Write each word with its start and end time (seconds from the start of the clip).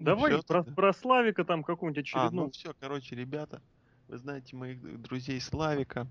Давай 0.00 0.42
про, 0.42 0.62
про 0.62 0.92
Славика 0.94 1.44
там 1.44 1.62
какую-нибудь 1.62 1.98
А, 1.98 2.00
очередную. 2.00 2.46
ну 2.46 2.50
все, 2.50 2.74
короче, 2.80 3.14
ребята, 3.14 3.62
вы 4.08 4.16
знаете 4.16 4.56
моих 4.56 5.02
друзей 5.02 5.40
Славика, 5.40 6.08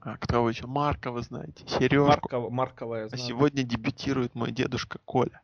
а, 0.00 0.16
кто 0.16 0.48
еще? 0.48 0.66
Марка, 0.66 1.10
вы 1.10 1.22
знаете, 1.22 1.66
Сережку. 1.66 2.06
Маркова, 2.06 2.50
Марковая, 2.50 3.06
А 3.06 3.08
знаю. 3.08 3.24
сегодня 3.24 3.64
дебютирует 3.64 4.36
мой 4.36 4.52
дедушка 4.52 5.00
Коля. 5.04 5.42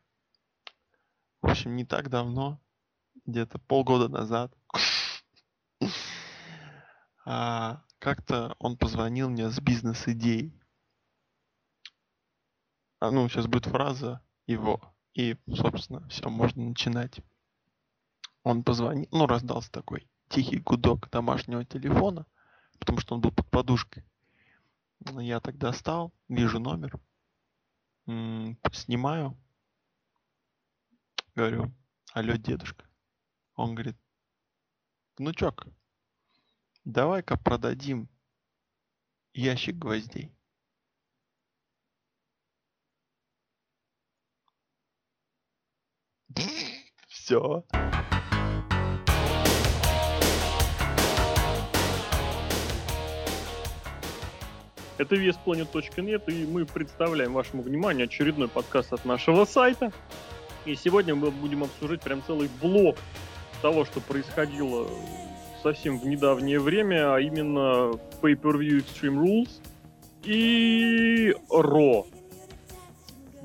В 1.43 1.51
общем, 1.51 1.75
не 1.75 1.85
так 1.85 2.09
давно, 2.09 2.61
где-то 3.27 3.59
полгода 3.59 4.09
назад, 4.09 4.57
а, 7.27 7.82
как-то 7.98 8.55
он 8.61 8.79
позвонил 8.79 9.29
мне 9.29 9.51
с 9.51 9.59
бизнес-идеей. 9.61 10.57
А, 13.01 13.11
ну, 13.11 13.29
сейчас 13.29 13.48
будет 13.48 13.66
фраза 13.66 14.23
его. 14.46 14.94
И, 15.15 15.37
собственно, 15.46 16.07
все, 16.09 16.29
можно 16.29 16.65
начинать. 16.65 17.21
Он 18.43 18.62
позвонил, 18.65 19.09
ну, 19.11 19.27
раздался 19.27 19.71
такой 19.71 20.09
тихий 20.29 20.59
гудок 20.59 21.09
домашнего 21.11 21.65
телефона, 21.65 22.27
потому 22.79 22.98
что 22.98 23.15
он 23.15 23.21
был 23.21 23.30
под 23.30 23.48
подушкой. 23.48 24.05
Я 25.21 25.41
тогда 25.41 25.73
стал, 25.73 26.12
вижу 26.29 26.59
номер, 26.59 26.98
снимаю, 28.73 29.38
говорю, 31.37 31.73
алло, 32.12 32.35
дедушка. 32.35 32.85
Он 33.55 33.74
говорит, 33.74 33.96
внучок, 35.16 35.69
давай-ка 36.85 37.37
продадим 37.37 38.09
ящик 39.33 39.77
гвоздей. 39.77 40.34
Все. 47.09 47.65
Это 54.96 55.16
VSPlanet.net, 55.16 56.32
и 56.32 56.46
мы 56.46 56.65
представляем 56.65 57.32
вашему 57.32 57.62
вниманию 57.62 58.05
очередной 58.05 58.49
подкаст 58.49 58.93
от 58.93 59.05
нашего 59.05 59.45
сайта. 59.45 59.93
И 60.65 60.74
сегодня 60.77 61.15
мы 61.15 61.30
будем 61.30 61.65
обсуждать 61.65 62.01
прям 62.01 62.23
целый 62.24 62.49
блок 62.60 62.96
того, 63.60 63.85
что 63.85 64.00
происходило 64.00 64.88
совсем 65.62 65.99
в 65.99 66.06
недавнее 66.06 66.60
время, 66.60 67.15
а 67.15 67.21
именно 67.21 67.93
Pay-Per-View 68.22 68.84
Extreme 68.84 69.22
Rules 69.22 69.50
и 70.22 71.34
Raw. 71.50 72.06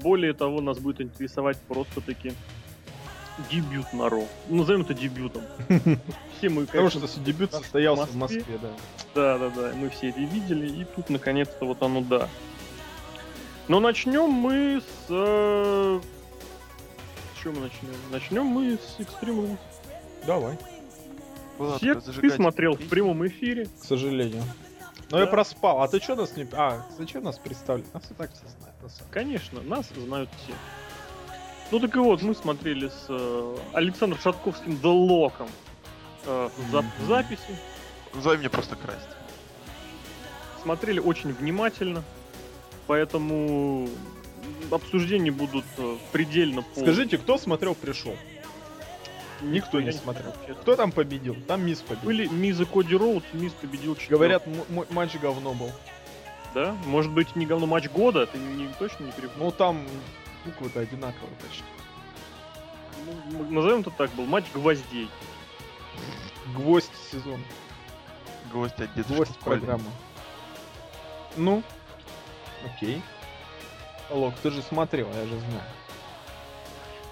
Более 0.01 0.33
того, 0.33 0.61
нас 0.61 0.79
будет 0.79 1.01
интересовать 1.01 1.57
просто-таки 1.67 2.33
дебют 3.51 3.91
на 3.93 4.03
Raw. 4.03 4.27
Назовем 4.49 4.81
это 4.81 4.93
дебютом. 4.93 5.43
Все 6.37 6.49
мы, 6.49 6.65
Потому 6.65 6.89
конечно, 6.89 7.07
что 7.07 7.19
дебют 7.19 7.51
состоялся 7.53 8.05
в 8.07 8.15
Москве. 8.15 8.39
Москве, 8.39 8.59
да. 8.61 8.69
Да, 9.15 9.37
да, 9.37 9.49
да, 9.49 9.71
мы 9.75 9.89
все 9.89 10.09
это 10.09 10.19
видели, 10.19 10.67
и 10.81 10.85
тут 10.85 11.09
наконец-то 11.09 11.65
вот 11.65 11.81
оно 11.81 12.01
да. 12.01 12.29
Но 13.67 13.79
начнем 13.79 14.29
мы 14.29 14.81
с... 14.81 15.05
э, 15.09 15.99
С 17.35 17.41
чего 17.41 17.53
мы 17.55 17.61
начнем? 17.61 17.89
Начнем 18.11 18.45
мы 18.45 18.77
с 18.77 18.99
Extreme 18.99 19.45
Rules. 19.47 19.57
Давай. 20.25 20.57
Все, 21.77 21.95
ты 21.95 22.29
смотрел 22.31 22.75
в 22.75 22.87
прямом 22.87 23.27
эфире. 23.27 23.65
К 23.65 23.83
сожалению. 23.85 24.43
Но 25.11 25.17
Да. 25.17 25.23
я 25.23 25.27
проспал. 25.27 25.81
А 25.81 25.87
ты 25.87 25.99
что 25.99 26.15
нас 26.15 26.35
не... 26.37 26.47
А, 26.53 26.85
зачем 26.97 27.23
нас 27.23 27.37
представили? 27.37 27.83
Нас 27.93 28.09
и 28.09 28.13
так 28.13 28.31
все 28.31 28.43
знают. 28.47 28.75
Конечно, 29.11 29.61
нас 29.61 29.87
знают 29.89 30.29
все. 30.43 30.53
Ну 31.71 31.79
так 31.79 31.95
и 31.95 31.99
вот, 31.99 32.21
мы 32.21 32.33
смотрели 32.33 32.87
с 32.87 33.05
э, 33.09 33.57
Александром 33.73 34.19
Шатковским 34.21 34.71
The 34.81 34.87
Локом 34.87 35.47
э, 36.25 36.49
зап- 36.71 36.85
Мгм. 36.99 37.07
записи. 37.07 37.55
Назови 38.13 38.39
мне 38.39 38.49
просто 38.49 38.75
красть. 38.75 39.07
Смотрели 40.63 40.99
очень 40.99 41.31
внимательно, 41.31 42.03
поэтому 42.87 43.87
обсуждения 44.71 45.31
будут 45.31 45.63
э, 45.77 45.97
предельно 46.11 46.63
полные. 46.63 46.91
Скажите, 46.91 47.17
кто 47.19 47.37
смотрел, 47.37 47.75
пришел? 47.75 48.15
Никто 49.41 49.79
не 49.79 49.91
смотрел. 49.93 50.33
честно. 50.47 50.55
Кто 50.61 50.75
там 50.75 50.91
победил? 50.91 51.35
Там 51.47 51.65
Мисс 51.65 51.79
победил. 51.81 52.05
Были 52.07 52.27
Миза 52.27 52.65
Коди 52.65 52.95
Роуд, 52.95 53.23
Миз 53.33 53.53
победил 53.53 53.95
четвёртый. 53.95 54.11
Говорят, 54.17 54.43
м- 54.47 54.85
матч 54.89 55.15
говно 55.15 55.53
был. 55.53 55.71
Да? 56.55 56.75
Может 56.87 57.11
быть, 57.13 57.35
не 57.35 57.45
говно 57.45 57.67
матч 57.67 57.87
года, 57.89 58.25
ты 58.25 58.37
не, 58.39 58.67
точно 58.79 59.03
не 59.05 59.11
перепутал? 59.11 59.45
Ну 59.45 59.51
там 59.51 59.87
буквы-то 60.49 60.79
одинаковые 60.81 61.35
почти. 61.41 61.63
Ну, 63.31 63.49
назовем 63.49 63.79
это 63.81 63.91
так, 63.91 64.11
был 64.11 64.25
матч 64.25 64.45
гвоздей. 64.53 65.09
Гвоздь 66.55 66.91
сезон. 67.11 67.41
Гвоздь 68.51 68.79
от 68.79 68.93
дедушки 68.93 69.13
Гвоздь 69.13 69.39
программы. 69.39 69.89
Ну, 71.37 71.63
окей. 72.65 73.01
Лок, 74.09 74.33
ты 74.41 74.49
же 74.49 74.61
смотрел, 74.61 75.07
я 75.13 75.25
же 75.25 75.39
знаю. 75.39 75.63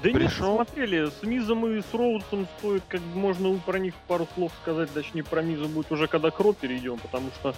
Да 0.02 0.10
нет, 0.10 0.18
Пришел. 0.18 0.56
смотрели, 0.56 1.10
с 1.10 1.24
Мизом 1.24 1.66
и 1.66 1.82
с 1.82 1.94
Роудсом 1.94 2.48
стоит, 2.58 2.84
как 2.88 3.02
бы 3.02 3.18
можно 3.18 3.58
про 3.60 3.80
них 3.80 3.96
пару 4.08 4.28
слов 4.36 4.52
сказать, 4.62 4.94
точнее 4.94 5.24
про 5.24 5.42
Миза 5.42 5.66
будет 5.66 5.92
уже 5.92 6.08
когда 6.08 6.30
к 6.30 6.40
Ро 6.40 6.54
перейдем, 6.54 7.00
потому 7.00 7.32
что, 7.32 7.56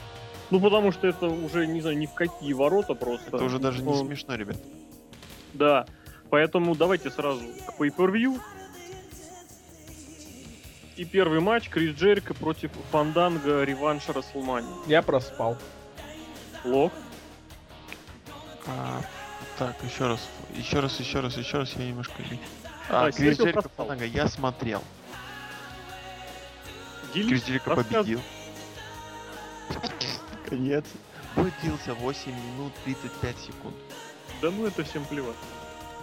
ну 0.49 0.61
потому 0.61 0.93
что 0.93 1.07
это 1.07 1.27
уже, 1.27 1.67
не 1.67 1.81
знаю, 1.81 1.97
ни 1.97 2.05
в 2.05 2.13
какие 2.13 2.53
ворота 2.53 2.93
просто. 2.95 3.27
Это 3.27 3.43
уже 3.43 3.59
даже 3.59 3.83
не 3.83 3.93
смешно, 3.93 4.35
ребят. 4.35 4.57
Да, 5.53 5.85
поэтому 6.29 6.75
давайте 6.75 7.09
сразу 7.09 7.41
к 7.67 7.79
pay-per-view. 7.81 8.39
И 10.95 11.05
первый 11.05 11.39
матч 11.39 11.69
Крис 11.69 11.95
Джерика 11.95 12.33
против 12.33 12.71
Фанданга 12.91 13.63
реванш 13.63 14.09
Расселмани. 14.09 14.67
Я 14.85 15.01
проспал. 15.01 15.57
Лок. 16.65 16.91
А, 18.67 19.01
так, 19.57 19.75
еще 19.83 20.07
раз, 20.07 20.27
еще 20.53 20.79
раз, 20.81 20.99
еще 20.99 21.21
раз, 21.21 21.37
еще 21.37 21.57
раз, 21.59 21.73
я 21.73 21.87
немножко... 21.87 22.13
А, 22.89 23.05
А, 23.05 23.11
Крис 23.11 23.37
проспал. 23.37 23.87
Фанданга, 23.87 24.05
я 24.05 24.27
смотрел. 24.27 24.83
Крис 27.13 27.25
Делись, 27.27 27.43
Джерико 27.45 27.69
рассказывай. 27.75 27.97
победил. 28.03 28.21
Конец. 30.47 30.85
Бой 31.35 31.53
длился 31.61 31.93
8 31.93 32.31
минут 32.31 32.73
35 32.83 33.37
секунд. 33.37 33.75
Да 34.41 34.51
ну 34.51 34.65
это 34.65 34.83
всем 34.83 35.03
плевать. 35.05 35.35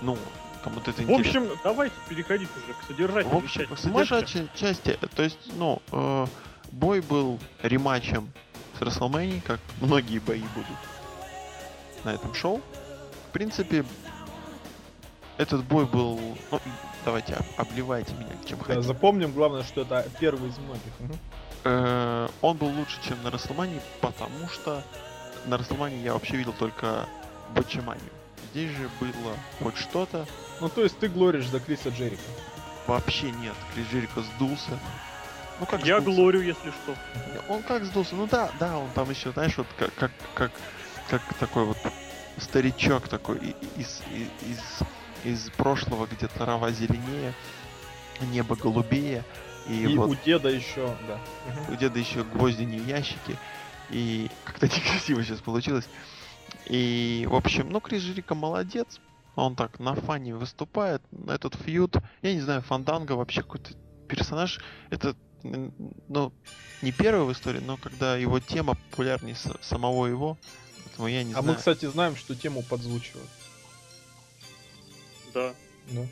Ну, 0.02 0.16
кому-то 0.62 0.90
это 0.90 1.02
В 1.02 1.10
интересно. 1.10 1.40
общем, 1.42 1.58
давайте 1.64 1.94
переходить 2.08 2.48
уже 2.62 2.74
к 2.74 2.82
В 2.82 2.86
содержательной 2.88 3.36
общем, 3.38 3.48
части 3.48 3.66
к 3.66 3.70
матча. 3.70 3.82
содержательной 4.08 4.50
части, 4.54 4.98
то 5.14 5.22
есть, 5.22 5.38
ну, 5.56 5.80
э, 5.92 6.26
бой 6.72 7.00
был 7.00 7.38
рематчем 7.62 8.30
с 8.78 8.82
WrestleMania, 8.82 9.40
как 9.40 9.60
многие 9.80 10.18
бои 10.18 10.42
будут 10.54 10.76
на 12.04 12.10
этом 12.14 12.34
шоу. 12.34 12.60
В 13.28 13.32
принципе, 13.32 13.84
этот 15.38 15.64
бой 15.64 15.86
был, 15.86 16.18
ну, 16.50 16.60
давайте 17.04 17.34
об- 17.34 17.46
обливайте 17.68 18.12
меня 18.14 18.28
чем 18.46 18.58
Да, 18.58 18.64
хотите. 18.64 18.82
запомним, 18.82 19.32
главное, 19.32 19.62
что 19.62 19.82
это 19.82 20.06
первый 20.20 20.50
из 20.50 20.58
многих. 20.58 20.92
Э, 21.64 22.28
он 22.42 22.56
был 22.58 22.68
лучше, 22.68 22.98
чем 23.02 23.22
на 23.22 23.28
WrestleMania, 23.28 23.80
потому 24.02 24.46
что 24.48 24.82
на 25.46 25.54
WrestleMania 25.54 26.02
я 26.02 26.12
вообще 26.12 26.36
видел 26.36 26.52
только 26.52 27.06
Бочеманию. 27.54 28.10
Здесь 28.52 28.70
же 28.70 28.88
было 29.00 29.34
хоть 29.60 29.76
что-то, 29.76 30.26
Ну, 30.60 30.68
то 30.68 30.82
есть 30.82 30.98
ты 30.98 31.08
глоришь 31.08 31.46
за 31.48 31.60
Криса 31.60 31.90
Джерика. 31.90 32.22
вообще 32.86 33.30
нет. 33.30 33.54
Крис 33.74 33.86
Джерико 33.92 34.22
сдулся. 34.22 34.78
Ну 35.60 35.66
как 35.66 35.84
Я 35.84 36.00
сдулся? 36.00 36.20
глорю, 36.20 36.40
если 36.42 36.70
что. 36.70 36.94
Он 37.48 37.62
как 37.62 37.84
сдулся? 37.84 38.14
Ну 38.14 38.26
да, 38.26 38.50
да, 38.60 38.78
он 38.78 38.90
там 38.90 39.10
еще, 39.10 39.32
знаешь, 39.32 39.56
вот 39.56 39.66
как, 39.78 39.94
как, 39.94 40.12
как, 40.34 40.52
как 41.10 41.22
такой 41.38 41.64
вот 41.64 41.78
старичок 42.38 43.08
такой 43.08 43.54
из, 43.76 44.02
и- 44.12 44.28
из, 44.50 44.80
из 45.24 45.50
прошлого, 45.56 46.06
где 46.06 46.26
трава 46.28 46.70
зеленее, 46.70 47.32
небо 48.20 48.54
голубее, 48.56 49.24
и, 49.68 49.82
И 49.84 49.96
вот 49.96 50.10
у 50.10 50.14
деда 50.24 50.48
еще, 50.48 50.94
да. 51.08 51.18
У 51.70 51.74
деда 51.76 51.98
еще 51.98 52.22
гвозди 52.22 52.62
не 52.62 52.78
в 52.78 52.86
ящике, 52.86 53.36
и 53.90 54.30
как-то 54.44 54.66
некрасиво 54.74 55.24
сейчас 55.24 55.40
получилось. 55.40 55.88
И, 56.66 57.26
в 57.28 57.34
общем, 57.34 57.70
ну, 57.70 57.80
Крис 57.80 58.02
Жирика 58.02 58.34
молодец, 58.34 59.00
он 59.36 59.54
так 59.54 59.78
на 59.78 59.94
фане 59.94 60.34
выступает, 60.34 61.02
этот 61.28 61.54
фьюд, 61.54 61.96
я 62.22 62.34
не 62.34 62.40
знаю, 62.40 62.62
Фанданга 62.62 63.12
вообще 63.12 63.42
какой-то 63.42 63.72
персонаж, 64.08 64.60
это, 64.90 65.14
ну, 65.42 66.32
не 66.82 66.92
первый 66.92 67.24
в 67.26 67.32
истории, 67.32 67.60
но 67.60 67.76
когда 67.76 68.16
его 68.16 68.40
тема 68.40 68.74
популярнее 68.90 69.36
самого 69.60 70.06
его, 70.06 70.38
поэтому 70.84 71.08
я 71.08 71.22
не 71.22 71.34
А 71.34 71.36
мы, 71.38 71.42
знаю. 71.42 71.58
кстати, 71.58 71.86
знаем, 71.86 72.16
что 72.16 72.34
тему 72.34 72.62
подзвучивают. 72.62 73.28
Да. 75.34 75.52
Ну. 75.90 76.08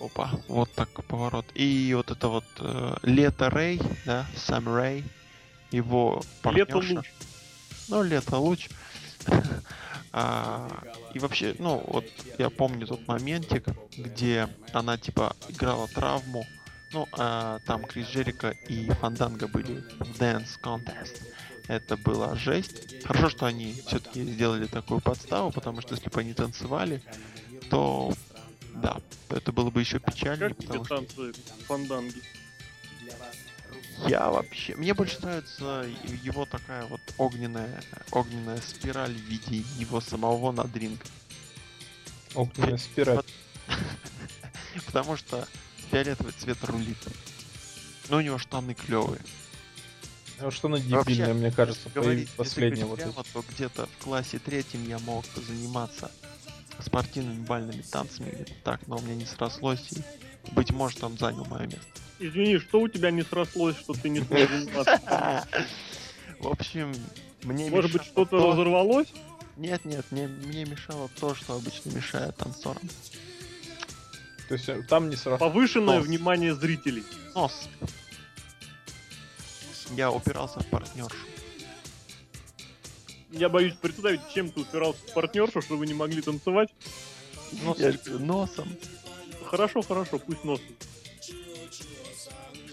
Опа, 0.00 0.32
вот 0.48 0.72
так 0.72 0.88
поворот. 1.04 1.46
И 1.54 1.92
вот 1.94 2.10
это 2.10 2.26
вот 2.28 2.44
э, 2.58 2.96
Лето 3.02 3.50
Рэй, 3.50 3.80
да, 4.04 4.26
Сам 4.34 4.74
Рэй, 4.74 5.04
его 5.70 6.22
Лето 6.44 6.72
партнерша. 6.72 6.94
луч. 6.96 7.12
Ну, 7.88 8.02
лето 8.02 8.38
луч. 8.38 8.68
А, 10.14 10.68
и 11.14 11.18
вообще, 11.18 11.56
ну, 11.58 11.82
вот 11.86 12.04
я 12.38 12.50
помню 12.50 12.86
тот 12.86 13.08
моментик, 13.08 13.64
где 13.96 14.46
она 14.74 14.98
типа 14.98 15.34
играла 15.48 15.88
травму. 15.88 16.44
Ну, 16.92 17.08
а, 17.12 17.60
там 17.64 17.82
Крис 17.84 18.08
Джерика 18.08 18.50
и 18.68 18.90
Фанданга 18.90 19.48
были 19.48 19.82
в 20.00 20.20
Dance 20.20 20.60
Contest. 20.62 21.22
Это 21.66 21.96
была 21.96 22.34
жесть. 22.34 23.02
Хорошо, 23.04 23.30
что 23.30 23.46
они 23.46 23.72
все-таки 23.86 24.22
сделали 24.22 24.66
такую 24.66 25.00
подставу, 25.00 25.50
потому 25.50 25.80
что 25.80 25.94
если 25.94 26.10
бы 26.10 26.20
они 26.20 26.34
танцевали, 26.34 27.00
то 27.70 28.12
да, 28.74 28.98
это 29.30 29.52
было 29.52 29.70
бы 29.70 29.80
еще 29.80 29.98
печальнее, 29.98 30.50
Как 30.50 30.58
тебе 30.58 30.66
потому 30.66 30.84
что 30.84 30.96
танцы 30.96 31.32
фанданги? 31.66 32.22
Я 34.06 34.30
вообще... 34.30 34.74
Мне 34.76 34.94
больше 34.94 35.20
нравится 35.20 35.86
его 36.22 36.44
такая 36.44 36.84
вот 36.86 37.00
огненная, 37.18 37.82
огненная 38.10 38.58
спираль 38.58 39.12
в 39.12 39.20
виде 39.20 39.64
его 39.78 40.00
самого 40.00 40.52
над 40.52 40.74
рингом. 40.76 41.06
Огненная 42.34 42.78
спираль. 42.78 43.24
Потому 44.86 45.16
что 45.16 45.46
фиолетовый 45.90 46.32
цвет 46.32 46.62
рулит. 46.64 46.98
Но 48.08 48.18
у 48.18 48.20
него 48.20 48.38
штаны 48.38 48.74
клевые. 48.74 49.20
Ну, 50.40 50.50
что 50.50 50.68
на 50.68 50.80
дебильное, 50.80 51.34
мне 51.34 51.50
кажется, 51.52 51.88
Говорить, 51.94 52.28
последнее 52.30 52.84
вот 52.84 52.98
прямо, 52.98 53.22
то 53.32 53.44
где-то 53.48 53.86
в 53.86 54.04
классе 54.04 54.40
третьем 54.40 54.84
я 54.88 54.98
мог 54.98 55.24
заниматься 55.36 56.10
спортивными 56.80 57.44
бальными 57.44 57.82
танцами 57.82 58.46
так, 58.64 58.86
но 58.88 58.96
у 58.96 59.00
меня 59.02 59.14
не 59.14 59.26
срослось, 59.26 59.92
и, 59.92 60.02
быть 60.52 60.72
может, 60.72 61.04
он 61.04 61.16
занял 61.16 61.44
мое 61.44 61.66
место. 61.66 61.86
Извини, 62.22 62.58
что 62.58 62.80
у 62.80 62.88
тебя 62.88 63.10
не 63.10 63.22
срослось, 63.22 63.76
что 63.76 63.94
ты 63.94 64.08
не 64.08 64.20
смог 64.20 64.48
заниматься? 64.48 65.46
В 66.38 66.48
общем, 66.48 66.94
мне 67.42 67.68
Может 67.68 67.92
быть, 67.92 68.04
что-то 68.04 68.38
то- 68.38 68.52
разорвалось? 68.52 69.08
Нет, 69.56 69.84
нет, 69.84 70.06
мне, 70.10 70.28
мне 70.28 70.64
мешало 70.64 71.10
то, 71.20 71.34
что 71.34 71.54
обычно 71.54 71.90
мешает 71.90 72.36
танцорам. 72.36 72.82
То 74.48 74.54
есть 74.54 74.68
э, 74.68 74.82
там 74.88 75.10
не 75.10 75.16
сразу. 75.16 75.38
Повышенное 75.38 75.98
Нос. 75.98 76.06
внимание 76.06 76.54
зрителей. 76.54 77.04
Нос. 77.34 77.68
Я 79.96 80.10
упирался 80.10 80.60
в 80.60 80.66
партнершу. 80.66 81.16
Я 83.30 83.48
боюсь 83.48 83.74
представить, 83.74 84.20
чем 84.34 84.50
ты 84.50 84.60
упирался 84.60 85.00
в 85.08 85.12
партнершу, 85.14 85.60
что 85.60 85.76
вы 85.76 85.86
не 85.86 85.94
могли 85.94 86.22
танцевать. 86.22 86.70
Ну, 87.62 87.74
Я 87.78 87.94
носом. 88.18 88.68
Хорошо, 89.44 89.82
хорошо, 89.82 90.18
пусть 90.18 90.44
носом. 90.44 90.64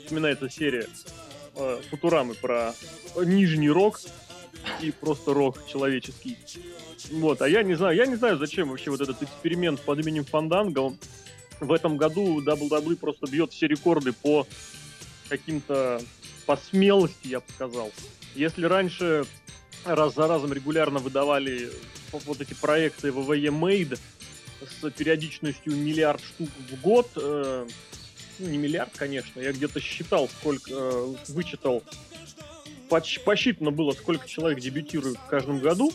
Вспоминается 0.09 0.49
серия 0.49 0.87
э, 1.55 1.81
Футурамы 1.91 2.33
про 2.33 2.73
нижний 3.15 3.69
рок 3.69 4.01
и 4.81 4.89
просто 4.89 5.35
рок 5.35 5.63
человеческий. 5.67 6.35
Вот, 7.11 7.43
а 7.43 7.47
я 7.47 7.61
не 7.61 7.75
знаю, 7.75 7.95
я 7.95 8.07
не 8.07 8.15
знаю, 8.15 8.39
зачем 8.39 8.69
вообще 8.69 8.89
вот 8.89 9.01
этот 9.01 9.21
эксперимент 9.21 9.79
под 9.81 9.99
именем 9.99 10.25
Фанданга. 10.25 10.79
Он 10.79 10.97
в 11.59 11.71
этом 11.71 11.97
году 11.97 12.41
WWE 12.41 12.95
просто 12.95 13.27
бьет 13.27 13.51
все 13.51 13.67
рекорды 13.67 14.11
по 14.11 14.47
каким-то 15.29 16.01
по 16.47 16.57
смелости, 16.57 17.27
я 17.27 17.41
бы 17.41 17.45
сказал. 17.53 17.91
Если 18.33 18.65
раньше 18.65 19.27
раз 19.85 20.15
за 20.15 20.27
разом 20.27 20.51
регулярно 20.53 20.97
выдавали 20.97 21.69
вот 22.11 22.41
эти 22.41 22.55
проекты 22.55 23.09
WWE 23.09 23.51
Made 23.51 23.99
с 24.59 24.89
периодичностью 24.89 25.75
миллиард 25.75 26.21
штук 26.23 26.49
в 26.67 26.81
год, 26.81 27.11
э, 27.15 27.67
ну 28.39 28.47
не 28.49 28.57
миллиард, 28.57 28.91
конечно, 28.95 29.39
я 29.39 29.51
где-то 29.51 29.79
считал, 29.79 30.27
сколько, 30.29 30.71
э, 30.71 31.15
вычитал, 31.29 31.83
поч- 32.89 33.19
посчитано 33.23 33.71
было, 33.71 33.91
сколько 33.91 34.27
человек 34.27 34.59
дебютирует 34.59 35.17
в 35.17 35.27
каждом 35.27 35.59
году. 35.59 35.91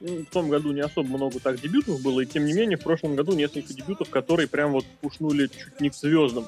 Ну, 0.00 0.18
В 0.24 0.26
том 0.26 0.48
году 0.48 0.72
не 0.72 0.80
особо 0.80 1.08
много 1.16 1.38
так 1.38 1.60
дебютов 1.60 2.02
было, 2.02 2.20
и 2.22 2.26
тем 2.26 2.44
не 2.44 2.52
менее 2.52 2.76
в 2.76 2.82
прошлом 2.82 3.14
году 3.14 3.34
несколько 3.34 3.72
дебютов, 3.72 4.10
которые 4.10 4.48
прям 4.48 4.72
вот 4.72 4.84
пушнули 5.00 5.46
чуть 5.46 5.80
не 5.80 5.90
к 5.90 5.94
звездам. 5.94 6.46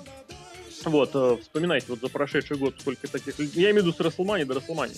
Вот, 0.85 1.11
э, 1.15 1.37
вспоминайте 1.41 1.87
вот 1.89 2.01
за 2.01 2.09
прошедший 2.09 2.57
год, 2.57 2.75
сколько 2.81 3.07
таких. 3.07 3.39
Я 3.55 3.71
имею 3.71 3.85
в 3.85 3.87
виду 3.87 3.93
с 3.93 4.01
WrestleMania 4.01 4.45
до 4.45 4.55
WrestleMania. 4.55 4.95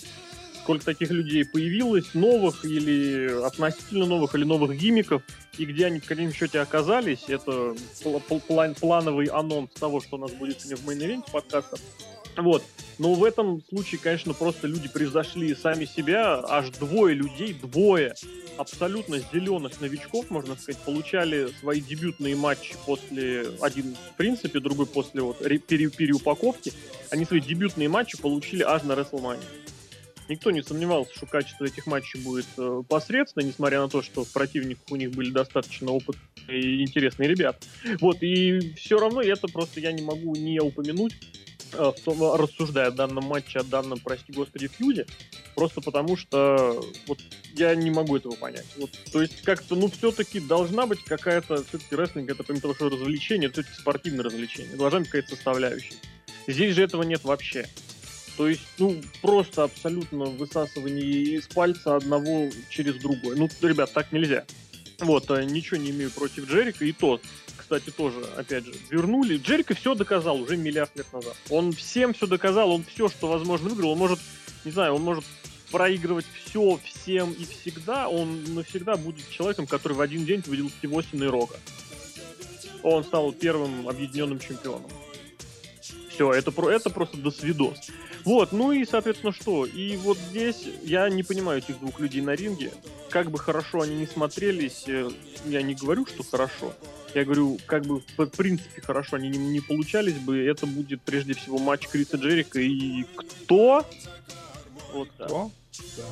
Сколько 0.67 0.83
таких 0.83 1.11
людей 1.11 1.45
появилось, 1.45 2.13
новых 2.13 2.65
или 2.65 3.41
относительно 3.45 4.05
новых, 4.05 4.35
или 4.35 4.43
новых 4.43 4.77
gimmick 4.77 5.08
ов, 5.08 5.21
и 5.57 5.63
где 5.63 5.85
они 5.85 6.01
в 6.01 6.05
конечном 6.05 6.33
счете 6.33 6.59
оказались, 6.59 7.23
это 7.29 7.73
пл- 8.03 8.21
пл- 8.27 8.41
план- 8.45 8.75
плановый 8.75 9.27
анонс 9.27 9.69
того, 9.79 10.01
что 10.01 10.17
у 10.17 10.19
нас 10.19 10.33
будет 10.33 10.59
сегодня 10.59 10.75
в 10.75 10.85
main 10.85 11.03
event 11.03 11.26
е 11.26 11.31
подкаста. 11.31 11.77
Вот. 12.35 12.65
Но 12.99 13.13
в 13.13 13.23
этом 13.23 13.63
случае, 13.69 14.01
конечно, 14.03 14.33
просто 14.33 14.67
люди 14.67 14.89
превзошли 14.89 15.55
сами 15.55 15.85
себя. 15.85 16.43
Аж 16.43 16.71
двое 16.71 17.15
людей, 17.15 17.53
двое 17.53 18.13
абсолютно 18.57 19.19
зеленых 19.31 19.79
новичков, 19.79 20.29
можно 20.29 20.57
сказать, 20.57 20.81
получали 20.81 21.47
свои 21.61 21.79
дебютные 21.79 22.35
матчи 22.35 22.75
после... 22.85 23.47
Один 23.61 23.95
в 23.95 24.17
принципе, 24.17 24.59
другой 24.59 24.85
после 24.85 25.21
вот 25.21 25.41
ре- 25.41 25.59
пере- 25.59 25.89
переупаковки. 25.89 26.73
Они 27.09 27.23
свои 27.23 27.39
дебютные 27.39 27.87
матчи 27.87 28.17
получили 28.17 28.63
аж 28.63 28.83
на 28.83 28.91
WrestleMania. 28.91 29.45
Никто 30.29 30.51
не 30.51 30.61
сомневался, 30.61 31.15
что 31.15 31.25
качество 31.25 31.65
этих 31.65 31.85
матчей 31.87 32.19
будет 32.19 32.47
э, 32.57 32.83
посредственно, 32.87 33.43
несмотря 33.43 33.81
на 33.81 33.87
то, 33.87 34.01
что 34.01 34.25
в 34.25 34.31
противниках 34.31 34.83
у 34.89 34.95
них 34.97 35.11
были 35.11 35.29
достаточно 35.29 35.91
опытные 35.91 36.25
и 36.49 36.81
интересные 36.83 37.29
ребята. 37.29 37.59
Вот, 38.01 38.17
и 38.21 38.73
все 38.75 38.99
равно 38.99 39.21
это 39.21 39.47
просто 39.47 39.79
я 39.79 39.91
не 39.93 40.01
могу 40.01 40.35
не 40.35 40.59
упомянуть, 40.59 41.13
э, 41.73 41.91
в 41.95 42.01
том, 42.03 42.35
рассуждая 42.35 42.87
о 42.87 42.91
данном 42.91 43.23
матче, 43.23 43.59
о 43.59 43.63
данном, 43.63 43.99
прости 43.99 44.33
господи, 44.33 44.67
фьюде, 44.67 45.05
просто 45.55 45.79
потому 45.79 46.17
что 46.17 46.83
вот 47.07 47.19
я 47.53 47.73
не 47.75 47.89
могу 47.89 48.17
этого 48.17 48.35
понять. 48.35 48.67
Вот, 48.77 48.91
то 49.11 49.21
есть 49.21 49.41
как-то, 49.43 49.75
ну, 49.75 49.89
все-таки 49.89 50.41
должна 50.41 50.87
быть 50.87 51.03
какая-то, 51.05 51.63
все-таки 51.63 51.95
рестлинг, 51.95 52.29
это 52.29 52.43
помимо 52.43 52.61
того, 52.61 52.75
что 52.75 52.89
развлечение, 52.89 53.47
это 53.47 53.61
все-таки 53.61 53.79
спортивное 53.79 54.25
развлечение, 54.25 54.75
должна 54.75 54.99
быть 54.99 55.09
какая-то 55.09 55.35
составляющая. 55.35 55.95
Здесь 56.47 56.75
же 56.75 56.83
этого 56.83 57.03
нет 57.03 57.23
вообще. 57.23 57.67
То 58.37 58.47
есть, 58.47 58.61
ну, 58.77 59.01
просто 59.21 59.63
абсолютно 59.63 60.25
высасывание 60.25 61.37
из 61.37 61.47
пальца 61.47 61.95
одного 61.95 62.49
через 62.69 62.95
другое. 63.01 63.35
Ну, 63.35 63.49
ребят, 63.61 63.91
так 63.91 64.11
нельзя. 64.11 64.45
Вот, 64.99 65.29
а, 65.31 65.43
ничего 65.43 65.77
не 65.77 65.89
имею 65.89 66.11
против 66.11 66.49
Джерика, 66.49 66.85
и 66.85 66.91
то, 66.91 67.19
кстати, 67.55 67.89
тоже, 67.89 68.23
опять 68.35 68.65
же, 68.65 68.73
вернули. 68.91 69.37
Джерика 69.37 69.73
все 69.73 69.95
доказал 69.95 70.39
уже 70.39 70.55
миллиард 70.55 70.95
лет 70.95 71.11
назад. 71.11 71.35
Он 71.49 71.71
всем 71.73 72.13
все 72.13 72.27
доказал, 72.27 72.71
он 72.71 72.83
все, 72.83 73.09
что 73.09 73.27
возможно, 73.27 73.69
выиграл. 73.69 73.91
Он 73.91 73.97
может, 73.97 74.19
не 74.65 74.71
знаю, 74.71 74.93
он 74.93 75.01
может 75.01 75.25
проигрывать 75.71 76.25
все, 76.45 76.79
всем 76.83 77.33
и 77.33 77.45
всегда. 77.45 78.07
Он 78.07 78.43
навсегда 78.53 78.97
будет 78.97 79.29
человеком, 79.29 79.65
который 79.65 79.93
в 79.93 80.01
один 80.01 80.25
день 80.25 80.43
победил 80.43 80.71
всего 80.79 81.01
Рога. 81.29 81.57
Он 82.83 83.03
стал 83.03 83.31
первым 83.33 83.89
объединенным 83.89 84.39
чемпионом. 84.39 84.89
Все, 86.17 86.33
это, 86.33 86.51
про- 86.51 86.71
это 86.71 86.89
просто 86.89 87.15
до 87.17 87.29
свидос. 87.29 87.77
Вот, 88.25 88.51
ну 88.51 88.71
и, 88.71 88.85
соответственно, 88.85 89.31
что? 89.31 89.67
И 89.67 89.97
вот 89.97 90.17
здесь 90.17 90.63
я 90.83 91.07
не 91.09 91.21
понимаю 91.21 91.59
этих 91.59 91.79
двух 91.79 91.99
людей 91.99 92.21
на 92.21 92.31
ринге. 92.33 92.71
Как 93.11 93.29
бы 93.29 93.37
хорошо 93.37 93.81
они 93.81 93.97
не 93.97 94.07
смотрелись, 94.07 94.85
э, 94.87 95.11
я 95.45 95.61
не 95.61 95.75
говорю, 95.75 96.07
что 96.07 96.23
хорошо. 96.23 96.73
Я 97.13 97.23
говорю, 97.23 97.59
как 97.67 97.85
бы 97.85 98.01
в 98.17 98.25
принципе 98.29 98.81
хорошо 98.81 99.17
они 99.17 99.29
не, 99.29 99.37
не 99.37 99.59
получались 99.59 100.17
бы, 100.17 100.39
это 100.39 100.65
будет 100.65 101.03
прежде 101.03 101.35
всего 101.35 101.59
матч 101.59 101.87
Криса 101.87 102.17
Джерика 102.17 102.59
и 102.59 103.03
кто? 103.15 103.85
Вот 104.93 105.09
так. 105.19 105.31
О, 105.31 105.51
да. 105.97 106.03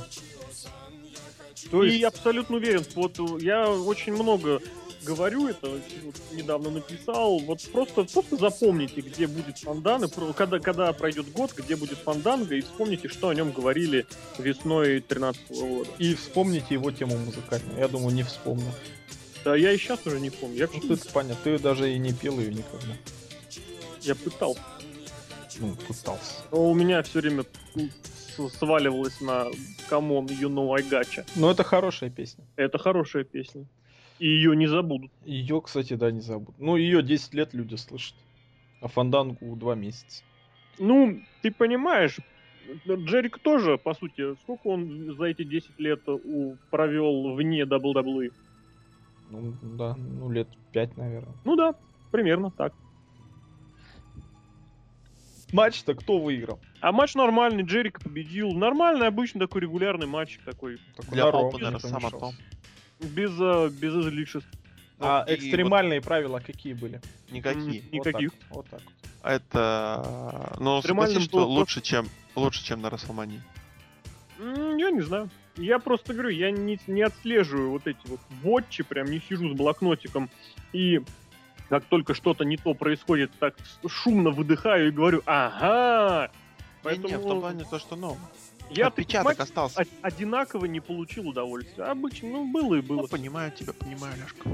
То 1.71 1.83
и 1.83 1.87
есть, 1.87 2.01
я 2.01 2.09
абсолютно 2.09 2.57
уверен, 2.57 2.85
вот 2.93 3.19
э, 3.19 3.43
я 3.43 3.71
очень 3.71 4.13
много 4.13 4.61
говорю 5.05 5.47
это, 5.47 5.69
вот 5.69 6.15
недавно 6.33 6.69
написал, 6.71 7.39
вот 7.39 7.61
просто, 7.71 8.03
просто 8.05 8.37
запомните, 8.37 9.01
где 9.01 9.27
будет 9.27 9.59
Фанданго, 9.59 10.03
и 10.05 10.07
когда, 10.33 10.59
когда 10.59 10.91
пройдет 10.93 11.31
год, 11.31 11.53
где 11.55 11.75
будет 11.75 11.97
Фанданго, 11.99 12.55
и 12.55 12.61
вспомните, 12.61 13.07
что 13.07 13.29
о 13.29 13.35
нем 13.35 13.51
говорили 13.51 14.05
весной 14.37 14.99
13 15.01 15.41
года. 15.51 15.89
и 15.99 16.15
вспомните 16.15 16.73
его 16.73 16.91
тему 16.91 17.17
музыкальную. 17.17 17.77
Я 17.79 17.87
думаю, 17.87 18.13
не 18.15 18.23
вспомню. 18.23 18.71
Да, 19.43 19.55
я 19.55 19.71
и 19.71 19.77
сейчас 19.77 20.05
уже 20.05 20.19
не 20.19 20.31
помню, 20.31 20.57
я, 20.57 20.67
Ну, 20.73 20.95
ты 20.95 21.09
понятно, 21.13 21.37
ты 21.43 21.59
даже 21.59 21.93
и 21.93 21.97
не 21.99 22.11
пел 22.13 22.39
ее 22.39 22.49
никогда. 22.53 22.95
я 24.01 24.15
пытался, 24.15 24.61
Ну, 25.59 25.75
пытался. 25.87 26.33
но 26.51 26.69
у 26.69 26.73
меня 26.73 27.01
все 27.03 27.19
время 27.21 27.45
сваливалось 28.57 29.21
на 29.21 29.47
Come 29.89 30.10
on, 30.10 30.25
You 30.25 30.49
Know 30.49 30.73
I 30.75 30.81
Gotcha. 30.81 31.25
Но 31.35 31.51
это 31.51 31.63
хорошая 31.63 32.09
песня. 32.09 32.43
Это 32.55 32.77
хорошая 32.77 33.23
песня. 33.23 33.65
И 34.19 34.27
ее 34.27 34.55
не 34.55 34.67
забудут. 34.67 35.11
Ее, 35.25 35.61
кстати, 35.61 35.93
да, 35.95 36.11
не 36.11 36.21
забуду. 36.21 36.53
Ну, 36.57 36.77
ее 36.77 37.03
10 37.03 37.33
лет 37.33 37.53
люди 37.53 37.75
слышат. 37.75 38.15
А 38.81 38.87
Фандангу 38.87 39.55
2 39.55 39.75
месяца. 39.75 40.23
Ну, 40.79 41.21
ты 41.41 41.51
понимаешь, 41.51 42.17
Джерик 42.87 43.39
тоже, 43.39 43.77
по 43.77 43.93
сути, 43.93 44.35
сколько 44.43 44.67
он 44.67 45.15
за 45.15 45.25
эти 45.25 45.43
10 45.43 45.79
лет 45.79 46.07
у, 46.07 46.55
провел 46.69 47.33
вне 47.33 47.63
WWE? 47.63 48.31
Ну, 49.29 49.53
да, 49.61 49.95
ну, 49.95 50.29
лет 50.31 50.47
5, 50.71 50.97
наверное. 50.97 51.33
Ну 51.43 51.55
да, 51.55 51.75
примерно 52.11 52.51
так. 52.51 52.73
Матч-то 55.51 55.93
кто 55.93 56.19
выиграл? 56.19 56.59
А 56.81 56.91
матч 56.91 57.15
нормальный, 57.15 57.63
Джерик 57.63 58.01
победил. 58.01 58.51
Нормальный, 58.51 59.07
обычный 59.07 59.39
такой 59.39 59.61
регулярный 59.61 60.07
матч 60.07 60.39
такой. 60.43 60.77
Только 60.95 61.11
Для 61.11 61.27
опенера 61.27 61.75
никто 61.75 62.31
Без, 62.99 63.31
э, 63.39 63.69
без 63.69 63.93
излишеств. 63.93 64.49
А 64.99 65.25
Ну, 65.27 65.33
и 65.33 65.35
экстремальные 65.35 66.01
правила 66.01 66.39
какие 66.39 66.73
были? 66.73 66.95
вот 66.95 67.31
Никакие. 67.31 67.83
Никаких. 67.91 68.31
Вот 68.49 68.67
так. 68.69 68.81
вот. 68.83 68.93
Это... 69.23 70.55
Ну, 70.59 70.81
согласись, 70.81 71.23
что 71.23 71.37
было 71.39 71.45
лучше, 71.45 71.81
чем, 71.81 72.07
лучше, 72.35 72.63
чем 72.63 72.81
на 72.81 72.89
Расселмании. 72.89 73.41
М, 74.39 74.77
Я 74.77 74.91
не 74.91 75.01
знаю. 75.01 75.29
Я 75.57 75.79
просто 75.79 76.13
говорю, 76.13 76.29
я 76.29 76.51
не, 76.51 76.79
не 76.87 77.01
отслеживаю 77.01 77.71
вот 77.71 77.87
эти 77.87 77.99
вот 78.05 78.19
вотчи, 78.41 78.83
прям 78.83 79.09
не 79.09 79.21
сижу 79.21 79.49
с 79.49 79.57
блокнотиком 79.57 80.29
и 80.73 81.01
как 81.69 81.85
только 81.85 82.13
что-то 82.13 82.43
не 82.45 82.57
то 82.57 82.73
происходит, 82.73 83.31
так 83.39 83.55
шумно 83.87 84.29
выдыхаю 84.29 84.89
и 84.89 84.91
говорю, 84.91 85.23
ага. 85.25 86.31
Поэтому... 86.85 87.07
Не, 87.07 87.17
в 87.17 87.23
том 87.23 87.39
плане 87.39 87.65
то, 87.65 87.79
что, 87.79 87.95
ну, 87.95 88.15
я 88.69 88.87
отпечаток 88.87 89.39
остался. 89.39 89.85
одинаково 90.03 90.65
не 90.65 90.79
получил 90.79 91.27
удовольствия. 91.27 91.85
Обычно, 91.85 92.29
ну, 92.29 92.51
было 92.51 92.75
и 92.75 92.81
было. 92.81 93.01
Ну, 93.01 93.07
понимаю 93.07 93.51
тебя, 93.51 93.73
понимаю, 93.73 94.13
Лешка. 94.17 94.47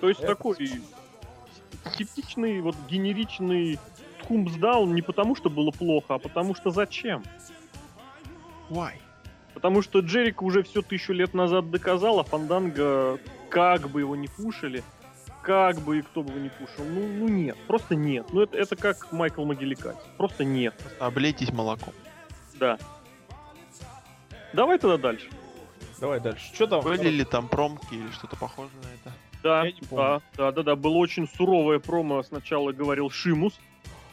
То 0.00 0.08
есть 0.08 0.20
Я 0.20 0.28
такой 0.28 0.56
типичный, 1.98 2.62
вот 2.62 2.74
генеричный 2.88 3.78
Тхумсдаун 4.22 4.94
не 4.94 5.02
потому, 5.02 5.36
что 5.36 5.50
было 5.50 5.70
плохо, 5.70 6.14
а 6.14 6.18
потому 6.18 6.54
что 6.54 6.70
зачем? 6.70 7.22
Why? 8.70 8.94
Потому 9.52 9.82
что 9.82 10.00
Джерик 10.00 10.40
уже 10.40 10.62
все 10.62 10.80
тысячу 10.80 11.12
лет 11.12 11.34
назад 11.34 11.70
доказал, 11.70 12.18
а 12.18 12.24
Фанданга, 12.24 13.18
как 13.50 13.90
бы 13.90 14.00
его 14.00 14.16
не 14.16 14.28
пушили, 14.28 14.82
как 15.44 15.78
бы 15.80 15.98
и 15.98 16.02
кто 16.02 16.22
бы 16.22 16.30
его 16.30 16.40
не 16.40 16.48
пушил, 16.48 16.84
ну, 16.84 17.06
ну 17.06 17.28
нет, 17.28 17.56
просто 17.66 17.94
нет. 17.94 18.26
Ну 18.32 18.40
это, 18.42 18.56
это 18.56 18.76
как 18.76 19.12
Майкл 19.12 19.44
Могиликати, 19.44 19.98
просто 20.16 20.44
нет, 20.44 20.74
Облейтесь 20.98 21.52
молоком. 21.52 21.92
да. 22.58 22.78
Давай 24.52 24.78
тогда 24.78 24.96
дальше. 24.98 25.28
Давай 26.00 26.20
дальше. 26.20 26.54
Что 26.54 26.66
там? 26.68 26.80
Были 26.82 27.08
ли 27.08 27.24
там 27.24 27.48
промки 27.48 27.94
или 27.94 28.08
что-то 28.12 28.36
похожее 28.36 28.76
на 28.82 28.88
это? 29.10 29.16
Да, 29.42 29.64
да, 29.90 30.20
да, 30.36 30.52
да, 30.52 30.62
да, 30.62 30.76
было 30.76 30.94
очень 30.94 31.28
суровое 31.28 31.78
промо, 31.78 32.22
сначала 32.22 32.72
говорил 32.72 33.10
Шимус, 33.10 33.58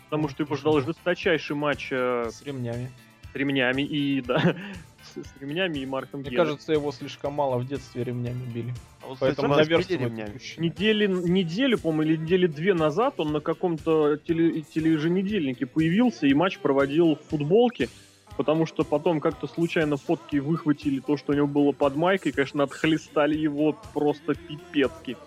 потому 0.05 0.27
что 0.29 0.43
его 0.43 0.55
ждал 0.57 0.81
жесточайший 0.81 1.55
матч 1.55 1.87
э, 1.91 2.29
С 2.31 2.41
ремнями. 2.41 2.91
с 3.31 3.35
ремнями 3.35 3.83
и, 3.83 4.19
да, 4.21 4.55
с, 5.13 5.23
с 5.23 5.41
ремнями 5.41 5.79
и 5.79 5.85
Марком 5.85 6.21
Мне 6.21 6.29
Генри. 6.29 6.43
кажется, 6.43 6.71
его 6.73 6.91
слишком 6.91 7.33
мало 7.33 7.57
в 7.57 7.67
детстве 7.67 8.03
ремнями 8.03 8.45
били. 8.51 8.73
А 9.03 9.07
вот, 9.07 9.19
Поэтому 9.19 9.55
ремнями. 9.57 10.39
Недели, 10.57 11.07
неделю, 11.07 11.77
по-моему, 11.77 12.03
или 12.03 12.17
недели 12.17 12.47
две 12.47 12.73
назад 12.73 13.19
он 13.19 13.31
на 13.31 13.39
каком-то 13.39 14.17
теле, 14.17 14.61
тележенедельнике 14.61 15.65
появился 15.65 16.27
и 16.27 16.33
матч 16.33 16.59
проводил 16.59 17.15
в 17.15 17.29
футболке, 17.29 17.89
потому 18.37 18.65
что 18.65 18.83
потом 18.83 19.19
как-то 19.19 19.47
случайно 19.47 19.97
фотки 19.97 20.37
выхватили 20.37 20.99
то, 20.99 21.17
что 21.17 21.33
у 21.33 21.35
него 21.35 21.47
было 21.47 21.71
под 21.71 21.95
майкой, 21.95 22.31
конечно, 22.31 22.63
отхлестали 22.63 23.37
его 23.37 23.77
просто 23.93 24.35
пипецки. 24.35 25.17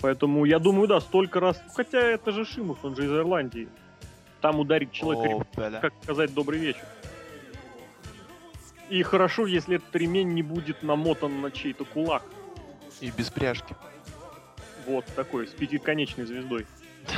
Поэтому 0.00 0.44
я 0.44 0.58
думаю, 0.58 0.88
да, 0.88 1.00
столько 1.00 1.40
раз... 1.40 1.60
Хотя 1.74 1.98
это 1.98 2.32
же 2.32 2.44
Шимус, 2.44 2.78
он 2.82 2.96
же 2.96 3.06
из 3.06 3.10
Ирландии. 3.10 3.68
Там 4.40 4.60
ударить 4.60 4.92
человека, 4.92 5.46
да. 5.56 5.80
как 5.80 5.94
сказать 6.02 6.34
добрый 6.34 6.60
вечер. 6.60 6.84
И 8.88 9.02
хорошо, 9.02 9.46
если 9.46 9.76
этот 9.76 9.94
ремень 9.96 10.34
не 10.34 10.42
будет 10.42 10.82
намотан 10.82 11.40
на 11.40 11.50
чей-то 11.50 11.84
кулак. 11.84 12.22
И 13.00 13.10
без 13.10 13.30
пряжки. 13.30 13.74
Вот 14.86 15.04
такой, 15.16 15.48
с 15.48 15.50
пятиконечной 15.50 16.26
звездой. 16.26 16.66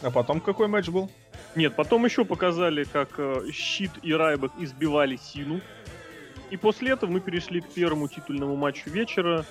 А 0.00 0.12
потом 0.12 0.40
какой 0.40 0.68
матч 0.68 0.88
был? 0.88 1.10
Нет, 1.56 1.74
потом 1.74 2.04
еще 2.04 2.24
показали, 2.24 2.84
как 2.84 3.18
э, 3.18 3.50
Щит 3.52 3.90
и 4.02 4.14
Райбек 4.14 4.52
избивали 4.58 5.16
Сину. 5.16 5.60
И 6.50 6.56
после 6.56 6.92
этого 6.92 7.10
мы 7.10 7.20
перешли 7.20 7.60
к 7.60 7.68
первому 7.68 8.06
титульному 8.06 8.54
матчу 8.54 8.90
вечера, 8.90 9.44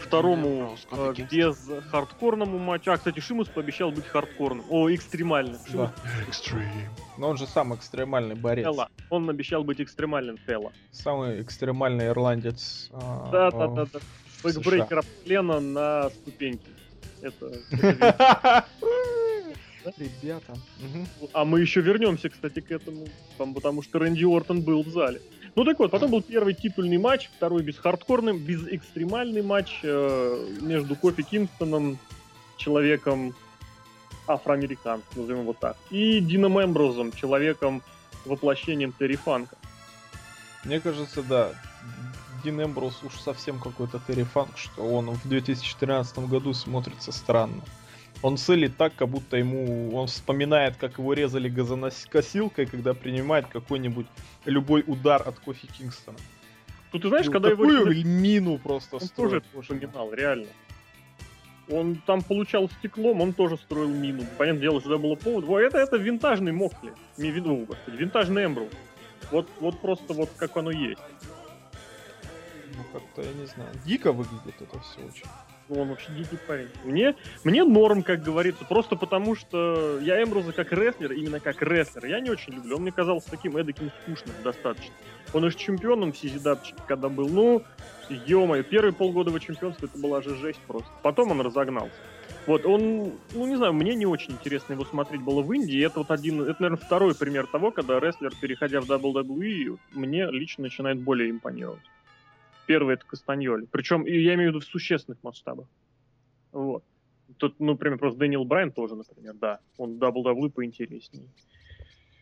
второму 0.00 0.76
Броуз, 0.90 1.18
э, 1.18 1.26
без 1.30 1.56
хардкорному 1.90 2.58
матчу. 2.58 2.92
А, 2.92 2.96
кстати, 2.96 3.20
Шимус 3.20 3.48
пообещал 3.48 3.90
быть 3.90 4.06
хардкорным. 4.06 4.64
О, 4.68 4.92
экстремальным. 4.92 5.58
Шимус 5.66 5.90
Да. 5.90 5.94
Но 7.18 7.28
он 7.28 7.36
же 7.36 7.46
сам 7.46 7.74
экстремальный 7.74 8.34
борец. 8.34 8.64
Fella. 8.64 8.88
Он 9.10 9.28
обещал 9.30 9.64
быть 9.64 9.80
экстремальным 9.80 10.38
Fella. 10.38 10.72
Самый 10.92 11.40
экстремальный 11.42 12.08
ирландец. 12.08 12.90
а, 12.92 13.30
Да, 13.30 13.46
а, 13.48 13.50
да, 13.50 13.66
да, 13.68 13.86
да. 13.92 13.98
в 13.98 14.44
backbreaker 14.44 14.98
от 14.98 15.06
Лена 15.24 15.60
на 15.60 16.10
ступеньки. 16.10 16.68
Это, 17.22 17.52
Ребята. 19.98 20.54
А 21.32 21.44
мы 21.44 21.60
еще 21.60 21.80
вернемся, 21.80 22.28
кстати, 22.30 22.60
к 22.60 22.70
этому, 22.70 23.06
там, 23.36 23.54
потому 23.54 23.82
что 23.82 23.98
Рэнди 23.98 24.24
Ортон 24.24 24.62
был 24.62 24.82
в 24.82 24.88
зале. 24.88 25.20
Ну 25.56 25.64
так 25.64 25.78
вот, 25.78 25.90
потом 25.90 26.10
был 26.10 26.22
первый 26.22 26.54
титульный 26.54 26.98
матч, 26.98 27.30
второй 27.36 27.62
без 27.62 27.78
хардкорный, 27.78 28.36
без 28.36 28.66
экстремальный 28.66 29.42
матч 29.42 29.80
э, 29.84 30.48
между 30.60 30.96
Кофи 30.96 31.22
Кингстоном, 31.22 31.98
человеком 32.56 33.34
афроамериканцем, 34.26 35.06
назовем 35.14 35.42
его 35.42 35.52
так, 35.52 35.76
и 35.90 36.20
Дином 36.20 36.60
Эмброзом, 36.60 37.12
человеком 37.12 37.82
воплощением 38.24 38.92
Терри 38.98 39.16
Фанка. 39.16 39.56
Мне 40.64 40.80
кажется, 40.80 41.22
да. 41.22 41.52
Дин 42.42 42.62
Эмбрус 42.62 43.02
уж 43.02 43.14
совсем 43.20 43.58
какой-то 43.58 44.00
Терри 44.06 44.24
Фанк, 44.24 44.58
что 44.58 44.82
он 44.82 45.10
в 45.10 45.28
2013 45.28 46.18
году 46.20 46.52
смотрится 46.52 47.12
странно. 47.12 47.62
Он 48.24 48.38
целит 48.38 48.78
так, 48.78 48.94
как 48.96 49.08
будто 49.10 49.36
ему... 49.36 49.94
Он 49.94 50.06
вспоминает, 50.06 50.76
как 50.76 50.96
его 50.96 51.12
резали 51.12 51.50
газонокосилкой, 51.50 52.64
когда 52.64 52.94
принимает 52.94 53.48
какой-нибудь 53.48 54.06
любой 54.46 54.82
удар 54.86 55.20
от 55.28 55.38
Кофи 55.40 55.66
Кингстона. 55.66 56.16
Тут 56.90 57.02
ты 57.02 57.08
знаешь, 57.08 57.26
И 57.26 57.30
когда 57.30 57.50
его 57.50 57.66
такую 57.66 58.06
мину 58.06 58.56
просто 58.56 58.96
он 58.96 59.00
тоже 59.00 59.08
строит. 59.08 59.44
это 59.52 59.60
вспоминал, 59.60 60.10
реально. 60.14 60.46
Он 61.68 61.96
там 62.06 62.22
получал 62.22 62.70
стеклом, 62.70 63.20
он 63.20 63.34
тоже 63.34 63.58
строил 63.58 63.90
мину. 63.90 64.24
Понятное 64.38 64.62
дело, 64.62 64.80
что 64.80 64.94
это 64.94 65.02
было 65.02 65.16
повод. 65.16 65.44
Во, 65.44 65.60
Это, 65.60 65.76
это 65.76 65.98
винтажный 65.98 66.52
Мокли. 66.52 66.94
Не 67.18 67.30
виду, 67.30 67.66
господи, 67.68 67.96
винтажный 67.96 68.46
Эмбру. 68.46 68.70
Вот, 69.32 69.46
вот 69.60 69.78
просто 69.82 70.14
вот 70.14 70.30
как 70.38 70.56
оно 70.56 70.70
есть. 70.70 71.02
Ну, 72.74 72.84
как-то, 72.90 73.20
я 73.20 73.34
не 73.34 73.44
знаю. 73.44 73.68
Дико 73.84 74.12
выглядит 74.12 74.62
это 74.62 74.80
все 74.80 75.00
очень. 75.00 75.26
Ну, 75.68 75.80
он 75.80 75.88
вообще 75.88 76.12
дикий 76.12 76.36
парень. 76.46 76.68
Мне, 76.84 77.14
мне 77.42 77.64
норм, 77.64 78.02
как 78.02 78.22
говорится, 78.22 78.64
просто 78.64 78.96
потому 78.96 79.34
что 79.34 79.98
я 80.00 80.22
Эмбруза 80.22 80.52
как 80.52 80.72
рестлер, 80.72 81.12
именно 81.12 81.40
как 81.40 81.62
рестлер, 81.62 82.06
я 82.06 82.20
не 82.20 82.30
очень 82.30 82.52
люблю. 82.54 82.76
Он 82.76 82.82
мне 82.82 82.92
казался 82.92 83.30
таким 83.30 83.56
эдаким 83.56 83.90
скучным 84.02 84.34
достаточно. 84.42 84.92
Он 85.32 85.50
же 85.50 85.56
чемпионом 85.56 86.12
в 86.12 86.18
Сизидапчике, 86.18 86.82
когда 86.86 87.08
был. 87.08 87.28
Ну, 87.28 87.62
ё 88.08 88.62
первые 88.62 88.92
полгода 88.92 89.30
его 89.30 89.38
чемпионства 89.38 89.86
это 89.86 89.98
была 89.98 90.20
же 90.20 90.36
жесть 90.36 90.60
просто. 90.66 90.88
Потом 91.02 91.30
он 91.30 91.40
разогнался. 91.40 91.94
Вот, 92.46 92.66
он, 92.66 93.14
ну, 93.32 93.46
не 93.46 93.56
знаю, 93.56 93.72
мне 93.72 93.94
не 93.94 94.04
очень 94.04 94.32
интересно 94.32 94.74
его 94.74 94.84
смотреть 94.84 95.22
было 95.22 95.40
в 95.40 95.50
Индии. 95.52 95.84
Это 95.84 96.00
вот 96.00 96.10
один, 96.10 96.42
это, 96.42 96.56
наверное, 96.60 96.84
второй 96.84 97.14
пример 97.14 97.46
того, 97.46 97.70
когда 97.70 97.98
рестлер, 97.98 98.32
переходя 98.38 98.80
в 98.82 98.90
WWE, 98.90 99.78
мне 99.92 100.26
лично 100.30 100.64
начинает 100.64 101.00
более 101.00 101.30
импонировать. 101.30 101.80
Первый 102.66 102.94
это 102.94 103.04
Кастаньоли. 103.06 103.66
Причем, 103.70 104.04
я 104.06 104.34
имею 104.34 104.50
в 104.50 104.54
виду 104.54 104.60
в 104.60 104.64
существенных 104.64 105.22
масштабах. 105.22 105.66
Вот. 106.52 106.84
Тут, 107.38 107.58
ну, 107.58 107.72
например, 107.72 107.98
просто 107.98 108.18
Дэниел 108.18 108.44
Брайан 108.44 108.72
тоже, 108.72 108.94
например, 108.94 109.34
да. 109.34 109.60
Он 109.76 109.98
WWE 109.98 110.50
поинтереснее. 110.50 111.28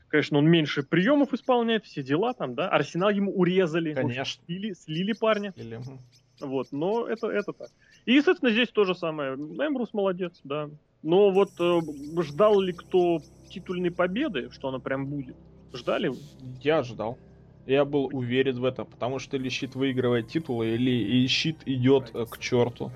Конечно, 0.08 0.38
он 0.38 0.46
меньше 0.46 0.82
приемов 0.82 1.32
исполняет, 1.32 1.84
все 1.84 2.02
дела 2.02 2.34
там, 2.34 2.54
да. 2.54 2.68
Арсенал 2.68 3.10
ему 3.10 3.32
урезали. 3.32 3.94
Конечно. 3.94 4.42
Слили, 4.46 4.72
слили 4.74 5.12
парня. 5.12 5.52
Или... 5.56 5.76
м, 5.76 5.98
Вот, 6.40 6.68
но 6.70 7.06
это, 7.06 7.28
это 7.28 7.52
так. 7.52 7.68
И, 8.04 8.14
естественно, 8.14 8.50
здесь 8.50 8.68
то 8.68 8.84
же 8.84 8.94
самое. 8.94 9.34
Эмбрус 9.34 9.94
молодец, 9.94 10.40
да. 10.44 10.68
Но 11.02 11.30
вот 11.30 11.50
э, 11.58 11.80
ждал 12.22 12.60
ли 12.60 12.72
кто 12.72 13.20
титульной 13.48 13.90
победы, 13.90 14.50
что 14.50 14.68
она 14.68 14.78
прям 14.78 15.06
будет? 15.06 15.36
Ждали? 15.72 16.12
Я 16.60 16.82
ждал. 16.82 17.18
Я 17.66 17.84
был 17.84 18.10
уверен 18.12 18.58
в 18.60 18.64
этом, 18.64 18.86
потому 18.86 19.18
что 19.18 19.36
или 19.36 19.48
щит 19.48 19.74
выигрывает 19.74 20.28
титулы, 20.28 20.74
или 20.74 20.90
и 20.90 21.26
щит 21.28 21.58
идет 21.66 22.10
э, 22.14 22.26
к 22.28 22.38
черту. 22.38 22.90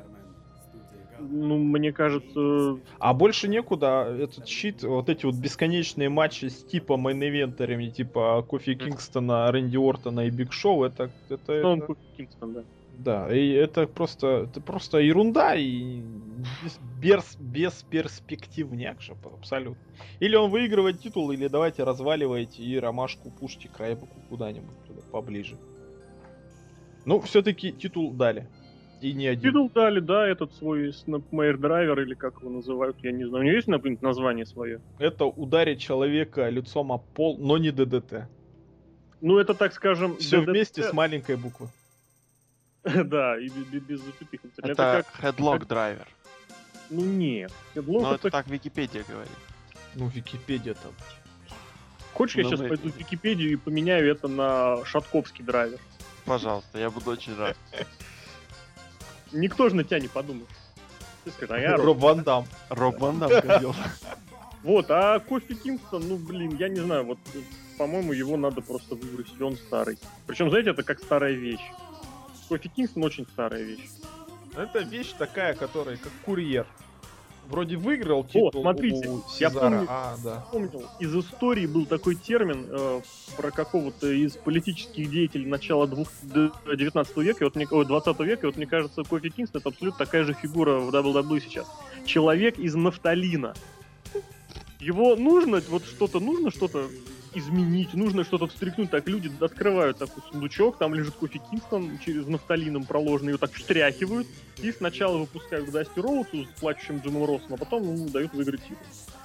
Ну, 1.18 1.58
мне 1.58 1.92
кажется, 1.92 2.78
А 2.98 3.14
больше 3.14 3.48
некуда. 3.48 4.16
Этот 4.20 4.46
щит, 4.46 4.82
вот 4.82 5.08
эти 5.08 5.24
вот 5.24 5.34
бесконечные 5.36 6.08
матчи 6.08 6.46
с 6.46 6.62
типа 6.64 6.94
main-eventer 6.94 7.66
ами, 7.66 7.90
типа 7.90 8.44
Кофи 8.46 8.74
Кингстона, 8.74 9.50
Рэнди 9.50 9.76
Ортона 9.76 10.26
и 10.26 10.30
Биг 10.30 10.52
Шоу, 10.52 10.84
это, 10.84 11.10
это, 11.28 11.62
ну, 11.62 11.76
это- 11.76 11.86
Кофи 11.86 12.00
Кингстон, 12.16 12.52
да. 12.52 12.64
Да, 12.98 13.34
и 13.34 13.50
это 13.50 13.86
просто, 13.86 14.48
это 14.48 14.60
просто 14.60 14.98
ерунда 14.98 15.54
и 15.54 16.00
без, 16.62 16.78
без, 17.00 17.36
бесперспективняк 17.38 19.00
же 19.00 19.14
абсолютно. 19.24 19.82
Или 20.20 20.36
он 20.36 20.50
выигрывает 20.50 21.00
титул, 21.00 21.30
или 21.30 21.48
давайте 21.48 21.84
разваливайте 21.84 22.62
и 22.62 22.78
ромашку 22.78 23.30
пушьте 23.30 23.68
к 23.68 23.78
Райбеку 23.78 24.16
куда-нибудь 24.28 24.76
туда 24.86 25.00
поближе. 25.10 25.56
Ну, 27.04 27.20
все-таки 27.20 27.72
титул 27.72 28.12
дали. 28.12 28.48
И 29.00 29.12
не 29.12 29.26
один. 29.26 29.50
Титул 29.50 29.70
дали, 29.70 30.00
да, 30.00 30.26
этот 30.26 30.54
свой 30.54 30.88
Snapmare 30.88 31.58
Драйвер, 31.58 32.00
или 32.00 32.14
как 32.14 32.40
его 32.40 32.50
называют, 32.50 32.96
я 33.02 33.12
не 33.12 33.24
знаю. 33.26 33.44
У 33.44 33.46
него 33.46 33.56
есть 33.56 33.68
например, 33.68 33.98
название 34.00 34.46
свое? 34.46 34.80
Это 34.98 35.26
ударить 35.26 35.80
человека 35.80 36.48
лицом 36.48 36.92
о 36.92 36.98
пол, 36.98 37.36
но 37.38 37.58
не 37.58 37.70
ДДТ. 37.70 38.28
Ну, 39.20 39.38
это, 39.38 39.54
так 39.54 39.74
скажем... 39.74 40.16
Все 40.16 40.38
DDT 40.38 40.50
вместе 40.50 40.82
с 40.82 40.92
маленькой 40.92 41.36
буквы. 41.36 41.68
Да, 43.04 43.36
и 43.38 43.48
бе- 43.48 43.80
без 43.80 44.00
запятых. 44.00 44.40
Это, 44.58 44.68
Это 44.68 45.04
как... 45.14 45.24
headlock 45.24 45.58
как- 45.58 45.68
драйвер. 45.68 46.08
Ну, 46.90 47.00
нет. 47.04 47.52
Headlock 47.74 48.00
Ну, 48.02 48.06
это 48.12 48.14
это 48.14 48.30
так 48.30 48.46
Википедия 48.46 49.04
говорит. 49.08 49.32
Ну, 49.94 50.06
Википедия 50.08 50.74
там. 50.74 50.92
Хочешь, 52.14 52.36
я 52.36 52.44
Ну, 52.44 52.50
сейчас 52.50 52.60
мы- 52.60 52.68
пойду 52.68 52.90
в 52.90 52.96
Википедию 52.96 53.52
и 53.52 53.56
поменяю 53.56 54.10
это 54.10 54.28
на 54.28 54.84
шатковский 54.84 55.44
драйвер? 55.44 55.80
Пожалуйста, 56.24 56.78
я 56.78 56.90
буду 56.90 57.10
очень 57.10 57.36
рад. 57.36 57.56
Никто 59.32 59.68
же 59.68 59.74
на 59.74 59.84
тебя 59.84 59.98
не 59.98 60.08
скажешь, 60.08 61.50
а 61.50 61.76
Роб. 61.76 61.98
Ван 61.98 62.22
Дам. 62.22 62.46
Роб 62.70 62.98
Ван 63.00 63.18
Дам. 63.18 63.30
Вот, 64.62 64.86
а 64.90 65.18
Кофи 65.20 65.54
Кингстон, 65.54 66.08
ну, 66.08 66.16
блин, 66.16 66.56
я 66.56 66.68
не 66.68 66.80
знаю, 66.80 67.04
вот, 67.04 67.18
по-моему, 67.78 68.12
его 68.12 68.36
надо 68.36 68.60
просто 68.62 68.94
выбросить, 68.94 69.40
он 69.40 69.56
старый. 69.56 69.98
Причем, 70.26 70.50
знаете, 70.50 70.70
это 70.70 70.82
как 70.82 70.98
старая 71.00 71.32
вещь. 71.34 71.60
Кофи 72.48 72.68
Кингстон 72.74 73.04
очень 73.04 73.26
старая 73.26 73.62
вещь. 73.62 73.88
Это 74.56 74.80
вещь 74.80 75.12
такая, 75.18 75.54
которая 75.54 75.96
как 75.96 76.12
курьер. 76.24 76.66
Вроде 77.48 77.76
выиграл 77.76 78.24
титул 78.24 78.50
смотрите, 78.62 79.08
у 79.08 79.22
я 79.38 79.50
Сезара. 79.50 79.70
помню- 79.70 79.86
А, 79.88 80.16
да. 80.24 80.46
Помнил, 80.50 80.84
из 80.98 81.14
истории 81.14 81.66
был 81.66 81.86
такой 81.86 82.16
термин 82.16 82.66
э, 82.68 83.00
про 83.36 83.52
какого-то 83.52 84.08
из 84.10 84.32
политических 84.36 85.08
деятелей 85.08 85.46
начала 85.46 85.86
двух, 85.86 86.08
д- 86.22 86.50
19 86.76 87.16
века, 87.18 87.44
и 87.44 87.44
вот 87.44 87.54
мне, 87.54 87.68
ой, 87.70 87.86
20 87.86 88.18
века, 88.24 88.42
и 88.42 88.46
вот 88.46 88.56
мне 88.56 88.66
кажется, 88.66 89.04
Кофи 89.04 89.28
Кингстон 89.30 89.60
это 89.60 89.68
абсолютно 89.68 90.04
такая 90.04 90.24
же 90.24 90.32
фигура 90.34 90.80
в 90.80 90.90
WWE 90.92 91.40
сейчас. 91.40 91.68
Человек 92.04 92.58
из 92.58 92.74
нафталина. 92.74 93.54
Его 94.80 95.14
нужно, 95.14 95.62
вот 95.68 95.84
что-то 95.84 96.18
нужно, 96.18 96.50
что-то 96.50 96.88
изменить, 97.36 97.94
нужно 97.94 98.24
что-то 98.24 98.46
встряхнуть, 98.46 98.90
так 98.90 99.06
люди 99.08 99.30
открывают 99.40 99.98
такой 99.98 100.22
сундучок, 100.30 100.78
там 100.78 100.94
лежит 100.94 101.14
кофе 101.14 101.38
Кингстон 101.50 101.98
через 102.04 102.26
нафталином 102.26 102.84
проложенный, 102.84 103.30
его 103.30 103.38
так 103.38 103.52
встряхивают, 103.52 104.26
и 104.62 104.72
сначала 104.72 105.18
выпускают 105.18 105.70
Дасти 105.70 106.00
Роусу 106.00 106.44
с 106.44 106.60
плачущим 106.60 106.98
Джимом 106.98 107.26
Россом, 107.26 107.54
а 107.54 107.56
потом 107.56 107.82
ему 107.82 108.08
дают 108.08 108.32
выиграть 108.32 108.62
титул. 108.62 108.78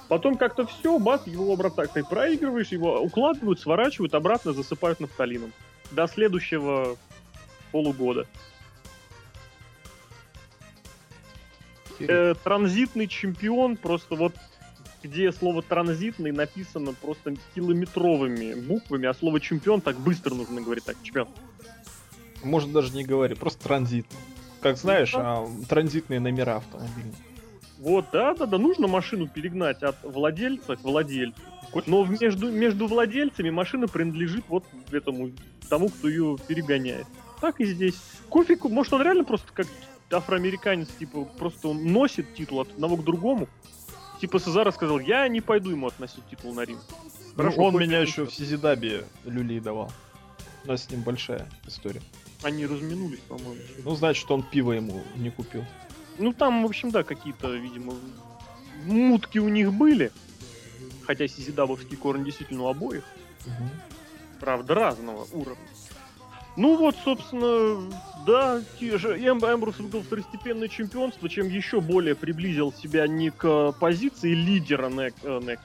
Потом 0.08 0.36
как-то 0.36 0.66
все, 0.66 0.98
бац, 0.98 1.26
его 1.26 1.52
обратно 1.54 1.86
ты 1.86 2.04
проигрываешь, 2.04 2.68
его 2.68 3.00
укладывают, 3.00 3.60
сворачивают, 3.60 4.14
обратно 4.14 4.52
засыпают 4.52 5.00
нафталином. 5.00 5.52
До 5.90 6.06
следующего 6.06 6.96
полугода. 7.70 8.26
Э, 11.98 12.34
транзитный 12.42 13.06
чемпион, 13.06 13.76
просто 13.76 14.16
вот 14.16 14.34
где 15.02 15.32
слово 15.32 15.62
транзитный 15.62 16.32
написано 16.32 16.94
просто 16.94 17.34
километровыми 17.54 18.54
буквами, 18.54 19.06
а 19.06 19.14
слово 19.14 19.40
чемпион 19.40 19.80
так 19.80 19.96
быстро 19.98 20.34
нужно 20.34 20.60
говорить, 20.60 20.84
так, 20.84 20.96
чемпион. 21.02 21.28
Может 22.42 22.72
даже 22.72 22.94
не 22.94 23.04
говори, 23.04 23.34
просто 23.34 23.62
транзит. 23.64 24.06
Как 24.60 24.76
знаешь, 24.76 25.12
а, 25.14 25.46
транзитные 25.68 26.20
номера 26.20 26.56
автомобильные. 26.56 27.14
Вот, 27.78 28.06
да, 28.12 28.34
да, 28.34 28.46
да, 28.46 28.58
нужно 28.58 28.86
машину 28.86 29.26
перегнать 29.26 29.82
от 29.82 29.96
владельца 30.04 30.76
к 30.76 30.84
владельцу. 30.84 31.40
Но 31.86 32.04
между, 32.04 32.50
между 32.52 32.86
владельцами 32.86 33.50
машина 33.50 33.88
принадлежит 33.88 34.44
вот 34.48 34.64
этому, 34.92 35.32
тому, 35.68 35.88
кто 35.88 36.08
ее 36.08 36.36
перегоняет. 36.46 37.06
Так 37.40 37.60
и 37.60 37.64
здесь. 37.64 37.96
Кофе, 38.28 38.56
может, 38.62 38.92
он 38.92 39.02
реально 39.02 39.24
просто 39.24 39.52
как 39.52 39.66
афроамериканец, 40.12 40.88
типа, 40.98 41.24
просто 41.24 41.68
он 41.68 41.92
носит 41.92 42.34
титул 42.34 42.60
от 42.60 42.70
одного 42.70 42.96
к 42.96 43.04
другому. 43.04 43.48
Типа 44.22 44.38
Сезара 44.38 44.70
сказал, 44.70 45.00
я 45.00 45.26
не 45.26 45.40
пойду 45.40 45.70
ему 45.70 45.88
относить 45.88 46.24
титул 46.30 46.54
на 46.54 46.60
ринг. 46.60 46.80
Ну, 46.88 47.36
Хорошо, 47.36 47.60
он 47.60 47.76
меня 47.76 47.98
еще 47.98 48.24
в 48.24 48.32
Сизидабе 48.32 49.04
люлей 49.24 49.58
давал. 49.58 49.90
У 50.64 50.68
нас 50.68 50.84
с 50.84 50.90
ним 50.90 51.02
большая 51.02 51.48
история. 51.66 52.00
Они 52.44 52.64
разминулись, 52.64 53.18
по-моему. 53.18 53.56
Ну, 53.82 53.96
значит, 53.96 54.30
он 54.30 54.44
пиво 54.44 54.74
ему 54.74 55.02
не 55.16 55.30
купил. 55.30 55.64
Ну, 56.18 56.32
там, 56.32 56.62
в 56.62 56.66
общем, 56.66 56.92
да, 56.92 57.02
какие-то, 57.02 57.50
видимо, 57.50 57.94
мутки 58.84 59.38
у 59.38 59.48
них 59.48 59.72
были. 59.72 60.12
Хотя 61.04 61.26
сизидабовский 61.26 61.96
корень 61.96 62.24
действительно 62.24 62.62
у 62.62 62.68
обоих. 62.68 63.02
Правда, 64.38 64.74
разного 64.74 65.26
уровня. 65.32 65.66
Ну 66.56 66.76
вот, 66.76 66.94
собственно, 67.02 67.90
да, 68.26 68.60
те 68.78 68.98
же. 68.98 69.16
Эм- 69.16 69.38
Эмбрус 69.38 69.78
выиграл 69.78 70.02
второстепенное 70.02 70.68
чемпионство, 70.68 71.28
чем 71.28 71.48
еще 71.48 71.80
более 71.80 72.14
приблизил 72.14 72.72
себя 72.72 73.06
не 73.06 73.30
к 73.30 73.72
позиции 73.72 74.34
лидера 74.34 74.88
Нек- 74.88 75.14
э, 75.22 75.56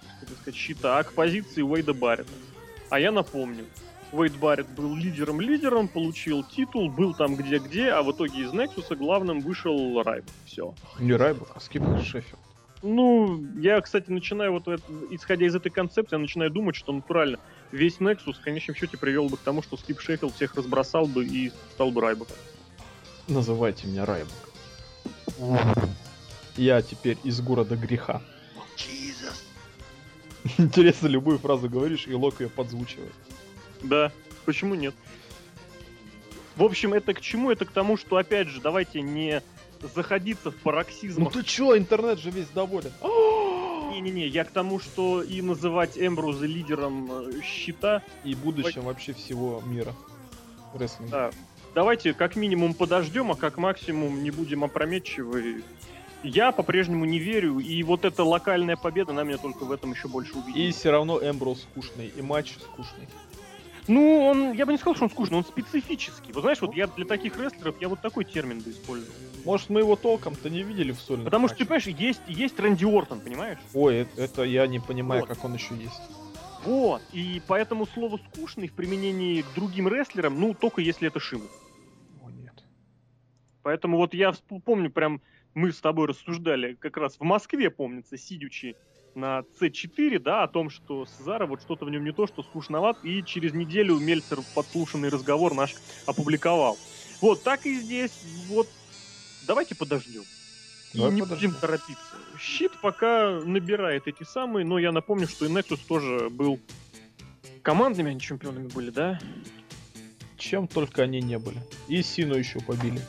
сказать, 0.41 0.56
щита, 0.56 0.97
а 1.00 1.04
к 1.04 1.13
позиции 1.13 1.62
Уэйда 1.62 1.93
Баррета. 1.93 2.32
А 2.89 3.00
я 3.00 3.12
напомню, 3.12 3.65
Уэйд 4.13 4.38
Барретт 4.38 4.69
был 4.69 4.95
лидером-лидером, 4.95 5.89
получил 5.89 6.43
титул, 6.43 6.89
был 6.89 7.13
там 7.13 7.36
где-где, 7.36 7.89
а 7.89 8.02
в 8.02 8.12
итоге 8.13 8.43
из 8.43 8.54
Нексуса 8.54 8.95
главным 8.95 9.41
вышел 9.41 10.02
Райбек. 10.01 10.23
Все. 10.45 10.73
Не 11.00 11.13
Райбок, 11.13 11.50
а 11.54 11.60
Скип 11.60 11.84
Шеффилд. 12.02 12.39
Ну, 12.84 13.43
я, 13.60 13.82
кстати, 13.82 14.10
начинаю 14.10 14.54
вот, 14.54 14.67
исходя 15.10 15.45
из 15.45 15.56
этой 15.56 15.69
концепции, 15.71 16.15
я 16.15 16.19
начинаю 16.19 16.52
думать, 16.52 16.76
что 16.76 16.93
натурально 16.93 17.39
весь 17.71 17.97
Nexus 17.97 18.34
в 18.34 18.41
конечном 18.41 18.75
счете 18.75 18.97
привел 18.97 19.30
бы 19.30 19.38
к 19.38 19.41
тому, 19.41 19.62
что 19.62 19.77
Скип 19.77 19.99
Шеффилд 19.99 20.36
всех 20.36 20.56
разбросал 20.56 21.06
бы 21.06 21.25
и 21.25 21.51
стал 21.73 21.91
бы 21.91 22.01
Райбеком. 22.01 22.27
Называйте 23.27 23.88
меня 23.88 24.06
Райбок. 24.06 24.34
Я 26.56 26.82
теперь 26.82 27.17
из 27.23 27.39
города 27.41 27.75
греха. 27.75 28.21
Интересно, 30.58 31.08
любую 31.08 31.39
фразу 31.39 31.69
говоришь, 31.69 32.08
и 32.08 32.13
Лок 32.13 32.39
ее 32.41 32.49
подзвучивает. 32.49 33.13
Да, 33.84 34.12
почему 34.45 34.75
нет? 34.75 34.95
В 36.56 36.63
общем, 36.63 36.93
это 36.93 37.13
к 37.13 37.21
чему? 37.21 37.51
Это 37.51 37.65
к 37.65 37.71
тому, 37.71 37.97
что, 37.97 38.17
опять 38.17 38.47
же, 38.47 38.62
давайте 38.62 39.01
не 39.01 39.43
заходиться 39.93 40.49
в 40.49 40.56
пароксизм. 40.56 41.23
Ну 41.23 41.30
ты 41.30 41.43
чё, 41.43 41.77
интернет 41.77 42.19
же 42.19 42.32
весь 42.32 42.47
доволен. 42.47 42.91
Не-не-не, 43.91 44.28
я 44.28 44.43
к 44.43 44.52
тому, 44.52 44.80
что 44.80 45.21
и 45.21 45.41
называть 45.41 45.97
Эмбруза 45.97 46.45
лидером 46.45 47.12
э, 47.12 47.41
щита, 47.43 48.04
И 48.23 48.36
будущем 48.36 48.84
вообще 48.84 49.13
всего 49.13 49.62
мира. 49.65 49.93
Рестлинга. 50.73 51.12
да. 51.12 51.32
Давайте 51.73 52.13
как 52.13 52.36
минимум 52.36 52.73
подождем, 52.73 53.32
а 53.32 53.36
как 53.36 53.58
максимум 53.58 54.23
не 54.23 54.32
будем 54.32 54.63
опрометчивы. 54.63 55.63
Я 56.23 56.52
по-прежнему 56.52 57.06
не 57.06 57.19
верю, 57.19 57.60
и 57.60 57.84
вот 57.84 58.04
эта 58.04 58.23
локальная 58.23 58.76
победа 58.76 59.13
на 59.13 59.23
меня 59.23 59.38
только 59.38 59.63
в 59.63 59.71
этом 59.71 59.91
еще 59.91 60.08
больше 60.08 60.34
убедила. 60.34 60.63
И 60.63 60.71
все 60.71 60.89
равно 60.89 61.19
Эмброуз 61.19 61.62
скучный, 61.62 62.12
и 62.15 62.21
матч 62.21 62.56
скучный. 62.60 63.08
Ну, 63.88 64.26
он, 64.26 64.52
я 64.54 64.65
бы 64.65 64.71
не 64.71 64.78
сказал, 64.78 64.95
что 64.95 65.06
он 65.06 65.12
скучный, 65.12 65.38
он 65.38 65.45
специфический. 65.45 66.34
Вот 66.34 66.41
знаешь, 66.41 66.60
вот 66.62 66.73
я 66.76 66.88
для 66.88 67.06
таких 67.06 67.39
рестлеров, 67.39 67.76
я 67.80 67.88
вот 67.88 68.02
такой 68.02 68.26
термин 68.26 68.60
бы 68.60 68.71
использовал. 68.71 69.13
Может, 69.47 69.69
мы 69.69 69.79
его 69.79 69.95
толком-то 69.95 70.49
не 70.49 70.62
видели 70.62 70.91
в 70.91 70.99
сольном 70.99 71.23
Потому 71.23 71.47
что, 71.47 71.55
ты 71.55 71.63
матче? 71.63 71.86
понимаешь, 71.86 72.01
есть, 72.01 72.21
есть 72.27 72.60
Рэнди 72.60 72.83
Ортон, 72.83 73.21
понимаешь? 73.21 73.57
Ой, 73.73 73.99
это, 73.99 74.21
это 74.21 74.43
я 74.43 74.67
не 74.67 74.81
понимаю, 74.81 75.21
Вот. 75.21 75.29
как 75.29 75.45
он 75.45 75.53
еще 75.53 75.73
есть. 75.73 76.01
Вот. 76.65 77.01
И 77.13 77.41
поэтому 77.47 77.86
слово 77.86 78.19
скучный 78.29 78.67
в 78.67 78.73
применении 78.73 79.43
к 79.43 79.45
другим 79.55 79.88
рестлерам, 79.88 80.38
ну, 80.38 80.53
только 80.53 80.81
если 80.81 81.07
это 81.07 81.21
Шиму. 81.21 81.45
О, 82.21 82.29
нет. 82.29 82.62
Поэтому 83.63 83.95
вот 83.95 84.13
я 84.13 84.33
помню, 84.65 84.91
прям 84.91 85.21
мы 85.53 85.71
с 85.71 85.79
тобой 85.79 86.07
рассуждали 86.07 86.73
как 86.73 86.97
раз 86.97 87.15
в 87.15 87.23
Москве, 87.23 87.69
помнится, 87.69 88.17
сидячи 88.17 88.75
на 89.15 89.45
C4, 89.62 90.19
да, 90.19 90.43
о 90.43 90.49
том, 90.49 90.69
что 90.69 91.05
Сезара 91.05 91.45
вот 91.45 91.62
что-то 91.62 91.86
в 91.86 91.89
нем 91.89 92.03
не 92.03 92.12
то, 92.12 92.27
что 92.27 92.43
скучноват, 92.43 92.97
и 93.03 93.23
через 93.23 93.53
неделю 93.53 93.97
Мельцер 93.97 94.39
подслушанный 94.53 95.07
разговор 95.07 95.53
наш 95.53 95.73
опубликовал. 96.05 96.77
Вот, 97.21 97.43
так 97.43 97.65
и 97.65 97.75
здесь, 97.79 98.12
вот, 98.49 98.67
давайте 99.47 99.75
подождем. 99.75 100.23
И 100.93 100.97
Давай 100.97 101.13
не 101.13 101.21
подождем. 101.21 101.49
будем 101.51 101.62
торопиться. 101.62 102.15
Щит 102.39 102.71
пока 102.81 103.39
набирает 103.43 104.07
эти 104.07 104.23
самые, 104.23 104.65
но 104.65 104.77
я 104.77 104.91
напомню, 104.91 105.27
что 105.27 105.45
и 105.45 105.49
Nexus 105.49 105.79
тоже 105.88 106.29
был 106.29 106.60
командными 107.63 108.12
они 108.12 108.19
чемпионами 108.19 108.67
были, 108.67 108.89
да? 108.91 109.19
Чем 110.38 110.67
только 110.67 111.03
они 111.03 111.21
не 111.21 111.38
были. 111.39 111.62
И 111.88 112.01
Сину 112.03 112.36
еще 112.36 112.60
побили. 112.60 113.01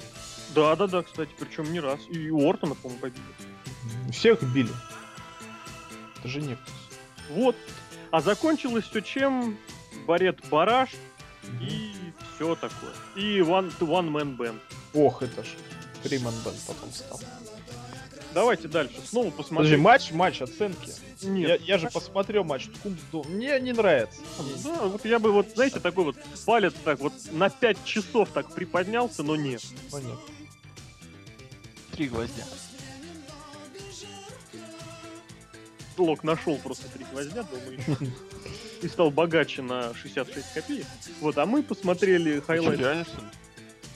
Да, 0.55 0.75
да, 0.77 0.87
да, 0.87 1.03
кстати, 1.03 1.31
причем 1.39 1.71
не 1.73 1.79
раз. 1.81 2.01
И 2.11 2.31
у 2.31 2.49
Ортона, 2.49 2.75
по-моему, 2.75 3.01
побили. 3.01 4.13
Всех 4.13 4.43
били. 4.43 4.71
Это 6.19 6.29
же 6.29 6.41
Нектус. 6.41 6.75
Вот. 7.31 7.55
А 8.11 8.21
закончилось 8.21 8.85
все 8.91 9.01
чем? 9.01 9.57
Барет 10.07 10.41
Бараш 10.49 10.91
и 11.61 11.93
все 12.35 12.55
такое. 12.55 12.93
И 13.15 13.39
One, 13.41 13.71
one 13.81 14.11
Man 14.11 14.37
Band. 14.37 14.59
Ох, 14.95 15.23
это 15.23 15.45
ж 15.45 15.49
Фриман 16.03 16.35
Бен 16.45 16.55
потом 16.67 16.93
стал. 16.93 17.21
Давайте 18.35 18.69
дальше. 18.69 18.95
Снова 19.05 19.31
Подожди, 19.31 19.43
посмотрим. 19.43 19.81
матч, 19.81 20.11
матч, 20.13 20.43
оценки. 20.43 20.93
Нет. 21.23 21.61
Я, 21.61 21.75
я 21.75 21.79
же 21.79 21.89
посмотрел 21.89 22.45
матч 22.45 22.67
Ткумсду. 22.67 23.25
Мне 23.25 23.59
не 23.59 23.73
нравится. 23.73 24.21
Да, 24.63 24.87
вот 24.87 25.05
я 25.05 25.19
бы 25.19 25.33
вот, 25.33 25.49
знаете, 25.55 25.81
такой 25.81 26.05
вот 26.05 26.17
палец 26.45 26.75
так 26.85 27.01
вот 27.01 27.13
на 27.33 27.49
5 27.51 27.85
часов 27.85 28.29
так 28.33 28.53
приподнялся, 28.55 29.23
но 29.23 29.35
нет. 29.35 29.63
Ну, 29.91 29.99
нет. 29.99 30.19
Три 31.93 32.09
гвоздя. 32.09 32.45
Лок 35.97 36.23
нашел 36.23 36.57
просто 36.59 36.87
три 36.89 37.05
гвоздя, 37.11 37.43
думаю. 37.43 38.13
и 38.83 38.89
стал 38.89 39.11
богаче 39.11 39.63
на 39.63 39.95
66 39.95 40.53
копеек. 40.55 40.87
Вот, 41.21 41.39
а 41.39 41.47
мы 41.47 41.63
посмотрели 41.63 42.41
хайлайт. 42.41 43.09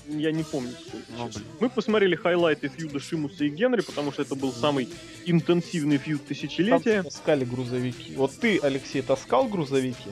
Я 0.09 0.33
не 0.33 0.43
помню. 0.43 0.73
Ну. 1.17 1.31
Мы 1.61 1.71
посмотрели 1.71 2.15
хайлайты 2.17 2.69
фьюда 2.69 2.99
Шимуса 3.01 3.45
и 3.45 3.49
Генри, 3.49 3.83
потому 3.83 4.13
что 4.13 4.23
это 4.23 4.35
был 4.35 4.53
самый 4.53 4.89
интенсивный 5.27 5.99
фьюд 5.99 6.21
Там 6.21 6.27
тысячелетия. 6.29 7.03
таскали 7.03 7.45
грузовики. 7.45 8.15
Вот 8.17 8.33
ты, 8.39 8.59
Алексей, 8.59 9.03
таскал 9.03 9.47
грузовики? 9.49 10.11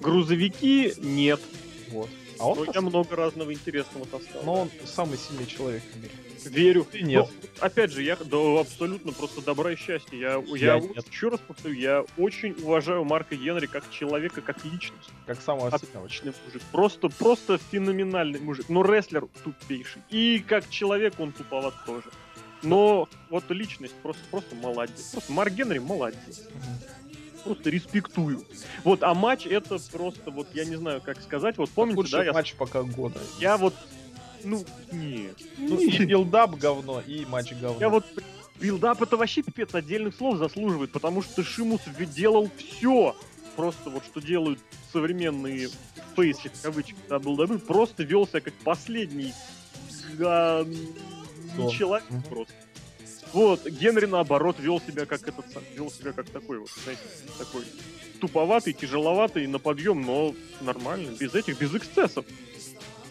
Грузовики 0.00 0.94
нет. 0.98 1.40
Вот. 1.90 2.08
А 2.38 2.48
он 2.48 2.56
Но 2.58 2.64
я 2.64 2.66
таскал. 2.72 2.82
много 2.90 3.16
разного 3.16 3.52
интересного 3.52 4.06
таскал. 4.06 4.42
Но 4.44 4.54
он 4.62 4.70
самый 4.84 5.18
сильный 5.18 5.46
человек 5.46 5.82
в 5.92 5.96
мире. 5.96 6.10
Верю. 6.50 6.86
Ты 6.90 7.02
нет. 7.02 7.26
Но, 7.60 7.66
опять 7.66 7.92
же, 7.92 8.02
я 8.02 8.16
да, 8.16 8.60
абсолютно 8.60 9.12
просто 9.12 9.40
добра 9.42 9.72
и 9.72 9.76
счастья. 9.76 10.16
Я, 10.16 10.42
Я 10.56 10.74
я, 10.74 10.80
нет. 10.80 11.08
еще 11.08 11.28
раз 11.28 11.40
повторю, 11.40 11.74
я 11.74 12.04
очень 12.16 12.52
уважаю 12.62 13.04
Марка 13.04 13.36
Генри 13.36 13.66
как 13.66 13.88
человека, 13.90 14.40
как 14.40 14.64
личность. 14.64 15.10
Как 15.26 15.40
самого. 15.40 15.68
Отличный 15.68 16.32
мужик. 16.44 16.62
Просто, 16.72 17.08
просто 17.08 17.58
феноменальный 17.70 18.40
мужик. 18.40 18.68
Но 18.68 18.82
рестлер 18.82 19.26
тупейший. 19.44 20.02
И 20.10 20.44
как 20.46 20.68
человек 20.70 21.14
он 21.18 21.32
туповат 21.32 21.74
тоже. 21.86 22.10
Но 22.62 23.08
вот 23.28 23.50
личность 23.50 23.94
просто, 24.02 24.22
просто 24.30 24.54
молодец. 24.54 25.10
Просто 25.12 25.32
Марк 25.32 25.52
Генри 25.52 25.78
молодец. 25.78 26.46
Просто 27.44 27.70
респектую. 27.70 28.44
Вот, 28.84 29.02
а 29.02 29.14
матч 29.14 29.46
это 29.46 29.78
просто, 29.90 30.30
вот 30.30 30.46
я 30.54 30.64
не 30.64 30.76
знаю, 30.76 31.00
как 31.00 31.20
сказать. 31.20 31.58
Вот 31.58 31.70
помните, 31.70 31.98
Лучший 31.98 32.18
да, 32.20 32.24
я, 32.24 32.32
матч 32.32 32.54
пока 32.54 32.82
года. 32.82 33.18
я 33.40 33.56
вот, 33.56 33.74
ну, 34.44 34.64
нет. 34.92 35.36
Ну, 35.58 35.78
и 35.78 36.04
build-up 36.04 36.56
говно, 36.56 37.02
и 37.06 37.24
матч 37.26 37.52
говно. 37.52 37.80
Я 37.80 37.88
вот 37.88 38.04
build-up 38.60 39.02
это 39.02 39.16
вообще 39.16 39.42
пипец 39.42 39.74
отдельных 39.74 40.14
слов 40.14 40.38
заслуживает, 40.38 40.92
потому 40.92 41.22
что 41.22 41.42
Шимус 41.42 41.80
делал 42.14 42.50
все. 42.56 43.16
Просто 43.56 43.90
вот 43.90 44.04
что 44.04 44.20
делают 44.20 44.58
современные 44.92 45.68
face 46.16 46.37
ы, 46.37 46.48
в 46.48 46.62
кавычках, 46.62 46.98
WWE, 47.08 47.58
просто 47.58 48.02
вел 48.02 48.26
себя 48.26 48.40
как 48.40 48.54
последний 48.64 49.34
а, 50.20 50.66
человек 51.70 52.04
просто. 52.28 52.54
Вот, 53.32 53.66
Генри 53.66 54.06
наоборот 54.06 54.56
вел 54.58 54.80
себя 54.80 55.06
как 55.06 55.26
этот 55.26 55.50
сам, 55.52 55.62
вел 55.74 55.90
себя 55.90 56.12
как 56.12 56.28
такой 56.28 56.58
вот, 56.58 56.68
знаете, 56.84 57.02
такой 57.38 57.62
туповатый, 58.20 58.74
тяжеловатый 58.74 59.46
на 59.46 59.58
подъем, 59.58 60.02
но 60.02 60.34
нормально, 60.60 61.16
без 61.18 61.34
этих, 61.34 61.58
без 61.58 61.74
эксцессов. 61.74 62.26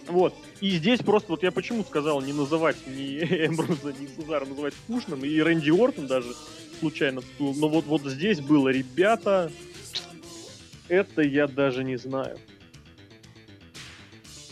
Вот. 0.07 0.35
И 0.59 0.71
здесь 0.71 0.99
просто, 0.99 1.31
вот 1.31 1.43
я 1.43 1.51
почему 1.51 1.83
сказал 1.83 2.21
не 2.21 2.33
называть 2.33 2.77
ни 2.87 3.19
Эмбруза, 3.47 3.93
ни 3.93 4.07
Сезара 4.07 4.45
называть 4.45 4.73
скучным, 4.73 5.23
и 5.23 5.39
Рэнди 5.39 5.71
Ортон 5.71 6.07
даже 6.07 6.33
случайно 6.79 7.21
всплыл. 7.21 7.53
Но 7.55 7.67
вот, 7.69 7.85
вот 7.85 8.03
здесь 8.03 8.39
было, 8.41 8.69
ребята, 8.69 9.51
это 10.87 11.21
я 11.21 11.47
даже 11.47 11.83
не 11.83 11.97
знаю. 11.97 12.37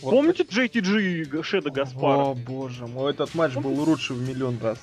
Вот 0.00 0.12
Помните 0.12 0.44
JTG 0.44 1.02
и 1.02 1.24
Г- 1.24 1.42
Шеда 1.42 1.70
Гаспара? 1.70 2.30
О, 2.30 2.34
боже 2.34 2.86
мой, 2.86 3.10
этот 3.12 3.34
матч 3.34 3.54
был 3.54 3.72
лучше 3.72 4.14
в 4.14 4.26
миллион 4.26 4.58
раз. 4.62 4.78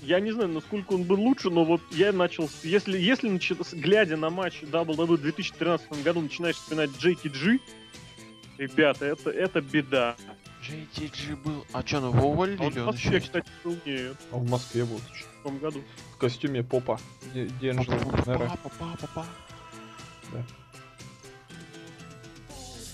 Я 0.00 0.20
не 0.20 0.32
знаю, 0.32 0.50
насколько 0.50 0.92
он 0.94 1.04
был 1.04 1.20
лучше, 1.20 1.50
но 1.50 1.64
вот 1.64 1.80
я 1.90 2.12
начал... 2.12 2.48
Если, 2.62 2.98
если 2.98 3.38
глядя 3.76 4.16
на 4.16 4.30
матч 4.30 4.62
WWE 4.62 5.16
в 5.16 5.20
2013 5.20 6.02
году, 6.02 6.20
начинаешь 6.20 6.56
вспоминать 6.56 6.90
JTG, 6.90 7.58
ребята, 8.58 9.04
это, 9.06 9.30
это 9.30 9.60
беда. 9.60 10.16
JTG 10.62 11.36
был... 11.36 11.64
А 11.72 11.86
что, 11.86 12.00
ну 12.00 12.16
его 12.16 12.30
уволили 12.30 12.58
А 12.58 12.64
он 12.64 12.72
или 12.72 12.80
в 12.80 12.88
он 12.88 12.94
еще 12.94 13.10
Москве, 13.10 13.20
кстати, 13.20 13.46
был 13.62 13.76
нет, 13.84 14.16
А 14.32 14.36
в 14.36 14.48
Москве 14.48 14.84
был 14.84 14.98
чё? 14.98 15.26
в 15.40 15.42
том 15.42 15.58
году. 15.58 15.82
в 16.14 16.16
костюме 16.16 16.62
попа. 16.62 16.98
Монеро. 17.34 18.48
Папа, 18.48 18.70
папа, 18.78 19.08
папа. 19.14 19.26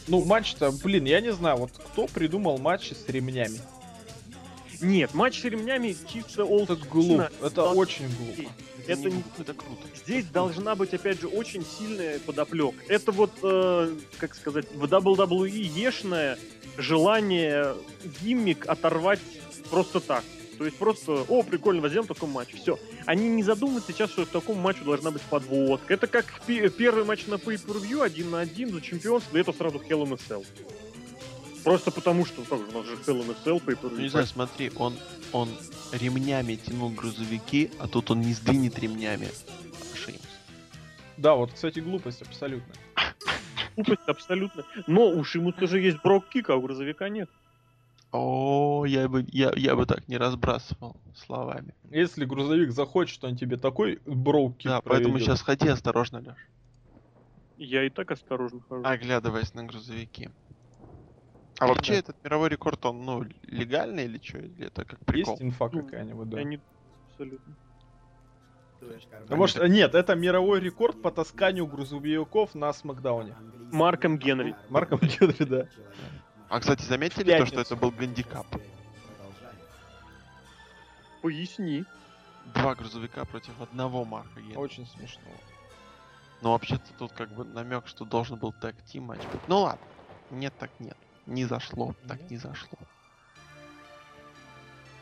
Ну, 0.09 0.25
матч-то, 0.25 0.73
блин, 0.73 1.05
я 1.05 1.21
не 1.21 1.33
знаю, 1.33 1.57
вот 1.59 1.71
кто 1.73 2.09
придумал 2.09 2.59
матчи 2.59 2.95
с 2.95 3.09
ремнями? 3.09 3.61
Нет, 4.81 5.15
матч 5.15 5.41
с 5.41 5.45
ремнями 5.45 5.97
чисто 6.13 6.45
олд 6.45 6.71
Это 6.71 6.87
глупо, 6.89 7.31
это 7.43 7.65
очень 7.71 8.07
глупо. 8.17 8.51
Это 8.87 9.11
не- 9.11 9.23
Это 9.39 9.55
круто. 9.55 9.87
Здесь 10.05 10.25
должна 10.27 10.75
быть, 10.75 10.93
опять 10.95 11.21
же, 11.21 11.29
очень 11.29 11.65
сильная 11.65 12.19
подоплека. 12.21 12.77
Это 12.89 13.13
вот, 13.13 13.31
э, 13.43 13.95
как 14.19 14.35
сказать, 14.35 14.67
в 14.75 14.85
WWE 14.85 15.49
ешное 15.51 16.39
желание 16.77 17.75
гиммик 18.23 18.67
оторвать 18.69 19.21
просто 19.71 20.01
так. 20.01 20.25
То 20.59 20.65
есть 20.67 20.77
просто, 20.77 21.25
о, 21.29 21.43
прикольно, 21.43 21.81
возьмем 21.81 22.07
такой 22.07 22.29
матч. 22.29 22.49
Все. 22.55 22.79
Они 23.07 23.29
не 23.29 23.43
задумывают 23.43 23.85
сейчас, 23.87 24.11
что 24.11 24.25
в 24.27 24.29
таком 24.29 24.59
матче 24.59 24.81
должна 24.85 25.11
быть 25.11 25.23
подводка. 25.23 25.95
Это 25.95 26.07
как 26.07 26.27
пе- 26.47 26.69
первый 26.69 27.05
матч 27.05 27.27
на 27.27 27.35
Pay-Per-View 27.37 28.03
один 28.03 28.31
на 28.31 28.41
один 28.41 28.71
за 28.71 28.81
чемпионство, 28.83 29.39
и 29.39 29.41
это 29.41 29.53
сразу 29.55 29.79
Hell 29.79 30.03
in 30.05 30.13
a 30.13 30.17
Cell. 30.29 30.45
Просто 31.65 31.91
потому 31.91 32.25
что, 32.25 32.43
как 32.43 32.59
же, 32.59 32.67
у 32.67 32.73
нас 32.73 32.87
же 32.87 32.95
Hell 32.95 33.21
in 33.21 33.31
a 33.31 33.37
Cell 33.45 33.65
Pay-Per-View. 33.65 33.91
Ну, 33.93 34.01
не 34.01 34.09
знаю, 34.09 34.27
смотри, 34.27 34.73
он, 34.77 34.95
он 35.33 35.49
ремнями 35.93 36.57
тянул 36.57 36.91
грузовики, 36.91 37.71
а 37.79 37.87
тут 37.87 38.11
он 38.11 38.21
не 38.21 38.33
сдвинет 38.33 38.79
ремнями. 38.79 39.29
Шеймс. 39.95 40.21
Да, 41.17 41.35
вот, 41.35 41.53
кстати, 41.53 41.81
глупость 41.81 42.23
абсолютно. 42.23 42.75
Глупость 43.77 44.09
абсолютно. 44.09 44.65
Но 44.87 45.11
у 45.11 45.23
Шимуса 45.23 45.67
же 45.67 45.81
есть 45.81 45.99
брок-кик, 46.03 46.51
а 46.51 46.57
у 46.57 46.63
грузовика 46.63 47.09
нет. 47.09 47.29
О, 48.13 48.85
я 48.87 49.09
бы, 49.09 49.25
я, 49.31 49.53
я 49.55 49.77
бы 49.77 49.87
так 49.87 50.09
не 50.09 50.17
разбрасывал 50.17 50.97
словами. 51.15 51.75
Если 51.91 52.25
грузовик 52.25 52.73
захочет, 52.73 53.23
он 53.23 53.37
тебе 53.37 53.57
такой 53.57 54.01
броуки 54.05 54.67
да, 54.67 54.81
поэтому 54.81 55.21
сейчас 55.21 55.43
ходи 55.43 55.69
осторожно, 55.69 56.19
Леш. 56.19 56.37
Я 57.57 57.85
и 57.85 57.91
так 57.91 58.11
осторожно 58.11 58.61
хожу. 58.69 58.83
Оглядываясь 58.85 59.55
на 59.55 59.65
грузовики. 59.65 60.31
А 61.61 61.67
вообще 61.67 61.97
этот 61.97 62.17
мировой 62.25 62.49
рекорд, 62.49 62.87
он, 62.87 63.05
ну, 63.05 63.23
легальный 63.43 64.07
или 64.07 64.19
что? 64.19 64.39
Или 64.39 64.69
это 64.69 64.87
как 64.87 64.99
прикол? 65.05 65.35
Есть 65.35 65.43
инфа 65.43 65.69
Ну, 65.71 65.83
какая-нибудь, 65.83 66.31
да. 66.31 66.39
Я 66.39 66.45
не... 66.45 66.59
Абсолютно. 67.11 67.55
Ну, 69.29 69.37
может, 69.37 69.69
нет, 69.69 69.95
это 69.95 70.15
мировой 70.15 70.61
рекорд 70.61 71.03
по 71.03 71.11
тасканию 71.11 71.67
грузовиков 71.67 72.55
на 72.55 72.73
Смакдауне. 72.73 73.37
Марком 73.71 74.17
Генри. 74.17 74.57
Марком 74.71 75.01
Генри, 75.01 75.45
да. 75.45 75.69
А, 76.49 76.61
кстати, 76.61 76.83
заметили 76.83 77.37
то, 77.37 77.45
что 77.45 77.61
это 77.61 77.77
был 77.77 77.91
гандикап? 77.91 78.47
Поясни. 81.21 81.85
Два 82.55 82.75
грузовика 82.75 83.27
против 83.27 83.61
одного 83.61 84.07
Марка 84.07 84.41
Генри. 84.41 84.57
Очень 84.57 84.87
смешно. 84.87 85.31
Но 86.41 86.53
вообще-то 86.53 86.87
тут 86.99 87.13
как 87.13 87.31
бы 87.35 87.45
намек, 87.45 87.87
что 87.87 88.07
должен 88.07 88.39
был 88.39 88.55
tag 88.55 88.75
team 88.87 89.05
матч 89.05 89.21
быть. 89.31 89.47
Ну 89.47 89.61
ладно. 89.61 89.85
Нет, 90.31 90.55
так 90.59 90.71
нет. 90.79 90.97
Не 91.31 91.45
зашло. 91.45 91.95
Так 92.09 92.29
не 92.29 92.37
зашло. 92.37 92.77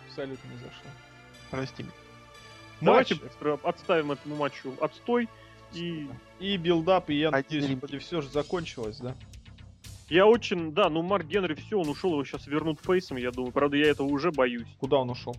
Абсолютно 0.06 0.48
не 0.48 0.56
зашло. 0.58 0.90
Прости 1.50 1.82
меня. 1.82 1.92
Давайте 2.82 3.14
Матч 3.14 3.58
отставим 3.64 4.12
этому 4.12 4.36
матчу 4.36 4.74
отстой. 4.80 5.28
И 5.72 6.08
и 6.38 6.56
build-up, 6.56 7.10
и 7.10 7.14
я 7.14 7.28
Один 7.30 7.60
надеюсь, 7.60 7.78
вроде 7.78 7.98
все 7.98 8.20
же 8.20 8.28
закончилось, 8.30 8.98
да? 8.98 9.14
я 10.08 10.26
очень... 10.26 10.72
Да, 10.72 10.88
ну 10.88 11.02
Марк 11.02 11.26
Генри 11.26 11.54
все, 11.54 11.78
он 11.78 11.88
ушел, 11.88 12.12
его 12.12 12.24
сейчас 12.24 12.46
вернут 12.46 12.80
face 12.80 13.01
ом, 13.01 13.16
я 13.16 13.30
думаю. 13.30 13.52
Правда, 13.52 13.76
я 13.76 13.88
этого 13.88 14.06
уже 14.06 14.30
боюсь. 14.30 14.68
Куда 14.78 14.98
он 14.98 15.10
ушел? 15.10 15.36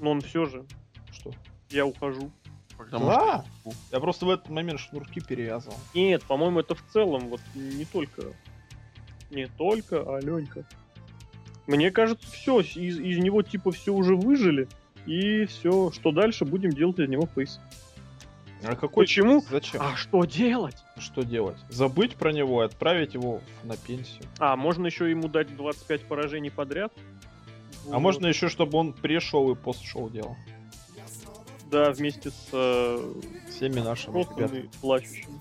Но 0.00 0.12
он 0.12 0.20
все 0.22 0.46
же. 0.46 0.64
Что? 1.12 1.32
Я 1.70 1.86
ухожу. 1.86 2.30
Потому 2.76 3.06
Да? 3.06 3.44
что 3.62 3.72
Я 3.92 4.00
просто 4.00 4.26
в 4.26 4.30
этот 4.30 4.48
момент 4.48 4.80
шнурки 4.80 5.20
перевязывал. 5.20 5.76
Нет, 5.94 6.22
по-моему, 6.24 6.60
это 6.60 6.74
в 6.74 6.84
целом, 6.92 7.28
вот 7.28 7.40
не 7.54 7.84
только... 7.84 8.32
Не 9.34 9.46
только, 9.46 10.16
Аленька. 10.16 10.64
Мне 11.66 11.90
кажется, 11.90 12.30
все, 12.30 12.60
из, 12.60 12.98
из 12.98 13.18
него 13.18 13.42
типа 13.42 13.72
все 13.72 13.92
уже 13.92 14.14
выжили. 14.14 14.68
И 15.06 15.44
все, 15.46 15.90
что 15.90 16.12
дальше, 16.12 16.44
будем 16.44 16.70
делать 16.70 16.98
из 16.98 17.08
него 17.08 17.28
фейс. 17.34 17.60
А 18.62 18.76
какой? 18.76 19.04
Почему? 19.04 19.42
Зачем? 19.50 19.82
А 19.82 19.96
что 19.96 20.24
делать? 20.24 20.76
Что 20.98 21.22
делать? 21.22 21.58
Забыть 21.68 22.16
про 22.16 22.32
него 22.32 22.62
и 22.62 22.66
отправить 22.66 23.14
его 23.14 23.40
на 23.64 23.76
пенсию. 23.76 24.24
А, 24.38 24.56
можно 24.56 24.86
еще 24.86 25.10
ему 25.10 25.28
дать 25.28 25.54
25 25.54 26.02
поражений 26.02 26.50
подряд? 26.50 26.92
А 27.90 27.98
можно 27.98 28.26
еще, 28.26 28.48
чтобы 28.48 28.78
он 28.78 28.92
пре-шоу 28.94 29.52
и 29.52 29.54
пост-шоу 29.54 30.08
делал. 30.08 30.36
Да, 31.70 31.90
вместе 31.90 32.30
с 32.30 32.48
э, 32.52 33.12
Всеми 33.50 33.80
нашими 33.80 34.20
ребятами. 34.20 34.70
плачущими. 34.80 35.40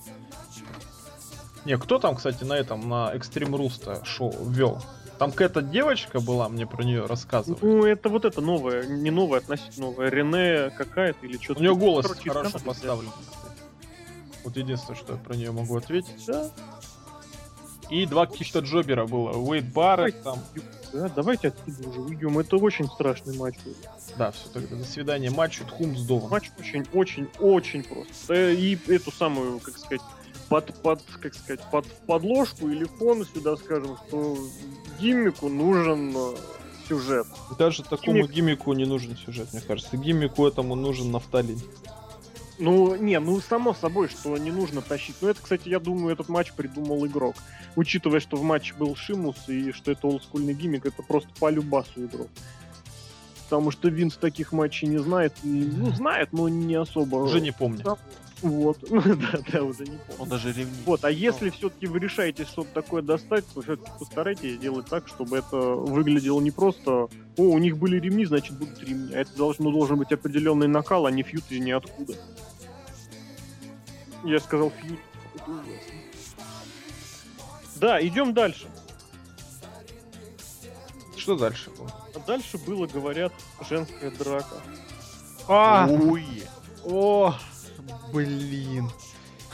Не, 1.66 1.78
кто 1.78 2.00
там, 2.00 2.16
кстати, 2.16 2.44
на 2.44 2.54
этом, 2.54 2.88
на 2.90 3.14
Extreme 3.16 3.52
Rules 3.52 4.04
шоу 4.06 4.34
вел? 4.50 4.82
Там 5.20 5.32
какая-то 5.32 5.62
девочка 5.62 6.20
была, 6.20 6.50
мне 6.50 6.66
про 6.66 6.84
нее 6.84 7.06
рассказывали. 7.06 7.60
Ну, 7.64 7.86
это 7.86 8.10
вот 8.10 8.26
это 8.26 8.42
новое, 8.42 8.86
не 8.86 9.12
новое, 9.12 9.40
относительно 9.40 9.88
новое. 9.88 10.10
Рене 10.10 10.72
какая-то 10.76 11.26
или 11.26 11.38
У 11.38 11.42
что-то. 11.42 11.62
нее 11.62 11.76
голос 11.76 12.08
Короче, 12.08 12.30
хорошо 12.30 12.60
поставлен. 12.60 13.12
Вот 14.44 14.58
единственное, 14.58 14.98
что 14.98 15.14
я 15.14 15.20
про 15.20 15.36
нее 15.36 15.52
могу 15.52 15.78
ответить. 15.78 16.26
Да, 16.28 16.50
И 17.90 18.06
два 18.06 18.26
каких-то 18.26 18.60
джобера 18.60 19.06
было. 19.06 19.32
Уэйд 19.38 19.72
Барретт 19.72 20.24
там. 20.24 20.40
да, 20.92 21.08
давайте 21.16 21.50
отсюда 21.50 21.88
уже 21.90 22.02
уйдем. 22.02 22.40
Это 22.40 22.58
очень 22.58 22.88
страшный 22.88 23.38
матч 23.38 23.56
был. 23.64 23.74
Да, 24.18 24.32
все 24.32 24.50
тогда. 24.50 24.76
До 24.76 24.84
свидания. 24.84 25.30
Матч 25.30 25.60
Тхум 25.60 25.96
сдован. 25.96 26.30
Матч 26.30 26.52
очень, 26.60 26.86
очень, 26.94 27.30
очень 27.40 27.84
прост. 27.84 28.30
Э, 28.30 28.54
И 28.54 28.78
эту 28.92 29.12
самую, 29.12 29.60
как 29.60 29.78
сказать, 29.78 30.02
под, 30.50 30.74
под, 30.82 31.02
как 31.22 31.34
сказать, 31.34 31.62
под 31.72 31.86
подложку 32.06 32.70
или 32.70 32.86
фон 32.86 33.26
сюда 33.26 33.56
скажем, 33.58 33.98
что 34.08 34.38
гиммику 35.00 35.50
нужен 35.50 36.14
э, 36.16 36.36
сюжет. 36.88 37.28
Даже 37.58 37.84
такому 37.84 38.28
Гиммик. 38.28 38.32
гиммику 38.32 38.74
не 38.74 38.86
нужен 38.86 39.18
сюжет, 39.18 39.52
мне 39.54 39.62
кажется. 39.62 39.98
Гиммику 39.98 40.48
этому 40.48 40.76
нужен 40.76 41.12
нафталин. 41.12 41.60
Ну, 42.60 42.96
не, 42.96 43.20
ну 43.20 43.42
само 43.42 43.74
собой, 43.74 44.10
что 44.10 44.38
не 44.38 44.52
нужно 44.52 44.82
тащить. 44.82 45.16
Ну, 45.22 45.28
это, 45.28 45.42
кстати, 45.42 45.70
я 45.70 45.80
думаю, 45.80 46.14
этот 46.14 46.30
матч 46.30 46.54
придумал 46.54 47.06
игрок. 47.06 47.36
Учитывая, 47.76 48.20
что 48.20 48.38
в 48.38 48.44
матче 48.44 48.76
был 48.76 48.96
Шимус 48.96 49.38
и 49.48 49.72
что 49.72 49.92
это 49.92 50.08
олдскульный 50.08 50.54
гиммик, 50.54 50.86
это 50.86 51.02
просто 51.02 51.30
по 51.40 51.50
любасу 51.50 52.06
игрок. 52.06 52.30
Потому 53.46 53.72
что 53.72 53.90
Винс 53.90 54.16
таких 54.18 54.52
матчей 54.52 54.88
не 54.88 55.00
знает. 55.00 55.34
и, 55.44 55.48
Ну, 55.48 55.92
знает, 55.92 56.30
но 56.32 56.48
не 56.48 56.76
особо. 56.76 57.18
Уже 57.18 57.42
не 57.42 57.52
помню. 57.52 57.84
Вот. 58.44 58.78
Ну, 58.90 59.02
да, 59.16 59.40
да, 59.52 59.64
уже 59.64 59.86
не 59.86 59.98
помню. 59.98 60.20
Он 60.20 60.28
даже 60.30 60.50
ревнив. 60.50 60.86
Вот, 60.86 61.06
а 61.06 61.10
если 61.10 61.50
все-таки 61.50 61.88
вы 61.88 62.00
решаете 62.00 62.44
что-то 62.44 62.70
такое 62.74 63.02
достать, 63.02 63.46
то 63.54 63.62
все-таки 63.62 63.90
постарайтесь 63.98 64.56
сделать 64.56 64.86
так, 64.88 65.08
чтобы 65.08 65.38
это 65.38 65.56
выглядело 65.56 66.42
не 66.42 66.52
просто 66.52 66.92
«О, 66.92 67.10
у 67.38 67.58
них 67.58 67.78
были 67.78 68.00
ремни, 68.00 68.26
значит 68.26 68.58
будут 68.58 68.84
ремни». 68.84 69.14
А 69.14 69.20
это 69.20 69.36
должно, 69.38 69.72
должен 69.72 69.98
быть 69.98 70.12
определенный 70.12 70.68
накал, 70.68 71.06
а 71.06 71.12
не 71.12 71.24
фьют 71.24 71.46
из 71.50 71.60
ниоткуда. 71.62 72.16
Я 74.26 74.40
сказал 74.40 74.72
фьют. 74.72 75.00
Это 75.36 75.50
ужасно. 75.50 75.94
Да, 77.78 78.06
идем 78.06 78.34
дальше. 78.34 78.68
Что 81.16 81.38
дальше 81.38 81.70
было? 81.70 81.92
А 82.14 82.20
дальше 82.28 82.58
было, 82.58 82.88
говорят, 82.88 83.32
женская 83.70 84.12
драка. 84.12 84.58
А, 85.48 85.88
Ой. 85.90 86.26
о, 86.84 87.34
блин. 88.12 88.90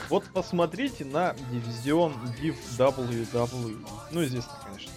Вот 0.08 0.24
посмотрите 0.32 1.04
на 1.04 1.34
дивизион 1.50 2.12
Div 2.40 2.56
WWE. 2.78 3.86
Ну, 4.10 4.24
известно, 4.24 4.52
конечно. 4.64 4.92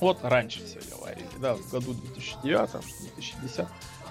Вот 0.00 0.18
раньше 0.22 0.64
все 0.64 0.80
говорили, 0.94 1.26
да, 1.40 1.54
в 1.54 1.70
году 1.70 1.94
2009, 1.94 2.68
что 2.68 2.80
2010. 3.14 3.66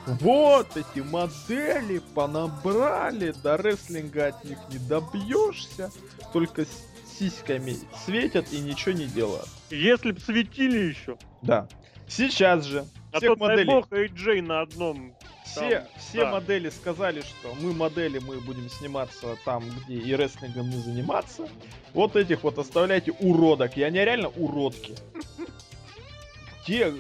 Вот 0.06 0.76
эти 0.76 1.00
модели 1.00 2.02
понабрали, 2.14 3.34
до 3.44 3.58
рестлинга 3.58 4.28
от 4.28 4.44
них 4.44 4.58
не 4.70 4.80
добьешься, 4.80 5.92
только 6.34 6.66
с 6.66 6.84
сиськами 7.18 7.76
светят 8.06 8.52
и 8.52 8.60
ничего 8.60 8.94
не 8.94 9.06
делают. 9.06 9.48
Если 9.70 10.12
б 10.12 10.20
светили 10.20 10.80
еще. 10.80 11.18
Да. 11.42 11.68
Сейчас 12.08 12.66
же 12.66 12.86
А 13.12 13.18
всех 13.18 13.34
то, 13.34 13.48
дай 13.48 13.50
моделей 13.50 13.66
бог, 13.66 13.92
AJ 13.92 14.42
на 14.42 14.62
одном. 14.62 15.16
Все, 15.44 15.80
Там, 15.80 15.88
все 15.98 16.18
да. 16.20 16.32
модели 16.32 16.70
сказали, 16.70 17.22
что 17.22 17.54
мы 17.56 17.74
модели, 17.74 18.20
мы 18.20 18.40
будем 18.40 18.70
сниматься 18.70 19.38
там, 19.46 19.64
где 19.70 19.96
и 19.96 20.16
рестлингом 20.16 20.70
не 20.70 20.78
заниматься. 20.78 21.48
Вот 21.94 22.16
этих 22.16 22.44
вот 22.44 22.58
оставляйте 22.58 23.12
уродок. 23.12 23.78
И 23.78 23.84
они 23.84 24.00
реально 24.00 24.30
уродки. 24.30 24.96
Те 26.66 26.94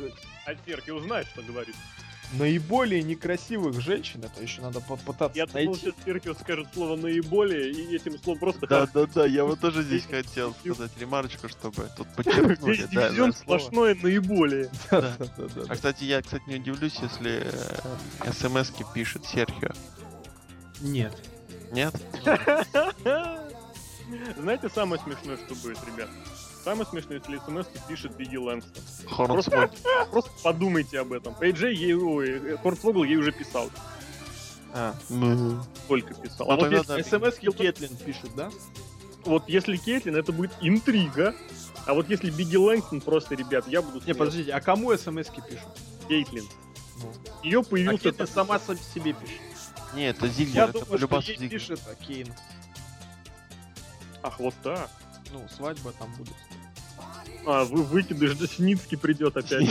А 0.46 0.56
Серки 0.66 0.92
узнает, 0.92 1.28
что 1.28 1.42
говорит. 1.42 1.76
Наиболее 2.34 3.02
некрасивых 3.04 3.80
женщин, 3.82 4.24
это 4.24 4.42
еще 4.42 4.62
надо 4.62 4.80
попытаться 4.82 5.38
Я 5.38 5.46
думал, 5.46 5.66
найти. 5.66 5.80
сейчас 5.82 5.94
Серхио 6.06 6.34
скажет 6.34 6.68
слово 6.74 6.96
наиболее, 6.96 7.72
и 7.72 7.96
этим 7.96 8.18
словом 8.22 8.40
просто 8.40 8.68
Да, 8.68 8.88
да, 8.94 9.06
да, 9.06 9.26
я 9.26 9.44
вот 9.46 9.60
тоже 9.60 9.84
здесь 9.84 10.06
хотел 10.06 10.54
сказать 10.54 10.92
ремарочку, 11.00 11.48
чтобы 11.50 11.88
тут 11.96 12.08
подчеркнуть. 12.16 12.80
Весь 12.80 12.88
дивизион 12.90 13.34
сплошное 13.34 13.96
наиболее. 14.02 14.70
Да. 14.92 15.16
Да, 15.20 15.48
да, 15.56 15.62
А 15.70 15.76
кстати, 15.76 16.04
я, 16.04 16.22
кстати, 16.22 16.44
не 16.48 16.56
удивлюсь, 16.56 16.96
если 17.02 17.48
смс-ки 18.32 18.86
пишет 18.94 19.26
Серхио. 19.26 19.70
Нет. 20.82 21.16
Нет? 21.72 21.94
Знаете, 24.38 24.70
самое 24.70 25.02
смешное, 25.02 25.38
что 25.38 25.56
будет, 25.56 25.78
ребят? 25.86 26.10
Самое 26.64 26.86
смешное, 26.86 27.18
если 27.20 27.40
смс 27.46 27.68
пишет 27.88 28.16
Бигги 28.16 28.38
Лэнгстон. 28.38 28.84
Хорнсмок. 29.10 29.72
Просто 30.12 30.32
подумайте 30.44 31.00
об 31.00 31.12
этом. 31.12 31.34
AJ 31.34 31.74
ей, 31.74 31.94
ой, 31.94 32.58
Хорнсвогл 32.58 33.04
ей 33.04 33.18
уже 33.18 33.32
писал. 33.32 33.70
А. 34.74 34.96
Ну, 35.10 35.62
Только 35.88 36.14
писал. 36.14 36.48
Ну, 36.48 36.54
А 36.54 36.56
вот 36.56 36.72
если, 36.72 37.02
да. 37.02 37.04
СМС 37.04 37.38
Кетлин 37.38 37.96
пишут, 37.98 38.32
да? 38.36 38.50
вот 39.26 39.48
если 39.48 39.78
Кейтлин, 39.78 40.16
это 40.16 40.32
будет 40.32 40.52
интрига. 40.62 41.36
А 41.86 41.94
вот 41.94 42.10
если 42.10 42.30
Бигги 42.30 42.56
Лэнгстон, 42.56 43.02
просто, 43.02 43.36
ребят, 43.36 43.68
я 43.68 43.82
буду 43.82 44.02
Не, 44.06 44.14
подождите, 44.14 44.52
а 44.54 44.62
кому 44.62 44.96
СМС 44.98 45.28
пишут? 45.28 45.68
Кейтлин. 46.08 46.46
Ну. 47.02 47.12
Ее 47.44 47.60
А 47.60 47.64
появился... 47.64 48.04
Кетлин 48.12 48.28
сама 48.28 48.58
сам 48.60 48.78
себе 48.78 49.14
пишет. 49.14 49.40
не, 49.94 50.10
это 50.10 50.26
Я 50.28 50.32
Зиглер, 50.32 50.64
это 50.64 50.74
думаю, 50.74 50.86
что 50.86 51.08
полюбас 51.08 51.26
ей 51.26 51.38
Зиглер. 51.38 51.50
пишет 51.60 51.82
а 51.92 51.96
Кейн. 52.04 52.34
Ах, 54.24 54.40
вот 54.40 54.54
так. 54.64 54.90
Ну, 55.34 55.46
свадьба 55.56 55.92
там 55.94 56.14
будет. 56.16 56.34
А, 57.46 57.66
вы 57.66 57.84
выкидыш, 57.84 58.36
да 58.38 58.48
Синицкий 58.48 58.98
придет 58.98 59.36
опять. 59.36 59.70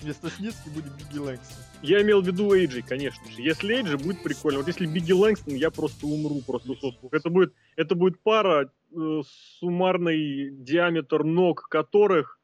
Вместо 0.00 0.30
Сницки 0.30 0.68
будет 0.68 0.92
Бигги 0.96 1.18
Лэнгстон. 1.18 1.64
Я 1.82 2.02
имел 2.02 2.22
в 2.22 2.26
виду 2.26 2.52
Эйджи, 2.52 2.82
конечно 2.82 3.28
же. 3.30 3.42
Если 3.42 3.74
Эйджи, 3.74 3.98
будет 3.98 4.22
прикольно. 4.22 4.58
Вот 4.58 4.68
если 4.68 4.86
Бигги 4.86 5.12
Лэнгстон, 5.12 5.54
я 5.54 5.70
просто 5.70 6.06
умру 6.06 6.42
просто 6.46 6.74
с 6.74 6.84
осмух. 6.84 7.12
Это 7.12 7.28
будет, 7.30 7.54
это 7.76 7.94
будет 7.94 8.20
пара, 8.20 8.70
э, 8.92 9.22
суммарный 9.58 10.50
диаметр 10.50 11.24
ног 11.24 11.68
которых 11.68 12.38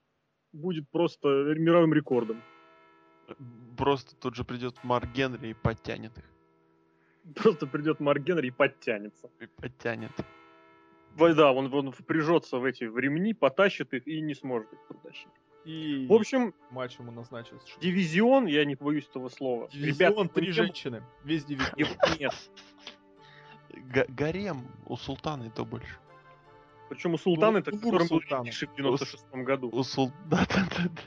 будет 0.52 0.88
просто 0.90 1.28
мировым 1.28 1.94
рекордом. 1.94 2.42
Просто 3.76 4.16
тут 4.16 4.34
же 4.34 4.44
придет 4.44 4.76
Марк 4.82 5.12
Генри 5.12 5.50
и 5.50 5.54
подтянет 5.54 6.16
их. 6.18 6.24
Просто 7.34 7.66
придет 7.66 8.00
Марк 8.00 8.22
Генри 8.22 8.48
и 8.48 8.50
подтянется. 8.50 9.30
И 9.40 9.46
подтянет. 9.46 10.12
Да, 11.16 11.52
он, 11.52 11.72
он 11.72 11.92
впряжется 11.92 12.58
в 12.58 12.64
эти 12.64 12.84
в 12.84 12.98
ремни, 12.98 13.34
потащит 13.34 13.92
их 13.94 14.06
и 14.06 14.20
не 14.20 14.34
сможет 14.34 14.72
их 14.72 14.78
протащить. 14.88 15.28
И 15.64 16.06
В 16.08 16.12
общем, 16.12 16.54
матч 16.70 16.98
ему 16.98 17.12
назначат. 17.12 17.62
что- 17.68 17.80
дивизион, 17.80 18.46
я 18.46 18.64
не 18.64 18.74
боюсь 18.74 19.06
этого 19.08 19.28
слова. 19.28 19.68
Дивизион, 19.72 20.12
Ребят, 20.24 20.32
три 20.34 20.50
женщины. 20.50 21.02
Весь 21.24 21.44
дивизион. 21.44 21.96
нет. 22.18 22.34
Га- 23.94 24.06
Гарем 24.08 24.66
у 24.86 24.96
Султана 24.96 25.44
и 25.44 25.50
то 25.50 25.64
больше. 25.64 25.96
Причем 26.88 27.14
у 27.14 27.18
Султана, 27.18 27.58
это 27.58 27.70
которым 27.70 28.00
был 28.08 28.20
Султана. 28.20 28.50
В 28.50 28.76
96 28.76 29.24
году. 29.32 29.70
У 29.72 29.82
Сул... 29.82 30.12
Да, 30.28 30.44
да, 30.48 30.66
да, 30.76 30.84
да. 30.88 31.02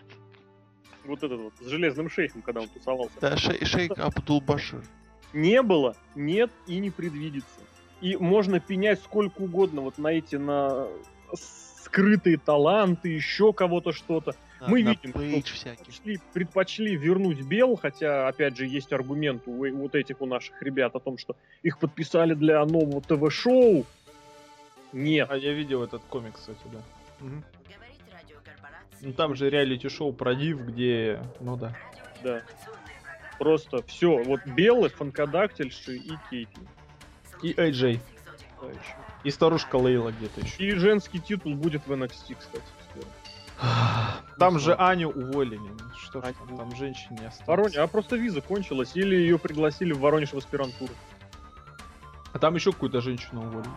Вот 1.04 1.22
этот 1.22 1.40
вот, 1.40 1.54
с 1.60 1.68
железным 1.68 2.10
шейхом, 2.10 2.42
когда 2.42 2.62
он 2.62 2.70
тусовался. 2.70 3.20
Да, 3.22 3.36
шей- 3.36 3.64
шейк 3.66 3.92
Абдул 4.00 4.42
Башир. 4.42 4.84
Не 5.34 5.62
было, 5.62 5.96
нет 6.16 6.50
и 6.66 6.80
не 6.80 6.90
предвидится. 6.90 7.60
И 8.02 8.18
можно 8.18 8.60
пенять 8.60 9.00
сколько 9.02 9.42
угодно 9.42 9.82
вот 9.82 9.98
на 9.98 10.10
эти, 10.10 10.36
на 10.36 10.88
скрытые 11.34 12.38
таланты, 12.38 13.10
еще 13.10 13.54
кого-то 13.54 13.94
что-то. 13.94 14.36
Мы 14.68 14.84
на 14.84 14.90
видим, 14.90 15.12
что. 15.12 15.70
Предпочли, 15.70 16.20
предпочли 16.34 16.96
вернуть 16.96 17.42
Бел, 17.42 17.76
хотя, 17.76 18.28
опять 18.28 18.58
же, 18.58 18.66
есть 18.66 18.92
аргумент 18.92 19.44
у 19.46 19.66
вот 19.76 19.96
этих 19.96 20.22
у 20.22 20.26
наших 20.26 20.62
ребят 20.62 20.96
о 20.96 21.00
том, 21.00 21.18
что 21.18 21.36
их 21.64 21.80
подписали 21.80 22.34
для 22.34 22.66
нового 22.66 23.02
ТВ-шоу. 23.02 23.86
Нет. 24.94 25.30
А 25.30 25.38
я 25.38 25.54
видел 25.54 25.84
этот 25.84 26.02
комикс, 26.10 26.40
кстати, 26.40 26.60
да. 26.72 26.80
Радиокорпорация. 27.20 29.00
Ну 29.02 29.14
там 29.14 29.36
же 29.36 29.50
реалити-шоу 29.50 30.14
про 30.14 30.36
Див, 30.36 30.62
где... 30.62 31.22
Ну 31.40 31.58
да. 31.58 31.76
Да. 32.24 32.42
Просто 33.40 33.84
все. 33.84 34.24
Вот 34.24 34.40
Белый, 34.46 34.90
Фанкодактильши 34.90 35.98
и 35.98 36.12
Кейтли. 36.30 36.64
И 37.42 37.54
AJ. 37.54 38.00
Да, 38.62 38.68
еще. 38.68 38.96
И 39.24 39.32
старушка 39.32 39.76
Лейла 39.76 40.12
где-то 40.12 40.42
еще. 40.42 40.64
И 40.64 40.72
женский 40.76 41.20
титул 41.20 41.56
будет 41.56 41.86
в 41.88 41.92
NXT, 41.92 42.36
кстати. 42.40 42.64
скоро. 42.90 43.08
Там 44.40 44.60
же 44.60 44.76
Аню 44.76 45.10
уволили. 45.10 45.60
Что 45.98 46.22
ж 46.22 46.34
там, 46.34 46.58
там 46.58 46.76
женщин 46.76 47.16
не 47.16 47.26
осталось. 47.26 47.48
Воронеж, 47.48 47.78
а 47.78 47.88
просто 47.88 48.18
виза 48.18 48.42
кончилась, 48.42 48.92
или 48.96 49.16
ее 49.16 49.40
пригласили 49.40 49.94
в 49.94 50.00
Воронеж 50.00 50.34
в 50.34 50.38
аспирантуру. 50.38 50.94
А 52.34 52.40
там 52.40 52.56
еще 52.56 52.74
какую-то 52.74 53.00
женщину 53.02 53.44
уволили. 53.44 53.70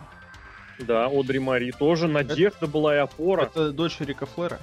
Да, 0.79 1.07
Одри 1.07 1.39
Мари 1.39 1.71
тоже. 1.71 2.07
Надежда 2.07 2.67
была 2.67 2.95
и 2.95 2.99
опора. 2.99 3.43
Это 3.43 3.71
дочь 3.71 3.99
Рика 3.99 4.25
Флера, 4.25 4.59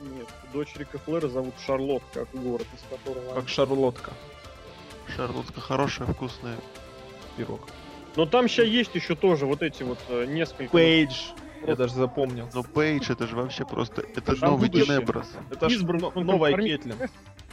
Нет, 0.00 0.28
дочь 0.52 0.74
Рика 0.76 0.98
Флера 0.98 1.28
зовут 1.28 1.54
Шарлот, 1.64 2.02
как 2.12 2.28
город, 2.32 2.66
из 2.74 2.82
которого... 2.90 3.34
как. 3.34 3.48
Шарлотка. 3.48 4.12
Шарлотка 5.16 5.60
хорошая, 5.60 6.08
вкусная. 6.08 6.56
Пирог. 7.36 7.60
Но 8.16 8.26
там 8.26 8.48
сейчас 8.48 8.66
есть 8.66 8.94
еще 8.94 9.14
тоже 9.14 9.46
вот 9.46 9.62
эти 9.62 9.82
вот 9.82 9.98
э, 10.08 10.24
несколько... 10.26 10.70
Пейдж. 10.72 11.14
Я 11.66 11.76
даже 11.76 11.94
запомнил. 11.94 12.48
Но 12.54 12.62
Пейдж 12.62 13.10
это 13.10 13.26
же 13.26 13.36
вообще 13.36 13.64
просто... 13.64 14.02
Это 14.14 14.34
Там 14.36 14.50
новый. 14.52 14.68
Динеброс. 14.68 15.28
Это 15.50 15.68
ж 15.68 15.72
Избранных 15.74 16.14
но- 16.14 16.22
новая. 16.22 16.54
Кетлин. 16.54 16.96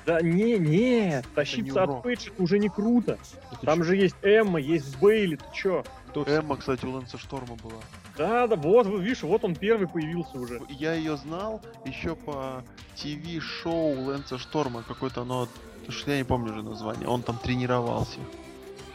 Да 0.05 0.21
не, 0.21 0.57
не, 0.57 1.21
тащиться 1.33 1.73
не 1.73 1.79
от 1.79 1.89
урок. 1.89 2.03
Пейдж 2.03 2.27
это 2.27 2.43
уже 2.43 2.59
не 2.59 2.69
круто. 2.69 3.17
Это 3.51 3.65
Там 3.65 3.79
чё, 3.79 3.83
же 3.85 3.95
есть 3.95 4.15
Эмма, 4.21 4.59
есть 4.59 4.97
Бейли, 4.99 5.37
ты 5.37 5.45
чё? 5.53 5.83
кто- 6.09 6.23
Эмма, 6.27 6.57
кстати, 6.57 6.85
у 6.85 6.91
Лэнса 6.91 7.17
Шторма 7.17 7.55
была. 7.55 7.79
Да, 8.17 8.45
да, 8.47 8.55
вот, 8.57 8.85
вот, 8.85 8.99
видишь, 8.99 9.23
вот 9.23 9.43
он 9.43 9.55
первый 9.55 9.87
появился 9.87 10.37
уже. 10.37 10.61
Я 10.69 10.93
ее 10.93 11.17
знал 11.17 11.61
еще 11.85 12.15
по 12.15 12.63
ТВ-шоу 12.97 14.01
Лэнса 14.03 14.37
Шторма. 14.37 14.83
Какое-то 14.87 15.21
оно... 15.21 15.47
что 15.89 16.11
Я 16.11 16.17
не 16.17 16.23
помню 16.23 16.51
уже 16.51 16.61
название. 16.63 17.07
Он 17.07 17.23
там 17.23 17.37
тренировался. 17.37 18.19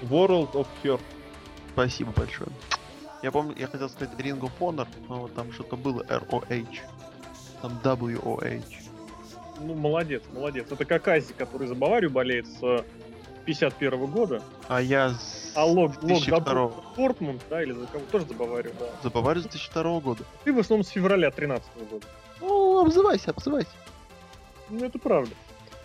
World 0.02 0.52
of 0.52 0.66
Her. 0.84 1.00
Спасибо 1.78 2.10
большое. 2.10 2.48
Я 3.22 3.30
помню, 3.30 3.54
я 3.56 3.68
хотел 3.68 3.88
сказать 3.88 4.12
Ring 4.18 4.40
of 4.40 4.50
Honor, 4.58 4.88
но 5.08 5.20
вот 5.20 5.34
там 5.34 5.52
что-то 5.52 5.76
было 5.76 6.02
ROH. 6.08 6.78
Там 7.62 7.80
WOH. 7.84 8.64
Ну, 9.60 9.74
молодец, 9.74 10.24
молодец. 10.34 10.66
Это 10.72 10.84
как 10.84 11.06
Ази, 11.06 11.32
который 11.34 11.68
за 11.68 11.76
Баварию 11.76 12.10
болеет 12.10 12.48
с 12.48 12.84
51 13.44 14.06
года. 14.06 14.42
А 14.66 14.82
я 14.82 15.10
с 15.10 15.52
А 15.54 15.64
Лок 15.64 16.00
2002 16.00 16.40
за 16.40 16.72
Дортмунд, 16.96 17.42
да, 17.48 17.62
или 17.62 17.70
за 17.70 17.86
кого? 17.86 18.02
Тоже 18.10 18.26
за 18.26 18.34
Баварию, 18.34 18.74
да. 18.80 18.86
за 19.00 19.10
Баварию 19.10 19.44
с 19.44 19.46
2002 19.46 20.00
года. 20.00 20.24
Ты 20.42 20.52
в 20.52 20.58
основном 20.58 20.84
с 20.84 20.88
февраля 20.88 21.30
13 21.30 21.64
года. 21.88 22.06
Ну, 22.40 22.80
обзывайся, 22.80 23.30
обзывайся. 23.30 23.70
Ну, 24.68 24.84
это 24.84 24.98
правда. 24.98 25.30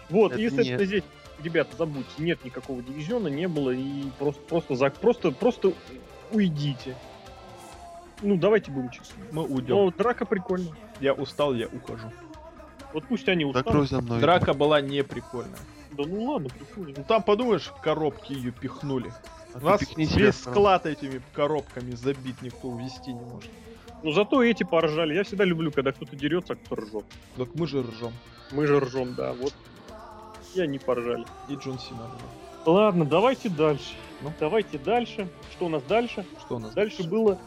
Вот, 0.09 0.31
Это 0.31 0.41
и, 0.41 0.45
естественно, 0.45 0.79
не- 0.79 0.85
здесь, 0.85 1.03
ребята, 1.43 1.75
забудьте, 1.77 2.11
нет 2.19 2.43
никакого 2.43 2.81
дивизиона, 2.81 3.27
не 3.27 3.47
было, 3.47 3.71
и 3.71 4.05
просто, 4.17 4.41
просто, 4.41 4.75
за, 4.75 4.89
просто, 4.89 5.31
просто 5.31 5.73
уйдите. 6.31 6.95
Ну, 8.21 8.37
давайте 8.37 8.71
будем 8.71 8.89
честны. 8.89 9.23
Мы 9.31 9.43
уйдем. 9.43 9.75
Но 9.75 9.91
драка 9.91 10.25
прикольная. 10.25 10.73
Я 11.01 11.13
устал, 11.13 11.53
я 11.53 11.67
ухожу. 11.67 12.11
Вот 12.93 13.05
пусть 13.07 13.27
они 13.27 13.43
устанут. 13.43 13.67
Закрой 13.67 13.87
за 13.87 14.01
мной. 14.01 14.21
Драка 14.21 14.53
была 14.53 14.79
не 14.81 15.03
прикольная. 15.03 15.57
Да 15.91 16.03
ну 16.07 16.23
ладно, 16.23 16.49
прикольно. 16.49 16.93
Ну 16.97 17.03
там, 17.07 17.21
подумаешь, 17.21 17.67
в 17.67 17.81
коробки 17.81 18.33
ее 18.33 18.51
пихнули. 18.51 19.11
А 19.53 19.59
У 19.59 19.65
нас 19.65 19.81
себя 19.81 20.05
весь 20.05 20.35
сам. 20.35 20.53
склад 20.53 20.85
этими 20.85 21.21
коробками 21.33 21.91
забит, 21.95 22.41
никто 22.41 22.69
увести 22.69 23.13
не 23.13 23.21
может. 23.21 23.51
Ну, 24.01 24.11
зато 24.11 24.43
эти 24.43 24.63
поржали. 24.63 25.13
Я 25.13 25.23
всегда 25.23 25.43
люблю, 25.43 25.71
когда 25.71 25.91
кто-то 25.91 26.15
дерется, 26.15 26.53
а 26.53 26.55
кто 26.55 26.75
ржет. 26.75 27.05
Так 27.37 27.49
мы 27.55 27.67
же 27.67 27.81
ржем. 27.83 28.11
Мы 28.51 28.67
же 28.67 28.79
ржем, 28.79 29.15
да, 29.15 29.33
вот. 29.33 29.53
И 30.55 30.61
они 30.61 30.79
поржали. 30.79 31.25
И 31.49 31.55
Джон 31.55 31.79
Сина. 31.79 32.09
Ладно, 32.65 33.05
давайте 33.05 33.49
дальше. 33.49 33.93
Ну? 34.21 34.31
Давайте 34.39 34.77
дальше. 34.77 35.27
Что 35.51 35.65
у 35.65 35.69
нас 35.69 35.83
дальше? 35.83 36.25
Что 36.39 36.55
у 36.55 36.59
нас 36.59 36.73
Дальше 36.73 37.03
было... 37.03 37.37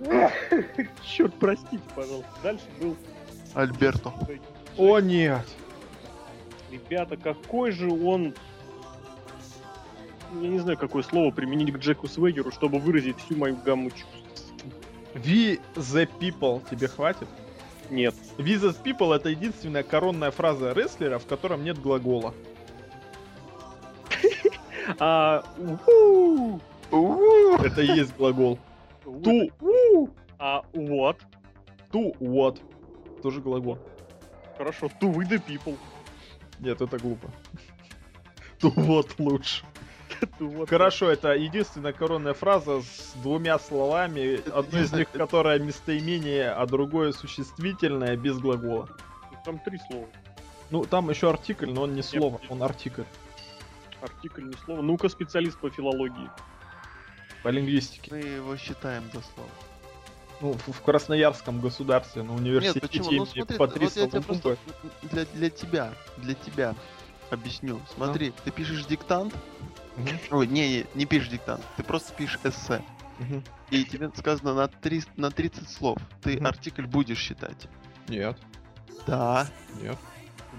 Черт, 1.04 1.34
простите, 1.38 1.82
пожалуйста. 1.94 2.30
Дальше 2.42 2.64
был... 2.80 2.96
Альберто. 3.54 4.12
О 4.76 4.98
нет! 4.98 5.46
Ребята, 6.70 7.16
какой 7.16 7.70
же 7.70 7.90
он... 7.90 8.34
Я 10.40 10.48
не 10.48 10.58
знаю, 10.58 10.78
какое 10.78 11.02
слово 11.02 11.30
применить 11.30 11.72
к 11.72 11.78
Джеку 11.78 12.08
Свегеру, 12.08 12.50
чтобы 12.50 12.78
выразить 12.78 13.18
всю 13.18 13.36
мою 13.36 13.56
гамму 13.56 13.90
чувств. 13.90 14.54
We 15.14 15.60
the 15.74 16.08
people 16.18 16.62
тебе 16.70 16.88
хватит? 16.88 17.28
Нет. 17.92 18.14
We 18.38 18.56
the 18.58 18.82
people 18.82 19.14
это 19.14 19.28
единственная 19.28 19.82
коронная 19.82 20.30
фраза 20.30 20.72
рестлера, 20.72 21.18
в 21.18 21.26
котором 21.26 21.62
нет 21.62 21.78
глагола. 21.78 22.34
А... 24.98 25.44
Это 27.62 27.82
и 27.82 27.86
есть 27.86 28.16
глагол. 28.16 28.58
А 30.38 30.64
вот. 30.72 31.18
ту, 31.92 32.14
what. 32.18 32.58
Тоже 33.22 33.40
глагол. 33.40 33.78
Хорошо, 34.58 34.86
to 34.86 35.14
with 35.14 35.28
the 35.28 35.40
people. 35.46 35.76
Нет, 36.58 36.80
это 36.80 36.98
глупо. 36.98 37.30
Ту 38.58 38.70
вот 38.70 39.14
лучше. 39.18 39.64
What. 40.38 40.68
Хорошо, 40.68 41.10
это 41.10 41.32
единственная 41.34 41.92
коронная 41.92 42.34
фраза 42.34 42.82
с 42.82 43.14
двумя 43.22 43.58
словами, 43.58 44.40
одно 44.56 44.80
из 44.80 44.92
них, 44.92 45.10
которое 45.10 45.58
местоимение, 45.58 46.50
а 46.50 46.66
другое 46.66 47.12
существительное 47.12 48.16
без 48.16 48.38
глагола. 48.38 48.88
Там 49.44 49.58
три 49.58 49.78
слова. 49.88 50.06
Ну, 50.70 50.84
там 50.84 51.10
еще 51.10 51.28
артикль, 51.28 51.70
но 51.70 51.82
он 51.82 51.94
не 51.94 52.02
слово, 52.02 52.38
нет. 52.40 52.50
он 52.50 52.62
артикль. 52.62 53.02
Артикль, 54.00 54.44
не 54.44 54.54
слово. 54.64 54.82
Ну-ка, 54.82 55.08
специалист 55.08 55.58
по 55.58 55.68
филологии. 55.68 56.30
По 57.42 57.48
лингвистике. 57.48 58.10
Мы 58.10 58.18
его 58.18 58.56
считаем 58.56 59.04
за 59.12 59.20
слово. 59.20 59.50
Ну, 60.40 60.52
в, 60.54 60.72
в 60.72 60.82
Красноярском 60.82 61.60
государственном 61.60 62.36
университете 62.36 62.80
Нет, 62.80 63.06
почему? 63.06 63.18
Ну 63.18 63.26
смотри, 63.26 63.56
Патри 63.58 63.84
вот 63.84 63.96
я 63.96 64.06
тебе 64.08 64.20
просто 64.22 64.56
для, 65.02 65.24
для 65.24 65.50
тебя, 65.50 65.92
для 66.16 66.34
тебя 66.34 66.74
объясню. 67.30 67.80
Смотри, 67.94 68.32
ты 68.44 68.50
пишешь 68.50 68.84
диктант, 68.86 69.34
Мгм, 69.96 70.18
ой, 70.30 70.46
не, 70.46 70.68
не, 70.78 70.86
не 70.94 71.06
пишешь 71.06 71.28
диктант, 71.28 71.62
ты 71.76 71.82
просто 71.82 72.12
пишешь 72.14 72.38
эссе. 72.44 72.82
мгм. 73.18 73.42
И 73.70 73.84
тебе 73.84 74.10
сказано 74.16 74.54
на, 74.54 74.68
300, 74.68 75.10
на 75.16 75.30
30 75.30 75.68
слов. 75.68 75.98
Ты 76.22 76.36
Мгм. 76.36 76.46
артикль 76.46 76.86
будешь 76.86 77.18
считать. 77.18 77.68
Нет, 78.08 78.36
Да, 79.06 79.46
нет. 79.80 79.96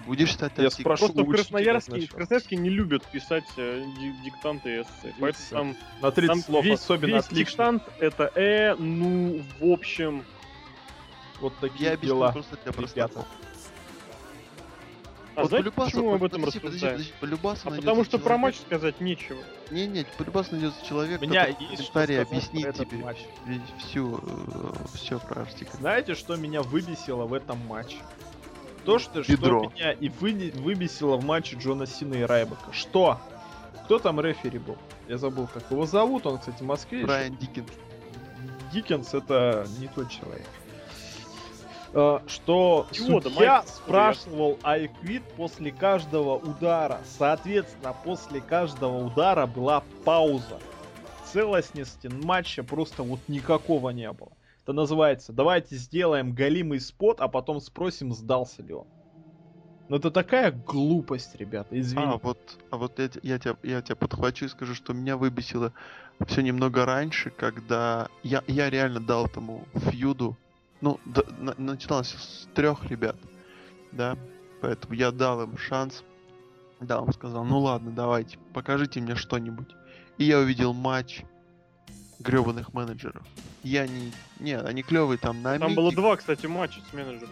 будешь 0.06 0.30
считать 0.30 0.54
Я 0.58 0.66
артикль. 0.66 0.82
спрошу 0.82 1.06
Просто 1.14 1.24
в 1.24 1.32
Красноярске, 1.32 2.00
в. 2.08 2.14
Красноярске 2.16 2.56
не 2.56 2.70
любят 2.70 3.04
писать 3.06 3.44
э, 3.58 3.84
ди- 4.00 4.24
диктанты 4.24 4.70
и 4.78 4.82
эссе. 4.82 5.14
Поэтому 5.20 5.46
там, 5.50 5.76
На 6.02 6.12
30 6.12 6.28
там 6.28 6.40
слов 6.42 6.66
весь, 6.66 6.80
особенно 6.80 7.16
весь 7.16 7.26
отлично. 7.26 7.52
диктант 7.52 7.84
это 8.00 8.32
э, 8.36 8.76
ну, 8.76 9.44
в 9.60 9.66
общем. 9.72 10.24
Вот 11.42 11.58
такие 11.60 11.90
Я 11.90 11.94
объясню 11.96 12.16
дела. 12.18 12.32
просто 12.32 12.58
для 12.64 12.72
ребята. 12.72 13.26
А 15.36 15.42
Вот 15.42 15.50
знаете, 15.50 15.72
почему 15.72 16.10
мы 16.12 16.16
об 16.16 16.24
этом 16.24 16.42
подожди, 16.42 16.60
подожди, 16.60 16.86
рассуждаем? 16.86 16.96
подожди, 16.98 17.14
полюбасу 17.20 17.62
А 17.68 17.72
потому 17.72 18.04
что 18.04 18.18
про 18.20 18.24
человек- 18.26 18.42
матч 18.42 18.56
сказать 18.58 19.02
нечего. 19.02 19.40
Не, 19.72 19.88
не, 19.88 20.06
полюбас 20.18 20.52
найдется 20.52 20.86
человек, 20.86 21.22
У 21.22 21.26
меня 21.26 21.46
который 21.48 21.66
в 21.66 21.76
комментарии 21.78 22.16
объяснит 22.18 22.76
про 22.76 22.86
тебе 22.86 23.04
матч. 23.04 23.18
всю, 23.80 24.22
все 24.94 25.20
про 25.20 25.42
артикль. 25.42 25.78
Знаете, 25.78 26.14
что 26.14 26.36
меня 26.36 26.62
выбесило 26.62 27.26
в 27.26 27.34
этом 27.34 27.58
матче? 27.68 27.98
То, 28.86 29.00
что, 29.00 29.24
что 29.24 29.32
меня 29.34 29.94
и 29.94 30.10
вы- 30.10 30.52
выбесило 30.56 31.16
в 31.18 31.24
матче 31.26 31.56
Джона 31.56 31.88
Сина 31.88 32.14
и 32.16 32.22
Райбека. 32.24 32.72
Что? 32.72 33.20
Кто 33.86 33.98
там 33.98 34.20
рефери 34.22 34.60
был? 34.60 34.78
Я 35.08 35.18
забыл, 35.18 35.48
как 35.52 35.64
его 35.72 35.86
зовут. 35.86 36.26
Он, 36.28 36.38
кстати, 36.38 36.62
в 36.62 36.66
Москве. 36.66 37.04
Брайан 37.06 37.36
Диккенс. 37.38 37.70
Диккенс 38.72 39.14
это 39.14 39.66
не 39.80 39.88
тот 39.88 40.10
человек. 40.12 40.46
Э, 41.94 42.20
Что 42.28 42.88
Йода, 42.92 43.30
судья 43.30 43.56
Майк, 43.58 43.68
спрашивал 43.68 44.58
айквит 44.64 45.24
после 45.36 45.72
каждого 45.72 46.36
удара. 46.36 47.02
Соответственно, 47.06 47.96
после 48.04 48.42
каждого 48.42 49.06
удара 49.06 49.46
была 49.46 49.84
пауза. 50.04 50.60
Целостности 51.32 52.08
матча 52.08 52.64
просто 52.64 53.04
вот 53.04 53.20
никакого 53.28 53.92
не 53.92 54.12
было. 54.12 54.32
Это 54.64 54.74
называется, 54.74 55.34
давайте 55.34 55.76
сделаем 55.76 56.34
голимый 56.34 56.80
спот, 56.80 57.20
а 57.20 57.28
потом 57.28 57.60
спросим, 57.60 58.14
сдался 58.14 58.64
ли 58.64 58.74
он. 58.74 58.88
Ну 59.90 59.98
это 59.98 60.10
такая 60.10 60.52
глупость, 60.52 61.36
ребята, 61.36 61.80
извините. 61.80 62.14
А, 62.14 62.18
вот, 62.18 62.40
а 62.72 62.78
вот 62.78 62.98
я, 62.98 63.10
я, 63.22 63.38
тебя, 63.38 63.58
я 63.62 63.82
тебя 63.82 63.96
подхвачу 63.98 64.46
и 64.46 64.48
скажу, 64.48 64.74
что 64.74 64.94
меня 64.94 65.18
выбесило 65.18 65.74
все 66.26 66.42
немного 66.42 66.86
раньше, 66.86 67.30
когда 67.30 68.08
я, 68.24 68.42
я 68.48 68.70
реально 68.70 69.02
дал 69.02 69.26
этому 69.26 69.68
фьюду, 69.76 70.38
ну, 70.84 71.00
д- 71.06 71.24
на- 71.40 71.56
начиналось 71.58 72.10
с 72.10 72.48
трех 72.54 72.84
ребят, 72.86 73.16
да, 73.94 74.18
поэтому 74.62 74.94
я 74.96 75.12
дал 75.12 75.42
им 75.44 75.58
шанс, 75.58 76.04
дал 76.82 77.06
им, 77.06 77.14
сказал, 77.14 77.46
ну 77.46 77.60
ладно, 77.60 77.92
давайте, 77.92 78.38
покажите 78.54 79.00
мне 79.00 79.16
что-нибудь. 79.16 79.70
И 80.18 80.26
я 80.26 80.40
увидел 80.40 80.74
матч 80.74 81.22
гребаных 82.20 82.74
менеджеров. 82.74 83.24
Я 83.64 83.88
не... 83.88 84.12
Не, 84.42 84.60
они 84.60 84.84
клевые 84.84 85.18
там 85.18 85.42
на 85.42 85.58
Там 85.58 85.70
мике, 85.70 85.80
было 85.80 85.92
два, 85.94 86.18
кстати, 86.18 86.48
матча 86.48 86.82
с 86.90 86.94
менеджером. 86.94 87.30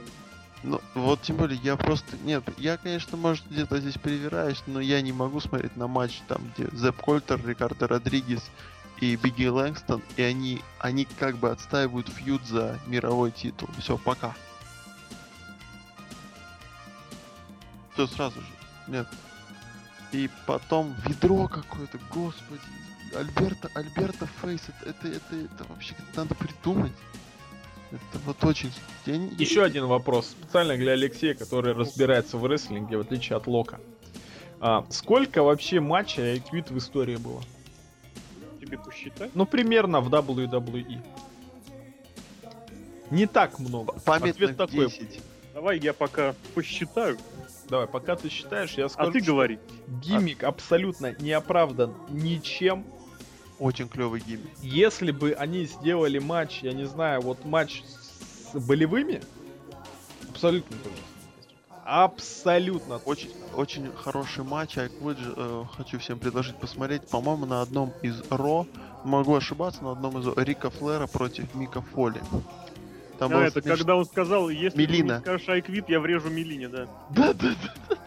ну, 0.63 0.79
вот 0.95 1.21
тем 1.21 1.35
более, 1.35 1.59
я 1.61 1.75
просто... 1.75 2.15
Нет, 2.23 2.45
я, 2.57 2.77
конечно, 2.77 3.17
может, 3.17 3.45
где-то 3.49 3.81
здесь 3.81 3.97
перевираюсь, 3.97 4.63
но 4.65 4.79
я 4.79 5.01
не 5.01 5.11
могу 5.11 5.41
смотреть 5.41 5.75
на 5.75 5.87
матч, 5.87 6.21
там, 6.29 6.41
где 6.55 6.69
Зеп 6.71 6.95
Кольтер, 7.01 7.45
Рикардо 7.45 7.87
Родригес 7.89 8.49
и 9.01 9.15
Бигги 9.15 9.47
Лэнгстон, 9.47 10.01
и 10.15 10.21
они, 10.21 10.61
они 10.79 11.05
как 11.05 11.35
бы 11.37 11.49
отстаивают 11.49 12.07
фьюд 12.07 12.45
за 12.45 12.79
мировой 12.85 13.31
титул. 13.31 13.67
Все, 13.79 13.97
пока. 13.97 14.33
Все 17.93 18.07
сразу 18.07 18.39
же. 18.39 18.47
Нет. 18.87 19.07
И 20.11 20.29
потом 20.45 20.95
ведро 21.05 21.47
какое-то, 21.47 21.99
господи. 22.11 22.61
Альберта, 23.17 23.69
Альберта 23.73 24.27
Фейс, 24.41 24.61
это, 24.69 24.89
это, 24.89 25.07
это, 25.07 25.35
это 25.35 25.63
вообще 25.67 25.95
надо 26.15 26.33
придумать. 26.35 26.93
Это 27.91 28.19
вот 28.25 28.41
очень... 28.45 28.71
я 29.05 29.17
не- 29.17 29.35
Еще 29.35 29.63
один 29.63 29.85
вопрос, 29.87 30.27
специально 30.27 30.77
для 30.77 30.93
Алексея, 30.93 31.33
который 31.33 31.73
разбирается 31.73 32.37
в 32.37 32.45
рестлинге, 32.45 32.97
в 32.97 33.01
отличие 33.01 33.35
от 33.35 33.47
Лока. 33.47 33.81
А, 34.61 34.85
сколько 34.89 35.43
вообще 35.43 35.81
матчей 35.81 36.33
Айквит 36.33 36.71
в 36.71 36.77
истории 36.77 37.17
было? 37.17 37.43
Тебе 38.71 38.79
посчитай. 38.79 39.29
Ну, 39.33 39.45
примерно 39.45 39.99
в 39.99 40.07
WWE. 40.07 41.01
Не 43.09 43.27
так 43.27 43.59
много. 43.59 43.99
Памятных 44.05 44.35
Ответ 44.35 44.57
такой. 44.57 44.85
10. 44.87 45.19
Давай 45.53 45.77
я 45.79 45.91
пока 45.93 46.33
посчитаю, 46.55 47.17
Давай, 47.67 47.87
пока 47.87 48.15
ты 48.15 48.29
считаешь, 48.29 48.71
я 48.75 48.85
а 48.85 48.89
скажу, 48.89 49.11
ты 49.11 49.19
что 49.19 49.33
говори. 49.33 49.59
гиммик 49.87 50.45
абсолютно 50.45 51.13
не 51.19 51.33
оправдан 51.33 51.93
ничем. 52.09 52.85
Очень 53.59 53.89
клевый 53.89 54.21
гиммик. 54.21 54.49
Если 54.61 55.11
бы 55.11 55.33
они 55.33 55.65
сделали 55.65 56.19
матч, 56.19 56.59
я 56.61 56.71
не 56.71 56.85
знаю, 56.85 57.19
вот 57.19 57.43
матч 57.43 57.83
с 57.83 58.57
болевыми, 58.57 59.21
абсолютно 60.29 60.77
то 60.77 60.89
же 60.89 60.95
самое. 60.95 61.10
Абсолютно. 61.83 62.97
Очень, 63.05 63.31
очень 63.55 63.91
хороший 63.95 64.43
матч. 64.43 64.77
Айквуд, 64.77 65.17
э, 65.19 65.63
хочу 65.75 65.99
всем 65.99 66.19
предложить 66.19 66.55
посмотреть. 66.57 67.07
По-моему, 67.07 67.45
на 67.45 67.61
одном 67.61 67.91
из 68.01 68.21
Ро 68.29 68.65
могу 69.03 69.35
ошибаться, 69.35 69.83
на 69.83 69.91
одном 69.91 70.17
из 70.19 70.27
Рика 70.37 70.69
Флера 70.69 71.07
против 71.07 71.53
Мика 71.55 71.81
Фоли. 71.81 72.21
Там 73.19 73.33
А, 73.35 73.41
это 73.43 73.59
смеш- 73.59 73.77
когда 73.77 73.95
он 73.95 74.05
сказал, 74.05 74.49
если 74.49 74.69
ты 74.69 74.77
Мелина. 74.91 75.13
не 75.15 75.19
скажешь 75.21 75.49
Айквит, 75.49 75.89
я 75.89 75.99
врежу 75.99 76.29
Мелине, 76.29 76.67
да. 76.69 76.87
Да, 77.09 77.33
да, 77.33 77.49
да. 77.89 77.97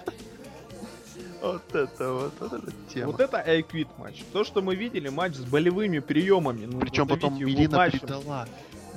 Вот 1.43 1.75
это 1.75 2.13
вот, 2.13 2.33
вот 2.41 2.53
эта 2.55 2.73
тема. 2.93 3.13
Вот 3.13 3.21
это 3.21 3.37
айквит 3.39 3.89
матч. 3.99 4.25
То, 4.33 4.45
что 4.45 4.63
мы 4.63 4.75
видели, 4.77 5.11
матч 5.11 5.35
с 5.35 5.41
болевыми 5.45 5.99
приемами. 5.99 6.65
Ну, 6.65 6.81
Причем 6.81 7.07
потом 7.07 7.39
Мелина 7.39 7.77
матчем. 7.77 7.99
предала. 8.01 8.49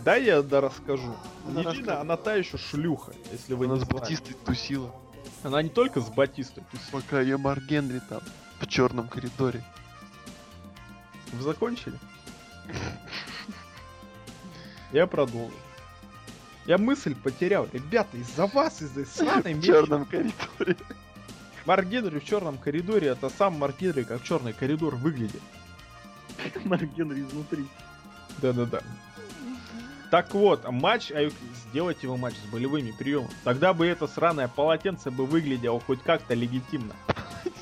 Да, 0.04 0.16
я 0.16 0.42
да 0.42 0.62
расскажу. 0.62 1.16
Она 1.48 1.64
расскажет. 1.64 1.90
она 1.90 2.18
та 2.18 2.36
еще 2.36 2.58
шлюха, 2.58 3.14
если 3.32 3.54
вы 3.54 3.66
Она 3.66 3.76
не 3.76 3.82
с 3.82 3.84
знали. 3.84 4.00
Батистой 4.02 4.36
тусила. 4.46 4.96
Она 5.44 5.62
не 5.62 5.70
только 5.70 6.02
с 6.02 6.10
Батистой. 6.10 6.64
тусила. 6.72 7.02
Пока 7.02 7.22
ее 7.22 7.38
Марк 7.38 7.64
Генри 7.64 8.02
там 8.08 8.22
в 8.60 8.68
черном 8.68 9.08
коридоре. 9.08 9.64
Вы 11.34 11.44
закончили? 11.44 11.98
Я 14.92 15.08
продолжу. 15.08 15.54
Я 16.66 16.78
мысль 16.78 17.16
потерял. 17.16 17.68
Ребята, 17.72 18.18
из-за 18.18 18.46
вас, 18.48 18.82
из-за 18.82 19.06
сраной 19.06 19.54
В 19.56 19.64
черном 19.64 20.06
коридоре. 20.06 20.78
Марк 21.66 21.86
Генри 21.86 22.20
в 22.20 22.26
черном 22.26 22.58
коридоре, 22.58 23.10
это 23.10 23.30
сам 23.30 23.58
Марк 23.58 23.80
Генри, 23.80 24.04
как 24.04 24.24
черный 24.24 24.54
коридор 24.54 24.96
выглядит. 24.96 25.42
Марк 26.66 26.84
Генри 26.96 27.22
изнутри. 27.22 27.68
Да-да-да. 28.42 28.82
Так 30.10 30.34
вот, 30.34 30.70
матч, 30.70 31.12
а 31.12 31.30
сделать 31.70 32.02
его 32.04 32.16
матч 32.16 32.36
с 32.36 32.50
болевыми 32.52 32.92
приемами. 32.92 33.30
Тогда 33.44 33.74
бы 33.74 33.86
это 33.86 34.08
сраное 34.08 34.48
полотенце 34.48 35.12
бы 35.12 35.26
выглядело 35.26 35.80
хоть 35.82 36.02
как-то 36.02 36.34
легитимно. 36.34 36.94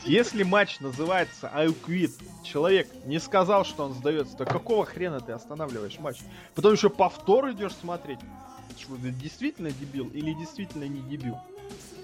Если 0.04 0.44
матч 0.44 0.80
называется 0.80 1.50
I 1.52 1.68
quit, 1.70 2.12
человек 2.44 2.88
не 3.06 3.20
сказал, 3.20 3.66
что 3.66 3.86
он 3.86 3.94
сдается, 3.94 4.38
то 4.38 4.46
какого 4.46 4.86
хрена 4.86 5.20
ты 5.20 5.32
останавливаешь 5.32 5.98
матч? 6.00 6.20
Потом 6.54 6.74
еще 6.74 6.90
повтор 6.92 7.52
идешь 7.52 7.74
смотреть. 7.74 8.20
Что, 8.80 8.96
ты 8.98 9.10
действительно 9.10 9.72
дебил 9.72 10.08
или 10.10 10.34
действительно 10.34 10.84
не 10.84 11.02
дебил? 11.02 11.38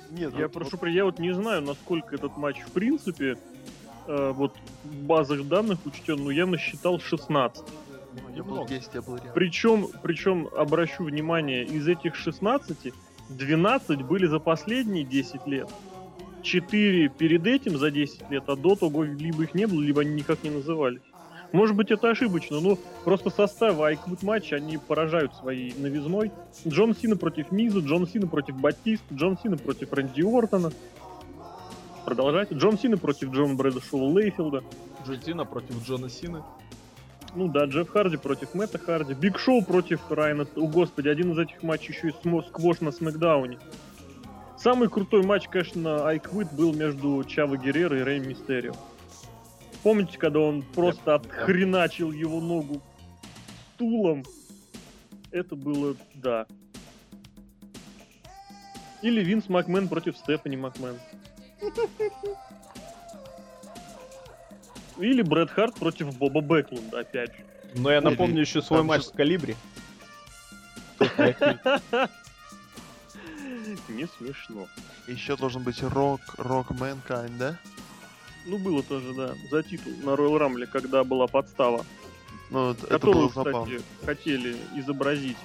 Нет, 0.09 0.33
Я 0.33 0.43
вот- 0.47 0.53
прошу, 0.53 0.77
при- 0.77 0.91
я 0.91 1.05
вот 1.05 1.19
не 1.19 1.33
знаю, 1.33 1.61
насколько 1.61 2.15
этот 2.15 2.35
матч 2.37 2.57
в 2.61 2.71
принципе 2.71 3.37
э, 4.07 4.31
вот 4.35 4.55
в 4.83 4.95
базах 5.03 5.47
данных 5.47 5.77
учтен, 5.85 6.23
но 6.23 6.31
я 6.31 6.47
насчитал 6.47 6.99
16. 6.99 7.63
Вот 8.13 8.35
Я 8.35 8.43
был 8.43 8.51
Немного. 8.51 8.67
здесь, 8.67 8.89
я 8.93 9.01
был 9.01 9.15
рядом. 9.15 9.31
Причем, 9.33 9.87
причем, 10.01 10.49
обращу 10.55 11.03
внимание, 11.03 11.63
из 11.63 11.87
этих 11.87 12.15
16, 12.15 12.93
12 13.29 14.01
были 14.03 14.25
за 14.25 14.39
последние 14.39 15.03
10 15.03 15.47
лет. 15.47 15.69
4 16.43 17.09
перед 17.09 17.45
этим 17.45 17.77
за 17.77 17.91
10 17.91 18.29
лет, 18.31 18.43
а 18.47 18.55
до 18.55 18.75
того 18.75 19.03
либо 19.03 19.43
их 19.43 19.53
не 19.53 19.67
было, 19.67 19.81
либо 19.81 20.01
они 20.01 20.13
никак 20.15 20.43
не 20.43 20.49
назывались. 20.49 21.01
Может 21.51 21.75
быть, 21.75 21.91
это 21.91 22.09
ошибочно, 22.09 22.61
но 22.61 22.77
просто 23.03 23.29
составы 23.29 23.85
Айквуд 23.85 24.23
матча, 24.23 24.55
они 24.55 24.77
поражают 24.77 25.35
своей 25.35 25.73
новизной. 25.77 26.31
Джон 26.65 26.95
Сина 26.95 27.17
против 27.17 27.51
Миза, 27.51 27.79
Джон 27.79 28.07
Сина 28.07 28.27
против 28.27 28.55
Батист, 28.55 29.03
Джон 29.11 29.37
Сина 29.37 29.57
против 29.57 29.91
Рэнди 29.91 30.21
Уортона. 30.21 30.71
Продолжайте. 32.05 32.55
Джон 32.55 32.79
Сина 32.79 32.97
против 32.97 33.31
Джона 33.31 33.55
Брэдшоу 33.55 34.11
Лейфилда. 34.13 34.63
Джон 35.05 35.21
Сина 35.21 35.45
против 35.45 35.85
Джона 35.85 36.09
Сины. 36.09 36.41
Ну 37.33 37.47
да, 37.47 37.65
Джефф 37.65 37.89
Харди 37.89 38.17
против 38.17 38.53
Мэтта 38.53 38.77
Харди. 38.77 39.13
Биг 39.13 39.39
Шоу 39.39 39.63
против 39.63 40.01
Райана... 40.11 40.45
О, 40.55 40.67
господи, 40.67 41.07
один 41.07 41.31
из 41.31 41.39
этих 41.39 41.63
матчей 41.63 41.93
еще 41.93 42.09
и 42.09 42.11
смо- 42.11 42.45
сквош 42.45 42.81
на 42.81 42.91
Смакдауне. 42.91 43.57
Самый 44.57 44.89
крутой 44.89 45.23
матч, 45.23 45.47
конечно, 45.47 46.07
I 46.07 46.16
Quit 46.16 46.51
был 46.51 46.73
между 46.73 47.23
Чаво 47.23 47.57
Герреро 47.57 47.97
и 47.99 48.03
Рэй 48.03 48.19
Мистерио. 48.19 48.73
Помните, 49.81 50.17
когда 50.17 50.39
он 50.39 50.61
просто 50.61 51.15
отхреначил 51.15 52.11
его 52.11 52.39
ногу 52.41 52.81
стулом? 53.73 54.23
Это 55.31 55.55
было, 55.55 55.95
да. 56.13 56.45
Или 59.01 59.23
Винс 59.23 59.49
Макмен 59.49 59.87
против 59.87 60.17
Стефани 60.17 60.57
Макмен. 60.57 60.99
Или 64.97 65.21
Брэд 65.21 65.49
Харт 65.51 65.75
против 65.75 66.15
Боба 66.17 66.41
Бэклунда, 66.41 66.99
опять 67.01 67.31
же. 67.31 67.43
Но 67.75 67.89
я 67.91 67.97
Или 67.97 68.05
напомню 68.05 68.41
еще 68.41 68.61
свой 68.61 68.79
там 68.79 68.87
матч 68.87 69.01
же- 69.03 69.07
с 69.07 69.11
Калибри. 69.11 69.55
Не 73.89 74.07
смешно. 74.17 74.67
Еще 75.07 75.35
должен 75.35 75.63
быть 75.63 75.81
Рок, 75.83 76.21
Рок 76.37 76.71
Mankind, 76.71 77.37
да? 77.37 77.57
Ну, 78.45 78.57
было 78.57 78.81
тоже, 78.83 79.13
да, 79.13 79.33
за 79.49 79.63
титул 79.63 79.93
на 80.03 80.11
Royal 80.15 80.39
Rumble, 80.39 80.65
когда 80.67 81.03
была 81.03 81.27
подстава, 81.27 81.85
Ну, 82.49 82.71
это 82.71 82.87
которую, 82.87 83.29
было 83.29 83.43
забавно. 83.43 83.65
кстати, 83.77 83.83
хотели 84.05 84.57
изобразить 84.75 85.37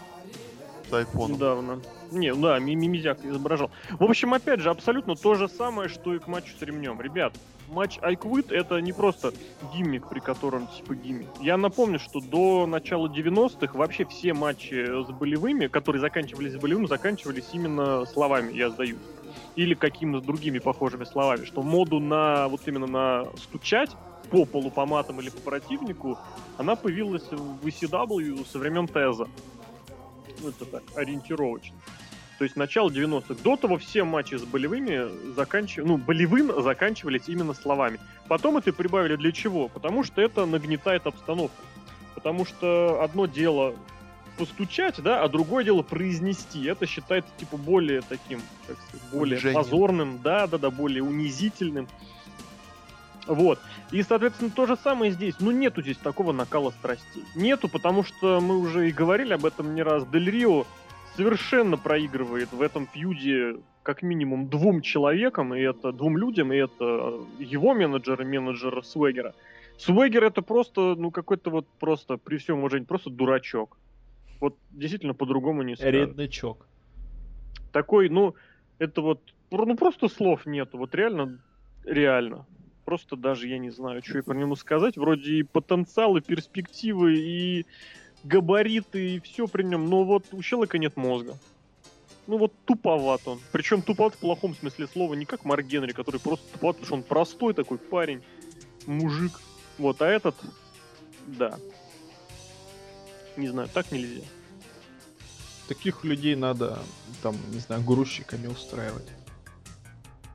С 0.88 0.92
айфоном. 0.92 1.32
недавно. 1.32 1.80
Не, 2.12 2.34
да, 2.34 2.58
Ми- 2.58 2.76
Мимизяк 2.76 3.24
изображал. 3.24 3.70
В 3.98 4.04
общем, 4.04 4.34
опять 4.34 4.60
же, 4.60 4.70
абсолютно 4.70 5.16
то 5.16 5.34
же 5.34 5.48
самое, 5.48 5.88
что 5.88 6.14
и 6.14 6.18
к 6.18 6.26
матчу 6.28 6.52
с 6.58 6.62
ремнем. 6.62 7.00
Ребят, 7.00 7.34
матч 7.68 7.98
Quit 7.98 8.54
это 8.54 8.80
не 8.80 8.92
просто 8.92 9.32
гиммик, 9.74 10.08
при 10.08 10.20
котором 10.20 10.68
типа 10.68 10.94
гиммик. 10.94 11.28
Я 11.40 11.56
напомню, 11.56 11.98
что 11.98 12.20
до 12.20 12.66
начала 12.66 13.08
90-х 13.08 13.76
вообще 13.76 14.04
все 14.04 14.32
матчи 14.34 15.04
с 15.04 15.08
болевыми, 15.10 15.66
которые 15.66 16.00
заканчивались 16.00 16.56
болевым, 16.56 16.86
заканчивались 16.86 17.48
именно 17.52 18.04
словами 18.06 18.52
«я 18.52 18.70
сдаюсь». 18.70 18.98
Или 19.56 19.74
какими-то 19.74 20.24
другими 20.24 20.58
похожими 20.58 21.04
словами, 21.04 21.44
что 21.44 21.62
моду 21.62 21.98
на 21.98 22.48
вот 22.48 22.60
именно 22.66 22.86
на 22.86 23.24
стучать 23.36 23.90
по 24.30 24.44
полу, 24.44 24.70
по 24.70 24.86
матам 24.86 25.20
или 25.20 25.30
по 25.30 25.40
противнику, 25.40 26.18
она 26.58 26.76
появилась 26.76 27.26
в 27.30 27.66
ECW 27.66 28.46
со 28.46 28.58
времен 28.58 28.86
Теза. 28.86 29.28
Ну, 30.42 30.48
это 30.48 30.64
так, 30.64 30.82
ориентировочно. 30.94 31.76
То 32.38 32.44
есть 32.44 32.56
начало 32.56 32.90
90-х. 32.90 33.42
До 33.42 33.56
того 33.56 33.78
все 33.78 34.04
матчи 34.04 34.34
с 34.34 34.42
болевыми 34.42 35.32
заканчивались, 35.34 35.88
ну, 35.88 35.96
болевым 35.96 36.62
заканчивались 36.62 37.28
именно 37.28 37.54
словами. 37.54 37.98
Потом 38.28 38.58
это 38.58 38.72
прибавили 38.72 39.16
для 39.16 39.32
чего? 39.32 39.68
Потому 39.68 40.04
что 40.04 40.20
это 40.20 40.44
нагнетает 40.44 41.06
обстановку. 41.06 41.62
Потому 42.14 42.44
что 42.44 43.02
одно 43.02 43.26
дело 43.26 43.74
постучать, 44.36 45.02
да, 45.02 45.22
а 45.22 45.28
другое 45.28 45.64
дело 45.64 45.82
произнести. 45.82 46.64
Это 46.66 46.86
считается, 46.86 47.30
типа, 47.38 47.56
более 47.56 48.02
таким, 48.02 48.40
как 48.66 48.76
сказать, 48.88 49.10
более 49.10 49.36
Унижением. 49.36 49.62
позорным, 49.62 50.20
да, 50.22 50.46
да, 50.46 50.58
да, 50.58 50.70
более 50.70 51.02
унизительным. 51.02 51.88
Вот. 53.26 53.58
И, 53.90 54.02
соответственно, 54.02 54.50
то 54.50 54.66
же 54.66 54.76
самое 54.76 55.12
здесь. 55.12 55.34
Ну, 55.40 55.50
нету 55.50 55.82
здесь 55.82 55.96
такого 55.96 56.32
накала 56.32 56.70
страстей. 56.70 57.24
Нету, 57.34 57.68
потому 57.68 58.04
что 58.04 58.40
мы 58.40 58.58
уже 58.58 58.88
и 58.88 58.92
говорили 58.92 59.32
об 59.32 59.44
этом 59.44 59.74
не 59.74 59.82
раз. 59.82 60.06
Дель 60.06 60.30
Рио 60.30 60.66
совершенно 61.16 61.76
проигрывает 61.76 62.52
в 62.52 62.62
этом 62.62 62.86
фьюде 62.86 63.56
как 63.82 64.02
минимум 64.02 64.48
двум 64.48 64.82
человекам, 64.82 65.54
и 65.54 65.60
это 65.60 65.92
двум 65.92 66.18
людям, 66.18 66.52
и 66.52 66.56
это 66.56 67.20
его 67.38 67.72
менеджер 67.72 68.20
и 68.20 68.24
менеджер 68.24 68.84
Свегера. 68.84 69.32
Свегер 69.78 70.24
это 70.24 70.42
просто, 70.42 70.96
ну, 70.96 71.10
какой-то 71.10 71.50
вот 71.50 71.66
просто, 71.78 72.16
при 72.16 72.38
всем 72.38 72.58
уважении, 72.58 72.84
просто 72.84 73.10
дурачок. 73.10 73.78
Вот 74.40 74.56
действительно 74.70 75.14
по-другому 75.14 75.62
не 75.62 75.76
скажешь 75.76 76.08
Реднячок. 76.08 76.66
такой, 77.72 78.08
ну, 78.08 78.34
это 78.78 79.00
вот, 79.02 79.20
ну, 79.50 79.76
просто 79.76 80.08
слов 80.08 80.46
нету, 80.46 80.78
вот 80.78 80.94
реально, 80.94 81.38
реально. 81.84 82.44
Просто 82.86 83.16
даже 83.16 83.48
я 83.48 83.58
не 83.58 83.70
знаю, 83.70 84.00
что 84.00 84.18
я 84.18 84.22
про 84.22 84.34
него 84.34 84.54
сказать. 84.54 84.96
Вроде 84.96 85.38
и 85.38 85.42
потенциал, 85.42 86.16
и 86.16 86.20
перспективы, 86.20 87.16
и 87.18 87.66
габариты, 88.22 89.16
и 89.16 89.20
все 89.20 89.48
при 89.48 89.64
нем, 89.64 89.90
но 89.90 90.04
вот 90.04 90.26
у 90.30 90.40
человека 90.40 90.78
нет 90.78 90.96
мозга. 90.96 91.36
Ну 92.28 92.38
вот 92.38 92.52
туповат 92.64 93.26
он. 93.26 93.40
Причем 93.50 93.82
туповат 93.82 94.14
в 94.14 94.18
плохом 94.18 94.54
смысле 94.54 94.86
слова, 94.86 95.14
не 95.14 95.24
как 95.24 95.44
Марк 95.44 95.66
Генри, 95.66 95.90
который 95.90 96.20
просто 96.20 96.46
туповат, 96.52 96.76
потому 96.76 96.86
что 96.86 96.94
он 96.94 97.02
простой 97.02 97.54
такой 97.54 97.78
парень, 97.78 98.22
мужик. 98.86 99.40
Вот, 99.78 100.00
а 100.00 100.06
этот, 100.06 100.36
да. 101.26 101.58
Не 103.36 103.48
знаю, 103.48 103.68
так 103.74 103.90
нельзя. 103.90 104.22
Таких 105.66 106.04
людей 106.04 106.36
надо, 106.36 106.78
там, 107.20 107.34
не 107.50 107.58
знаю, 107.58 107.82
грузчиками 107.82 108.46
устраивать. 108.46 109.08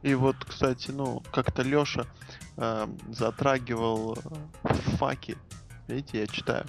И 0.03 0.15
вот, 0.15 0.35
кстати, 0.45 0.91
ну, 0.91 1.21
как-то 1.31 1.61
Лёша 1.61 2.07
э, 2.57 2.87
затрагивал 3.09 4.17
э, 4.63 4.73
в 4.73 4.97
факе, 4.97 5.37
видите, 5.87 6.21
я 6.21 6.27
читаю, 6.27 6.65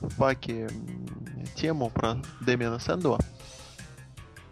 в 0.00 0.08
факе 0.10 0.68
м, 0.68 1.46
тему 1.56 1.90
про 1.90 2.16
Дэмиана 2.40 2.78
Сэндова. 2.78 3.18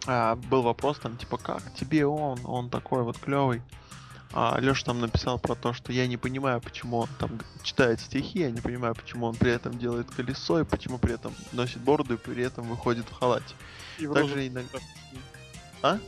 А, 0.07 0.37
был 0.37 0.63
вопрос 0.63 0.99
там, 0.99 1.17
типа, 1.17 1.39
как 1.39 1.63
тебе 1.75 2.07
он, 2.07 2.39
он 2.45 2.71
такой 2.71 3.03
вот 3.05 3.19
клевый. 3.19 3.63
А 4.37 4.59
Леша 4.59 4.87
там 4.87 5.01
написал 5.01 5.39
про 5.39 5.55
то, 5.55 5.73
что 5.73 5.93
я 5.93 6.09
не 6.09 6.17
понимаю, 6.17 6.61
почему 6.61 6.99
он 6.99 7.09
там 7.21 7.39
читает 7.63 8.01
стихи, 8.01 8.41
я 8.41 8.51
не 8.51 8.61
понимаю, 8.61 8.97
почему 8.97 9.27
он 9.27 9.37
при 9.37 9.53
этом 9.53 9.79
делает 9.79 10.11
колесо, 10.11 10.61
и 10.61 10.65
почему 10.65 10.99
при 10.99 11.15
этом 11.15 11.33
носит 11.53 11.81
бороду, 11.81 12.15
и 12.15 12.17
при 12.17 12.43
этом 12.43 12.67
выходит 12.67 13.07
в 13.09 13.13
халате. 13.13 13.55
И 13.99 14.09
Также 14.09 14.49
иногда-. 14.49 14.81
А? 15.83 15.99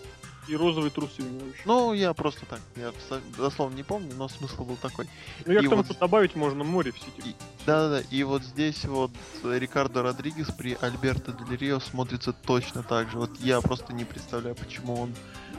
И 0.48 0.54
розовые 0.56 0.90
трусы 0.90 1.22
у 1.22 1.24
него 1.24 1.46
еще. 1.48 1.62
Ну, 1.64 1.92
я 1.92 2.12
просто 2.14 2.46
так, 2.46 2.60
я 2.76 2.92
дословно 3.36 3.74
не 3.74 3.82
помню, 3.82 4.14
но 4.16 4.28
смысл 4.28 4.64
был 4.64 4.76
такой. 4.76 5.08
Ну, 5.44 5.52
я 5.52 5.60
и 5.60 5.66
к 5.66 5.68
тому, 5.68 5.82
вот- 5.82 5.86
что 5.90 5.98
добавить 5.98 6.36
можно 6.36 6.62
море 6.62 6.92
в 6.92 6.98
Сити. 6.98 7.28
И- 7.28 7.34
Да-да-да, 7.66 8.02
и 8.10 8.22
вот 8.22 8.42
здесь 8.42 8.84
вот 8.84 9.10
Рикардо 9.42 10.02
Родригес 10.02 10.48
при 10.56 10.78
Альберто 10.80 11.32
Дель 11.32 11.56
Рио 11.58 11.80
смотрится 11.80 12.32
точно 12.32 12.82
так 12.82 13.10
же. 13.10 13.18
Вот 13.18 13.30
я 13.40 13.60
просто 13.60 13.92
не 13.92 14.04
представляю, 14.04 14.54
почему 14.54 15.00
он 15.02 15.14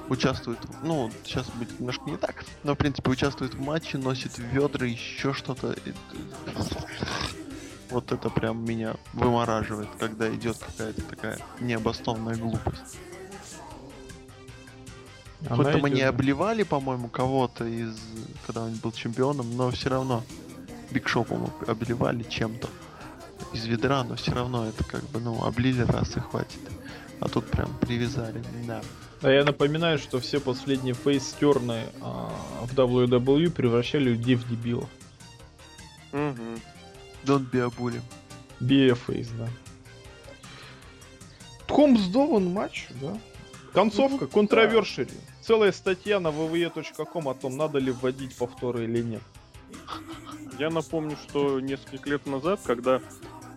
участвует, 0.09 0.59
ну, 0.83 1.11
сейчас 1.25 1.49
будет 1.49 1.77
немножко 1.79 2.09
не 2.09 2.15
так, 2.17 2.45
но, 2.63 2.75
в 2.75 2.77
принципе, 2.77 3.11
участвует 3.11 3.55
в 3.55 3.59
матче, 3.61 3.97
носит 3.97 4.37
ведра, 4.37 4.85
еще 4.87 5.33
что-то. 5.33 5.75
Вот 7.89 8.11
это 8.11 8.29
прям 8.29 8.65
меня 8.65 8.95
вымораживает, 9.13 9.89
когда 9.99 10.33
идет 10.33 10.57
какая-то 10.57 11.01
такая 11.03 11.39
необоснованная 11.59 12.35
глупость. 12.35 12.97
Хоть 15.49 15.71
там 15.71 15.85
они 15.85 16.01
обливали, 16.01 16.63
по-моему, 16.63 17.09
кого-то 17.09 17.65
из... 17.65 17.95
Когда 18.45 18.63
он 18.63 18.75
был 18.75 18.91
чемпионом, 18.91 19.55
но 19.55 19.69
все 19.71 19.89
равно 19.89 20.23
Биг 20.91 21.07
Шоу, 21.07 21.23
по-моему, 21.25 21.51
обливали 21.67 22.23
чем-то 22.23 22.67
из 23.53 23.65
ведра, 23.65 24.03
но 24.03 24.15
все 24.15 24.31
равно 24.31 24.67
это 24.67 24.83
как 24.83 25.03
бы, 25.09 25.19
ну, 25.19 25.43
облили 25.43 25.81
раз 25.81 26.17
и 26.17 26.19
хватит. 26.19 26.59
А 27.19 27.29
тут 27.29 27.49
прям 27.49 27.69
привязали, 27.79 28.43
да. 28.65 28.81
А 29.21 29.29
я 29.29 29.43
напоминаю, 29.43 29.97
что 29.97 30.19
все 30.19 30.39
последние 30.39 30.93
фейстерны 30.93 31.85
а, 32.01 32.31
в 32.63 32.73
WWE 32.75 33.49
превращали 33.49 34.09
людей 34.09 34.35
в 34.35 34.47
дебилов. 34.47 34.89
Мгм. 36.11 36.59
Don't 37.25 37.49
be 37.49 37.59
a 37.59 37.69
bully. 37.69 38.01
BFAs, 38.59 39.29
да. 39.37 39.49
Тхомсдован 41.67 42.53
матч, 42.53 42.87
да. 43.01 43.17
Концовка, 43.77 44.25
контровершери. 44.25 45.11
Целая 45.39 45.71
статья 45.71 46.19
на 46.19 46.29
www.com 46.29 47.29
о 47.29 47.35
том, 47.35 47.57
надо 47.57 47.77
ли 47.77 47.91
вводить 47.91 48.35
повторы 48.35 48.85
или 48.85 49.03
нет. 49.03 49.21
Я 50.57 50.71
напомню, 50.71 51.15
что 51.15 51.59
несколько 51.59 52.09
лет 52.09 52.25
назад, 52.25 52.59
когда 52.63 53.01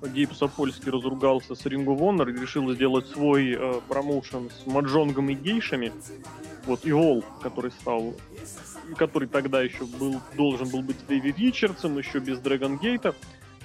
Гейб 0.03 0.35
Сапольский 0.35 0.91
разругался 0.93 1.55
с 1.55 1.65
Ring 1.65 1.87
of 1.87 2.01
Honor 2.01 2.29
и 2.29 2.39
решил 2.39 2.71
сделать 2.71 3.07
свой 3.07 3.55
э, 3.55 3.81
промоушен 3.89 4.51
с 4.51 4.67
маджонгом 4.67 5.31
и 5.31 5.35
гейшами, 5.35 5.91
вот 6.67 6.81
Ивол, 6.85 7.25
который 7.41 7.71
стал, 7.71 8.13
который 8.99 9.27
тогда 9.27 9.63
еще 9.63 9.87
был, 9.87 10.21
должен 10.37 10.69
был 10.69 10.83
быть 10.83 10.99
Дэви 11.09 11.33
Ричардсом, 11.33 11.97
еще 11.97 12.19
без 12.19 12.41
Дрэгон 12.41 12.77
Гейта, 12.77 13.15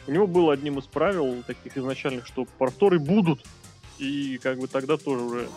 у 0.08 0.12
него 0.14 0.26
было 0.26 0.54
одним 0.54 0.80
из 0.80 0.86
правил 0.86 1.44
таких 1.46 1.78
изначальных, 1.78 2.26
что 2.26 2.46
повторы 2.58 2.98
будут. 2.98 3.44
И 3.98 4.40
как 4.42 4.58
бы 4.60 4.68
тогда 4.68 4.98
тоже 4.98 5.22
уже 5.22 5.48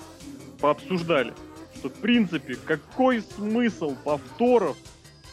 пообсуждали, 0.61 1.35
что 1.77 1.89
в 1.89 1.95
принципе 1.95 2.57
какой 2.57 3.23
смысл 3.23 3.97
повторов 4.05 4.77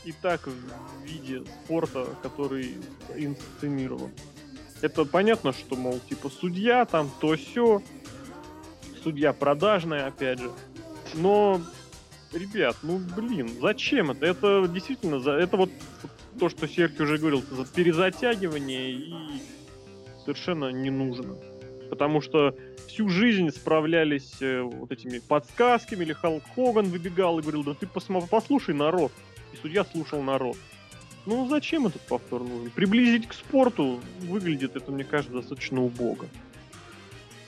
и 0.05 0.11
так 0.11 0.47
в 0.47 1.03
виде 1.03 1.43
спорта, 1.63 2.07
который 2.21 2.76
инсценирован. 3.15 4.11
Это 4.82 5.05
понятно, 5.05 5.51
что, 5.53 5.76
мол, 5.76 5.99
типа 6.07 6.30
судья, 6.30 6.86
там 6.86 7.09
то 7.19 7.36
все, 7.36 7.82
судья 9.03 9.34
продажная, 9.34 10.07
опять 10.07 10.39
же. 10.39 10.51
Но, 11.15 11.61
ребят, 12.34 12.78
ну 12.84 12.99
блин, 13.15 13.49
зачем 13.61 14.11
это? 14.11 14.26
Это 14.26 14.67
действительно, 14.67 15.15
это 15.30 15.57
вот 15.57 15.71
то, 16.39 16.49
что 16.49 16.67
Серхи 16.67 17.01
уже 17.01 17.17
говорил, 17.17 17.39
это 17.39 17.55
за 17.55 17.65
перезатягивание 17.65 18.91
и 18.91 19.13
совершенно 20.23 20.69
не 20.69 20.89
нужно. 20.89 21.36
Потому 21.95 22.19
что 22.19 22.53
всю 22.89 23.07
жизнь 23.07 23.49
справлялись 23.51 24.35
э, 24.41 24.61
вот 24.61 24.91
этими 24.91 25.19
подсказками, 25.19 26.03
или 26.03 26.11
Халк 26.11 26.43
Хоган 26.53 26.87
выбегал 26.87 27.39
и 27.39 27.41
говорил, 27.41 27.63
да 27.63 27.73
ты 27.73 27.85
посма- 27.85 28.27
послушай 28.29 28.75
народ. 28.75 29.13
И 29.53 29.57
судья 29.61 29.85
слушал 29.85 30.21
народ. 30.21 30.57
Ну 31.25 31.47
зачем 31.47 31.87
этот 31.87 32.01
повтор 32.01 32.41
нужен? 32.41 32.69
Приблизить 32.71 33.29
к 33.29 33.33
спорту 33.33 34.01
выглядит 34.19 34.75
это, 34.75 34.91
мне 34.91 35.05
кажется, 35.05 35.37
достаточно 35.37 35.81
убого. 35.81 36.25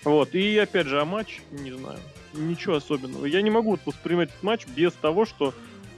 Вот, 0.05 0.33
и 0.33 0.57
опять 0.57 0.87
же, 0.87 1.01
а 1.01 1.03
матч, 1.03 1.41
не 1.51 1.73
знаю, 1.73 1.99
ничего 2.33 2.75
особенного. 2.75 3.25
Я 3.25 3.41
не 3.41 3.49
могу 3.49 3.77
воспринимать 3.85 4.29
этот 4.29 4.43
матч 4.43 4.65
без 4.65 4.93
того, 4.93 5.25
что 5.25 5.53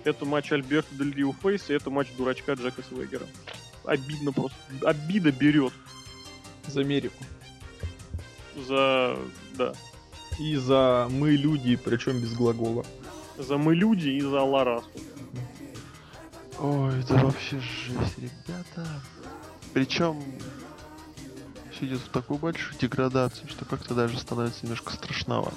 это 0.06 0.26
матч 0.26 0.52
Альберта 0.52 0.96
Дель 0.96 1.14
Рио 1.14 1.34
Фейс, 1.44 1.70
и 1.70 1.74
это 1.74 1.92
матч 1.92 2.08
дурачка 2.18 2.54
Джека 2.54 2.82
Свегера. 2.82 3.28
Обидно 3.86 4.34
просто. 4.34 4.58
Обида 4.82 5.32
берет 5.32 5.74
За 6.66 6.82
Америку. 6.82 7.24
За... 8.68 9.18
Да. 9.56 9.74
И 10.40 10.56
за 10.56 11.08
мы 11.12 11.32
люди, 11.32 11.76
причем 11.76 12.20
без 12.22 12.34
глагола. 12.34 12.86
За 13.38 13.58
мы 13.58 13.76
люди 13.76 14.10
и 14.10 14.22
за 14.22 14.42
Ларасу. 14.42 14.90
Ой, 16.60 17.00
это 17.00 17.16
вообще 17.16 17.60
жесть, 17.60 18.18
ребята. 18.18 18.86
Причем 19.74 20.22
все 21.72 21.86
идет 21.86 22.00
в 22.00 22.10
такую 22.10 22.38
большую 22.38 22.78
деградацию, 22.80 23.48
что 23.48 23.66
как-то 23.66 23.94
даже 23.94 24.20
становится 24.20 24.64
немножко 24.64 24.94
страшновато. 24.94 25.56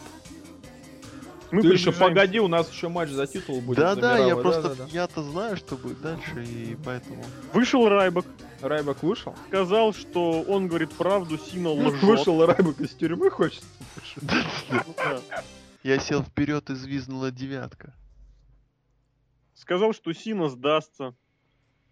Мы 1.53 1.61
Ты 1.61 1.69
еще 1.69 1.93
погоди, 1.93 2.41
у 2.41 2.49
нас 2.49 2.73
еще 2.73 2.89
матч 2.89 3.11
за 3.11 3.27
титул 3.27 3.61
будет. 3.61 3.77
Да, 3.77 3.95
да, 3.95 4.19
я 4.19 4.37
просто 4.37 4.89
я-то 4.91 5.23
знаю, 5.23 5.59
что 5.59 5.77
будет 5.77 6.01
дальше, 6.01 6.45
и 6.45 6.77
поэтому. 6.83 7.23
Вышел 7.53 7.87
Райбок, 7.91 8.25
Райбак 8.63 9.03
вышел? 9.03 9.37
сказал, 9.49 9.93
что 9.93 10.41
он 10.43 10.69
говорит 10.69 10.93
правду, 10.93 11.37
Сина 11.37 11.69
лжет. 11.69 12.03
Вышел 12.03 12.47
Райбак 12.47 12.81
из 12.81 12.95
тюрьмы, 12.95 13.29
хочется. 13.31 13.67
Ну. 14.23 15.21
Я 15.83 15.99
сел 15.99 16.23
вперед 16.23 16.71
и 16.71 16.75
звизнула 16.75 17.31
девятка. 17.31 17.93
Сказал, 19.55 19.93
что 19.93 20.15
Сина 20.15 20.49
сдастся. 20.49 21.15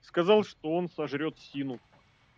Сказал, 0.00 0.42
что 0.42 0.74
он 0.74 0.88
сожрет 0.88 1.38
Сину. 1.38 1.78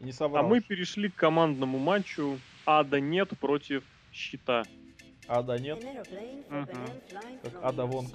Не 0.00 0.12
А 0.18 0.42
мы 0.42 0.60
перешли 0.60 1.08
к 1.08 1.14
командному 1.14 1.78
матчу 1.78 2.40
Ада 2.66 2.98
нет 2.98 3.30
против 3.38 3.84
Щита. 4.12 4.64
А, 5.34 5.42
да, 5.42 5.58
нет. 5.58 5.82
Мгм. 6.50 6.66
Как 7.42 7.64
Ада 7.64 7.86
Вонг. 7.86 8.10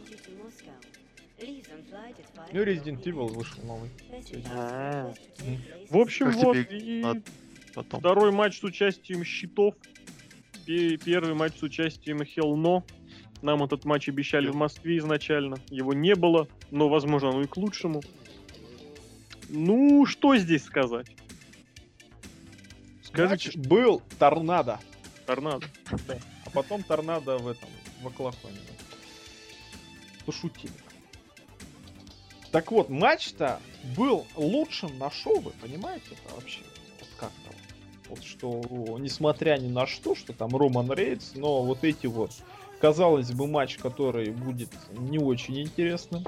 Ну, 1.40 2.62
Resident 2.64 3.02
Evil 3.04 3.28
вышел 3.34 3.64
новый. 3.64 3.90
В 5.90 5.98
общем, 5.98 6.28
Как 6.28 6.36
вот 6.44 6.58
и 6.58 7.04
Потом. 7.74 8.00
второй 8.02 8.32
матч 8.32 8.60
с 8.60 8.64
участием 8.64 9.24
Щитов. 9.24 9.74
Пе- 10.68 10.98
Первый 10.98 11.34
матч 11.34 11.58
с 11.58 11.64
участием 11.64 12.24
Хелно. 12.24 12.84
Нам 13.42 13.64
этот 13.64 13.84
матч 13.86 14.08
обещали 14.10 14.50
в 14.50 14.56
Москве 14.56 15.00
изначально. 15.00 15.58
Его 15.72 15.94
не 15.94 16.14
было, 16.14 16.48
но, 16.70 16.88
возможно, 16.88 17.30
оно 17.30 17.42
и 17.42 17.48
к 17.48 17.58
лучшему. 17.58 18.04
Ну, 19.50 20.06
что 20.06 20.38
здесь 20.38 20.64
сказать? 20.66 21.08
Скажите, 23.02 23.58
Матч 23.58 23.68
был 23.68 24.04
торнадо. 24.20 24.80
торнадо. 25.26 25.66
А 25.90 25.98
потом 26.58 26.82
торнадо 26.82 27.38
в 27.38 27.48
этом, 27.48 27.70
в 28.02 28.08
Оклахоме. 28.08 28.58
Пошутили. 30.26 30.74
Так 32.52 32.72
вот, 32.72 32.90
матч-то 32.90 33.60
был 33.96 34.26
лучшим 34.36 34.98
на 34.98 35.12
шоу, 35.12 35.40
вы 35.40 35.52
понимаете 35.52 36.06
это 36.12 36.34
вообще? 36.34 36.62
Вот 37.00 37.10
как-то. 37.20 37.56
Вот 38.10 38.24
что, 38.24 38.98
несмотря 38.98 39.58
ни 39.58 39.68
на 39.68 39.86
что, 39.86 40.16
что 40.16 40.34
там 40.34 40.56
Роман 40.58 40.92
Рейдс, 40.92 41.36
но 41.36 41.62
вот 41.62 41.84
эти 41.84 42.08
вот, 42.08 42.32
казалось 42.82 43.32
бы, 43.32 43.46
матч, 43.46 43.78
который 43.78 44.32
будет 44.32 44.72
не 44.94 45.20
очень 45.20 45.62
интересным, 45.62 46.26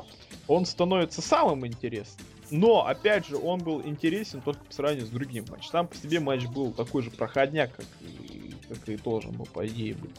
он 0.47 0.67
становится 0.67 1.23
самым 1.23 1.65
интересным. 1.65 2.27
Но, 2.51 2.85
опять 2.85 3.25
же, 3.25 3.35
он 3.35 3.63
был 3.63 3.81
интересен 3.81 4.41
только 4.41 4.63
по 4.63 4.73
сравнению 4.73 5.07
с 5.07 5.09
другим 5.09 5.45
матчем. 5.49 5.71
Там 5.71 5.87
по 5.87 5.95
себе 5.95 6.19
матч 6.19 6.45
был 6.45 6.71
такой 6.71 7.01
же 7.01 7.09
проходняк, 7.09 7.75
как 7.75 7.85
и, 8.01 8.48
как 8.69 8.87
и 8.89 8.97
должен 8.97 9.31
был, 9.31 9.45
по 9.45 9.67
идее, 9.67 9.95
быть. 9.95 10.15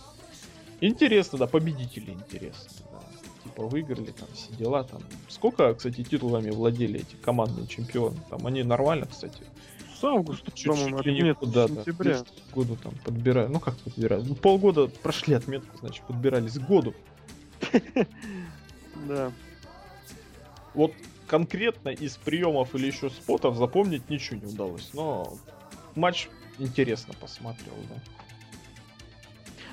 Интересно, 0.80 1.38
да, 1.38 1.46
победители 1.46 2.10
интересны, 2.10 2.70
да. 2.90 3.00
Типа 3.44 3.66
выиграли 3.66 4.10
там 4.10 4.28
все 4.34 4.52
дела 4.54 4.84
там. 4.84 5.02
Сколько, 5.28 5.74
кстати, 5.74 6.02
титулами 6.04 6.50
владели 6.50 7.00
эти 7.00 7.16
командные 7.16 7.66
чемпионы? 7.66 8.16
Там 8.28 8.46
они 8.46 8.62
нормально, 8.62 9.06
кстати. 9.06 9.42
С 9.98 10.04
августа, 10.04 10.50
Чуть-чуть 10.50 10.66
по-моему, 10.66 11.02
ли 11.02 11.22
не 11.22 11.34
куда-то. 11.34 11.74
сентября. 11.74 12.24
Году 12.54 12.76
там 12.76 12.94
подбирают. 13.04 13.50
Ну 13.52 13.60
как 13.60 13.76
подбирают? 13.76 14.26
Ну, 14.26 14.34
полгода 14.34 14.86
прошли 14.88 15.34
отметку, 15.34 15.76
значит, 15.78 16.02
подбирались 16.06 16.54
к 16.54 16.66
году. 16.66 16.94
Да. 19.08 19.32
Вот 20.74 20.92
конкретно 21.26 21.88
из 21.88 22.16
приемов 22.16 22.74
или 22.74 22.86
еще 22.86 23.08
спотов 23.08 23.56
запомнить 23.56 24.10
ничего 24.10 24.40
не 24.40 24.52
удалось. 24.52 24.90
Но 24.92 25.32
матч 25.94 26.28
интересно 26.58 27.14
посмотрел, 27.18 27.74
да. 27.88 27.96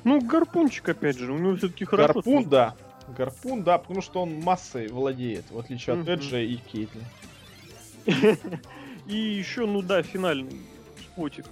Ну, 0.04 0.22
гарпунчик, 0.22 0.90
опять 0.90 1.18
же, 1.18 1.32
у 1.32 1.38
него 1.38 1.56
все-таки 1.56 1.86
хорошо. 1.86 2.14
Гарпун, 2.14 2.50
да. 2.50 2.76
Гарпун, 3.16 3.64
да, 3.64 3.78
потому 3.78 4.02
что 4.02 4.22
он 4.22 4.40
массой 4.42 4.88
владеет, 4.88 5.50
в 5.50 5.60
отличие 5.60 6.00
от. 6.00 6.08
Эджа 6.08 6.40
и 6.40 6.58
Кейтли. 6.58 7.02
И 9.08 9.16
еще, 9.16 9.66
ну 9.66 9.82
да, 9.82 10.04
финальный 10.04 10.62
спотик 11.00 11.46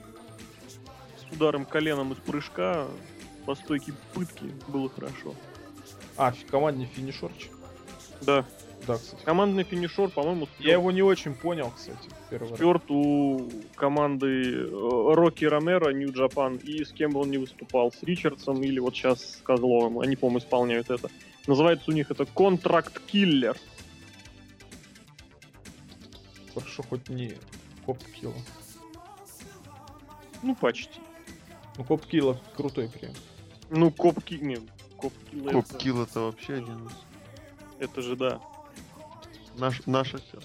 с 1.18 1.34
ударом 1.34 1.66
коленом 1.66 2.12
из 2.12 2.18
прыжка 2.18 2.86
по 3.46 3.56
стойке 3.56 3.94
пытки 4.14 4.52
было 4.68 4.90
хорошо. 4.90 5.34
А, 6.18 6.34
командный 6.50 6.86
финишерчик. 6.86 7.52
Да. 8.22 8.46
Да, 8.88 8.96
кстати. 8.96 9.24
Командный 9.24 9.64
финишер, 9.64 10.10
по-моему, 10.10 10.48
Я 10.60 10.74
его 10.74 10.92
не 10.92 11.02
очень 11.02 11.34
понял, 11.34 11.72
кстати, 11.76 11.98
первый 12.30 12.56
сперт 12.56 12.84
у 12.90 13.50
команды 13.76 14.54
э, 14.54 14.68
Рокки 14.70 15.46
Ромеро, 15.46 15.92
Нью 15.92 16.12
Джапан, 16.14 16.58
и 16.58 16.84
с 16.84 16.92
кем 16.92 17.12
бы 17.12 17.22
он 17.22 17.32
не 17.32 17.38
выступал, 17.38 17.92
с 17.92 18.04
Ричардсом 18.04 18.62
или 18.62 18.80
вот 18.80 18.96
сейчас 18.96 19.24
с 19.24 19.38
Козловым, 19.38 20.00
они, 20.00 20.16
по-моему, 20.16 20.40
исполняют 20.40 20.90
это. 20.90 21.10
Называется 21.48 21.92
у 21.92 21.94
них 21.94 22.12
это 22.12 22.26
Контракт 22.26 23.00
Киллер. 23.06 23.58
Хорошо, 26.54 26.84
хоть 26.84 27.10
не 27.10 27.34
Коп 27.86 28.00
Килла. 28.20 28.34
Ну, 30.42 30.56
почти. 30.56 31.00
Ну, 31.78 31.84
Коп 31.84 32.06
Килла 32.06 32.40
крутой 32.56 32.90
прям. 32.90 33.12
Ну, 33.70 33.92
Коп 33.92 34.24
Ки... 34.24 34.36
Не, 34.36 34.58
Коп 34.98 35.14
Киллер, 35.32 35.54
Коп 35.54 35.66
это- 35.66 35.78
Килл 35.78 36.04
это 36.04 36.20
вообще 36.22 36.54
один 36.56 36.88
из... 36.88 36.92
это 37.80 38.02
же 38.02 38.16
да. 38.16 38.40
Наш, 39.58 39.82
наша 39.86 40.18
всё. 40.18 40.40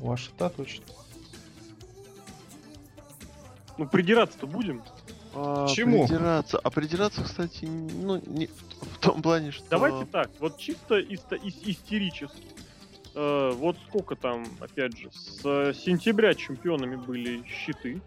Ваша, 0.00 0.30
да, 0.38 0.48
точно. 0.48 0.84
Ну, 3.78 3.86
придираться-то 3.88 4.46
будем. 4.46 4.82
А, 5.34 5.66
Чему? 5.68 6.06
Придираться. 6.06 6.58
А 6.58 6.70
придираться, 6.70 7.22
кстати, 7.22 7.64
ну, 7.64 8.22
не 8.26 8.46
в, 8.46 8.98
том 9.00 9.20
плане, 9.22 9.50
что... 9.50 9.64
Давайте 9.68 10.06
так, 10.06 10.30
вот 10.38 10.58
чисто 10.58 11.00
исто- 11.00 11.40
ис- 11.42 11.62
истерически. 11.64 12.44
Э, 13.14 13.52
вот 13.54 13.76
сколько 13.88 14.16
там, 14.16 14.46
опять 14.60 14.96
же, 14.98 15.10
с 15.12 15.40
сентября 15.74 16.34
чемпионами 16.34 16.96
были 16.96 17.44
щиты. 17.46 18.00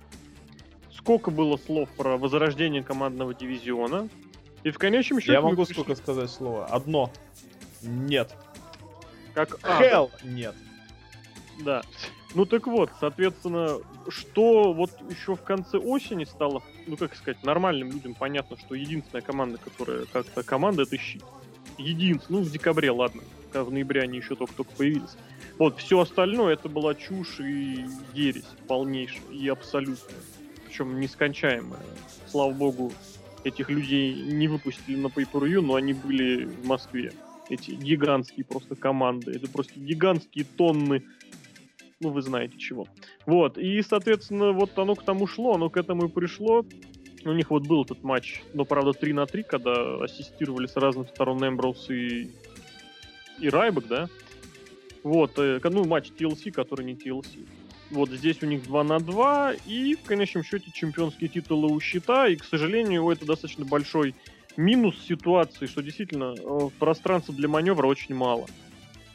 Сколько 0.94 1.32
было 1.32 1.58
слов 1.58 1.90
про 1.92 2.18
возрождение 2.18 2.84
командного 2.84 3.34
дивизиона. 3.34 4.10
И 4.64 4.72
в 4.72 4.78
конечном 4.78 5.20
счете 5.20 5.34
Я 5.34 5.42
могу 5.42 5.66
пришли 5.66 5.74
сколько 5.76 5.96
сказать 5.96 6.30
слово. 6.30 6.66
Одно. 6.66 7.12
Нет. 7.82 8.36
Как 9.46 9.60
а, 9.62 9.84
Hell 9.84 10.10
нет. 10.24 10.56
да. 11.60 11.84
Ну 12.34 12.46
так 12.46 12.66
вот, 12.66 12.90
соответственно, 13.00 13.78
что 14.10 14.74
вот 14.74 14.90
еще 15.10 15.36
в 15.36 15.44
конце 15.44 15.78
осени 15.78 16.24
стало, 16.24 16.64
ну 16.88 16.98
как 16.98 17.16
сказать, 17.16 17.44
нормальным 17.44 17.92
людям 17.92 18.16
понятно, 18.16 18.58
что 18.58 18.74
единственная 18.74 19.22
команда, 19.22 19.60
которая 19.60 20.06
как-то 20.06 20.42
команда, 20.42 20.84
это 20.84 20.98
щит. 20.98 21.24
Единственная, 21.78 22.42
ну 22.42 22.46
в 22.48 22.52
декабре, 22.52 22.90
ладно, 22.90 23.22
когда 23.52 23.64
в 23.64 23.72
ноябре 23.72 24.02
они 24.02 24.18
еще 24.18 24.36
только-только 24.36 24.72
появились. 24.72 25.16
Вот, 25.60 25.78
все 25.78 26.00
остальное 26.00 26.54
это 26.54 26.68
была 26.68 26.96
чушь 26.96 27.40
и 27.40 27.86
ересь 28.14 28.50
полнейшая 28.68 29.22
и 29.32 29.48
абсолютная. 29.48 30.18
Причем 30.66 31.00
нескончаемая. 31.00 31.82
Слава 32.26 32.52
богу, 32.52 32.92
этих 33.44 33.70
людей 33.70 34.16
не 34.16 34.48
выпустили 34.48 34.96
на 34.96 35.08
pay 35.08 35.62
но 35.62 35.76
они 35.76 35.94
были 35.94 36.46
в 36.46 36.66
Москве. 36.66 37.14
Эти 37.50 37.72
гигантские 37.72 38.45
просто 38.45 38.76
команды. 38.76 39.32
Это 39.32 39.50
просто 39.50 39.80
гигантские 39.80 40.45
тонны 40.45 41.04
ну, 42.00 42.10
вы 42.10 42.22
знаете 42.22 42.58
чего. 42.58 42.88
Вот, 43.26 43.58
и, 43.58 43.82
соответственно, 43.82 44.52
вот 44.52 44.78
оно 44.78 44.95
к 44.95 45.04
тому 45.04 45.28
шло, 45.28 45.56
оно 45.56 45.70
к 45.70 45.78
этому 45.78 46.06
и 46.06 46.10
пришло. 46.10 46.66
У 47.26 47.34
них 47.34 47.50
вот 47.50 47.66
был 47.66 47.84
этот 47.84 48.04
матч, 48.04 48.43
но, 48.54 48.66
правда, 48.66 48.93
3 48.93 49.14
на 49.14 49.26
3, 49.26 49.43
когда 49.43 50.04
ассистировали 50.04 50.68
с 50.68 50.76
разных 50.76 51.10
сторон 51.10 51.45
Эмброуз 51.45 51.89
и, 51.89 52.32
и 53.39 53.50
Райбек, 53.50 53.88
да? 53.88 54.08
Вот, 55.04 55.38
э, 55.38 55.60
ну, 55.64 55.86
матч 55.86 56.12
TLC, 56.18 56.52
который 56.52 56.86
не 56.86 56.93
TLC. 56.93 57.48
Вот 57.89 58.10
здесь 58.10 58.43
у 58.43 58.45
них 58.45 58.64
2 58.64 58.84
на 58.84 59.00
2, 59.00 59.54
и 59.66 59.95
в 59.95 60.04
конечном 60.04 60.43
счете 60.43 60.72
чемпионские 60.72 61.30
титулы 61.30 61.72
у 61.72 61.80
Щита, 61.80 62.28
и, 62.28 62.36
к 62.36 62.43
сожалению, 62.43 63.10
это 63.10 63.26
достаточно 63.26 63.66
большой 63.66 64.14
минус 64.58 64.95
ситуации, 65.08 65.68
что 65.68 65.82
действительно 65.82 66.36
э, 66.38 66.70
пространства 66.80 67.34
для 67.34 67.47
маневра 67.47 67.88
очень 67.88 68.16
мало. 68.16 68.47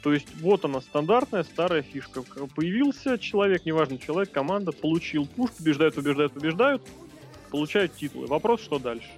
То 0.01 0.11
есть 0.13 0.27
вот 0.41 0.65
она 0.65 0.81
стандартная 0.81 1.43
старая 1.43 1.81
фишка. 1.81 2.23
Появился 2.55 3.17
человек, 3.17 3.65
неважно 3.65 3.97
человек, 3.97 4.31
команда, 4.31 4.71
получил 4.71 5.25
пуш, 5.25 5.51
побеждают, 5.51 5.95
побеждают, 5.95 6.33
побеждают, 6.33 6.81
получают 7.51 7.95
титулы. 7.95 8.27
Вопрос, 8.27 8.61
что 8.61 8.79
дальше? 8.79 9.09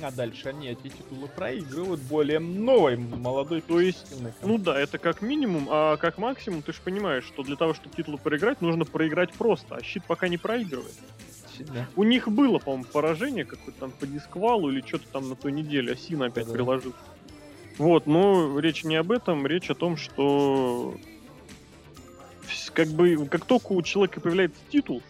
А 0.00 0.12
дальше 0.12 0.48
они 0.48 0.68
эти 0.68 0.88
титулы 0.88 1.28
проигрывают 1.28 2.00
более 2.02 2.38
новой, 2.38 2.96
молодой, 2.96 3.60
То 3.60 3.80
есть, 3.80 4.14
Ну 4.42 4.58
да, 4.58 4.78
это 4.78 4.98
как 4.98 5.22
минимум, 5.22 5.66
а 5.70 5.96
как 5.96 6.18
максимум 6.18 6.62
ты 6.62 6.72
же 6.72 6.80
понимаешь, 6.84 7.24
что 7.24 7.42
для 7.42 7.56
того, 7.56 7.74
чтобы 7.74 7.96
титулы 7.96 8.18
проиграть, 8.18 8.60
нужно 8.60 8.84
проиграть 8.84 9.32
просто, 9.32 9.76
а 9.76 9.82
щит 9.82 10.04
пока 10.06 10.28
не 10.28 10.38
проигрывает. 10.38 10.94
Команде. 11.64 11.88
У 11.96 12.04
них 12.04 12.28
было, 12.28 12.58
по-моему, 12.58 12.84
поражение 12.84 13.44
какое-то 13.44 13.80
там 13.80 13.90
по 13.92 14.06
дисквалу 14.06 14.70
или 14.70 14.82
что-то 14.86 15.06
там 15.08 15.28
на 15.28 15.36
той 15.36 15.52
неделе, 15.52 15.92
Асина 15.92 16.26
опять 16.26 16.46
Да-да. 16.46 16.54
приложил. 16.54 16.94
Вот, 17.78 18.06
но 18.06 18.58
речь 18.58 18.84
не 18.84 18.96
об 18.96 19.12
этом, 19.12 19.46
речь 19.46 19.70
о 19.70 19.74
том, 19.74 19.96
что 19.96 20.96
как 22.74 22.88
бы, 22.88 23.26
как 23.26 23.44
только 23.44 23.72
у 23.72 23.82
человека 23.82 24.20
появляется 24.20 24.60
титул, 24.70 25.02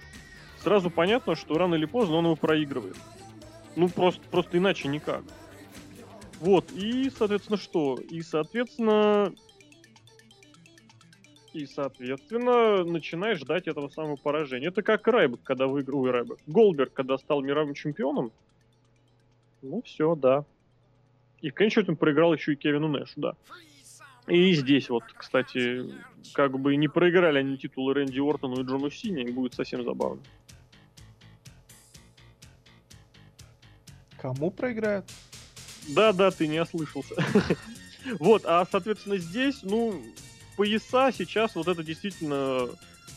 сразу 0.63 0.91
понятно, 0.91 1.35
что 1.35 1.57
рано 1.59 1.75
или 1.75 1.87
поздно 1.87 2.17
он 2.17 2.25
его 2.25 2.37
проигрывает. 2.37 2.97
Ну, 3.77 3.89
просто, 3.89 4.21
просто 4.31 4.59
иначе 4.59 4.89
никак. 4.89 5.23
Вот, 6.41 6.71
и, 6.73 7.11
соответственно, 7.17 7.59
что? 7.59 7.99
И, 8.11 8.23
соответственно... 8.23 9.33
И, 11.59 11.67
соответственно, 11.67 12.85
начинаешь 12.85 13.41
ждать 13.41 13.67
этого 13.67 13.89
самого 13.89 14.15
поражения. 14.15 14.69
Это 14.69 14.83
как 14.83 15.09
Райбек, 15.09 15.43
когда 15.43 15.67
выиграл 15.67 16.07
Райбек. 16.07 16.39
Голберг, 16.47 16.93
когда 16.93 17.19
стал 17.19 17.41
мировым 17.43 17.75
чемпионом. 17.75 18.31
Ну, 19.63 19.83
все, 19.83 20.15
да. 20.15 20.45
И 21.41 21.51
в 21.51 21.55
конечном 21.55 21.83
счете 21.83 21.91
он 21.91 21.97
проиграл 21.97 22.33
еще 22.33 22.53
и 22.53 22.57
Кевину 22.57 22.87
Нэшу, 22.87 23.15
да. 23.17 23.35
И 24.29 24.53
здесь 24.53 24.89
вот, 24.89 25.03
кстати, 25.17 25.93
как 26.33 26.57
бы 26.61 26.77
не 26.77 26.87
проиграли 26.87 27.41
они 27.41 27.59
титулы 27.59 27.93
Рэнди 27.93 28.21
Ортону 28.21 28.61
и 28.61 28.65
Джону 28.65 28.89
Сине, 28.89 29.25
им 29.25 29.35
будет 29.35 29.55
совсем 29.55 29.83
забавно. 29.83 30.23
Кому 34.17 34.53
проиграют? 34.53 35.07
Да, 35.89 36.13
да, 36.13 36.31
ты 36.31 36.47
не 36.47 36.61
ослышался. 36.61 37.17
Вот, 38.21 38.45
а, 38.47 38.65
соответственно, 38.65 39.19
здесь, 39.19 39.59
ну, 39.65 40.01
пояса 40.59 41.13
сейчас 41.17 41.55
вот 41.55 41.69
это 41.69 41.85
действительно 41.85 42.69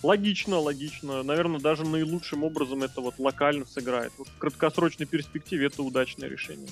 логично, 0.03 0.59
логично. 0.59 1.23
Наверное, 1.23 1.59
даже 1.59 1.83
наилучшим 1.83 2.43
образом 2.43 2.83
это 2.83 3.01
вот 3.01 3.15
локально 3.17 3.65
сыграет. 3.65 4.13
Вот 4.19 4.27
в 4.27 4.37
краткосрочной 4.37 5.07
перспективе 5.07 5.65
это 5.65 5.81
удачное 5.81 6.29
решение. 6.29 6.69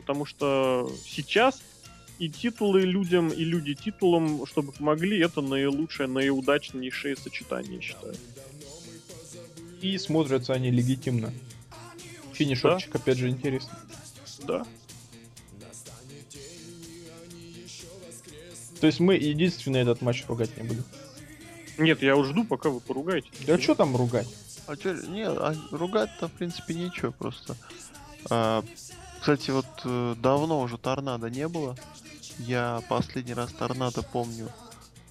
Потому 0.00 0.24
что 0.24 0.90
сейчас 1.04 1.62
и 2.18 2.30
титулы 2.30 2.80
людям, 2.80 3.28
и 3.28 3.44
люди 3.44 3.74
титулам, 3.74 4.46
чтобы 4.46 4.72
помогли, 4.72 5.18
это 5.18 5.42
наилучшее, 5.42 6.08
наиудачнейшее 6.08 7.14
сочетание, 7.14 7.74
я 7.74 7.82
считаю. 7.82 8.14
И 9.82 9.98
смотрятся 9.98 10.54
они 10.54 10.70
легитимно. 10.70 11.30
Финишерчик, 12.32 12.94
опять 12.94 13.18
же, 13.18 13.28
интересно. 13.28 13.78
Да. 14.44 14.66
То 18.80 18.86
есть 18.86 19.00
мы 19.00 19.14
единственный 19.14 19.80
этот 19.80 20.02
матч 20.02 20.24
ругать 20.28 20.56
не 20.56 20.62
будем. 20.62 20.84
Нет, 21.78 22.02
я 22.02 22.16
уже 22.16 22.32
жду, 22.32 22.44
пока 22.44 22.70
вы 22.70 22.80
поругаете. 22.80 23.28
Да 23.46 23.58
что 23.58 23.74
там 23.74 23.96
ругать? 23.96 24.28
А 24.66 24.76
чё, 24.76 24.94
не, 24.94 25.26
а 25.26 25.54
ругать-то, 25.70 26.28
в 26.28 26.32
принципе, 26.32 26.74
нечего 26.74 27.10
просто. 27.10 27.54
А, 28.30 28.64
кстати, 29.20 29.50
вот 29.50 29.66
э, 29.84 30.14
давно 30.18 30.60
уже 30.60 30.78
торнадо 30.78 31.28
не 31.30 31.46
было. 31.48 31.76
Я 32.38 32.82
последний 32.88 33.34
раз 33.34 33.52
торнадо 33.52 34.02
помню 34.02 34.48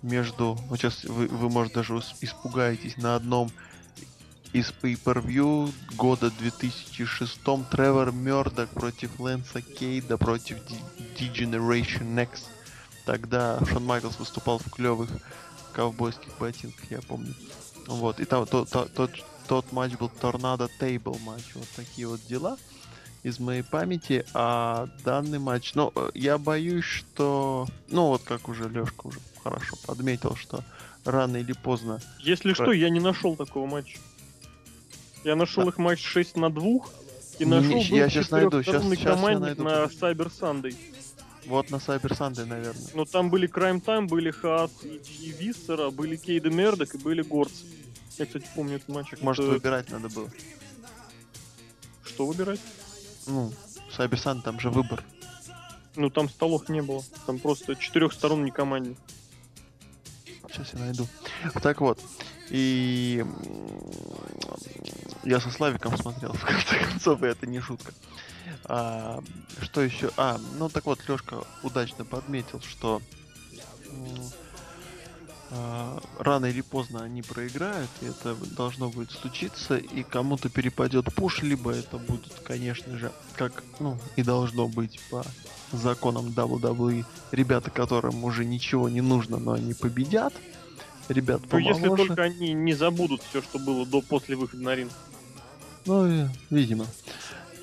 между... 0.01 0.57
Вот 0.69 0.79
сейчас 0.79 1.03
вы, 1.05 1.27
вы 1.27 1.49
может, 1.49 1.73
даже 1.73 1.95
испугаетесь 2.21 2.97
на 2.97 3.15
одном 3.15 3.51
из 4.53 4.73
pay-per-view 4.81 5.71
года 5.95 6.31
2006 6.31 7.39
Тревор 7.71 8.11
Мёрдок 8.11 8.69
против 8.69 9.19
Лэнса 9.19 9.61
Кейда 9.61 10.17
против 10.17 10.57
D- 10.65 10.75
D-Generation 11.19 12.15
Next. 12.15 12.43
Тогда 13.05 13.59
Шон 13.69 13.85
Майклс 13.85 14.17
выступал 14.19 14.57
в 14.59 14.69
клевых 14.71 15.09
ковбойских 15.73 16.37
ботинках, 16.39 16.89
я 16.91 17.01
помню. 17.01 17.33
Вот, 17.87 18.19
и 18.19 18.25
там 18.25 18.45
то- 18.47 18.65
то- 18.65 18.87
тот, 18.87 19.11
тот 19.47 19.71
матч 19.71 19.93
был 19.93 20.09
Торнадо 20.09 20.69
Тейбл 20.79 21.17
матч. 21.19 21.43
Вот 21.53 21.67
такие 21.75 22.07
вот 22.07 22.19
дела 22.27 22.57
из 23.23 23.39
моей 23.39 23.61
памяти. 23.63 24.25
А 24.33 24.87
данный 25.03 25.39
матч, 25.39 25.73
ну, 25.75 25.91
э, 25.95 26.09
я 26.15 26.37
боюсь, 26.37 26.85
что... 26.85 27.67
Ну, 27.89 28.07
вот 28.07 28.23
как 28.23 28.49
уже 28.49 28.67
Лешка 28.69 29.07
уже 29.07 29.19
хорошо 29.43 29.75
подметил, 29.85 30.35
что 30.35 30.63
рано 31.03 31.37
или 31.37 31.53
поздно... 31.53 32.01
Если 32.19 32.53
что, 32.53 32.71
я 32.71 32.89
не 32.89 32.99
нашел 32.99 33.35
такого 33.35 33.67
матча. 33.67 33.99
Я 35.23 35.35
нашел 35.35 35.63
Да. 35.63 35.69
их 35.69 35.77
матч 35.77 36.03
6 36.03 36.37
на 36.37 36.49
2 36.51 36.63
и 37.39 37.45
нашел 37.45 37.69
не, 37.69 37.83
я 37.83 38.09
щас 38.09 38.31
найду, 38.31 38.63
четырехсторонний 38.63 38.97
щас 38.97 39.19
я 39.21 39.39
найду. 39.39 39.63
на 39.63 39.69
Cyber 39.85 40.31
Sunday. 40.31 40.75
Вот 41.47 41.69
на 41.69 41.75
Cyber 41.75 42.09
Sunday, 42.17 42.45
наверное. 42.45 42.87
Но 42.93 43.05
там 43.05 43.29
были 43.29 43.47
Crime 43.47 43.83
Time, 43.83 44.07
были 44.07 44.31
Хаас 44.31 44.71
и, 44.83 44.95
и 45.21 45.31
Виссера, 45.31 45.91
были 45.91 46.15
Кейда 46.15 46.49
Мердок 46.49 46.95
и 46.95 46.97
были 46.97 47.21
Горцы. 47.21 47.65
Я, 48.17 48.25
кстати, 48.25 48.47
помню 48.55 48.77
этот 48.77 48.89
матч. 48.89 49.13
Может, 49.21 49.45
Это- 49.45 49.53
выбирать 49.53 49.89
надо 49.91 50.09
было. 50.09 50.29
что 52.05 52.25
выбирать? 52.25 52.59
Ну, 53.27 53.51
Сайберсан, 53.95 54.41
там 54.41 54.59
же 54.59 54.69
выбор. 54.69 55.03
Ну, 55.95 56.09
там 56.09 56.29
столов 56.29 56.67
не 56.69 56.81
было. 56.81 57.03
Там 57.25 57.39
просто 57.39 57.75
четырехсторонний 57.75 58.51
команде. 58.51 58.95
Сейчас 60.51 60.73
я 60.73 60.79
найду. 60.79 61.07
Так 61.61 61.81
вот. 61.81 61.99
И 62.49 63.25
я 65.23 65.39
со 65.39 65.49
Славиком 65.49 65.97
смотрел, 65.97 66.33
в 66.33 66.45
конце 66.45 66.79
концов, 66.79 67.23
и 67.23 67.27
это 67.27 67.47
не 67.47 67.59
шутка. 67.59 67.93
А, 68.65 69.21
что 69.61 69.81
еще? 69.81 70.11
А, 70.17 70.39
ну 70.57 70.69
так 70.69 70.85
вот, 70.85 70.99
Лешка 71.07 71.43
удачно 71.63 72.05
подметил, 72.05 72.61
что 72.61 73.01
а, 75.51 76.01
рано 76.19 76.47
или 76.47 76.61
поздно 76.61 77.03
они 77.03 77.21
проиграют, 77.21 77.89
и 78.01 78.05
это 78.07 78.35
должно 78.55 78.89
будет 78.89 79.11
случиться, 79.11 79.77
и 79.77 80.03
кому-то 80.03 80.49
перепадет 80.49 81.13
пуш, 81.13 81.43
либо 81.43 81.71
это 81.71 81.97
будут, 81.97 82.33
конечно 82.43 82.97
же, 82.97 83.11
как, 83.35 83.63
ну, 83.79 83.97
и 84.15 84.23
должно 84.23 84.67
быть 84.67 84.99
по 85.11 85.23
законам 85.71 86.27
WWE, 86.27 87.05
ребята, 87.31 87.69
которым 87.69 88.23
уже 88.23 88.43
ничего 88.43 88.89
не 88.89 89.01
нужно, 89.01 89.37
но 89.37 89.53
они 89.53 89.73
победят. 89.73 90.33
Ребят 91.07 91.41
Ну, 91.51 91.59
если 91.59 91.73
помоложе. 91.83 92.07
только 92.07 92.23
они 92.23 92.53
не 92.53 92.73
забудут 92.73 93.21
все, 93.29 93.43
что 93.43 93.59
было 93.59 93.85
до 93.85 94.01
после 94.01 94.35
выхода 94.35 94.63
на 94.63 94.73
ринг. 94.73 94.91
Ну, 95.85 96.27
видимо. 96.49 96.87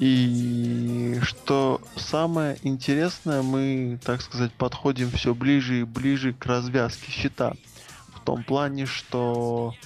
И 0.04 1.20
что 1.22 1.80
самое 1.94 2.58
интересное, 2.64 3.42
мы, 3.42 4.00
так 4.02 4.20
сказать, 4.20 4.52
подходим 4.52 5.12
все 5.12 5.32
ближе 5.32 5.78
и 5.78 5.84
ближе 5.84 6.32
к 6.32 6.44
развязке 6.44 7.12
счета. 7.12 7.52
В 8.08 8.18
том 8.24 8.42
плане, 8.42 8.86
что 8.86 9.76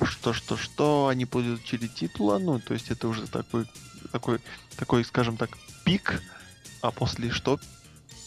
что, 0.00 0.32
что, 0.32 0.56
что 0.56 1.08
они 1.08 1.26
через 1.64 1.90
титула, 1.90 2.38
ну, 2.38 2.60
то 2.60 2.72
есть 2.72 2.92
это 2.92 3.08
уже 3.08 3.26
такой, 3.26 3.66
такой, 4.12 4.38
такой, 4.76 5.04
скажем 5.04 5.36
так, 5.36 5.58
пик, 5.84 6.22
а 6.80 6.92
после 6.92 7.32
что? 7.32 7.58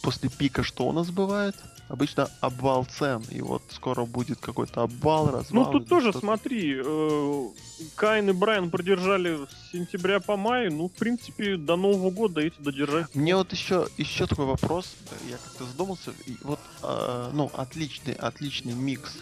После 0.01 0.27
пика 0.27 0.63
что 0.63 0.85
у 0.85 0.91
нас 0.91 1.11
бывает? 1.11 1.55
Обычно 1.93 2.27
обвал 2.41 2.85
цен, 2.85 3.21
и 3.29 3.39
вот 3.41 3.61
скоро 3.69 4.05
будет 4.05 4.39
какой-то 4.39 4.81
обвал, 4.81 5.29
развал. 5.29 5.65
Ну, 5.65 5.71
тут 5.71 5.87
тоже, 5.87 6.09
что-то. 6.09 6.25
смотри, 6.25 6.81
э, 6.83 7.47
Кайн 7.93 8.31
и 8.31 8.33
Брайан 8.33 8.71
продержали 8.71 9.45
с 9.45 9.71
сентября 9.71 10.19
по 10.19 10.35
май. 10.35 10.71
Ну, 10.71 10.89
в 10.89 10.93
принципе, 10.93 11.55
до 11.55 11.75
Нового 11.75 12.09
года 12.09 12.41
эти 12.41 12.55
додержать. 12.57 13.13
Мне 13.13 13.35
вот 13.35 13.51
еще 13.51 13.87
еще 13.97 14.25
такой 14.25 14.45
вопрос, 14.45 14.95
я 15.29 15.37
как-то 15.37 15.65
задумался, 15.65 16.15
и 16.25 16.35
вот, 16.41 16.59
э, 16.81 17.29
ну, 17.31 17.51
отличный, 17.53 18.13
отличный 18.13 18.73
микс, 18.73 19.13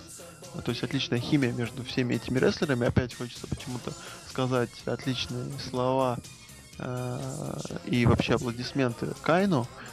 то 0.63 0.71
есть 0.71 0.81
отличная 0.81 1.19
химия 1.19 1.51
между 1.51 1.83
всеми 1.83 2.13
этими 2.13 2.39
рестлерами, 2.39 2.87
опять 2.87 3.13
хочется 3.13 3.47
почему-то 3.47 3.91
сказать 4.29 4.69
отличные 4.85 5.51
слова 5.69 6.19
э, 6.79 7.19
и 7.87 8.05
вообще 8.05 8.35
аплодисменты 8.35 9.07
Кайну, 9.23 9.65
то 9.65 9.90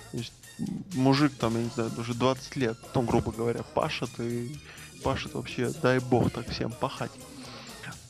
мужик 0.94 1.32
там, 1.38 1.56
я 1.56 1.64
не 1.64 1.70
знаю, 1.70 1.90
уже 1.96 2.14
20 2.14 2.56
лет, 2.56 2.76
ну, 2.94 3.02
грубо 3.02 3.32
говоря, 3.32 3.62
пашет 3.62 4.10
и 4.18 4.58
пашет 5.02 5.34
вообще, 5.34 5.70
дай 5.82 5.98
бог 6.00 6.30
так 6.30 6.48
всем 6.48 6.72
пахать. 6.72 7.12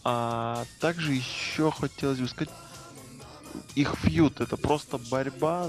А 0.04 0.64
также 0.80 1.12
еще 1.12 1.70
хотелось 1.70 2.18
бы 2.18 2.28
сказать, 2.28 2.52
их 3.74 3.94
фьют 3.96 4.40
это 4.40 4.56
просто 4.56 4.98
борьба. 5.10 5.68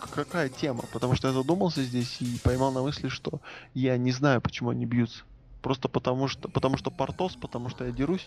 К- 0.00 0.08
Какая 0.10 0.48
тема? 0.48 0.84
Потому 0.92 1.14
что 1.14 1.28
я 1.28 1.34
задумался 1.34 1.82
здесь 1.82 2.20
и 2.20 2.38
поймал 2.38 2.72
на 2.72 2.82
мысли, 2.82 3.08
что 3.08 3.40
я 3.74 3.96
не 3.96 4.12
знаю, 4.12 4.40
почему 4.40 4.70
они 4.70 4.86
бьются. 4.86 5.22
Просто 5.62 5.88
потому 5.88 6.28
что, 6.28 6.48
потому 6.48 6.76
что 6.76 6.90
Портос, 6.90 7.36
потому 7.36 7.68
что 7.70 7.84
я 7.84 7.92
дерусь. 7.92 8.26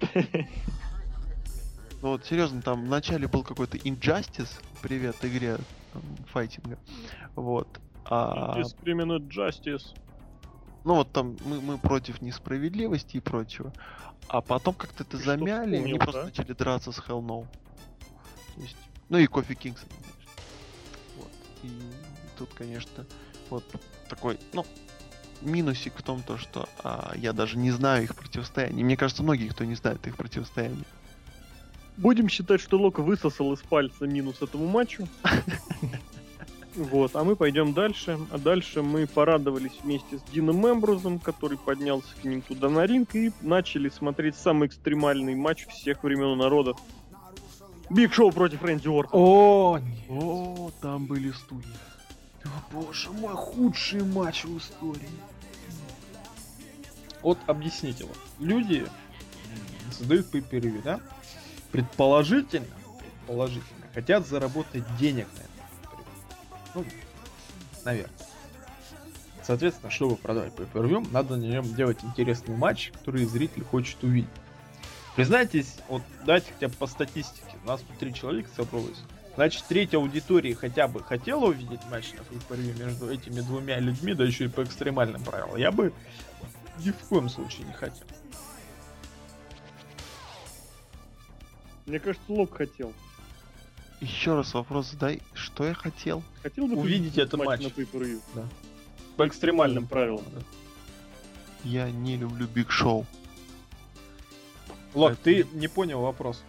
Ну 0.00 0.06
вот, 2.02 2.26
серьезно, 2.26 2.62
там 2.62 2.84
вначале 2.84 3.26
был 3.28 3.42
какой-то 3.42 3.76
Injustice, 3.78 4.50
привет 4.82 5.16
игре 5.22 5.58
файтинга. 6.28 6.78
Вот. 7.34 7.80
А, 8.04 8.58
Discriminate 8.58 9.28
Justice. 9.28 9.96
ну 10.84 10.94
вот 10.94 11.10
там 11.12 11.36
мы, 11.44 11.60
мы 11.60 11.78
против 11.78 12.22
несправедливости 12.22 13.16
и 13.16 13.20
прочего. 13.20 13.72
А 14.28 14.40
потом 14.40 14.74
как-то 14.74 15.02
это 15.02 15.16
Ты 15.16 15.24
замяли, 15.24 15.76
и 15.76 15.78
они 15.78 15.92
вспомнил, 15.92 15.98
просто 15.98 16.20
да? 16.20 16.26
начали 16.26 16.52
драться 16.52 16.92
с 16.92 16.98
Hell 16.98 17.24
No. 17.24 17.46
То 18.54 18.60
есть, 18.60 18.76
ну 19.08 19.18
и 19.18 19.26
Кофи 19.26 19.54
Кингсон, 19.54 19.88
конечно. 19.88 20.32
Вот. 21.16 21.30
И 21.62 21.70
тут, 22.38 22.52
конечно, 22.54 23.06
вот 23.50 23.64
такой, 24.08 24.38
ну, 24.52 24.64
минусик 25.42 25.94
в 25.98 26.02
том, 26.02 26.22
то, 26.22 26.38
что 26.38 26.68
а, 26.82 27.12
я 27.16 27.32
даже 27.32 27.56
не 27.58 27.70
знаю 27.70 28.04
их 28.04 28.14
противостояние. 28.14 28.84
Мне 28.84 28.96
кажется, 28.96 29.22
многие, 29.22 29.48
кто 29.48 29.64
не 29.64 29.74
знает 29.74 30.06
их 30.06 30.16
противостояние. 30.16 30.84
Будем 31.96 32.28
считать, 32.28 32.60
что 32.60 32.78
Лок 32.78 32.98
высосал 32.98 33.52
из 33.52 33.60
пальца 33.60 34.06
минус 34.06 34.42
этому 34.42 34.66
матчу. 34.66 35.08
Вот, 36.76 37.16
а 37.16 37.24
мы 37.24 37.36
пойдем 37.36 37.72
дальше. 37.72 38.18
А 38.30 38.36
дальше 38.36 38.82
мы 38.82 39.06
порадовались 39.06 39.72
вместе 39.82 40.18
с 40.18 40.22
Дином 40.30 40.66
Эмбрузом, 40.70 41.18
который 41.18 41.56
поднялся 41.56 42.14
к 42.20 42.24
ним 42.24 42.42
туда 42.42 42.68
на 42.68 42.84
ринг, 42.84 43.14
и 43.14 43.32
начали 43.40 43.88
смотреть 43.88 44.36
самый 44.36 44.68
экстремальный 44.68 45.34
матч 45.34 45.66
всех 45.68 46.04
времен 46.04 46.34
и 46.34 46.36
народов. 46.36 46.78
Биг 47.88 48.12
Шоу 48.12 48.30
против 48.30 48.62
Рэнди 48.62 48.88
Ортона. 48.88 49.24
О, 49.24 49.78
нет. 49.78 50.10
О, 50.10 50.70
там 50.82 51.06
были 51.06 51.30
студии. 51.30 51.64
О, 52.44 52.48
боже 52.70 53.10
мой, 53.10 53.34
худший 53.34 54.04
матч 54.04 54.44
в 54.44 54.58
истории. 54.58 55.08
Вот 57.22 57.38
объясните, 57.46 58.04
вот 58.04 58.18
люди 58.38 58.86
создают 59.90 60.26
view, 60.32 60.82
да? 60.82 61.00
Предположительно, 61.76 62.66
предположительно, 62.98 63.86
хотят 63.92 64.26
заработать 64.26 64.82
денег 64.96 65.26
на 65.34 65.40
этом. 65.40 66.04
Ну, 66.74 66.84
наверное. 67.84 68.16
Соответственно, 69.42 69.90
чтобы 69.90 70.16
продавать 70.16 70.54
per 70.54 70.70
view 70.72 71.06
надо 71.12 71.36
на 71.36 71.44
нем 71.44 71.74
делать 71.74 71.98
интересный 72.02 72.56
матч, 72.56 72.92
который 72.92 73.26
зритель 73.26 73.62
хочет 73.62 74.02
увидеть. 74.02 74.30
Признайтесь, 75.16 75.76
вот 75.88 76.00
давайте 76.24 76.50
хотя 76.54 76.68
бы 76.68 76.74
по 76.76 76.86
статистике. 76.86 77.58
У 77.62 77.66
нас 77.66 77.82
тут 77.82 77.98
три 77.98 78.14
человека 78.14 78.48
собралось. 78.56 79.02
Значит, 79.34 79.64
треть 79.68 79.92
аудитории 79.92 80.54
хотя 80.54 80.88
бы 80.88 81.02
хотела 81.02 81.44
увидеть 81.44 81.80
матч 81.90 82.14
на 82.14 82.20
pay 82.20 82.78
между 82.78 83.10
этими 83.10 83.42
двумя 83.42 83.80
людьми, 83.80 84.14
да 84.14 84.24
еще 84.24 84.46
и 84.46 84.48
по 84.48 84.64
экстремальным 84.64 85.22
правилам. 85.22 85.58
Я 85.58 85.70
бы 85.72 85.92
ни 86.82 86.90
в 86.90 86.96
коем 87.10 87.28
случае 87.28 87.66
не 87.66 87.74
хотел. 87.74 88.06
Мне 91.86 91.98
кажется, 92.00 92.24
Лок 92.32 92.56
хотел. 92.56 92.92
Еще 94.00 94.34
раз 94.34 94.52
вопрос 94.54 94.90
задай, 94.90 95.22
что 95.34 95.64
я 95.64 95.72
хотел? 95.74 96.22
Хотел 96.42 96.66
бы 96.66 96.76
Увидеть 96.76 97.16
этот 97.16 97.42
матч. 97.42 97.62
на 97.62 97.68
pay-per-view? 97.68 98.20
По 99.16 99.26
экстремальным 99.26 99.86
правилам. 99.86 100.24
да. 100.34 100.40
Я 101.64 101.90
не 101.90 102.16
люблю 102.16 102.46
Биг 102.46 102.70
Шоу. 102.70 103.06
Лок, 104.94 105.16
ты 105.16 105.46
не 105.54 105.68
понял 105.68 106.00
вопрос. 106.02 106.42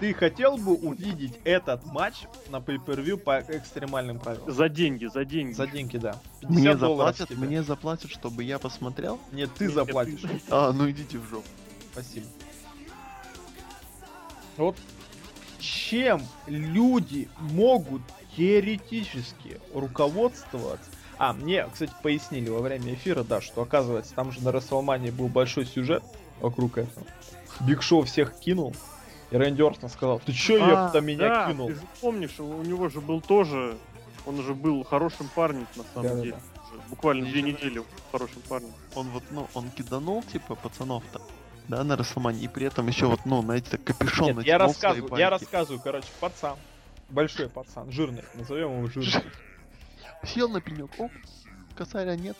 Ты 0.00 0.14
хотел 0.14 0.56
бы 0.56 0.74
увидеть 0.74 1.38
этот 1.44 1.84
матч 1.86 2.22
на 2.50 2.56
pay-per-view 2.56 3.16
по 3.16 3.40
экстремальным 3.40 4.18
правилам? 4.18 4.50
За 4.50 4.68
деньги, 4.68 5.06
за 5.06 5.24
деньги. 5.24 5.52
За 5.52 5.66
деньги, 5.66 5.98
да. 5.98 6.20
50 6.40 6.50
Мне 6.50 6.76
заплатят, 6.76 7.28
тебе. 7.28 7.38
мне 7.46 7.62
заплатят, 7.62 8.10
чтобы 8.10 8.44
я 8.44 8.58
посмотрел? 8.58 9.18
Нет, 9.32 9.50
ты 9.56 9.64
Нет, 9.66 9.74
заплатишь. 9.74 10.20
ты- 10.22 10.40
А, 10.50 10.72
ну 10.72 10.88
идите 10.90 11.18
в 11.18 11.28
жопу. 11.28 11.46
Спасибо. 11.92 12.26
Вот 14.56 14.76
чем 15.62 16.22
люди 16.46 17.28
могут 17.38 18.02
теоретически 18.36 19.60
руководствоваться? 19.72 20.90
А, 21.18 21.32
мне, 21.32 21.66
кстати, 21.72 21.92
пояснили 22.02 22.48
во 22.50 22.58
время 22.60 22.94
эфира, 22.94 23.22
да, 23.22 23.40
что 23.40 23.62
оказывается 23.62 24.12
там 24.14 24.32
же 24.32 24.42
на 24.42 24.50
Расселмане 24.50 25.12
был 25.12 25.28
большой 25.28 25.66
сюжет 25.66 26.02
вокруг 26.40 26.78
этого. 26.78 27.06
Биг 27.60 27.82
Шоу 27.82 28.02
всех 28.02 28.34
кинул, 28.40 28.74
и 29.30 29.36
Рэнди 29.36 29.62
Ортон 29.62 29.88
сказал, 29.88 30.18
ты 30.18 30.32
чё, 30.32 30.58
А, 30.64 30.86
ёпта, 30.86 31.00
меня 31.00 31.28
да, 31.28 31.48
кинул? 31.52 31.68
Ты 31.68 31.74
же 31.76 31.82
помнишь, 32.00 32.40
у 32.40 32.62
него 32.62 32.88
же 32.88 33.00
был 33.00 33.20
тоже, 33.20 33.76
он 34.26 34.42
же 34.42 34.54
был 34.54 34.82
хорошим 34.82 35.30
парнем 35.32 35.68
на 35.76 35.84
самом 35.94 36.02
Да-да-да. 36.02 36.22
деле. 36.22 36.36
Уже 36.72 36.82
Буквально 36.88 37.26
две 37.26 37.42
недели 37.42 37.82
хорошим 38.10 38.42
парнем. 38.48 38.72
Он 38.96 39.08
вот, 39.10 39.22
ну, 39.30 39.46
он 39.54 39.70
киданул, 39.70 40.24
типа, 40.24 40.56
пацанов-то, 40.56 41.20
да, 41.68 41.84
на 41.84 41.96
Расселмане, 41.96 42.40
и 42.40 42.48
при 42.48 42.66
этом 42.66 42.88
еще 42.88 43.06
вот, 43.06 43.20
ну, 43.24 43.42
знаете, 43.42 43.78
капюшон 43.78 44.36
Нет, 44.36 44.46
я 44.46 44.58
рассказываю, 44.58 45.16
я 45.18 45.30
рассказываю, 45.30 45.80
короче, 45.82 46.08
пацан, 46.20 46.56
большой 47.08 47.48
пацан, 47.48 47.90
жирный, 47.90 48.24
назовем 48.34 48.78
его 48.78 48.86
жирный. 48.88 49.22
Сел 50.24 50.48
на 50.48 50.60
пенек, 50.60 50.90
оп, 50.98 51.10
косаря 51.76 52.16
нет. 52.16 52.36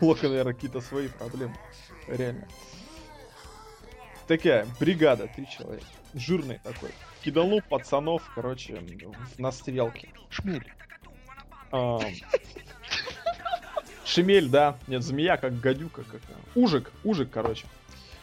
У 0.00 0.06
Лока, 0.06 0.28
наверное, 0.28 0.54
какие-то 0.54 0.80
свои 0.80 1.08
проблемы. 1.08 1.56
Реально. 2.06 2.46
Такая 4.26 4.66
бригада, 4.78 5.28
три 5.34 5.48
человека. 5.48 5.86
Жирный 6.14 6.60
такой. 6.62 6.90
Киданул 7.22 7.62
пацанов, 7.62 8.22
короче, 8.34 8.82
на 9.38 9.50
стрелке. 9.52 10.10
Шмель. 10.28 10.72
Шемель, 14.10 14.48
да. 14.48 14.76
Нет, 14.88 15.02
змея, 15.04 15.36
как 15.36 15.60
гадюка. 15.60 16.02
Как... 16.02 16.20
Ужик, 16.56 16.90
ужик, 17.04 17.30
короче. 17.30 17.66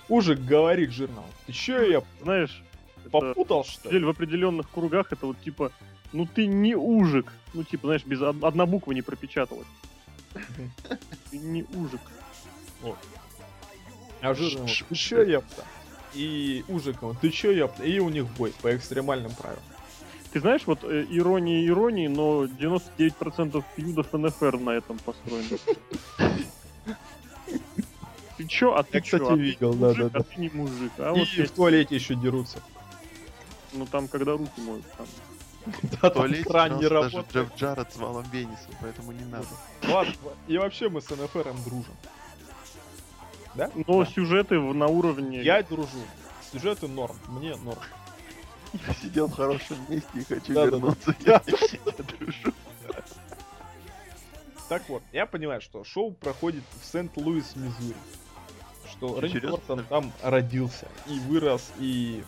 Ужик 0.10 0.40
говорит 0.40 0.92
жирно. 0.92 1.24
Ты 1.46 1.54
чё, 1.54 1.82
я 1.82 2.02
Знаешь, 2.22 2.62
это, 3.02 3.10
попутал, 3.10 3.64
что 3.64 3.90
ли? 3.90 4.04
В 4.04 4.10
определенных 4.10 4.70
кругах 4.70 5.12
это 5.12 5.28
вот 5.28 5.40
типа, 5.40 5.72
ну 6.12 6.26
ты 6.26 6.46
не 6.46 6.76
ужик. 6.76 7.32
Ну 7.54 7.64
типа, 7.64 7.88
знаешь, 7.88 8.06
без 8.06 8.22
од- 8.22 8.44
одна 8.44 8.66
буква 8.66 8.92
не 8.92 9.02
пропечаталась. 9.02 9.68
Ты 11.32 11.38
не 11.38 11.64
ужик. 11.74 12.02
А 14.22 14.34
жирно, 14.34 14.68
ты 14.68 14.96
чё, 14.96 15.24
ёпта? 15.24 15.64
И 16.14 16.64
Ужик, 16.68 17.02
ему, 17.02 17.14
ты 17.14 17.30
чё, 17.30 17.52
ёпта? 17.52 17.84
И 17.84 18.00
у 18.00 18.10
них 18.10 18.26
бой 18.38 18.54
по 18.62 18.76
экстремальным 18.76 19.32
правилам. 19.34 19.64
Ты 20.38 20.42
знаешь, 20.42 20.62
вот 20.68 20.84
э, 20.84 21.04
ирония 21.10 21.66
иронии, 21.66 22.06
но 22.06 22.44
99% 22.46 23.64
фьюдов 23.76 24.14
НФР 24.14 24.60
на 24.60 24.70
этом 24.70 25.00
построены. 25.00 25.58
Ты 28.38 28.46
чё, 28.46 28.76
а 28.76 28.84
ты 28.84 28.98
Я, 28.98 29.02
кстати, 29.02 29.20
чё? 29.24 29.30
А 29.32 29.36
ты 29.36 29.42
видел, 29.42 29.74
мужик, 29.74 29.98
да-да-да. 29.98 30.20
а 30.20 30.24
ты 30.24 30.40
не 30.40 30.50
мужик. 30.50 30.92
А 31.00 31.12
И 31.16 31.20
вот 31.20 31.28
в 31.28 31.34
есть, 31.34 31.56
туалете 31.56 31.96
еще 31.96 32.14
дерутся. 32.14 32.60
ну 33.74 33.88
там, 33.88 34.08
когда 34.08 34.34
руки 34.34 34.62
моют. 34.62 34.86
Там. 34.96 35.08
Да, 35.66 35.72
В 35.98 36.00
там 36.02 36.12
туалете 36.12 36.44
кран 36.44 36.76
не 36.78 36.82
дрался 36.88 37.04
даже 37.10 37.18
работает. 37.18 37.48
Джефф 37.48 37.58
Джаред 37.60 37.94
с 37.94 37.98
Валом 37.98 38.26
Венисом, 38.32 38.76
поэтому 38.80 39.12
не 39.14 39.26
надо. 39.26 39.48
Ладно, 39.88 40.14
и 40.48 40.58
вообще 40.60 40.88
мы 40.90 41.02
с 41.02 41.10
НФРом 41.10 41.58
дружим. 41.66 41.96
Да? 43.56 43.72
Но 43.88 44.04
Да. 44.04 44.06
сюжеты 44.06 44.60
в- 44.60 44.76
на 44.76 44.86
уровне... 44.86 45.42
Я 45.42 45.64
дружу. 45.64 45.98
Сюжеты 46.52 46.88
норм, 46.88 47.16
мне 47.28 47.56
норм. 47.56 47.80
Я 48.74 48.94
сидел 48.94 49.28
в 49.28 49.34
хорошем 49.34 49.78
месте 49.90 50.10
и 50.16 50.24
хочу 50.24 50.54
Да-да-да. 50.54 50.78
вернуться. 50.78 51.16
Да. 51.26 51.42
Я 51.46 52.04
дружу. 52.04 52.54
Так 54.70 54.90
вот, 54.90 55.02
я 55.14 55.26
понимаю, 55.26 55.62
что 55.62 55.84
шоу 55.84 56.12
проходит 56.12 56.64
в 56.82 56.86
Сент-Луис, 56.86 57.56
Миссури. 57.56 57.96
Что 58.92 59.20
Рэнди 59.20 59.36
Серьезно? 59.36 59.58
Ортон 59.58 59.86
там 59.86 60.12
родился 60.22 60.88
и 61.08 61.20
вырос, 61.20 61.72
и 61.80 62.24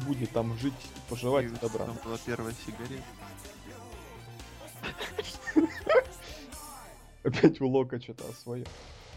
будет 0.00 0.30
там 0.30 0.58
жить, 0.58 0.74
И 1.10 1.48
добра. 1.60 1.86
Там 1.86 1.98
была 2.04 2.18
первая 2.24 2.54
сигарета. 2.66 3.04
Опять 7.22 7.60
у 7.60 7.68
Лока 7.68 8.00
что-то 8.00 8.24
о 8.28 8.32
своем. 8.32 8.66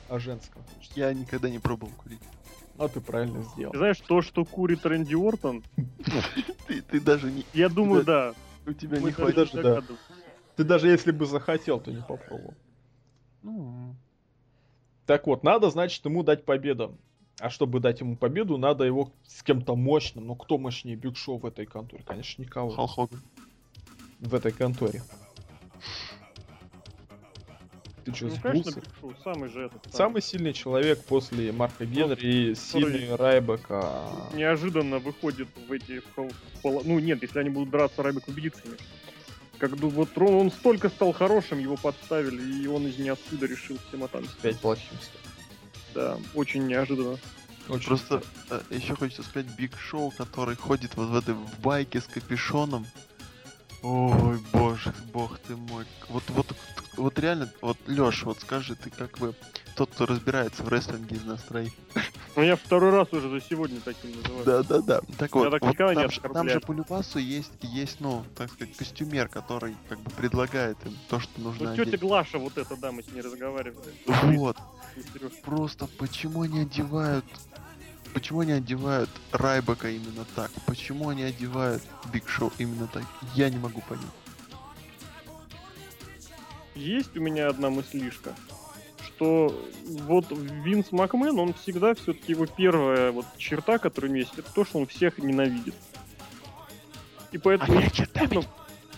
О 0.08 0.20
женском. 0.20 0.64
Я 0.96 1.14
никогда 1.14 1.50
не 1.50 1.60
пробовал 1.60 1.94
курить. 1.94 2.22
А 2.80 2.88
ты 2.88 3.02
правильно 3.02 3.44
сделал. 3.44 3.74
Знаешь, 3.76 4.00
то, 4.00 4.22
что 4.22 4.46
курит 4.46 4.86
Рэнди 4.86 5.14
Уортон, 5.14 5.64
Ты, 6.90 7.02
даже 7.02 7.30
не... 7.32 7.46
я 7.54 7.68
думаю, 7.68 8.04
да. 8.04 8.34
У 8.66 8.74
тебя 8.74 9.00
не 9.00 9.12
хватит. 9.12 9.52
Ты 10.56 10.64
даже 10.64 10.88
если 10.88 11.12
бы 11.12 11.26
захотел, 11.26 11.80
то 11.80 11.92
не 11.92 12.02
попробовал. 12.02 12.54
Ну, 13.42 13.96
Так 15.06 15.28
вот, 15.28 15.44
надо, 15.44 15.70
значит, 15.70 16.04
ему 16.06 16.24
дать 16.24 16.46
победу. 16.46 16.98
А 17.40 17.50
чтобы 17.50 17.80
дать 17.80 18.02
ему 18.02 18.18
победу, 18.18 18.58
надо 18.58 18.84
его 18.84 19.12
с 19.26 19.44
кем-то 19.44 19.76
мощным. 19.76 20.28
Ну, 20.28 20.36
кто 20.36 20.58
мощнее 20.58 20.96
Биг 20.96 21.16
Шоу 21.16 21.38
в 21.38 21.46
этой 21.46 21.66
конторе? 21.66 22.04
Конечно, 22.06 22.42
никого. 22.42 22.70
Халк. 22.88 23.12
В 24.20 24.36
этой 24.36 24.52
конторе. 24.52 25.02
Ты 28.12 28.16
что, 28.18 28.26
Ну, 28.28 28.36
конечно, 28.42 28.72
сбился? 28.72 28.90
Биг 28.90 29.00
Шоу, 29.00 29.16
самый 29.24 29.50
же 29.50 29.66
этот. 29.66 29.94
Самый 29.94 30.22
сильный 30.22 30.54
человек 30.54 31.04
после 31.06 31.52
Марка 31.52 31.86
Генри 31.86 32.52
и 32.52 32.56
сильный 32.56 33.16
Райбека. 33.16 34.04
неожиданно 34.34 35.00
выходит 35.00 35.48
в 35.68 35.72
эти... 35.72 36.02
в 36.16 36.30
в 36.64 36.82
Ну 36.86 37.00
нет, 37.00 37.22
если 37.22 37.40
они 37.40 37.50
будут 37.50 37.70
драться, 37.70 38.04
Райбек 38.04 38.26
победит, 38.26 38.56
конечно. 38.56 38.86
Как 39.58 39.76
бы 39.76 39.90
вот 39.90 40.18
он, 40.18 40.34
он 40.36 40.52
столько 40.52 40.88
стал 40.90 41.12
хорошим, 41.12 41.60
его 41.60 41.76
подставили, 41.76 42.64
и 42.64 42.68
он 42.68 42.88
из 42.88 42.98
ниоткуда 42.98 43.46
решил 43.46 43.78
всем 43.88 44.04
отомстить. 44.04 44.40
Опять 44.40 44.60
плохим 44.60 44.98
стал. 45.02 45.22
Да, 45.94 46.18
очень 46.34 46.66
неожиданно. 46.68 47.18
Очень 47.68 47.88
Просто 47.88 48.24
еще 48.70 48.96
хочется 48.96 49.22
сказать 49.22 49.48
Биг 49.58 49.78
Шоу, 49.78 50.12
который 50.12 50.56
ходит 50.56 50.96
вот 50.96 51.10
в 51.10 51.16
этой 51.16 51.36
в 51.36 51.60
байке 51.60 52.00
с 52.00 52.06
капюшоном. 52.06 52.86
Ой, 53.82 54.40
боже, 54.52 54.94
бог 55.14 55.40
ты 55.40 55.56
мой. 55.56 55.86
Вот, 56.10 56.24
вот, 56.30 56.48
вот 56.98 57.20
реально, 57.20 57.50
вот, 57.62 57.78
Лёш, 57.88 58.24
вот 58.24 58.40
скажи, 58.42 58.76
ты 58.76 58.90
как 58.90 59.18
бы 59.20 59.34
тот, 59.76 59.90
кто 59.92 60.06
разбирается 60.06 60.64
в 60.64 60.68
рестлинге 60.68 61.16
из 61.16 61.24
нас 61.24 61.42
троих. 61.44 61.72
Ну 62.36 62.44
я 62.44 62.58
второй 62.58 62.92
раз 62.92 63.12
уже 63.14 63.30
за 63.30 63.40
сегодня 63.40 63.80
таким 63.80 64.12
называю. 64.18 64.46
Да, 64.46 64.64
да, 64.64 64.82
да. 64.82 65.02
Так 65.18 65.34
вот, 65.34 65.52
так 65.52 65.62
вот 65.62 65.78
там, 65.78 66.12
же, 66.12 66.22
там 66.22 66.50
же 66.50 66.60
по 66.60 66.74
Любасу 66.74 67.20
есть, 67.20 67.54
есть, 67.62 68.02
ну, 68.02 68.26
так 68.36 68.52
сказать, 68.52 68.76
костюмер, 68.76 69.30
который 69.30 69.76
как 69.88 70.00
бы 70.00 70.12
предлагает 70.12 70.78
им 70.86 70.98
то, 71.08 71.22
что 71.22 71.40
нужно 71.40 71.70
Ну 71.70 71.76
тетя 71.76 71.90
одеть. 71.90 72.02
Глаша 72.02 72.38
вот 72.38 72.58
эта, 72.58 72.76
да, 72.76 72.92
мы 72.92 73.04
с 73.04 73.08
ней 73.12 73.22
разговаривали. 73.22 73.94
Вот. 74.06 74.58
Просто 75.44 75.88
почему 75.98 76.42
они 76.42 76.62
одевают... 76.62 77.26
Почему 78.14 78.42
они 78.42 78.52
одевают 78.54 79.10
Райбака 79.32 79.90
именно 79.90 80.26
так? 80.36 80.52
Почему 80.66 81.10
они 81.10 81.24
одевают 81.24 81.82
Биг 82.12 82.28
Шоу 82.28 82.52
именно 82.58 82.88
так? 82.88 83.04
Я 83.36 83.50
не 83.50 83.58
могу 83.58 83.82
понять. 83.82 84.06
Есть 86.76 87.16
у 87.18 87.22
меня 87.22 87.50
одна 87.50 87.70
мыслишка, 87.70 88.34
что 89.04 89.54
вот 89.84 90.26
Винс 90.32 90.92
Макмен, 90.92 91.38
он 91.38 91.54
всегда 91.54 91.94
все-таки 91.94 92.32
его 92.32 92.46
первая 92.46 93.12
вот 93.12 93.26
черта, 93.38 93.78
которая 93.80 94.10
у 94.10 94.14
него 94.14 94.26
есть, 94.26 94.38
это 94.38 94.52
то, 94.54 94.64
что 94.64 94.80
он 94.80 94.88
всех 94.88 95.18
ненавидит. 95.18 95.76
И 97.32 97.38
поэтому 97.38 97.82
можно, 97.82 98.44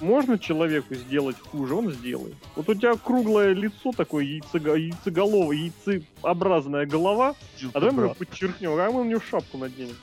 можно 0.02 0.38
человеку 0.38 0.96
сделать 0.96 1.38
хуже, 1.40 1.76
он 1.76 1.92
сделает. 1.92 2.36
Вот 2.56 2.68
у 2.68 2.74
тебя 2.74 2.96
круглое 2.96 3.54
лицо 3.54 3.92
такое, 3.96 4.26
яйцего, 4.26 4.76
яйцеголовое, 4.76 5.72
яйцеобразная 5.86 6.86
голова, 6.86 7.36
а 7.74 7.80
давай 7.80 7.92
мы 7.92 8.04
его 8.04 8.14
подчеркнем, 8.14 8.72
а 8.72 8.92
мы 8.92 9.04
на 9.04 9.10
него 9.10 9.22
шапку 9.22 9.58
наденем. 9.58 9.96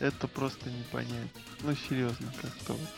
Это 0.00 0.28
просто 0.28 0.68
не 0.68 0.82
понять. 0.92 1.30
Ну, 1.62 1.74
серьезно, 1.88 2.26
как-то 2.40 2.74
вот. 2.74 2.88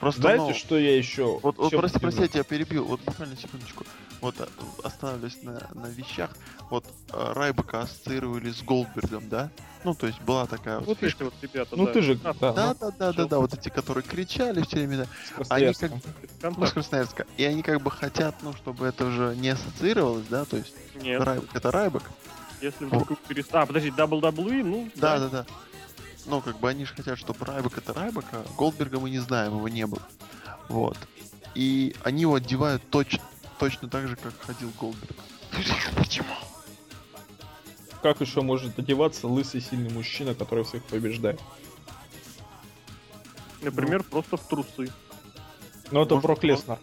Просто, 0.00 0.22
Знаете, 0.22 0.44
ну, 0.44 0.54
что 0.54 0.78
я 0.78 0.96
еще... 0.96 1.38
Вот, 1.42 1.58
вот 1.58 1.70
чем 1.70 1.80
прости, 1.80 1.98
прости, 1.98 2.30
я 2.32 2.42
перебил. 2.42 2.86
Вот 2.86 3.00
буквально 3.02 3.36
секундочку. 3.36 3.84
Вот 4.20 4.34
а, 4.40 4.48
останавливаясь 4.84 5.42
на, 5.42 5.68
на 5.74 5.86
вещах. 5.86 6.30
Вот 6.68 6.84
а, 7.10 7.32
Райбака 7.34 7.80
ассоциировали 7.80 8.50
с 8.50 8.62
Голдбергом, 8.62 9.28
да? 9.28 9.50
Ну, 9.82 9.94
то 9.94 10.06
есть 10.06 10.20
была 10.20 10.46
такая 10.46 10.78
вот 10.78 10.88
Вот 10.88 10.98
фишка. 10.98 11.24
эти 11.24 11.32
вот 11.32 11.34
ребята, 11.42 11.76
Ну 11.76 11.86
да. 11.86 11.92
ты 11.92 12.02
же... 12.02 12.14
Да, 12.16 12.34
Да, 12.34 12.52
да, 12.52 12.90
да, 12.98 13.12
да, 13.12 13.24
да, 13.24 13.38
вот 13.38 13.54
эти, 13.54 13.70
которые 13.70 14.04
кричали 14.04 14.62
все 14.62 14.76
время, 14.76 14.98
да. 14.98 15.44
Они 15.48 15.72
как 15.72 15.92
ну, 16.42 16.66
с. 16.66 16.72
Красноярска. 16.72 17.26
И 17.38 17.44
они 17.44 17.62
как 17.62 17.80
бы 17.80 17.90
хотят, 17.90 18.34
ну, 18.42 18.52
чтобы 18.52 18.86
это 18.86 19.06
уже 19.06 19.34
не 19.36 19.48
ассоциировалось, 19.48 20.26
да, 20.28 20.44
то 20.44 20.58
есть 20.58 20.74
Нет, 20.96 21.22
Райбак 21.22 21.48
это 21.54 21.70
Райбак. 21.70 22.02
если 22.60 22.84
вдруг 22.84 23.18
перест... 23.20 23.54
А, 23.54 23.64
подожди, 23.64 23.88
WWE, 23.88 24.62
ну, 24.64 24.90
Да, 24.96 25.18
да, 25.18 25.28
да. 25.28 25.46
Ну, 26.26 26.42
как 26.42 26.58
бы 26.58 26.68
они 26.68 26.84
же 26.84 26.94
хотят, 26.94 27.18
чтобы 27.18 27.46
Райбак 27.46 27.78
это 27.78 27.94
Райбак, 27.94 28.26
а 28.32 28.44
Голдберга 28.58 29.00
мы 29.00 29.08
не 29.08 29.18
знаем, 29.18 29.56
его 29.56 29.68
не 29.68 29.86
было. 29.86 30.02
Вот. 30.68 30.98
И 31.54 31.96
они 32.04 32.22
его 32.22 32.34
одевают 32.34 32.82
точно, 32.90 33.22
точно 33.60 33.88
так 33.88 34.08
же, 34.08 34.16
как 34.16 34.32
ходил 34.40 34.72
Голдберг. 34.80 35.16
Почему? 35.96 36.34
Как 38.02 38.22
еще 38.22 38.40
может 38.40 38.78
одеваться 38.78 39.28
лысый 39.28 39.60
сильный 39.60 39.90
мужчина, 39.90 40.34
который 40.34 40.64
всех 40.64 40.82
побеждает? 40.84 41.38
Например, 43.60 44.02
просто 44.02 44.38
в 44.38 44.48
трусы. 44.48 44.90
Ну 45.90 46.02
это 46.02 46.14
Может, 46.14 46.22
Брок 46.22 46.42
Леснар. 46.44 46.78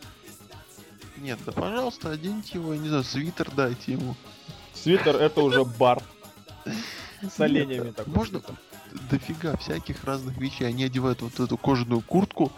Нет, 1.17 1.39
да 1.43 1.51
пожалуйста, 1.51 2.11
оденьте 2.11 2.59
его, 2.59 2.73
я 2.73 2.79
не 2.79 2.89
знаю, 2.89 3.03
свитер 3.03 3.49
дайте 3.49 3.93
ему. 3.93 4.15
Свитер 4.75 5.15
это 5.15 5.41
уже 5.41 5.65
бар. 5.65 6.03
С 7.23 7.39
оленями 7.39 7.89
такой. 7.89 8.13
Можно 8.13 8.41
дофига 9.09 9.57
всяких 9.57 10.03
разных 10.03 10.37
вещей. 10.37 10.67
Они 10.67 10.83
одевают 10.83 11.23
вот 11.23 11.39
эту 11.39 11.57
кожаную 11.57 12.01
куртку, 12.01 12.51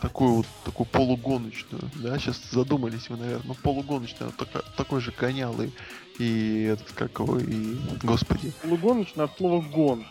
такую 0.00 0.34
вот, 0.34 0.46
такую 0.64 0.86
полугоночную, 0.86 1.90
да, 1.96 2.18
сейчас 2.18 2.40
задумались 2.50 3.08
вы, 3.08 3.16
наверное, 3.16 3.46
ну 3.46 3.54
полугоночная, 3.54 4.30
такая- 4.30 4.64
такой 4.76 5.00
же 5.00 5.12
конялый, 5.12 5.72
и 6.18 6.62
этот, 6.72 6.92
как 6.92 7.18
его, 7.18 7.38
и, 7.38 7.76
господи, 8.02 8.52
Полугоночный 8.62 9.24
от 9.24 9.36
слова 9.36 9.60
гон. 9.62 10.06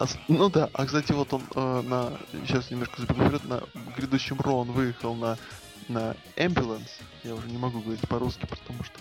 А 0.00 0.06
ну 0.28 0.48
да, 0.50 0.68
а 0.72 0.86
кстати, 0.86 1.12
вот 1.12 1.32
он 1.32 1.42
э, 1.54 1.82
на, 1.82 2.18
сейчас 2.46 2.70
немножко 2.70 3.00
забегу 3.00 3.22
вперед, 3.24 3.44
на 3.44 3.62
грядущем 3.96 4.40
Ро 4.40 4.58
он 4.60 4.72
выехал 4.72 5.14
на, 5.14 5.36
на 5.88 6.16
Ambulance, 6.36 6.90
я 7.24 7.34
уже 7.34 7.46
не 7.48 7.58
могу 7.58 7.80
говорить 7.80 8.08
по-русски, 8.08 8.46
потому 8.46 8.82
что, 8.82 8.98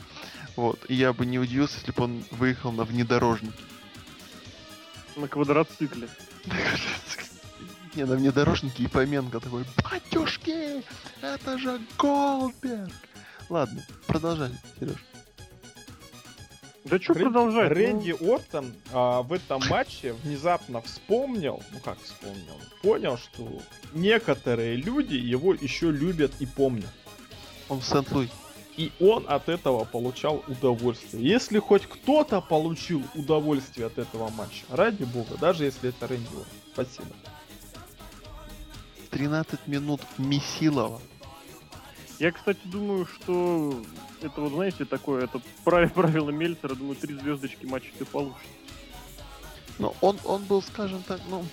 вот, 0.55 0.79
и 0.89 0.95
я 0.95 1.13
бы 1.13 1.25
не 1.25 1.39
удивился, 1.39 1.77
если 1.77 1.91
бы 1.91 2.03
он 2.03 2.23
выехал 2.31 2.71
на 2.71 2.83
внедорожнике. 2.83 3.57
На 5.15 5.27
квадроцикле. 5.27 6.07
Не, 7.95 8.05
на 8.05 8.15
внедорожнике 8.15 8.83
и 8.83 8.87
Поменко 8.87 9.39
такой, 9.39 9.65
батюшки, 9.83 10.83
это 11.21 11.57
же 11.57 11.81
Голдберг. 11.97 12.91
Ладно, 13.49 13.83
продолжай, 14.07 14.49
Сереж. 14.79 14.95
Да 16.85 16.99
что 16.99 17.13
Рэн- 17.13 17.23
продолжать? 17.23 17.69
Ну, 17.69 17.75
Рэнди 17.75 18.11
Ортон 18.11 18.73
а, 18.91 19.21
в 19.21 19.33
этом 19.33 19.61
матче 19.69 20.13
внезапно 20.23 20.81
вспомнил, 20.81 21.61
ну 21.71 21.79
как 21.79 22.01
вспомнил, 22.01 22.55
понял, 22.81 23.17
что 23.17 23.47
некоторые 23.93 24.77
люди 24.77 25.15
его 25.15 25.53
еще 25.53 25.91
любят 25.91 26.31
и 26.39 26.45
помнят. 26.45 26.89
Он 27.69 27.81
в 27.81 27.85
Сент-Луис. 27.85 28.31
И 28.77 28.91
он 28.99 29.25
от 29.27 29.49
этого 29.49 29.83
получал 29.83 30.43
удовольствие. 30.47 31.23
Если 31.23 31.59
хоть 31.59 31.85
кто-то 31.85 32.41
получил 32.41 33.03
удовольствие 33.15 33.87
от 33.87 33.97
этого 33.99 34.29
матча, 34.29 34.63
ради 34.69 35.03
бога, 35.03 35.37
даже 35.39 35.65
если 35.65 35.89
это 35.89 36.07
Рэнди 36.07 36.27
Ортон. 36.27 36.45
Спасибо. 36.73 37.07
13 39.11 39.67
минут 39.67 40.01
Месилова. 40.17 40.99
Я, 42.19 42.31
кстати, 42.31 42.59
думаю, 42.65 43.05
что 43.05 43.83
это 44.21 44.41
вот, 44.41 44.53
знаете, 44.53 44.85
такое, 44.85 45.23
это 45.23 45.41
правило, 45.63 46.29
Мельцера, 46.31 46.75
думаю, 46.75 46.95
три 46.95 47.15
звездочки 47.15 47.65
матча 47.65 47.91
ты 47.97 48.05
получишь. 48.05 48.41
Но 49.79 49.95
он, 50.01 50.17
он 50.25 50.43
был, 50.43 50.61
скажем 50.61 51.01
так, 51.03 51.19
ну, 51.29 51.43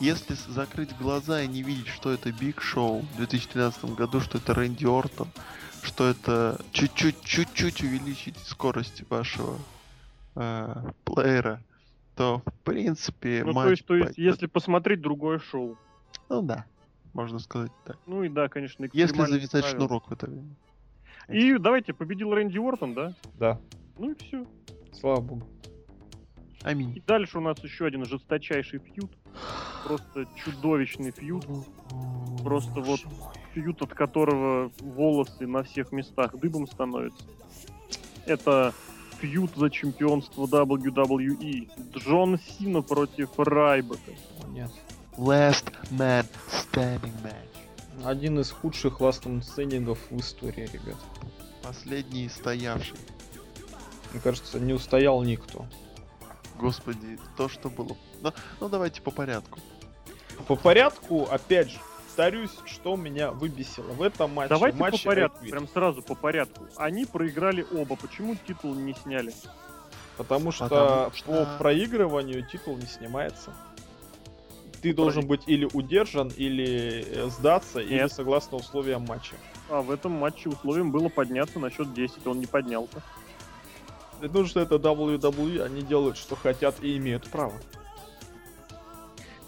если 0.00 0.34
закрыть 0.48 0.96
глаза 0.98 1.42
и 1.42 1.46
не 1.48 1.62
видеть, 1.62 1.86
что 1.88 2.12
это 2.12 2.32
Биг 2.32 2.60
Шоу 2.60 3.00
в 3.00 3.16
2013 3.16 3.84
году, 3.94 4.20
что 4.20 4.38
это 4.38 4.52
Рэнди 4.52 4.84
Ортон, 4.84 5.28
что 5.82 6.08
это 6.08 6.60
чуть-чуть, 6.72 7.22
чуть-чуть 7.22 7.82
увеличить 7.82 8.36
скорость 8.38 9.08
вашего 9.08 9.58
э, 10.34 10.90
плеера, 11.04 11.62
то, 12.16 12.42
в 12.44 12.52
принципе, 12.64 13.42
Ну, 13.44 13.52
матч 13.52 13.64
то 13.64 13.70
есть, 13.70 13.86
то 13.86 13.94
есть, 13.94 14.18
если 14.18 14.46
посмотреть 14.46 15.00
другое 15.00 15.38
шоу. 15.38 15.78
Ну 16.28 16.42
да, 16.42 16.64
можно 17.14 17.38
сказать 17.38 17.72
так. 17.84 17.96
Ну 18.06 18.22
и 18.22 18.28
да, 18.28 18.48
конечно, 18.48 18.86
Если 18.92 19.16
завязать 19.24 19.50
правила. 19.62 19.70
шнурок 19.70 20.08
в 20.10 20.12
это 20.12 20.26
время. 20.26 20.54
И 21.28 21.56
давайте, 21.58 21.94
победил 21.94 22.34
Рэнди 22.34 22.58
Уортон, 22.58 22.92
да? 22.94 23.14
Да, 23.38 23.60
Ну 23.98 24.10
и 24.10 24.14
все. 24.16 24.44
слава 24.92 25.20
богу. 25.20 25.46
И 26.62 26.66
Аминь. 26.66 27.02
дальше 27.06 27.38
у 27.38 27.40
нас 27.40 27.58
еще 27.64 27.86
один 27.86 28.04
жесточайший 28.04 28.78
фьюд. 28.80 29.10
Просто 29.86 30.26
чудовищный 30.36 31.10
фьюд. 31.12 31.46
Просто 32.42 32.80
вот 32.80 33.00
фьюд, 33.54 33.80
от 33.82 33.94
которого 33.94 34.70
волосы 34.80 35.46
на 35.46 35.62
всех 35.62 35.92
местах 35.92 36.36
дыбом 36.38 36.66
становятся. 36.66 37.24
Это 38.26 38.72
фьюд 39.18 39.50
за 39.56 39.70
чемпионство 39.70 40.44
WWE. 40.46 41.70
Джон 41.96 42.38
Сина 42.38 42.82
против 42.82 43.38
Райбека. 43.38 44.12
О, 44.42 44.48
Нет. 44.48 44.70
Last 45.16 45.72
man 45.90 46.26
standing 46.48 47.12
match. 47.22 48.04
Один 48.04 48.40
из 48.40 48.50
худших 48.50 49.00
ластом 49.00 49.42
стендингов 49.42 49.98
в 50.10 50.18
истории, 50.18 50.68
ребят. 50.72 50.96
Последний 51.62 52.28
стоявший. 52.28 52.98
Мне 54.12 54.20
кажется, 54.20 54.58
не 54.58 54.72
устоял 54.72 55.22
никто. 55.22 55.66
Господи, 56.58 57.18
то, 57.36 57.48
что 57.48 57.68
было. 57.70 57.96
Ну, 58.22 58.32
ну 58.60 58.68
давайте 58.68 59.00
по 59.02 59.10
порядку. 59.10 59.60
По 60.48 60.56
порядку, 60.56 61.24
опять 61.30 61.70
же, 61.70 61.78
повторюсь, 62.06 62.52
что 62.66 62.96
меня 62.96 63.30
выбесило 63.30 63.92
в 63.92 64.02
этом 64.02 64.34
матче. 64.34 64.48
Давайте 64.50 64.78
матче 64.78 64.98
по 64.98 65.04
порядку, 65.10 65.44
прям 65.44 65.68
сразу 65.68 66.02
по 66.02 66.14
порядку. 66.14 66.66
Они 66.76 67.06
проиграли 67.06 67.66
оба. 67.72 67.96
Почему 67.96 68.36
титул 68.46 68.74
не 68.74 68.94
сняли? 68.94 69.32
Потому 70.16 70.52
что, 70.52 70.64
Потому 70.68 71.10
что- 71.12 71.26
по 71.26 71.58
проигрыванию 71.58 72.46
титул 72.46 72.76
не 72.76 72.86
снимается. 72.86 73.52
Ты 74.84 74.90
Ну, 74.90 74.96
должен 74.96 75.26
быть 75.26 75.44
или 75.46 75.66
удержан, 75.72 76.30
или 76.36 77.06
э, 77.08 77.30
сдаться, 77.30 77.80
или 77.80 77.94
Нет. 77.94 78.12
согласно 78.12 78.58
условиям 78.58 79.06
матча. 79.08 79.34
А 79.70 79.80
в 79.80 79.90
этом 79.90 80.12
матче 80.12 80.50
условием 80.50 80.92
было 80.92 81.08
подняться 81.08 81.58
на 81.58 81.70
счет 81.70 81.94
10, 81.94 82.26
он 82.26 82.38
не 82.38 82.44
поднялся. 82.44 83.02
Потому 84.20 84.44
что 84.44 84.60
это 84.60 84.74
WWE, 84.74 85.62
они 85.62 85.80
делают, 85.80 86.18
что 86.18 86.36
хотят 86.36 86.84
и 86.84 86.98
имеют 86.98 87.26
право. 87.30 87.54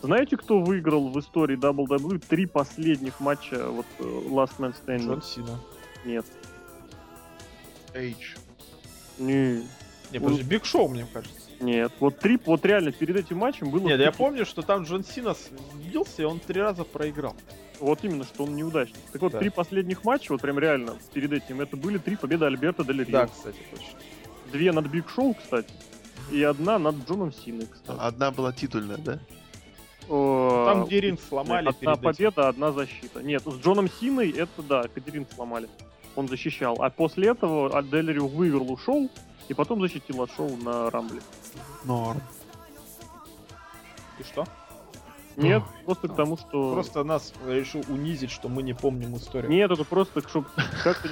Знаете, 0.01 0.39
кто 0.39 0.59
выиграл 0.61 1.11
в 1.11 1.21
истории 1.21 1.59
WWE 1.59 2.19
три 2.27 2.47
последних 2.47 3.21
матча 3.21 3.69
вот 3.69 3.85
э, 3.99 4.05
Last 4.05 4.57
Man 4.59 4.75
Standing? 4.75 5.07
Джон 5.07 5.23
Сина. 5.23 5.61
Нет. 6.07 6.25
H. 7.95 8.37
Не, 9.19 9.69
Не, 10.13 10.19
подожди, 10.19 10.45
Биг 10.45 10.65
Шоу, 10.65 10.89
мне 10.89 11.07
кажется. 11.13 11.46
Нет. 11.61 11.93
Вот 12.01 12.19
три, 12.19 12.39
вот 12.45 12.65
реально 12.65 12.93
перед 12.93 13.17
этим 13.17 13.39
матчем 13.39 13.71
было... 13.71 13.81
Нет, 13.87 14.01
я 14.01 14.13
помню, 14.13 14.45
что 14.47 14.63
там 14.63 14.85
Джон 14.85 15.05
Сина 15.05 15.35
бился, 15.93 16.23
и 16.23 16.25
он 16.25 16.41
три 16.41 16.61
раза 16.61 16.85
проиграл. 16.85 17.35
Вот 17.81 18.03
именно, 18.05 18.25
что 18.25 18.45
он 18.45 18.55
неудачник. 18.57 18.97
Так 19.13 19.23
вот, 19.23 19.33
Да. 19.33 19.39
три 19.39 19.51
последних 19.51 20.05
матча, 20.05 20.33
вот 20.33 20.41
прям 20.41 20.59
реально 20.59 20.95
перед 21.13 21.33
этим, 21.33 21.61
это 21.61 21.77
были 21.77 21.99
три 21.99 22.17
победы 22.17 22.45
Альберта 22.47 22.85
Дель 22.85 23.05
Рио. 23.05 23.13
Да, 23.13 23.27
кстати, 23.27 23.59
точно. 23.71 23.99
Две 24.53 24.73
над 24.73 24.87
Биг 24.87 25.09
Шоу, 25.11 25.35
кстати. 25.35 25.69
И 26.31 26.43
одна 26.43 26.79
над 26.79 26.97
Джоном 27.09 27.33
Синой, 27.33 27.67
кстати. 27.71 27.99
Одна 28.01 28.31
была 28.31 28.53
титульная, 28.53 28.97
да? 28.99 29.19
О, 30.09 30.65
Там, 30.67 30.85
где 30.87 31.01
ринг 31.01 31.21
сломали 31.21 31.69
Одна 31.69 31.93
этим. 31.93 32.03
победа, 32.03 32.49
одна 32.49 32.71
защита. 32.73 33.23
Нет, 33.23 33.43
с 33.45 33.55
Джоном 33.61 33.89
Синой 33.91 34.31
это 34.31 34.63
да, 34.63 34.85
Катерин 34.85 35.27
сломали. 35.35 35.69
Он 36.15 36.29
защищал. 36.29 36.77
А 36.81 36.91
после 36.91 37.29
этого 37.31 37.83
Дель 37.83 38.19
выиграл, 38.21 38.73
ушел, 38.73 39.11
и 39.49 39.55
потом 39.55 39.81
защитил 39.81 40.23
от 40.23 40.31
шоу 40.33 40.57
на 40.57 40.91
Рамбле. 40.91 41.21
Норм. 41.85 42.21
И 44.19 44.23
что? 44.23 44.47
Нет, 45.37 45.63
Ой, 45.63 45.85
просто 45.85 46.09
к 46.09 46.17
тому, 46.17 46.39
что... 46.39 46.73
Просто 46.73 47.05
нас 47.05 47.35
решил 47.47 47.85
унизить, 47.89 48.31
что 48.31 48.49
мы 48.49 48.63
не 48.63 48.73
помним 48.73 49.15
историю. 49.17 49.51
Нет, 49.51 49.71
это 49.71 49.85
просто, 49.85 50.27
чтобы 50.27 50.49
как-то 50.83 51.09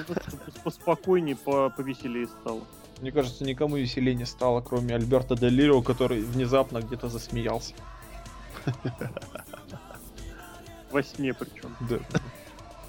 поспокойнее, 0.65 1.37
по- 1.37 1.69
повеселее 1.69 2.27
стало. 2.29 2.63
Мне 3.03 3.13
кажется, 3.13 3.45
никому 3.45 3.77
веселее 3.77 4.15
не 4.15 4.25
стало, 4.25 4.63
кроме 4.63 4.95
Альберта 4.95 5.37
Делирио, 5.37 5.83
который 5.83 6.23
внезапно 6.23 6.79
где-то 6.81 7.09
засмеялся. 7.11 7.75
Во 10.91 11.03
сне 11.03 11.35
причем. 11.35 11.77
Да. 11.81 11.99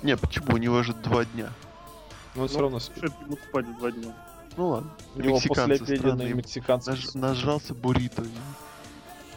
Не, 0.04 0.16
почему? 0.16 0.54
У 0.54 0.58
него 0.58 0.84
же 0.84 0.94
два 0.94 1.26
дня. 1.26 1.52
Но 2.36 2.44
он 2.44 2.48
все 2.48 2.58
Ну, 2.58 2.64
равно 2.64 2.80
спит. 2.80 3.12
Ему 3.26 3.38
спать 3.50 3.78
два 3.78 3.92
дня? 3.92 4.14
Ну 4.58 4.68
ладно. 4.70 4.92
У 5.16 5.22
него 5.22 5.36
Мексиканцы 5.36 5.80
после 5.80 5.98
странные. 5.98 6.34
мексиканцы 6.34 6.92
Наж- 6.92 7.14
нажрался 7.14 7.74
буррито. 7.74 8.24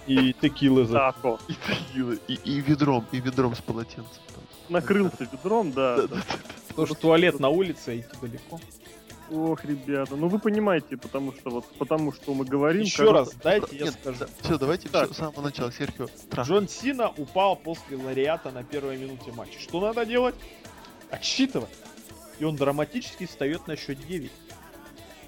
и 0.07 0.33
текилы 0.33 0.85
за... 0.87 0.95
Тако. 0.95 1.39
И, 1.49 1.55
текилы, 1.55 2.19
и, 2.29 2.35
и 2.35 2.61
ведром, 2.61 3.05
и 3.12 3.21
ведром 3.21 3.55
с 3.55 3.61
полотенцем. 3.61 4.23
Накрылся 4.69 5.29
ведром, 5.31 5.73
да. 5.73 6.07
да. 6.07 6.16
Что 6.87 6.95
туалет 6.95 7.41
на 7.41 7.49
улице, 7.49 7.99
идти 8.01 8.16
далеко. 8.21 8.61
Ох, 9.31 9.62
ребята, 9.64 10.16
ну 10.16 10.29
вы 10.29 10.39
понимаете, 10.39 10.97
потому 10.97 11.33
что 11.35 11.51
вот 11.51 11.66
потому 11.79 12.12
что 12.12 12.33
мы 12.33 12.47
говорим. 12.47 12.81
Еще 12.83 13.05
кажется, 13.12 13.35
раз, 13.35 13.43
дайте 13.43 13.77
я 13.77 13.93
скажу. 13.93 14.25
Все, 14.41 14.57
давайте 14.59 14.89
Так. 14.89 15.07
всё 15.07 15.14
с 15.14 15.16
самого 15.19 15.43
начала. 15.43 15.71
Серхио. 15.71 16.07
Джон 16.35 16.66
Сина 16.69 17.11
упал 17.11 17.57
после 17.57 17.97
лариата 17.99 18.51
на 18.51 18.62
первой 18.62 18.97
минуте 18.97 19.31
матча. 19.33 19.59
Что 19.61 19.81
надо 19.81 20.07
делать? 20.07 20.35
Отсчитывать. 21.11 21.69
И 22.39 22.45
он 22.45 22.57
драматически 22.57 23.27
встает 23.27 23.66
на 23.66 23.77
счет 23.77 23.99
9. 24.07 24.31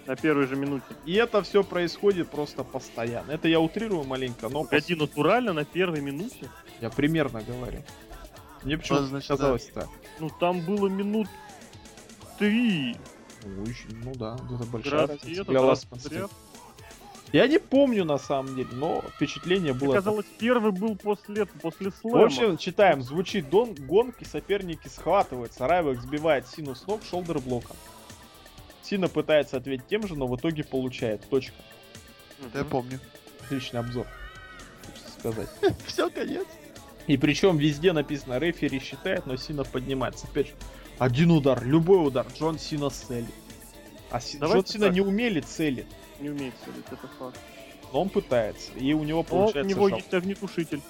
На 0.07 0.17
первой 0.17 0.47
же 0.47 0.57
минуте. 0.57 0.85
И 1.07 1.15
это 1.15 1.43
все 1.43 1.63
происходит 1.63 2.29
просто 2.31 2.65
постоянно. 2.65 3.33
Это 3.33 3.49
я 3.49 3.61
утрирую 3.61 4.05
маленько, 4.05 4.49
но 4.49 4.65
Погоди, 4.65 4.95
натурально 4.95 5.53
на 5.53 5.65
первой 5.65 6.01
минуте? 6.01 6.49
я 6.81 6.91
примерно 6.91 7.43
говорю. 7.43 7.83
Мне 8.63 8.77
почему-то 8.79 9.07
значит, 9.07 9.29
казалось 9.29 9.71
так. 9.73 9.89
Ну 10.19 10.31
там 10.41 10.61
было 10.61 10.89
минут 10.89 11.29
три. 12.39 12.97
Ой, 13.45 13.77
ну 14.05 14.15
да, 14.15 14.37
это 14.55 14.65
большая 14.67 15.07
разница. 15.07 15.45
Для 15.45 15.61
вас. 15.63 15.87
Я 17.33 17.47
не 17.47 17.59
помню 17.59 18.05
на 18.05 18.19
самом 18.19 18.57
деле, 18.57 18.69
но 18.73 19.03
впечатление 19.15 19.73
Мне 19.73 19.81
было. 19.87 19.95
казалось, 19.95 20.27
первый 20.39 20.73
был 20.73 20.97
после, 20.97 21.47
после 21.47 21.91
В 21.91 21.97
слэма. 21.97 22.25
общем, 22.25 22.57
читаем. 22.59 23.03
Звучит 23.03 23.49
дон, 23.49 23.75
гонки, 23.75 24.25
соперники 24.25 24.89
схватываются. 24.89 25.69
Райвек 25.69 26.01
сбивает 26.01 26.49
Сину 26.49 26.75
с 26.75 26.85
ног 26.89 27.03
шолдер-блоком. 27.09 27.77
Сина 28.91 29.09
пытается 29.09 29.57
ответить 29.57 29.87
тем 29.87 30.05
же, 30.09 30.17
но 30.17 30.27
в 30.27 30.35
итоге 30.35 30.65
получает. 30.65 31.21
Точка. 31.31 31.55
Я 32.53 32.65
помню. 32.65 32.99
Отличный 33.45 33.79
обзор. 33.79 34.05
Хочется 34.85 35.13
сказать. 35.21 35.49
Все, 35.87 36.11
конец. 36.11 36.47
И 37.07 37.17
причем 37.17 37.57
везде 37.57 37.93
написано, 37.93 38.39
рефери 38.39 38.81
считает, 38.81 39.27
но 39.27 39.37
Сина 39.37 39.63
поднимается. 39.63 40.27
Опять 40.27 40.49
же, 40.49 40.55
один 40.99 41.31
удар, 41.31 41.65
любой 41.65 42.05
удар, 42.05 42.27
Джон 42.37 42.59
Сина 42.59 42.91
целит. 42.91 43.33
А 44.11 44.21
Си- 44.21 44.39
Джон 44.39 44.67
Сина 44.67 44.87
так. 44.87 44.95
не 44.95 45.03
умели 45.03 45.39
целить, 45.41 45.87
Не 46.19 46.31
умеет 46.31 46.55
целить, 46.65 46.85
это 46.91 47.07
факт. 47.17 47.39
но 47.93 48.03
он 48.03 48.09
пытается. 48.09 48.73
И 48.73 48.93
у 48.93 49.05
него 49.05 49.19
Но 49.19 49.21
у 49.21 49.25
получается 49.25 49.69
него 49.73 49.89
шаг, 49.89 49.99
есть 49.99 50.15
огнетушитель. 50.15 50.81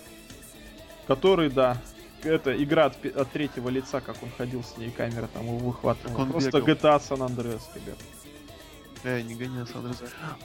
который, 1.06 1.50
да, 1.50 1.76
это 2.24 2.62
игра 2.62 2.86
от, 2.86 3.04
от 3.04 3.30
третьего 3.30 3.68
лица, 3.68 4.00
как 4.00 4.22
он 4.22 4.30
ходил 4.36 4.62
с 4.62 4.76
ней, 4.76 4.90
камера 4.90 5.28
там 5.32 5.46
его 5.46 5.58
выхватывала. 5.58 6.22
Он 6.22 6.30
Просто 6.30 6.60
бегал. 6.60 6.68
GTA 6.74 6.98
San 7.00 7.18
Andreas, 7.26 7.62
ребят. 7.74 7.98
Э, 9.02 9.20
не 9.22 9.34
гони 9.34 9.58
нас, 9.58 9.74
Андрес. 9.74 10.02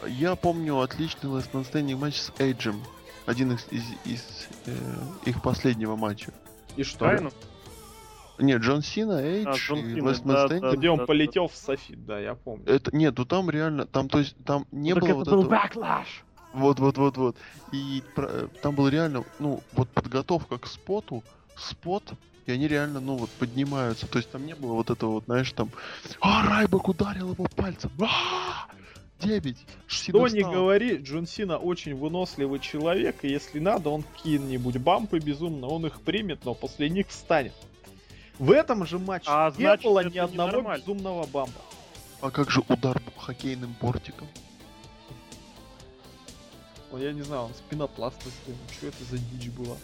Я 0.08 0.36
помню 0.36 0.80
отличный 0.80 1.30
Last 1.30 1.52
Man 1.52 1.70
Standing 1.70 1.98
матч 1.98 2.16
с 2.18 2.32
Эйджем. 2.40 2.82
Один 3.26 3.52
из, 3.54 3.68
из, 3.72 3.84
из, 4.06 4.48
э, 4.68 4.72
их 5.26 5.42
последнего 5.42 5.96
матча. 5.96 6.32
И 6.78 6.84
что? 6.84 7.00
Правильно? 7.00 7.32
Нет, 8.38 8.62
Джон 8.62 8.82
Сина, 8.82 9.22
Эйдж 9.24 9.48
А, 9.48 9.54
Джон 9.56 9.80
и 9.80 9.96
Сина, 9.96 10.10
Last 10.10 10.24
Man 10.24 10.34
да, 10.34 10.46
Standing. 10.48 10.60
да. 10.62 10.76
Где 10.76 10.90
он 10.90 11.06
полетел 11.06 11.48
в 11.48 11.56
Софит, 11.56 12.06
да, 12.06 12.20
я 12.20 12.36
помню. 12.36 12.66
Это 12.68 12.96
нет, 12.96 13.18
ну 13.18 13.26
там 13.26 13.50
реально, 13.50 13.86
там 13.86 14.10
то 14.10 14.20
есть 14.20 14.36
там 14.46 14.68
не 14.72 14.94
Ну, 14.94 15.00
так 15.00 15.10
было 15.10 15.22
это 15.22 15.32
вот 15.32 15.46
был 15.46 15.52
этого. 15.54 15.54
backlash. 15.54 16.08
Вот, 16.54 16.80
вот, 16.80 16.98
вот, 16.98 17.18
вот. 17.18 17.36
И 17.72 18.04
про- 18.14 18.28
э, 18.30 18.48
там 18.62 18.76
был 18.76 18.88
реально, 18.90 19.24
ну, 19.40 19.62
вот 19.74 19.90
подготовка 19.90 20.58
к 20.58 20.68
споту, 20.68 21.24
спот, 21.58 22.04
И 22.46 22.52
они 22.52 22.68
реально, 22.68 23.00
ну 23.00 23.16
вот, 23.16 23.30
поднимаются. 23.32 24.08
То 24.08 24.20
есть 24.20 24.30
там 24.30 24.46
не 24.46 24.54
было 24.54 24.74
вот 24.74 24.90
этого 24.90 25.12
вот, 25.14 25.26
знаешь, 25.26 25.52
там... 25.52 25.72
А, 26.22 26.46
Райбок 26.46 26.88
ударил 26.90 27.32
его 27.32 27.46
пальцем. 27.56 27.92
А! 28.00 28.68
Девять. 29.20 29.58
Что 29.88 30.28
Сина 30.28 30.36
не 30.36 30.44
говори, 30.44 30.98
Джон 30.98 31.26
Сина 31.26 31.58
очень 31.58 31.96
выносливый 31.96 32.60
человек, 32.60 33.24
и 33.24 33.30
если 33.30 33.60
надо, 33.60 33.90
он 33.90 34.04
какие-нибудь 34.04 34.78
бампы 34.78 35.20
безумно, 35.20 35.68
он 35.68 35.86
их 35.86 36.02
примет, 36.02 36.44
но 36.44 36.54
после 36.54 36.90
них 36.90 37.08
встанет. 37.08 37.54
В 38.38 38.52
этом 38.52 38.86
же 38.86 39.00
матче 39.00 39.28
А 39.30 39.50
не 39.52 39.64
значит, 39.64 39.86
было 39.86 40.04
ни 40.04 40.18
одного 40.18 40.50
ненормально. 40.52 40.82
безумного 40.82 41.26
бампа. 41.28 41.62
А 42.22 42.30
как 42.30 42.52
же 42.52 42.62
удар 42.68 43.02
хоккейным 43.18 43.74
бортиком? 43.80 44.28
Ну, 46.92 46.98
я 46.98 47.14
не 47.14 47.22
знаю, 47.22 47.44
он 47.44 47.54
спинопласт 47.54 48.22
сделал. 48.22 48.60
Что 48.78 48.88
это 48.88 49.04
за 49.06 49.18
дичь 49.18 49.50
была? 49.50 49.78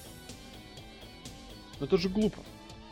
Ну 1.82 1.88
это 1.88 1.98
же 1.98 2.10
глупо. 2.10 2.38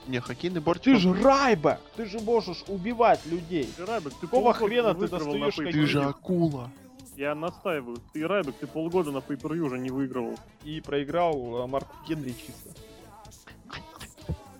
Не, 0.07 0.19
хоккейный 0.19 0.61
бортик... 0.61 0.95
Ты 0.95 0.99
же 0.99 1.13
Райбек! 1.13 1.79
Ты 1.95 2.05
же 2.05 2.19
можешь 2.19 2.63
убивать 2.67 3.23
людей! 3.27 3.69
Ты, 3.77 3.85
Райбек, 3.85 4.15
ты 4.15 4.25
Какого 4.25 4.51
хрена 4.51 4.95
ты 4.95 5.07
достаешь. 5.07 5.55
Ты 5.55 5.85
же 5.85 6.03
акула. 6.03 6.71
Я 7.15 7.35
настаиваю. 7.35 7.99
Ты, 8.13 8.27
Райбек, 8.27 8.55
ты 8.55 8.65
полгода 8.65 9.11
на 9.11 9.19
pay 9.19 9.59
уже 9.59 9.77
не 9.77 9.91
выигрывал. 9.91 10.39
И 10.63 10.81
проиграл 10.81 11.65
э, 11.65 11.67
Марку 11.67 11.95
Генри 12.07 12.31
чисто. 12.31 12.71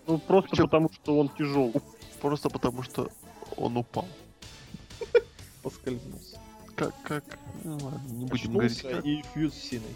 Ну, 0.05 0.19
просто 0.19 0.55
Чё? 0.55 0.65
потому, 0.65 0.91
что 0.91 1.17
он 1.17 1.29
тяжел. 1.29 1.73
Просто 2.21 2.49
потому, 2.51 2.83
что 2.83 3.09
он 3.57 3.77
упал. 3.77 4.07
Поскользнулся. 5.63 6.39
Как, 6.75 6.93
как... 7.01 7.23
Ну 7.63 7.79
ладно, 7.81 8.07
не 8.11 8.25
будем 8.27 8.53
говорить. 8.53 8.85
И 9.03 9.23
фьюз 9.33 9.55
Синой. 9.55 9.95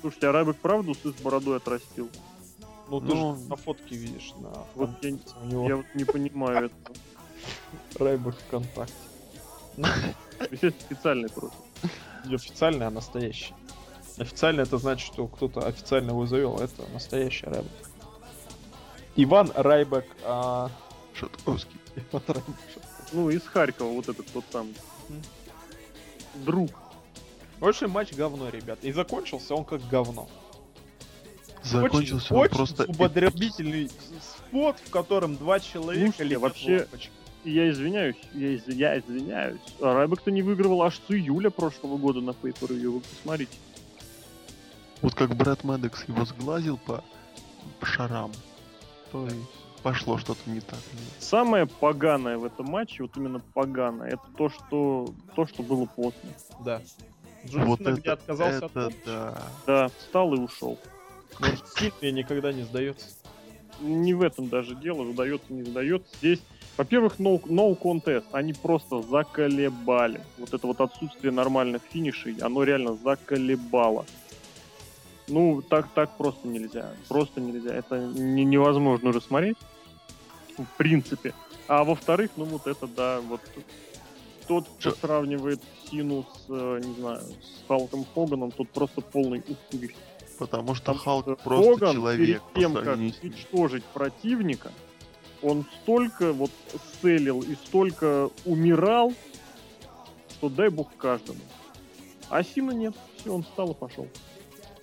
Слушайте, 0.00 0.28
а 0.28 0.32
Райбек 0.32 0.56
правду 0.58 0.94
с 0.94 1.20
бородой 1.20 1.56
отрастил? 1.56 2.08
Ну 2.88 3.00
ты 3.00 3.06
Ну, 3.06 3.34
же 3.34 3.48
на 3.48 3.56
фотке 3.56 3.96
видишь, 3.96 4.32
на 4.38 4.52
Вот 4.74 4.90
я, 5.02 5.10
него 5.44 5.68
я 5.68 5.76
вот 5.76 5.86
не 5.94 6.04
понимаю 6.04 6.66
этого. 6.86 6.96
Райбек 7.98 8.36
ВКонтакте. 8.46 8.94
Специальный 10.80 11.28
просто. 11.28 11.56
Не 12.24 12.34
официальный, 12.36 12.86
а 12.86 12.90
настоящий. 12.90 13.54
Официально 14.18 14.62
это 14.62 14.78
значит, 14.78 15.12
что 15.12 15.26
кто-то 15.26 15.66
официально 15.66 16.10
его 16.10 16.26
завел, 16.26 16.58
а 16.58 16.64
это 16.64 16.86
настоящий 16.92 17.46
Райбек. 17.46 17.70
Иван 19.16 19.52
Райбек, 19.54 20.06
а... 20.24 20.70
Шатковский. 21.14 21.78
Иван 21.96 22.22
Райбек. 22.26 22.56
Ну, 23.12 23.30
из 23.30 23.42
Харькова 23.42 23.92
вот 23.92 24.08
этот 24.08 24.26
тот 24.32 24.44
самый. 24.50 24.74
Мгм. 25.08 25.22
Друг. 26.44 26.70
В 27.60 27.66
общем, 27.66 27.90
матч 27.90 28.12
говно, 28.12 28.48
ребят. 28.48 28.78
И 28.82 28.92
закончился 28.92 29.54
он 29.54 29.64
как 29.64 29.86
говно. 29.88 30.28
Закончился 31.70 32.26
очень, 32.26 32.36
он 32.36 32.40
очень 32.42 32.56
просто... 32.56 32.86
зубодробительный 32.86 33.90
спот, 34.20 34.76
в 34.84 34.90
котором 34.90 35.36
два 35.36 35.60
человека 35.60 36.06
Слушайте, 36.12 36.24
летят 36.24 36.42
вообще- 36.42 36.78
лапочкой. 36.80 37.10
И 37.44 37.50
Я 37.52 37.70
извиняюсь, 37.70 38.16
я, 38.34 38.48
из- 38.56 38.66
я 38.66 38.98
извиняюсь. 38.98 39.60
А 39.80 39.94
Райбек-то 39.94 40.32
не 40.32 40.42
выигрывал 40.42 40.82
аж 40.82 40.96
с 40.96 41.10
июля 41.12 41.50
прошлого 41.50 41.96
года 41.96 42.20
на 42.20 42.30
pay 42.30 42.52
per 42.52 42.72
Вы 42.74 43.00
посмотрите. 43.00 43.52
Вот 45.00 45.14
как 45.14 45.34
Брэд 45.36 45.62
Мэддекс 45.62 46.08
его 46.08 46.24
сглазил 46.24 46.76
по 46.78 47.04
шарам, 47.82 48.32
то 49.12 49.28
и 49.28 49.32
пошло 49.84 50.18
что-то 50.18 50.40
не 50.50 50.60
так. 50.60 50.78
Самое 51.20 51.66
поганое 51.66 52.38
в 52.38 52.44
этом 52.44 52.66
матче, 52.66 53.04
вот 53.04 53.16
именно 53.16 53.40
поганое, 53.54 54.08
это 54.08 54.22
то, 54.36 54.48
что 54.48 55.14
то, 55.36 55.46
что 55.46 55.62
было 55.62 55.84
после. 55.84 56.30
Да. 56.64 56.82
Джон 57.46 57.64
Вот 57.66 57.80
это, 57.82 58.12
отказался 58.14 58.64
от 58.66 58.70
это 58.72 58.80
помощи. 58.80 58.98
да. 59.06 59.42
Да, 59.66 59.88
встал 60.00 60.34
и 60.34 60.38
ушел. 60.38 60.78
Но 61.38 61.46
сильный 61.76 62.12
никогда 62.12 62.52
не 62.52 62.62
сдается. 62.62 63.06
Не 63.80 64.14
в 64.14 64.22
этом 64.22 64.48
даже 64.48 64.74
дело, 64.74 65.02
выдается, 65.02 65.52
не 65.52 65.62
выдается. 65.62 66.08
Здесь, 66.18 66.40
во-первых, 66.76 67.18
no, 67.18 67.42
no 67.42 67.78
contest. 67.78 68.24
Они 68.32 68.52
просто 68.52 69.02
заколебали. 69.02 70.22
Вот 70.38 70.54
это 70.54 70.66
вот 70.66 70.80
отсутствие 70.80 71.32
нормальных 71.32 71.82
финишей, 71.90 72.36
оно 72.40 72.62
реально 72.62 72.96
заколебало. 72.96 74.06
Ну, 75.28 75.60
так, 75.60 75.88
так 75.92 76.16
просто 76.16 76.46
нельзя. 76.46 76.90
Просто 77.08 77.40
нельзя. 77.40 77.74
Это 77.74 77.98
не- 77.98 78.44
невозможно 78.44 79.10
уже 79.10 79.20
смотреть. 79.20 79.56
В 80.56 80.64
принципе. 80.78 81.34
А 81.68 81.84
во-вторых, 81.84 82.30
ну 82.36 82.44
вот 82.44 82.66
это, 82.66 82.86
да, 82.86 83.20
вот 83.20 83.40
тот, 84.46 84.68
кто 84.78 84.92
сравнивает 84.92 85.60
Сину 85.90 86.24
с, 86.24 86.44
э, 86.48 86.80
не 86.82 86.94
знаю, 86.94 87.20
с 87.20 87.66
Халком 87.66 88.06
Хоганом, 88.14 88.52
тот 88.52 88.70
просто 88.70 89.00
полный 89.00 89.42
упырь. 89.46 89.94
Потому 90.38 90.74
что 90.74 90.86
Там 90.86 90.98
Халк 90.98 91.24
что 91.24 91.36
просто 91.36 91.74
Хоган 91.74 91.94
человек 91.94 92.26
перед 92.26 92.42
тем, 92.54 92.74
как 92.74 92.96
уничтожить 92.96 93.84
противника, 93.84 94.70
он 95.42 95.64
столько 95.82 96.32
вот 96.32 96.50
селил 97.00 97.40
и 97.40 97.54
столько 97.54 98.30
умирал, 98.44 99.12
что 100.30 100.48
дай 100.48 100.68
бог 100.68 100.88
каждому. 100.96 101.40
А 102.28 102.42
Сина 102.42 102.72
нет, 102.72 102.94
все, 103.16 103.32
он 103.32 103.42
встал 103.44 103.70
и 103.72 103.74
пошел. 103.74 104.08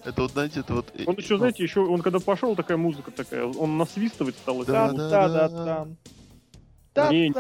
Это 0.03 0.21
вот, 0.21 0.31
знаете, 0.31 0.61
это 0.61 0.73
вот... 0.73 0.91
Он 1.05 1.15
еще, 1.15 1.33
ну, 1.33 1.39
знаете, 1.39 1.63
еще, 1.63 1.79
он 1.81 2.01
когда 2.01 2.19
пошел, 2.19 2.55
такая 2.55 2.77
музыка 2.77 3.11
такая, 3.11 3.45
он 3.45 3.77
насвистывать 3.77 4.35
стал. 4.35 4.65
Да, 4.65 4.89
всё. 4.89 4.97
да, 4.97 5.09
да, 5.09 5.29
да. 5.29 5.49
да, 5.49 5.87
да. 6.93 7.11
Не, 7.11 7.31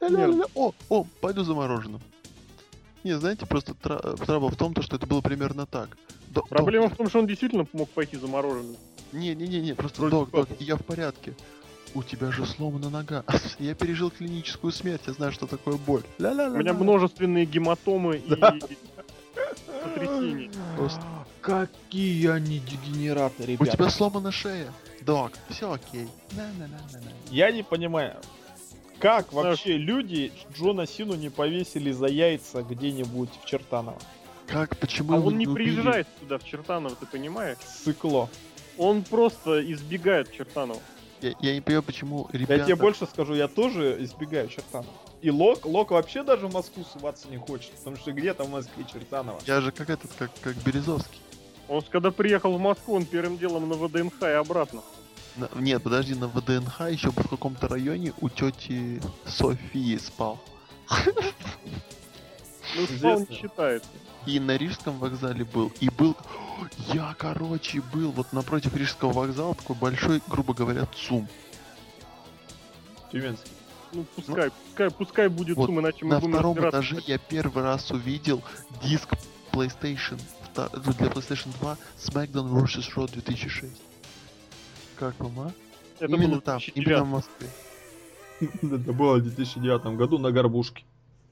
Да, 0.00 0.08
не, 0.08 0.32
да. 0.38 0.44
О, 0.54 0.72
о, 0.88 1.04
пойду 1.20 1.44
за 1.44 1.54
мороженым. 1.54 2.00
Не, 3.04 3.18
знаете, 3.18 3.46
просто 3.46 3.74
тра- 3.74 4.16
трабл 4.16 4.48
в 4.48 4.56
том, 4.56 4.74
то, 4.74 4.82
что 4.82 4.96
это 4.96 5.06
было 5.06 5.20
примерно 5.20 5.66
так. 5.66 5.96
До- 6.28 6.42
Проблема 6.42 6.86
в 6.86 6.90
доктор- 6.90 6.96
том, 6.98 7.08
что 7.08 7.18
он 7.20 7.26
действительно 7.26 7.66
мог 7.72 7.88
пойти 7.90 8.16
за 8.16 8.26
мороженым. 8.28 8.76
Не-не-не, 9.12 9.74
просто 9.74 10.00
Вроде 10.02 10.16
док, 10.16 10.30
док, 10.30 10.48
я 10.60 10.76
в 10.76 10.84
порядке. 10.84 11.34
У 11.94 12.02
тебя 12.02 12.32
же 12.32 12.46
сломана 12.46 12.88
нога. 12.88 13.22
Я 13.58 13.74
пережил 13.74 14.10
клиническую 14.10 14.72
смерть, 14.72 15.02
я 15.06 15.12
знаю, 15.12 15.30
что 15.32 15.46
такое 15.46 15.76
боль. 15.76 16.02
Ля-ля-ля. 16.18 16.54
У 16.54 16.56
меня 16.56 16.72
множественные 16.72 17.44
гематомы 17.44 18.16
и 18.16 18.34
потрясения. 19.84 20.50
Просто- 20.76 21.02
Какие 21.42 22.28
они 22.28 22.60
дегенераты, 22.60 23.42
У 23.42 23.46
ребята. 23.46 23.72
тебя 23.72 23.90
сломана 23.90 24.30
шея. 24.30 24.72
Док, 25.00 25.32
все 25.50 25.72
окей. 25.72 26.06
На-на-на-на-на. 26.36 27.10
Я 27.30 27.50
не 27.50 27.64
понимаю, 27.64 28.14
как 29.02 29.32
вообще 29.32 29.76
люди 29.76 30.30
Джона 30.54 30.86
Сину 30.86 31.14
не 31.16 31.28
повесили 31.28 31.90
за 31.90 32.06
яйца 32.06 32.62
где-нибудь 32.62 33.30
в 33.42 33.44
Чертаново? 33.44 33.98
Как, 34.46 34.76
почему 34.76 35.14
А 35.14 35.16
он 35.18 35.38
не 35.38 35.48
убили? 35.48 35.72
приезжает 35.72 36.06
сюда, 36.20 36.38
в 36.38 36.44
Чертаново, 36.44 36.94
ты 36.94 37.06
понимаешь? 37.06 37.58
Сыкло. 37.66 38.28
Он 38.78 39.02
просто 39.02 39.60
избегает 39.72 40.30
Чертанова. 40.30 40.78
Я, 41.20 41.34
я 41.40 41.54
не 41.54 41.60
понимаю, 41.60 41.82
почему 41.82 42.28
ребята... 42.32 42.54
Я 42.54 42.64
тебе 42.64 42.76
больше 42.76 43.06
скажу, 43.06 43.34
я 43.34 43.48
тоже 43.48 43.96
избегаю 44.04 44.48
Чертанова. 44.48 44.94
И 45.20 45.30
Лок, 45.32 45.66
Лок 45.66 45.90
вообще 45.90 46.22
даже 46.22 46.46
в 46.46 46.54
Москву 46.54 46.84
суваться 46.84 47.28
не 47.28 47.38
хочет, 47.38 47.72
потому 47.72 47.96
что 47.96 48.12
где 48.12 48.32
там 48.34 48.46
в 48.46 48.50
Москве 48.50 48.84
Чертанова? 48.92 49.40
Я 49.46 49.60
же 49.60 49.72
как 49.72 49.90
этот, 49.90 50.12
как, 50.16 50.30
как 50.40 50.54
Березовский. 50.64 51.20
Он, 51.68 51.82
когда 51.90 52.12
приехал 52.12 52.56
в 52.56 52.60
Москву, 52.60 52.94
он 52.94 53.04
первым 53.04 53.36
делом 53.36 53.68
на 53.68 53.74
ВДНХ 53.74 54.22
и 54.22 54.26
обратно. 54.26 54.82
На- 55.36 55.48
нет, 55.54 55.82
подожди, 55.82 56.14
на 56.14 56.28
ВДНХ 56.28 56.80
еще 56.90 57.10
в 57.10 57.28
каком-то 57.28 57.68
районе 57.68 58.12
у 58.20 58.28
тети 58.28 59.00
Софии 59.26 59.96
спал. 59.96 60.38
Ну, 62.76 62.86
спал 62.86 63.20
не 63.20 63.36
считается. 63.36 63.88
И 64.26 64.38
на 64.38 64.56
Рижском 64.56 64.98
вокзале 64.98 65.44
был. 65.44 65.72
И 65.80 65.90
был... 65.90 66.16
Я, 66.92 67.14
короче, 67.18 67.80
был 67.92 68.12
вот 68.12 68.32
напротив 68.32 68.74
Рижского 68.76 69.12
вокзала 69.12 69.54
такой 69.54 69.76
большой, 69.76 70.22
грубо 70.28 70.54
говоря, 70.54 70.86
ЦУМ. 70.86 71.28
Тюменский. 73.10 73.50
Ну, 73.92 74.04
пускай, 74.16 74.50
пускай, 74.50 74.90
пускай 74.90 75.28
будет 75.28 75.56
Вот 75.56 75.66
сумма, 75.66 75.82
иначе 75.82 76.04
мы 76.04 76.12
На 76.12 76.20
будем 76.20 76.32
втором 76.32 76.56
разбираться. 76.56 76.80
этаже 76.80 77.02
я 77.06 77.18
первый 77.18 77.62
раз 77.62 77.90
увидел 77.90 78.42
диск 78.82 79.08
PlayStation 79.50 80.18
ну, 80.56 80.92
для 80.94 81.08
PlayStation 81.08 81.52
2 81.60 81.76
SmackDown 81.98 82.50
vs. 82.50 82.94
Raw 82.94 83.10
2006. 83.12 83.72
Как 85.02 85.18
вам, 85.18 85.40
а? 85.40 85.52
Это 85.98 86.14
именно 86.14 86.28
было 86.28 86.40
в 86.40 86.42
там, 86.42 86.58
2009. 86.58 86.86
именно 86.86 87.04
в 87.04 87.08
Москве. 87.10 87.48
Это 88.40 88.92
было 88.92 89.16
в 89.16 89.22
2009 89.22 89.96
году 89.96 90.18
на 90.18 90.30
Горбушке. 90.30 90.84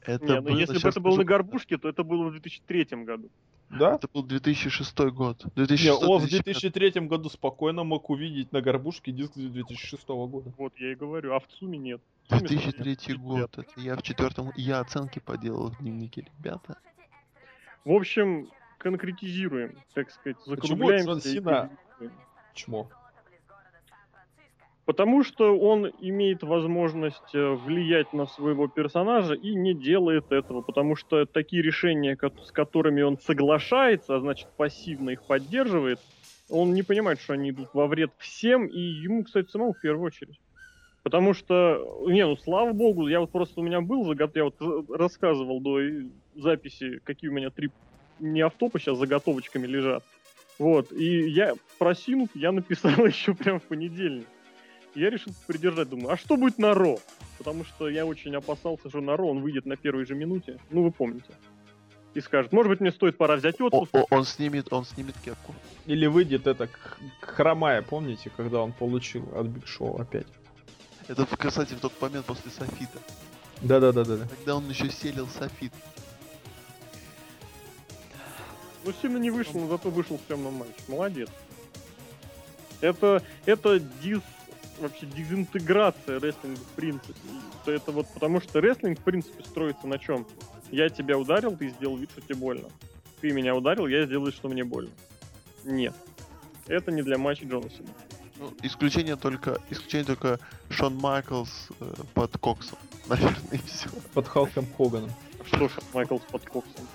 Это 0.02 0.24
Не, 0.24 0.34
ну 0.40 0.42
было, 0.42 0.58
если 0.58 0.78
бы 0.78 0.88
это 0.88 1.00
было 1.00 1.16
на 1.16 1.24
горбушке, 1.24 1.78
то 1.78 1.88
это 1.88 2.02
было 2.02 2.30
в 2.30 2.32
2003 2.32 3.04
году. 3.04 3.30
Да? 3.68 3.94
Это 3.94 4.08
был 4.12 4.24
2006 4.24 4.98
год. 5.12 5.44
Не, 5.54 5.66
2006 5.66 6.02
о, 6.02 6.18
в 6.18 6.22
2005. 6.22 6.44
2003 6.44 7.06
году 7.06 7.28
спокойно 7.28 7.84
мог 7.84 8.10
увидеть 8.10 8.50
на 8.50 8.60
Горбушке 8.60 9.12
диск 9.12 9.34
2006 9.34 10.08
года. 10.08 10.52
Вот, 10.58 10.72
я 10.78 10.90
и 10.90 10.96
говорю, 10.96 11.34
а 11.34 11.38
в 11.38 11.46
ЦУМе 11.46 11.78
нет. 11.78 12.00
В 12.24 12.38
ЦУМе 12.38 12.48
2003 12.48 12.96
только 12.96 13.22
год. 13.22 13.58
Это 13.58 13.70
я 13.76 13.94
в 13.94 14.02
четвертом... 14.02 14.50
Я 14.56 14.80
оценки 14.80 15.20
поделал 15.20 15.70
в 15.70 15.78
дневнике, 15.78 16.26
ребята. 16.38 16.76
В 17.84 17.92
общем, 17.92 18.48
конкретизируем, 18.78 19.76
так 19.94 20.10
сказать, 20.10 20.38
Почему 20.38 20.56
закругляемся. 20.56 21.06
Джон 21.06 21.18
и 21.18 21.20
Сина- 21.20 21.70
переходим. 22.00 22.18
Чмо. 22.54 22.90
Потому 24.90 25.22
что 25.22 25.56
он 25.56 25.92
имеет 26.00 26.42
возможность 26.42 27.32
э, 27.32 27.50
влиять 27.50 28.12
на 28.12 28.26
своего 28.26 28.66
персонажа 28.66 29.34
и 29.34 29.54
не 29.54 29.72
делает 29.72 30.32
этого, 30.32 30.62
потому 30.62 30.96
что 30.96 31.26
такие 31.26 31.62
решения, 31.62 32.18
с 32.44 32.50
которыми 32.50 33.02
он 33.02 33.16
соглашается, 33.16 34.16
а 34.16 34.18
значит 34.18 34.48
пассивно 34.56 35.10
их 35.10 35.22
поддерживает, 35.22 36.00
он 36.48 36.74
не 36.74 36.82
понимает, 36.82 37.20
что 37.20 37.34
они 37.34 37.50
идут 37.50 37.68
во 37.72 37.86
вред 37.86 38.10
всем, 38.18 38.66
и 38.66 38.80
ему, 38.80 39.22
кстати, 39.22 39.48
самому 39.48 39.74
в 39.74 39.80
первую 39.80 40.06
очередь. 40.06 40.40
Потому 41.04 41.34
что, 41.34 42.02
не, 42.08 42.26
ну 42.26 42.34
слава 42.34 42.72
богу, 42.72 43.06
я 43.06 43.20
вот 43.20 43.30
просто 43.30 43.60
у 43.60 43.62
меня 43.62 43.80
был 43.80 44.04
заготов, 44.04 44.34
я 44.34 44.44
вот 44.44 44.56
э, 44.60 44.92
рассказывал 44.92 45.60
до 45.60 45.78
э, 45.78 46.02
записи, 46.34 47.00
какие 47.04 47.30
у 47.30 47.32
меня 47.32 47.50
три 47.50 47.70
не 48.18 48.40
автопа 48.40 48.80
сейчас 48.80 48.98
заготовочками 48.98 49.68
лежат. 49.68 50.02
Вот, 50.58 50.90
и 50.90 51.30
я 51.30 51.54
про 51.78 51.94
Синуп 51.94 52.30
я 52.34 52.50
написал 52.50 52.90
еще 53.06 53.34
прям 53.34 53.60
в 53.60 53.62
понедельник. 53.62 54.26
Я 54.94 55.10
решил 55.10 55.32
придержать, 55.46 55.88
думаю, 55.88 56.12
а 56.12 56.16
что 56.16 56.36
будет 56.36 56.58
на 56.58 56.74
Ро? 56.74 56.98
Потому 57.38 57.64
что 57.64 57.88
я 57.88 58.04
очень 58.04 58.34
опасался, 58.34 58.88
что 58.88 59.00
на 59.00 59.16
Ро 59.16 59.28
он 59.30 59.40
выйдет 59.40 59.64
на 59.66 59.76
первой 59.76 60.04
же 60.04 60.14
минуте. 60.14 60.58
Ну, 60.70 60.82
вы 60.82 60.90
помните. 60.90 61.32
И 62.12 62.20
скажет, 62.20 62.52
может 62.52 62.70
быть, 62.70 62.80
мне 62.80 62.90
стоит 62.90 63.16
пора 63.16 63.36
взять 63.36 63.60
отпуск. 63.60 63.94
о- 63.94 64.06
он 64.10 64.24
снимет, 64.24 64.72
он 64.72 64.84
снимет 64.84 65.14
кепку. 65.24 65.54
Или 65.86 66.06
выйдет 66.06 66.46
это 66.48 66.68
хромая, 67.20 67.82
помните, 67.82 68.30
когда 68.36 68.60
он 68.60 68.72
получил 68.72 69.28
от 69.36 69.46
Биг 69.46 69.66
Шоу 69.66 70.00
опять? 70.00 70.26
Это, 71.06 71.24
кстати, 71.24 71.74
в 71.74 71.80
тот 71.80 71.92
момент 72.00 72.26
после 72.26 72.50
Софита. 72.50 72.98
Да-да-да-да. 73.62 74.26
Когда 74.26 74.56
он 74.56 74.68
еще 74.68 74.90
sell 74.90 75.16
ил 75.16 75.28
Софит. 75.28 75.72
Ну, 78.84 78.92
сильно 79.00 79.18
не 79.18 79.30
вышел, 79.30 79.60
но 79.60 79.68
зато 79.68 79.90
вышел 79.90 80.18
в 80.18 80.26
темном 80.26 80.54
матче. 80.54 80.72
Молодец. 80.88 81.28
Это, 82.80 83.22
это 83.44 83.78
диз, 83.78 84.20
вообще 84.80 85.06
дезинтеграция 85.06 86.18
рестлинга 86.20 86.60
в 86.60 86.74
принципе. 86.76 87.14
Это 87.66 87.92
вот 87.92 88.06
потому 88.12 88.40
что 88.40 88.60
рестлинг 88.60 88.98
в 88.98 89.02
принципе 89.02 89.42
строится 89.44 89.86
на 89.86 89.98
чем? 89.98 90.26
Я 90.70 90.88
тебя 90.88 91.18
ударил, 91.18 91.56
ты 91.56 91.68
сделал 91.70 91.96
вид, 91.96 92.10
что 92.10 92.20
тебе 92.20 92.36
больно. 92.36 92.68
Ты 93.20 93.32
меня 93.32 93.54
ударил, 93.54 93.86
я 93.86 94.06
сделал 94.06 94.26
вид, 94.26 94.34
что 94.34 94.48
мне 94.48 94.64
больно. 94.64 94.90
Нет. 95.64 95.94
Это 96.66 96.92
не 96.92 97.02
для 97.02 97.18
матча 97.18 97.44
Джона 97.44 97.68
Сина. 97.70 97.88
Ну, 98.38 98.54
исключение 98.62 99.16
только, 99.16 99.58
исключение 99.68 100.06
только 100.06 100.40
Шон 100.70 100.96
Майклс 100.96 101.68
э, 101.78 101.94
под 102.14 102.38
Коксом. 102.38 102.78
Наверное, 103.06 103.38
и 103.52 103.58
все. 103.58 103.88
Под 104.14 104.26
Халком 104.28 104.66
Хоганом. 104.76 105.10
Что 105.44 105.68
ж, 105.68 105.72
Майклс 105.92 106.22
под 106.30 106.48
Коксом? 106.48 106.86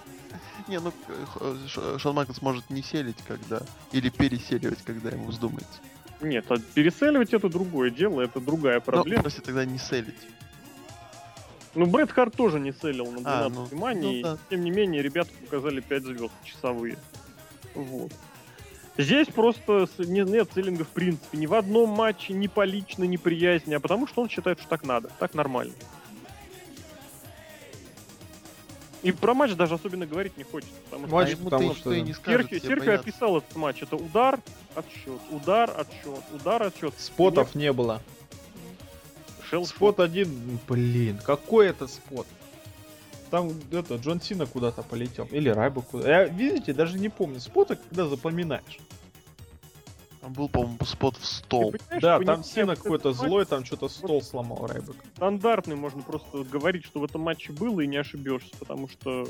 Не, 0.67 0.79
ну 0.79 0.91
э, 1.07 1.97
Шон 1.99 2.15
Майклс 2.15 2.41
может 2.41 2.69
не 2.71 2.81
селить, 2.81 3.21
когда... 3.27 3.61
Или 3.91 4.09
переселивать, 4.09 4.81
когда 4.81 5.09
ему 5.09 5.27
вздумается. 5.27 5.79
Нет, 6.21 6.45
а 6.49 6.55
переселивать 6.73 7.33
это 7.33 7.49
другое 7.49 7.89
дело, 7.91 8.21
это 8.21 8.39
другая 8.39 8.75
Ну, 8.75 8.81
проблема. 8.81 9.21
просто 9.23 9.41
тогда 9.41 9.65
не 9.65 9.77
селить. 9.77 10.15
Ну, 11.75 11.85
Брэд 11.85 12.11
Харт 12.11 12.35
тоже 12.35 12.59
не 12.59 12.71
селил 12.71 13.11
на 13.11 13.19
12 13.19 13.25
А, 13.27 13.49
ну, 13.49 13.65
внимания, 13.65 14.01
ну 14.01 14.11
и 14.13 14.23
да. 14.23 14.37
тем 14.49 14.61
не 14.61 14.71
менее, 14.71 15.01
ребята 15.01 15.29
показали 15.43 15.81
5 15.81 16.03
звезд 16.03 16.31
часовые. 16.43 16.97
Вот. 17.73 18.13
Здесь 18.97 19.27
просто 19.27 19.87
нет 19.99 20.49
селлинга 20.55 20.85
в 20.85 20.89
принципе. 20.89 21.37
Ни 21.37 21.47
в 21.47 21.53
одном 21.53 21.89
матче, 21.89 22.31
ни 22.33 22.47
по 22.47 22.63
личной 22.63 23.07
неприязни, 23.07 23.73
а 23.73 23.81
потому 23.81 24.07
что 24.07 24.21
он 24.21 24.29
считает, 24.29 24.57
что 24.59 24.69
так 24.69 24.83
надо, 24.85 25.09
так 25.19 25.33
нормально. 25.33 25.73
И 29.05 29.11
про 29.11 29.35
матч 29.35 29.53
даже 29.53 29.75
особенно 29.75 30.07
говорить 30.07 30.35
не 30.35 30.43
хочется, 30.43 30.73
потому 30.85 31.05
что 31.05 31.15
Матч, 31.15 31.27
а 31.27 31.31
ему 31.33 31.43
потому 31.45 31.73
ты 31.73 31.79
что- 31.79 31.93
и 31.93 32.01
не 32.01 32.13
скажет, 32.13 32.49
Серхио, 32.49 32.69
Серхио 32.69 32.93
описал 32.95 33.37
этот 33.37 33.55
матч. 33.55 33.83
Это 33.83 33.95
удар, 33.97 34.39
отсчет, 34.73 35.21
удар, 35.29 35.69
отсчет, 35.77 36.23
удар, 36.33 36.63
отсчет. 36.63 36.93
Спотов 36.97 37.53
не 37.53 37.71
было. 37.71 38.01
Шел 39.47 39.67
Спот 39.67 39.99
один, 39.99 40.59
блин, 40.67 41.19
какой 41.23 41.67
это 41.67 41.85
спот? 41.87 42.25
Там 43.29 43.51
это 43.71 43.97
Джон 43.97 44.21
Сина 44.21 44.47
куда-то 44.47 44.81
полетел. 44.81 45.27
Или 45.31 45.49
Райба 45.49 45.83
куда. 45.83 46.09
Я, 46.09 46.23
видите, 46.25 46.73
даже 46.73 46.97
не 46.97 47.09
помню. 47.09 47.39
Спота, 47.39 47.75
когда 47.75 48.07
запоминаешь. 48.07 48.79
Там 50.25 50.33
был, 50.33 50.49
по-моему, 50.49 50.79
спот 50.85 51.17
в 51.17 51.25
стол. 51.27 51.75
Да, 52.01 52.19
там 52.19 52.41
этот 52.41 52.79
какой-то 52.79 53.13
злой, 53.13 53.45
там 53.45 53.63
что-то 53.63 53.87
стол 53.89 54.23
сломал 54.23 54.65
Райбек. 54.65 54.95
стандартный, 55.15 55.75
можно 55.75 56.01
просто 56.01 56.43
говорить, 56.43 56.83
что 56.83 56.99
в 56.99 57.03
этом 57.03 57.21
матче 57.21 57.53
было 57.53 57.81
и 57.81 57.85
не 57.85 57.97
ошибешься, 57.97 58.49
потому 58.57 58.89
что 58.89 59.27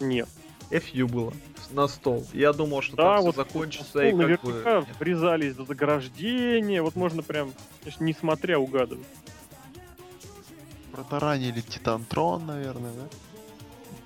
нет. 0.00 0.26
FU 0.70 1.06
было 1.06 1.34
на 1.72 1.86
стол. 1.88 2.26
Я 2.32 2.54
думал, 2.54 2.80
что 2.80 2.96
Да, 2.96 3.16
там 3.16 3.24
вот 3.24 3.36
закончится 3.36 3.84
Стол 3.90 4.02
и 4.02 4.10
как 4.12 4.42
наверняка 4.42 4.80
бы... 4.80 4.86
врезались 4.98 5.56
до 5.56 5.66
заграждения, 5.66 6.82
вот 6.82 6.96
можно 6.96 7.22
прям, 7.22 7.52
конечно, 7.82 8.02
не 8.02 8.14
смотря 8.14 8.58
угадывать. 8.58 9.06
Протаранили 10.92 11.60
Титан 11.60 12.02
Трон, 12.04 12.46
наверное, 12.46 12.92
да? 12.94 13.08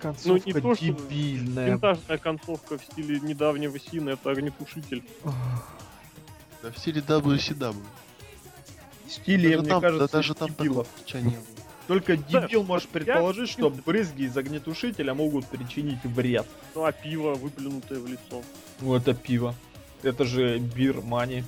Концовка 0.00 0.28
Ну, 0.28 0.52
не 0.52 0.60
то, 0.60 0.74
что 0.74 0.84
дебильная. 0.84 1.70
Винтажная 1.70 2.18
концовка 2.18 2.76
в 2.76 2.82
стиле 2.82 3.20
недавнего 3.20 3.78
Сина, 3.78 4.10
это 4.10 4.30
огнетушитель. 4.30 5.04
Да, 6.64 6.70
в 6.70 6.78
стиле 6.78 7.02
WCW. 7.02 7.76
Стиле, 9.06 9.48
Даже 9.50 9.60
мне 9.60 9.68
там- 9.68 9.80
кажется, 9.82 10.06
да 10.08 10.18
даже 10.18 10.34
там 10.34 10.48
дебилов. 10.58 10.88
не 11.12 11.20
было. 11.20 11.36
Только 11.86 12.16
Да, 12.16 12.40
дебил 12.46 12.62
может 12.64 12.86
я- 12.86 12.92
предположить, 13.00 13.50
что 13.50 13.68
брызги 13.68 14.22
из 14.22 14.34
огнетушителя 14.36 15.12
могут 15.12 15.46
причинить 15.46 16.02
вред. 16.04 16.46
Ну 16.74 16.84
а 16.86 16.92
пиво, 16.92 17.34
выплюнутое 17.34 18.00
в 18.00 18.06
лицо. 18.06 18.42
Ну 18.80 18.94
это 18.94 19.12
пиво. 19.12 19.54
Это 20.02 20.24
же 20.24 20.58
бир 20.58 21.02
мани. 21.02 21.44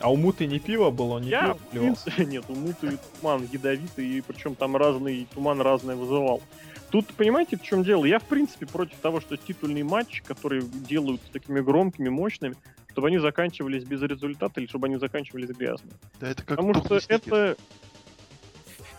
А 0.00 0.10
у 0.10 0.16
Муты 0.16 0.46
не 0.46 0.58
пиво 0.58 0.90
было, 0.90 1.20
не 1.20 1.28
Я, 1.30 1.42
пиво 1.42 1.54
в 1.54 1.58
плевался. 1.70 2.02
принципе, 2.06 2.24
нет, 2.32 2.44
у 2.48 2.54
Муты 2.56 2.98
туман 3.20 3.48
ядовитый, 3.52 4.08
и 4.08 4.20
причем 4.20 4.56
там 4.56 4.76
разный 4.76 5.28
туман 5.32 5.60
разное 5.60 5.94
вызывал. 5.94 6.42
Тут, 6.90 7.06
понимаете, 7.14 7.56
в 7.56 7.62
чем 7.62 7.84
дело? 7.84 8.04
Я, 8.04 8.18
в 8.18 8.24
принципе, 8.24 8.66
против 8.66 8.96
того, 8.98 9.20
что 9.20 9.36
титульные 9.36 9.84
матчи, 9.84 10.22
которые 10.24 10.62
делают 10.62 11.20
такими 11.32 11.60
громкими, 11.60 12.08
мощными, 12.08 12.56
чтобы 12.94 13.08
они 13.08 13.18
заканчивались 13.18 13.82
без 13.82 14.00
результата 14.02 14.60
или 14.60 14.68
чтобы 14.68 14.86
они 14.86 14.98
заканчивались 14.98 15.48
грязно. 15.48 15.90
Да 16.20 16.28
это 16.28 16.44
как 16.44 16.58
Потому 16.58 16.74
что 16.74 17.00
это... 17.08 17.56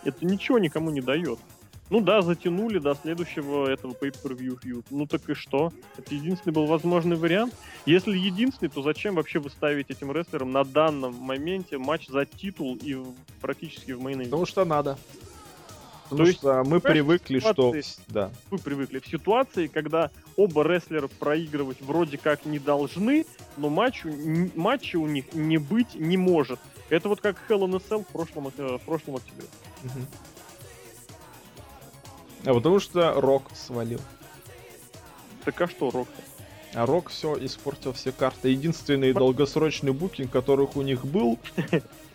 Это 0.04 0.24
ничего 0.24 0.58
никому 0.58 0.90
не 0.90 1.00
дает. 1.00 1.38
Ну 1.88 2.00
да, 2.00 2.20
затянули 2.20 2.78
до 2.78 2.94
следующего 2.94 3.68
этого 3.68 3.92
pay-per-view 3.92 4.58
feud. 4.62 4.84
Ну 4.90 5.06
так 5.06 5.28
и 5.30 5.34
что? 5.34 5.72
Это 5.96 6.14
единственный 6.14 6.52
был 6.52 6.66
возможный 6.66 7.16
вариант. 7.16 7.54
Если 7.86 8.18
единственный, 8.18 8.68
то 8.68 8.82
зачем 8.82 9.14
вообще 9.14 9.38
вы 9.38 9.48
ставите 9.48 9.94
этим 9.94 10.12
рестлерам 10.12 10.52
на 10.52 10.64
данном 10.64 11.14
моменте 11.14 11.78
матч 11.78 12.08
за 12.08 12.26
титул 12.26 12.78
и 12.82 13.02
практически 13.40 13.92
в 13.92 14.02
мейн 14.02 14.24
Потому 14.24 14.44
что 14.44 14.66
надо. 14.66 14.98
Потому 16.08 16.26
есть, 16.28 16.38
что 16.38 16.62
мы 16.64 16.80
привыкли, 16.80 17.38
что... 17.40 17.50
ситуации- 17.74 18.02
Да. 18.08 18.30
Вы 18.50 18.58
привыкли. 18.58 19.00
В 19.00 19.06
ситуации, 19.06 19.66
когда 19.66 20.10
оба 20.36 20.62
рестлера 20.62 21.08
проигрывать 21.08 21.80
вроде 21.80 22.16
как 22.18 22.44
не 22.46 22.58
должны, 22.58 23.26
но 23.56 23.68
матч, 23.68 24.04
матча 24.54 24.96
у 24.96 25.06
них 25.06 25.32
не 25.34 25.58
быть 25.58 25.94
не 25.94 26.16
может. 26.16 26.60
Это 26.90 27.08
вот 27.08 27.20
как 27.20 27.36
Hell 27.48 27.60
in 27.66 27.74
a 27.76 27.78
Cell 27.78 28.04
в 28.04 28.06
прошлом, 28.06 28.48
э, 28.56 28.78
в 28.78 28.82
прошлом 28.82 29.16
октябре. 29.16 29.46
А 32.44 32.54
потому 32.54 32.78
что 32.78 33.20
Рок 33.20 33.50
свалил. 33.54 34.00
Так 35.44 35.60
а 35.60 35.68
что, 35.68 35.90
Рок? 35.90 36.08
А 36.74 36.86
Рок 36.86 37.08
все 37.08 37.36
испортил 37.44 37.92
все 37.92 38.12
карты. 38.12 38.50
Единственный 38.50 39.12
долгосрочный 39.12 39.92
букинг, 39.92 40.30
которых 40.30 40.76
у 40.76 40.82
них 40.82 41.04
был, 41.04 41.38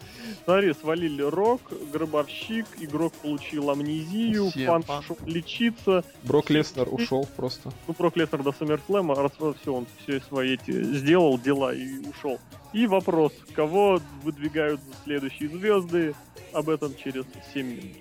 Смотри, 0.44 0.74
свалили 0.74 1.22
Рок, 1.22 1.62
Гробовщик, 1.94 2.66
игрок 2.80 3.14
получил 3.14 3.70
амнезию, 3.70 4.52
пошел 4.88 5.18
лечиться. 5.26 6.04
Брок 6.24 6.50
Леснер 6.50 6.88
ушел 6.92 7.28
просто. 7.36 7.72
Ну, 7.88 7.96
Брок 7.98 8.16
Леснер 8.18 8.42
до 8.42 8.52
Саммерслэма, 8.52 9.16
раз 9.16 9.32
все, 9.62 9.74
он 9.74 9.86
все 10.04 10.20
свои 10.22 10.56
эти 10.56 10.72
сделал 10.84 11.38
дела 11.38 11.74
и 11.74 12.00
ушел. 12.08 12.40
И 12.74 12.88
вопрос, 12.88 13.34
кого 13.54 14.00
выдвигают 14.24 14.82
за 14.82 14.94
следующие 15.04 15.50
звезды, 15.50 16.16
об 16.54 16.70
этом 16.70 16.96
через 16.96 17.26
7 17.54 17.68
минут. 17.68 17.98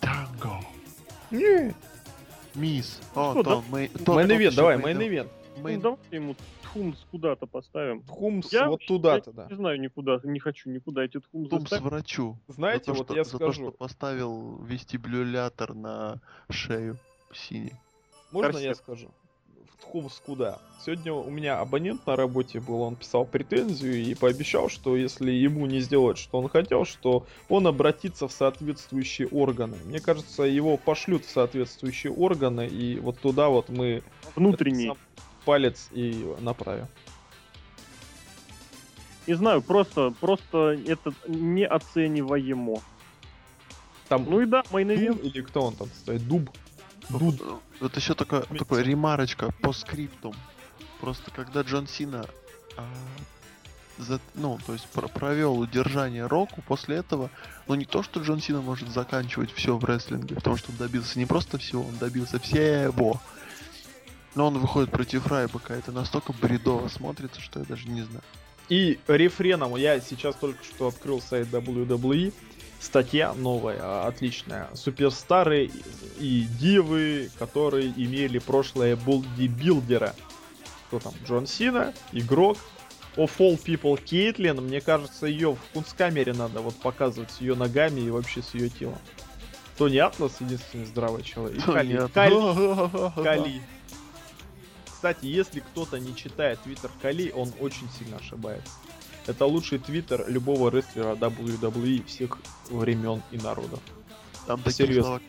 Танго. 0.00 0.60
Не, 1.30 1.74
Мисс. 2.54 3.00
О. 3.14 3.42
Тон, 3.42 3.64
Мейн-ивент, 3.70 4.04
Тон, 4.04 4.54
давай, 4.56 4.76
мейн- 4.76 4.96
мейн-ивент. 4.96 5.28
Ну, 5.56 5.62
мейн- 5.68 5.80
давай 5.80 5.98
ему 6.12 6.36
Тхумс 6.74 6.98
куда-то 7.10 7.46
поставим. 7.46 8.02
Хумс 8.08 8.52
Я 8.52 8.68
вот 8.68 8.80
туда-то, 8.86 9.30
не- 9.30 9.36
да. 9.36 9.46
Не 9.48 9.54
знаю 9.54 9.80
никуда, 9.80 10.20
не 10.24 10.40
хочу 10.40 10.70
никуда 10.70 11.04
эти 11.04 11.20
Тхумсы 11.20 11.50
Тумс 11.50 11.66
ставить. 11.68 11.84
врачу. 11.84 12.36
Знаете, 12.48 12.84
за 12.86 12.92
то, 12.92 12.98
вот 12.98 13.06
что, 13.06 13.16
я 13.16 13.24
за 13.24 13.30
то, 13.30 13.36
скажу, 13.36 13.62
что 13.62 13.70
поставил 13.72 14.58
вестибулятор 14.64 15.74
на 15.74 16.20
шею 16.50 16.96
синий. 17.32 17.72
можно 18.32 18.52
Корсет. 18.52 18.66
я 18.68 18.74
скажу? 18.74 19.08
В 19.78 19.86
Хумс 19.86 20.20
куда? 20.24 20.58
Сегодня 20.84 21.12
у 21.12 21.30
меня 21.30 21.60
абонент 21.60 22.06
на 22.06 22.16
работе 22.16 22.58
был, 22.60 22.80
он 22.82 22.96
писал 22.96 23.24
претензию 23.24 23.94
и 24.02 24.14
пообещал, 24.14 24.68
что 24.68 24.96
если 24.96 25.30
ему 25.30 25.66
не 25.66 25.80
сделать, 25.80 26.16
что 26.18 26.38
он 26.38 26.48
хотел, 26.48 26.84
что 26.84 27.26
он 27.48 27.66
обратится 27.66 28.26
в 28.28 28.32
соответствующие 28.32 29.28
органы. 29.28 29.76
Мне 29.84 30.00
кажется, 30.00 30.42
его 30.44 30.76
пошлют 30.76 31.24
в 31.24 31.30
соответствующие 31.30 32.12
органы, 32.12 32.66
и 32.66 32.98
вот 32.98 33.18
туда 33.20 33.48
вот 33.48 33.68
мы 33.68 34.02
Внутренний. 34.34 34.92
Палец 35.44 35.88
и 35.92 36.34
направим. 36.40 36.86
Не 39.26 39.34
знаю, 39.34 39.62
просто, 39.62 40.10
просто 40.20 40.78
это 40.86 41.14
неоцениваемо. 41.26 42.82
Там 44.08 44.26
Ну 44.28 44.40
и 44.42 44.46
да, 44.46 44.62
main 44.70 44.90
или 44.90 45.40
кто 45.40 45.62
он 45.62 45.74
там 45.76 45.88
стоит? 45.88 46.26
Дуб. 46.28 46.50
Дуд. 47.08 47.40
Вот 47.80 47.96
еще 47.96 48.14
такое, 48.14 48.40
Отметьте. 48.40 48.64
такое 48.64 48.82
ремарочка 48.82 49.50
постскриптум. 49.62 50.34
Просто 51.00 51.30
когда 51.30 51.62
Джон 51.62 51.86
Сина 51.86 52.26
а, 52.76 52.84
за- 53.98 54.20
ну, 54.34 54.58
то 54.66 54.72
есть 54.74 54.86
про- 54.88 55.08
провел 55.08 55.58
удержание 55.58 56.26
Року, 56.26 56.62
после 56.66 56.96
этого, 56.96 57.30
ну 57.66 57.74
не 57.74 57.84
то, 57.84 58.02
что 58.02 58.20
Джон 58.20 58.40
Сина 58.40 58.60
может 58.62 58.88
заканчивать 58.90 59.52
все 59.52 59.76
в 59.76 59.84
рестлинге, 59.84 60.34
потому 60.36 60.56
что 60.56 60.70
он 60.70 60.76
добился 60.78 61.18
не 61.18 61.26
просто 61.26 61.58
всего, 61.58 61.82
он 61.82 61.96
добился 61.96 62.38
всего. 62.38 63.20
Но 64.34 64.48
он 64.48 64.58
выходит 64.58 64.90
против 64.90 65.26
Райбака, 65.26 65.74
это 65.74 65.92
настолько 65.92 66.32
бредово 66.32 66.88
смотрится, 66.88 67.40
что 67.40 67.60
я 67.60 67.64
даже 67.64 67.88
не 67.88 68.02
знаю. 68.02 68.22
И 68.68 68.98
рефреном 69.06 69.76
я 69.76 70.00
сейчас 70.00 70.34
только 70.36 70.62
что 70.64 70.88
открыл 70.88 71.20
сайт 71.20 71.48
WWE. 71.48 72.32
Статья 72.80 73.32
новая, 73.34 73.78
а, 73.80 74.06
отличная. 74.08 74.68
Суперстары 74.74 75.70
и 76.18 76.46
дивы, 76.58 77.30
которые 77.38 77.92
имели 77.96 78.38
прошлое 78.38 78.96
бодибилдера. 78.96 80.14
Кто 80.88 80.98
там? 80.98 81.14
Джон 81.26 81.46
Сина, 81.46 81.94
игрок. 82.12 82.58
Of 83.16 83.30
all 83.38 83.62
people 83.62 84.02
Кейтлин. 84.02 84.56
Мне 84.56 84.80
кажется, 84.80 85.26
ее 85.26 85.54
в 85.54 85.72
кунсткамере 85.72 86.32
надо 86.32 86.60
вот 86.60 86.74
показывать 86.74 87.30
с 87.30 87.40
ее 87.40 87.54
ногами 87.54 88.00
и 88.00 88.10
вообще 88.10 88.42
с 88.42 88.54
ее 88.54 88.68
телом. 88.68 88.98
Тони 89.78 89.98
Атлас 89.98 90.40
единственный 90.40 90.84
здравый 90.84 91.22
человек. 91.22 91.58
И 91.58 91.72
Кали. 91.72 92.08
Кали. 92.12 93.12
Кали. 93.22 93.62
Кстати, 95.04 95.26
если 95.26 95.60
кто-то 95.60 95.98
не 95.98 96.16
читает 96.16 96.60
твиттер 96.62 96.90
Кали, 97.02 97.30
он 97.30 97.52
очень 97.60 97.90
сильно 97.90 98.16
ошибается. 98.16 98.72
Это 99.26 99.44
лучший 99.44 99.78
твиттер 99.78 100.26
любого 100.30 100.70
рестлера 100.70 101.14
WWE 101.14 102.06
всех 102.06 102.38
времен 102.70 103.22
и 103.30 103.36
народов. 103.36 103.80
Там 104.46 104.62
такие 104.62 104.88
Серьезно. 104.88 105.20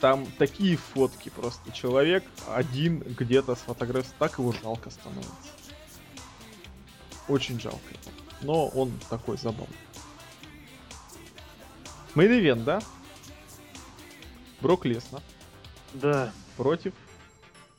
Там 0.00 0.26
такие 0.36 0.76
фотки 0.76 1.28
просто. 1.28 1.70
Человек 1.70 2.24
один 2.48 2.98
где-то 2.98 3.54
сфотографировался. 3.54 4.18
Так 4.18 4.40
его 4.40 4.50
жалко 4.50 4.90
становится. 4.90 5.52
Очень 7.28 7.60
жалко. 7.60 7.78
Но 8.42 8.66
он 8.66 8.90
такой 9.10 9.36
забавный. 9.36 9.76
Мейн 12.16 12.64
да? 12.64 12.82
Брок 14.60 14.86
Леснер 14.86 15.22
Да, 15.92 16.32
против. 16.56 16.94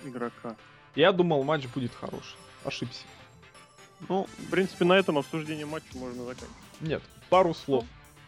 Игрока. 0.08 0.56
Я 0.96 1.12
думал, 1.12 1.44
матч 1.44 1.68
будет 1.68 1.94
хороший. 1.94 2.36
Ошибся. 2.64 3.04
Ну, 4.08 4.28
в 4.38 4.50
принципе, 4.50 4.86
на 4.86 4.94
этом 4.94 5.18
обсуждение 5.18 5.66
матча 5.66 5.98
можно 5.98 6.24
заканчивать. 6.24 6.52
Нет, 6.82 7.02
пару 7.30 7.54
слов. 7.54 7.86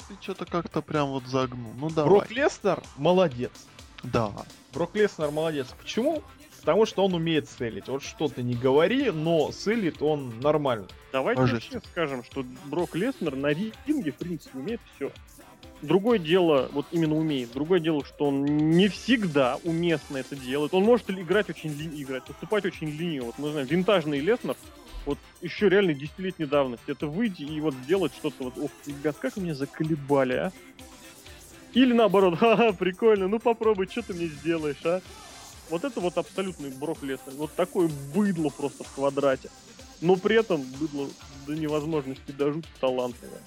Ты 0.08 0.16
что-то 0.22 0.46
как-то 0.46 0.82
прям 0.82 1.10
вот 1.10 1.26
загнул. 1.26 1.74
Ну 1.76 1.90
давай. 1.90 2.10
Брок 2.10 2.32
Леснер 2.32 2.82
молодец. 2.98 3.52
Да. 4.04 4.32
Брок 4.74 4.96
Леснер 4.96 5.32
молодец. 5.32 5.68
Почему? 5.78 6.24
Потому 6.62 6.86
что 6.86 7.06
он 7.06 7.14
умеет 7.14 7.50
целить. 7.50 7.88
Вот 7.88 8.04
что 8.04 8.28
ты 8.28 8.44
не 8.44 8.56
говори, 8.56 9.12
но 9.12 9.52
целит 9.52 10.02
он 10.02 10.40
нормально. 10.40 10.88
Давайте 11.12 11.42
вообще 11.42 11.82
скажем, 11.92 12.24
что 12.24 12.44
Брок 12.66 12.96
Леснер 12.96 13.36
на 13.36 13.48
ринге, 13.48 14.12
в 14.12 14.16
принципе, 14.16 14.58
умеет 14.58 14.82
все. 14.96 15.12
Другое 15.82 16.18
дело, 16.18 16.70
вот 16.74 16.88
именно 16.92 17.16
умеет. 17.16 17.52
Другое 17.52 17.80
дело, 17.80 18.04
что 18.04 18.26
он 18.26 18.46
не 18.46 18.88
всегда 18.88 19.60
уместно 19.64 20.18
это 20.18 20.36
делает. 20.36 20.74
Он 20.74 20.84
может 20.84 21.10
играть 21.12 21.50
очень 21.50 21.72
играть, 21.96 22.24
поступать 22.24 22.66
очень 22.66 22.90
лениво. 22.90 23.26
Вот 23.26 23.38
мы 23.38 23.52
знаем, 23.52 23.68
винтажный 23.68 24.20
Леснер, 24.20 24.56
вот 25.06 25.20
еще 25.42 25.70
реально 25.70 25.94
десятилетней 25.94 26.48
давности. 26.48 26.92
Это 26.92 27.06
выйти 27.06 27.44
и 27.44 27.62
вот 27.62 27.76
сделать 27.76 28.12
что-то 28.14 28.46
вот, 28.46 28.58
ох, 28.58 28.72
ребят, 28.88 29.18
как 29.18 29.38
меня 29.38 29.54
заколебали, 29.54 30.34
а? 30.34 30.52
Или 31.74 31.94
наоборот, 31.94 32.38
ха-ха, 32.40 32.74
прикольно, 32.74 33.28
ну 33.28 33.40
попробуй, 33.40 33.88
что 33.88 34.02
ты 34.02 34.14
мне 34.14 34.26
сделаешь, 34.28 34.84
а? 34.84 35.02
Вот 35.70 35.84
это 35.84 36.00
вот 36.00 36.18
абсолютный 36.18 36.72
Брок 36.72 37.04
Леснер. 37.04 37.34
Вот 37.36 37.54
такое 37.54 37.90
быдло 38.16 38.50
просто 38.50 38.84
в 38.84 38.92
квадрате. 38.94 39.50
Но 40.02 40.16
при 40.16 40.38
этом 40.38 40.62
быдло 40.62 41.08
до 41.46 41.54
невозможности 41.54 42.32
до 42.32 42.52
жути 42.52 42.68
талантливое. 42.80 43.40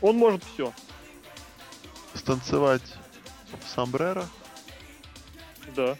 Он 0.00 0.16
может 0.16 0.42
все. 0.54 0.72
Станцевать 2.16 2.82
в 3.64 3.68
сомбреро. 3.68 4.24
Да. 5.74 5.96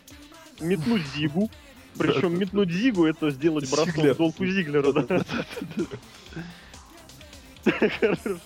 Метнуть 0.61 1.03
Зигу. 1.15 1.51
Причем 1.99 2.39
метнуть 2.39 2.71
Зигу 2.71 3.07
это 3.07 3.31
сделать 3.31 3.71
бросок 3.71 3.97
в 3.97 4.15
долгу 4.17 4.47
Зиглера, 4.47 4.93
да. 4.93 5.25
Хорошо. 7.65 8.39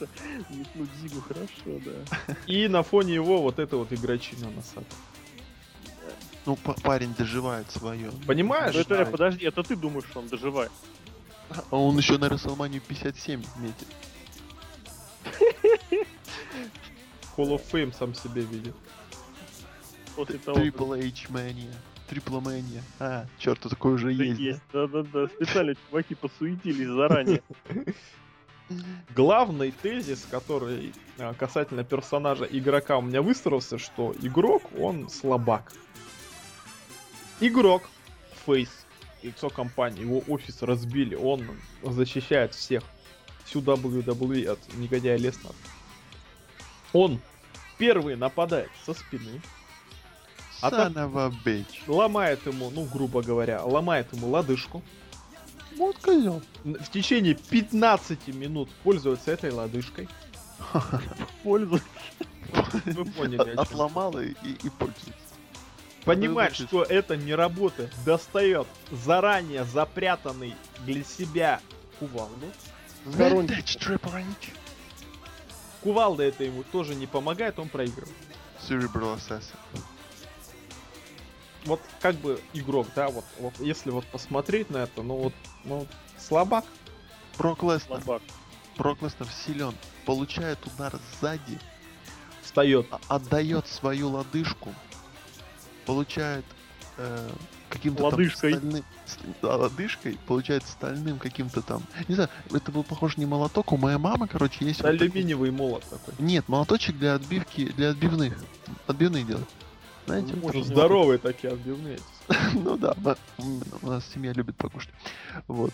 Метнуть 0.51 0.91
Зигу 1.03 1.21
хорошо, 1.21 1.81
да. 1.85 2.35
И 2.47 2.69
на 2.69 2.83
фоне 2.83 3.15
его 3.15 3.43
вот 3.43 3.59
это 3.59 3.77
вот 3.77 3.93
игрочина 3.93 4.51
носатая. 4.51 4.85
Ну, 6.47 6.57
па- 6.57 6.75
парень 6.83 7.15
доживает 7.19 7.71
свое. 7.71 8.11
Понимаешь? 8.27 8.75
Ну, 8.75 8.81
это, 8.81 8.99
Да. 8.99 9.05
подожди, 9.05 9.45
это 9.45 9.63
ты 9.63 9.77
думаешь, 9.77 10.07
что 10.11 10.21
он 10.21 10.29
доживает. 10.29 10.73
А 11.71 11.77
он 11.77 11.99
еще 11.99 12.17
на 12.19 12.29
Расселманию 12.29 12.81
57 12.81 13.43
метит. 13.59 13.89
Hall 17.41 17.57
of 17.57 17.63
Fame 17.71 17.95
сам 17.97 18.15
себе 18.15 18.43
видит. 18.43 18.75
После 20.17 20.39
того, 20.39 20.61
Triple 20.61 21.09
H 21.09 21.29
Mania. 21.31 21.75
Triple 22.11 22.43
Mania. 22.43 22.83
А, 22.99 23.27
черт, 23.39 23.61
такой 23.61 23.95
уже 23.95 24.13
это 24.13 24.23
есть. 24.23 24.41
есть. 24.41 24.61
Да-да-да. 24.73 25.29
Специально 25.29 25.75
чуваки 25.75 26.15
посуетились 26.15 26.89
заранее. 26.89 27.43
Главный 29.15 29.73
тезис, 29.73 30.27
который 30.31 30.93
а, 31.19 31.35
касательно 31.35 31.85
персонажа 31.85 32.45
игрока 32.45 32.99
у 32.99 33.03
меня 33.03 33.23
выстроился, 33.23 33.79
что 33.79 34.15
игрок, 34.21 34.63
он 34.79 35.09
слабак. 35.09 35.73
Игрок, 37.41 37.83
фейс, 38.45 38.87
лицо 39.23 39.49
компании, 39.49 40.03
его 40.03 40.23
офис 40.29 40.63
разбили, 40.63 41.15
он 41.15 41.45
защищает 41.83 42.55
всех, 42.55 42.83
всю 43.45 43.61
WWE 43.61 44.47
от 44.47 44.59
негодяя 44.77 45.17
Леснера. 45.17 45.55
Он 46.93 47.21
первый 47.81 48.15
нападает 48.15 48.71
со 48.85 48.93
спины, 48.95 49.41
А 50.61 50.71
bitch. 50.71 51.67
ломает 51.89 52.47
ему, 52.47 52.71
ну, 52.71 52.85
грубо 52.85 53.23
говоря, 53.23 53.65
ломает 53.65 54.13
ему 54.13 54.29
лодыжку. 54.29 54.83
Вот 55.77 55.97
козел. 55.97 56.43
В 56.63 56.91
течение 56.91 57.35
15 57.35 58.29
минут 58.29 58.69
пользуется 58.85 59.33
этой 59.33 59.51
лодыжкой. 59.51 60.09
Пользу. 61.43 61.81
Вы 62.85 63.05
поняли. 63.07 63.55
Отломал 63.57 64.21
и, 64.21 64.35
пользуется. 64.79 65.15
Понимает, 66.05 66.55
что 66.55 66.83
это 66.83 67.17
не 67.17 67.35
работает. 67.35 67.95
Достает 68.05 68.67
заранее 68.91 69.65
запрятанный 69.65 70.55
для 70.85 71.03
себя 71.03 71.61
кувалду. 71.99 72.47
Сторонник. 73.11 73.51
Vintage 73.51 73.79
Triple. 73.79 74.25
Кувалда 75.83 76.25
это 76.25 76.45
ему 76.45 76.63
тоже 76.63 76.95
не 76.95 77.07
помогает, 77.07 77.59
он 77.59 77.69
проигрывает. 77.69 78.15
Cerebral 78.69 79.17
Assassin. 79.17 79.57
Вот 81.65 81.81
как 82.01 82.17
бы 82.17 82.41
игрок, 82.53 82.89
да, 82.95 83.09
вот, 83.09 83.25
вот 83.39 83.55
если 83.61 83.91
вот 83.91 84.07
посмотреть 84.07 84.71
на 84.71 84.79
это, 84.79 85.03
ну 85.03 85.17
вот, 85.17 85.35
ну, 85.65 85.87
слабак. 86.19 86.65
Брок 87.39 87.63
Леснер. 87.63 88.03
Слабак. 88.03 88.23
Брок 88.77 89.03
Леснер 89.03 89.29
силен. 89.29 89.75
Получает 90.05 90.59
удар 90.67 90.99
сзади. 91.21 91.59
Встает. 92.43 92.87
а- 92.91 93.01
отдает 93.09 93.69
свою 93.69 94.09
лодыжку, 94.09 94.75
получает 95.87 96.45
э, 96.97 97.31
каким-то 97.71 98.03
там 98.03 98.11
Лодыжкой. 98.13 98.53
стальным- 98.55 98.85
с- 99.07 99.19
да, 99.41 99.57
лодыжкой, 99.57 100.19
получает 100.27 100.65
стальным 100.65 101.19
каким-то 101.19 101.63
там, 101.63 101.83
не 102.09 102.15
знаю, 102.17 102.29
это 102.53 102.71
был 102.73 102.83
похож 102.85 103.17
не 103.17 103.25
молоток, 103.27 103.73
у 103.73 103.77
моей 103.79 103.97
мамы, 103.97 104.29
короче, 104.29 104.65
есть 104.67 104.83
вот 104.83 104.91
такой- 104.93 105.07
Алюминиевый 105.07 105.51
молот 105.51 105.85
такой. 105.85 106.15
Нет, 106.19 106.49
молоточек 106.49 106.99
для 106.99 107.15
отбивки, 107.15 107.71
для 107.73 107.91
отбивных, 107.91 108.37
отбивные 108.87 109.25
делать. 109.25 109.49
Знаете? 110.07 110.33
Ну, 110.35 110.41
вот 110.43 110.47
такой. 110.53 110.63
Здоровые 110.65 111.19
такие 111.19 111.53
отбивные. 111.53 111.99
Ну 112.55 112.77
да, 112.77 112.95
у 113.83 113.87
нас 113.89 114.05
семья 114.13 114.33
любит 114.33 114.57
покушать. 114.57 114.91
Вот. 115.47 115.73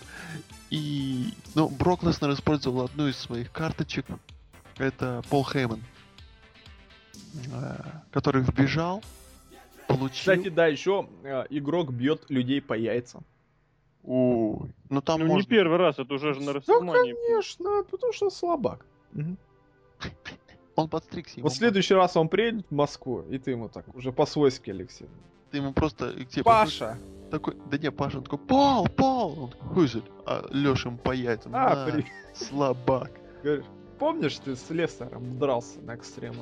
И, 0.70 1.32
ну, 1.54 1.68
Брок 1.68 2.02
Леснер 2.02 2.32
использовал 2.32 2.84
одну 2.84 3.08
из 3.08 3.16
своих 3.16 3.50
карточек. 3.52 4.04
Это 4.78 5.22
Пол 5.30 5.44
Хейман. 5.44 5.82
э, 7.52 7.76
Который 8.12 8.42
вбежал, 8.42 9.02
получил... 9.88 10.18
Кстати, 10.32 10.48
да, 10.48 10.66
еще 10.66 11.08
э, 11.24 11.44
игрок 11.50 11.92
бьет 11.92 12.24
людей 12.30 12.60
по 12.60 12.74
яйцам. 12.74 13.24
Ой, 14.04 14.70
ну 14.88 15.00
там 15.00 15.20
Ну, 15.20 15.26
не 15.26 15.32
можно... 15.32 15.48
первый 15.48 15.78
раз, 15.78 15.98
это 15.98 16.14
уже 16.14 16.32
же 16.34 16.40
на 16.40 16.46
Да, 16.46 16.52
Расселмании. 16.54 17.12
конечно, 17.14 17.82
потому 17.90 18.12
что 18.12 18.30
слабак. 18.30 18.86
Мгм. 19.12 19.36
Он 20.76 20.88
подстригся. 20.88 21.40
Вот 21.40 21.52
в 21.52 21.56
следующий 21.56 21.94
раз 21.94 22.16
он 22.18 22.28
приедет 22.28 22.66
в 22.68 22.74
Москву, 22.74 23.22
и 23.30 23.38
ты 23.38 23.52
ему 23.52 23.70
так, 23.70 23.86
уже 23.94 24.12
по-свойски, 24.12 24.68
Алексей. 24.70 25.08
Ты 25.50 25.56
ему 25.56 25.72
просто... 25.72 26.12
к 26.12 26.28
тебе 26.28 26.44
Паша, 26.44 26.98
такой, 27.30 27.56
да 27.70 27.78
не, 27.78 27.90
Паша, 27.90 28.18
он 28.18 28.24
такой, 28.24 28.38
Пол, 28.40 28.86
Пол! 28.88 29.44
Он 29.44 29.50
такой? 29.50 29.88
А 30.26 30.46
Леша 30.50 30.90
ему 30.90 30.98
по 30.98 31.12
яйцам. 31.12 31.52
А, 31.56 31.74
«На, 31.86 31.90
при- 31.90 32.04
слабак. 32.34 33.10
говоришь, 33.42 33.64
помнишь, 33.98 34.36
ты 34.38 34.54
с 34.54 34.68
Лестером 34.68 35.38
дрался 35.38 35.80
на 35.80 35.94
экстрем? 35.94 36.34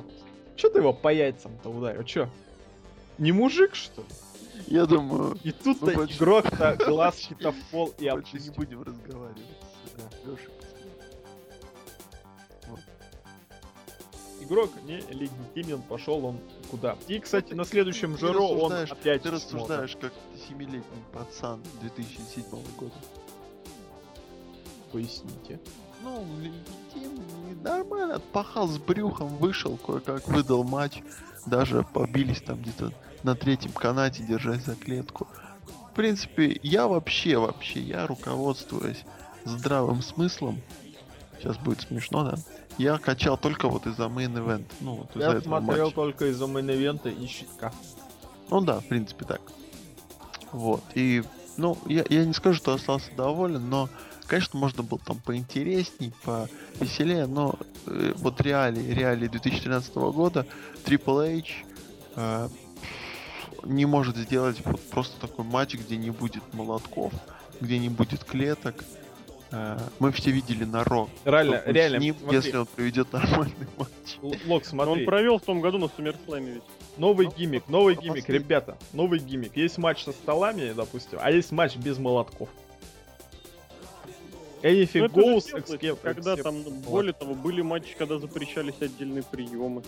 Че 0.57 0.69
ты 0.69 0.79
его 0.79 0.91
по 0.91 1.13
яйцам-то 1.13 1.69
ударил? 1.69 2.03
Че? 2.03 2.29
Не 3.17 3.31
мужик, 3.31 3.75
что 3.75 4.01
ли? 4.01 4.07
Я 4.67 4.85
думаю, 4.85 5.37
И 5.43 5.51
тут-то 5.51 5.91
Ну, 5.91 6.05
игрок-то 6.05 6.77
глазки-то 6.85 7.51
в 7.51 7.55
пол 7.71 7.93
и 7.99 8.09
больше 8.09 8.39
не 8.39 8.49
будем 8.49 8.81
разговаривать 8.81 9.41
с 9.85 10.27
Лешей. 10.27 10.49
Игрок 14.41 14.69
не 14.85 14.97
легитимен, 15.09 15.81
пошел 15.81 16.23
он 16.25 16.39
куда. 16.69 16.97
И, 17.07 17.19
кстати, 17.19 17.53
на 17.53 17.65
следующем 17.65 18.13
Ты 18.13 18.19
Жиро 18.19 18.41
он 18.41 18.71
опять 18.73 19.23
Ты 19.23 19.29
смотрит. 19.29 19.33
рассуждаешь 19.33 19.97
как 19.99 20.13
семилетний 20.47 20.83
пацан 21.11 21.61
2007 21.81 22.43
года. 22.77 22.93
Поясните. 24.91 25.59
Ну, 26.03 26.23
легитимный, 26.39 27.55
нормально, 27.63 28.15
отпахал 28.15 28.67
с 28.67 28.77
брюхом, 28.77 29.29
вышел, 29.37 29.77
кое-как 29.77 30.27
выдал 30.27 30.63
матч. 30.63 31.01
Даже 31.47 31.83
побились 31.83 32.41
там 32.41 32.61
где-то 32.61 32.91
на 33.25 33.35
третьем 33.35 33.71
канате, 33.71 34.23
держась 34.23 34.63
за 34.63 34.75
клетку. 34.75 35.27
В 35.91 35.95
принципе, 35.95 36.59
я 36.61 36.87
вообще, 36.87 37.37
вообще, 37.37 37.79
я 37.79 38.05
руководствуясь 38.05 39.03
здравым 39.45 40.01
смыслом, 40.01 40.61
сейчас 41.39 41.57
будет 41.57 41.81
смешно, 41.81 42.23
да? 42.23 42.35
Я 42.77 42.97
качал 42.97 43.37
только 43.37 43.67
вот 43.67 43.87
из-за 43.87 44.09
main 44.09 44.37
event. 44.37 44.65
Ну, 44.81 44.95
вот 44.95 45.15
Я 45.15 45.41
смотрел 45.41 45.85
матча. 45.85 45.95
только 45.95 46.27
из-за 46.27 46.45
main 46.45 46.71
event 46.71 47.03
а 47.03 47.09
и 47.09 47.25
щитка. 47.25 47.71
Ну 48.49 48.61
да, 48.61 48.79
в 48.79 48.85
принципе 48.85 49.25
так. 49.25 49.41
Вот. 50.51 50.83
И, 50.93 51.23
ну, 51.57 51.77
я, 51.85 52.03
я 52.09 52.25
не 52.25 52.33
скажу, 52.33 52.57
что 52.57 52.73
остался 52.73 53.09
доволен, 53.15 53.69
но, 53.69 53.89
конечно, 54.27 54.59
можно 54.59 54.83
было 54.83 54.99
там 54.99 55.19
поинтересней, 55.19 56.13
повеселее, 56.23 57.27
но 57.27 57.55
э, 57.87 58.13
вот 58.17 58.41
реалии, 58.41 58.91
реалии 58.93 59.29
2013 59.29 59.95
года 59.95 60.45
Triple 60.85 61.39
H 61.39 61.65
э, 62.17 62.49
не 63.65 63.85
может 63.85 64.15
сделать 64.15 64.57
вот 64.65 64.79
просто 64.89 65.19
такой 65.19 65.43
матч, 65.45 65.73
где 65.75 65.97
не 65.97 66.09
будет 66.11 66.43
молотков, 66.53 67.11
где 67.59 67.77
не 67.79 67.89
будет 67.89 68.23
клеток. 68.23 68.83
Э, 69.51 69.77
мы 69.99 70.11
все 70.11 70.31
видели 70.31 70.63
на 70.63 70.83
Ро. 70.83 71.07
Реально, 71.23 71.61
реально, 71.65 71.99
с 71.99 72.01
ним, 72.01 72.15
смотри. 72.17 72.37
если 72.37 72.57
он 72.57 72.65
проведет 72.65 73.11
нормальный 73.13 73.67
матч. 73.77 73.89
Л- 74.21 74.29
Лок, 74.47 74.63
Но 74.63 74.69
смотри. 74.69 74.91
он 74.93 75.05
провел 75.05 75.37
в 75.39 75.43
том 75.43 75.61
году 75.61 75.77
на 75.77 75.87
Сумерслэме 75.89 76.53
ведь. 76.53 76.63
Новый 76.97 77.27
Ну, 77.27 77.33
гиммик, 77.35 77.67
новый 77.67 77.95
а 77.95 78.01
гиммик, 78.01 78.27
ребята, 78.29 78.77
новый 78.93 79.19
гиммик. 79.19 79.55
Есть 79.57 79.77
матч 79.77 80.03
со 80.03 80.11
столами, 80.13 80.71
допустим, 80.73 81.19
а 81.21 81.29
есть 81.31 81.51
матч 81.51 81.75
без 81.75 81.97
молотков. 81.97 82.49
Ну, 84.63 84.69
Anything 84.69 85.11
goes, 85.11 85.53
except- 85.53 85.97
когда 86.01 86.33
except 86.33 86.41
там, 86.43 86.63
более 86.63 87.13
того, 87.13 87.35
были 87.35 87.61
матчи, 87.61 87.95
когда 87.97 88.17
запрещались 88.17 88.75
отдельные 88.81 89.21
приемы. 89.23 89.83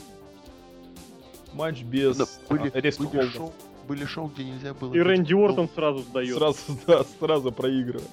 матч 1.53 1.81
без 1.81 2.17
Да, 2.17 2.25
были, 2.49 2.69
а, 2.71 2.79
резко 2.79 3.03
были 3.03 3.27
шоу, 3.29 3.53
были 3.87 4.05
шоу, 4.05 4.27
где 4.27 4.43
нельзя 4.43 4.73
было... 4.73 4.93
И 4.93 4.99
Рэнди. 4.99 5.33
Уортон 5.33 5.69
сразу 5.73 5.99
сдает. 5.99 6.37
Сразу, 6.37 6.59
да, 6.87 7.03
сразу 7.19 7.51
проигрывает. 7.51 8.09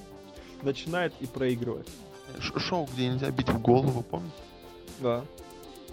Начинает 0.61 1.13
и 1.19 1.25
проигрывает. 1.27 1.87
Ш- 2.39 2.59
шоу, 2.59 2.87
где 2.93 3.07
нельзя 3.09 3.29
бить 3.31 3.49
в 3.49 3.59
голову, 3.61 4.01
помните? 4.03 4.33
Да. 4.99 5.23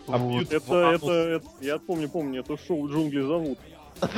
А 0.09 0.17
Вот. 0.19 0.33
бьют 0.39 0.53
Это, 0.53 0.67
в 0.71 0.73
анус. 0.75 1.03
это, 1.03 1.13
это, 1.13 1.47
я 1.61 1.79
помню, 1.79 2.09
помню, 2.09 2.41
это 2.41 2.57
шоу 2.57 2.89
«Джунгли 2.89 3.21
зовут». 3.21 3.59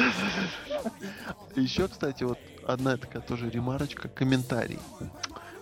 Еще, 1.56 1.88
кстати, 1.88 2.24
вот 2.24 2.38
одна 2.66 2.96
такая 2.96 3.22
тоже 3.22 3.50
ремарочка, 3.50 4.08
комментарий. 4.08 4.78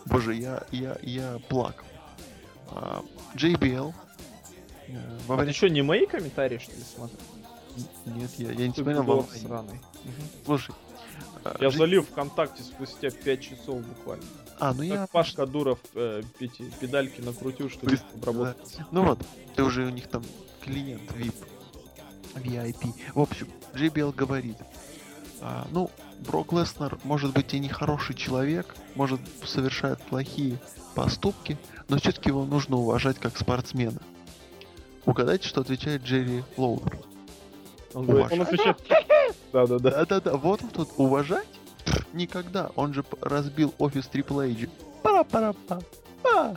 Боже, 0.07 0.35
я, 0.35 0.63
я, 0.71 0.97
я 1.03 1.39
плакал. 1.49 1.85
А, 2.71 3.03
JBL. 3.35 3.93
э, 4.89 5.19
Во 5.27 5.35
А 5.35 5.37
время... 5.39 5.53
ты 5.53 5.57
что, 5.57 5.69
не 5.69 5.83
мои 5.83 6.07
комментарии, 6.07 6.59
что 6.59 6.73
ли, 6.73 6.83
смотришь? 6.83 7.19
Нет, 8.07 8.31
я, 8.39 8.53
я 8.53 8.69
не 8.69 8.75
смотрел 8.75 9.01
онлайне. 9.01 9.47
сраный. 9.47 9.81
Слушай. 10.45 10.75
а, 11.45 11.57
Я 11.61 11.69
J- 11.71 11.79
залил 11.79 12.03
ВКонтакте 12.03 12.63
спустя 12.63 13.11
5 13.11 13.41
часов 13.41 13.81
буквально. 13.87 14.25
А, 14.59 14.75
ну 14.75 14.83
я... 14.83 14.97
Как 14.99 15.11
Пашка 15.11 15.47
Дуров 15.47 15.79
э, 15.95 16.23
эти 16.41 16.63
педальки 16.81 17.21
накрутил, 17.21 17.69
что 17.71 17.87
Быстро, 17.87 18.07
обработать. 18.15 18.79
Ну 18.91 19.05
вот, 19.05 19.19
ты 19.57 19.63
уже 19.65 19.85
у 19.87 19.91
них 19.91 20.07
там 20.09 20.23
клиент 20.61 21.11
VIP, 21.13 21.35
VIP. 22.35 22.95
В 23.15 23.21
общем, 23.21 23.49
JBL 23.75 24.15
говорит, 24.15 24.57
а, 25.41 25.67
ну, 25.73 25.91
Брок 26.21 26.53
Леснер 26.53 26.99
может 27.05 27.33
быть 27.33 27.53
и 27.55 27.59
не 27.59 27.69
хороший 27.69 28.15
человек, 28.15 28.77
может 28.95 29.21
совершает 29.45 30.01
плохие 30.03 30.59
поступки, 30.95 31.59
но 31.89 31.97
все-таки 31.99 32.29
его 32.29 32.45
нужно 32.45 32.77
уважать 32.77 33.19
как 33.19 33.37
спортсмена. 33.37 34.01
Угадайте, 35.05 35.49
что 35.49 35.63
отвечает 35.63 36.03
Джерри 36.05 36.45
Лоуэр. 36.57 36.97
Он 37.95 38.07
говорит, 38.07 38.33
Он 38.33 38.43
отвечает, 38.43 38.79
да-да-да. 39.53 39.91
Да-да-да, 39.91 40.37
вот 40.37 40.63
он 40.63 40.71
тут 40.71 40.89
уважать? 40.97 41.47
Никогда. 42.13 42.71
Он 42.77 42.93
же 42.95 43.05
разбил 43.21 43.75
офис 43.79 44.09
Triple 44.13 44.53
H. 44.53 44.69
Пара-пара-па. 45.03 45.81
Па. 46.23 46.57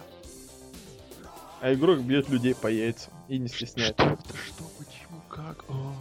А 1.61 1.73
игрок 1.73 1.99
бьет 1.99 2.29
людей 2.29 2.53
по 2.53 2.67
яйцам 2.67 3.11
и 3.27 3.37
не 3.37 3.47
стесняется. 3.47 3.93
Что 3.95 4.13
это? 4.13 4.23
Что? 4.37 4.63
Почему? 4.77 5.21
Как? 5.29 5.65
О. 5.69 5.93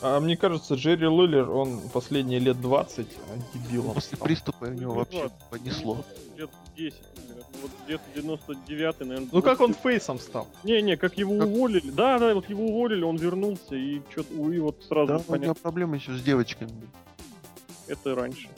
А 0.00 0.20
мне 0.20 0.36
кажется, 0.36 0.74
Джерри 0.74 1.06
Лулер, 1.06 1.50
он 1.50 1.80
последние 1.90 2.38
лет 2.38 2.60
20 2.60 3.06
а, 3.06 3.56
дебилом. 3.56 3.94
После 3.94 4.16
стал. 4.16 4.26
приступа 4.26 4.64
его 4.66 4.92
Ну, 4.92 4.98
вообще 4.98 5.30
понесло. 5.50 6.04
лет 6.36 6.50
10, 6.76 6.94
наверное. 7.16 7.44
Вот 7.62 7.70
где-то 7.84 8.02
99 8.14 9.00
наверное. 9.00 9.28
Ну 9.32 9.42
как 9.42 9.60
он 9.60 9.74
фейсом 9.74 10.18
стал? 10.18 10.48
Не-не, 10.64 10.96
как 10.96 11.16
его 11.18 11.38
Как- 11.38 11.46
уволили. 11.48 11.90
Да, 11.90 12.18
да, 12.18 12.34
вот 12.34 12.48
его 12.48 12.66
уволили, 12.66 13.02
он 13.02 13.16
вернулся, 13.16 13.74
и 13.74 14.00
что-то, 14.10 14.34
и 14.52 14.58
вот 14.58 14.82
сразу 14.88 15.06
Да, 15.08 15.14
у 15.14 15.18
него 15.18 15.24
понятно, 15.28 15.54
проблемы 15.54 15.96
еще 15.96 16.16
с 16.16 16.22
девочками. 16.22 16.70
это 17.86 18.14
раньше. 18.14 18.48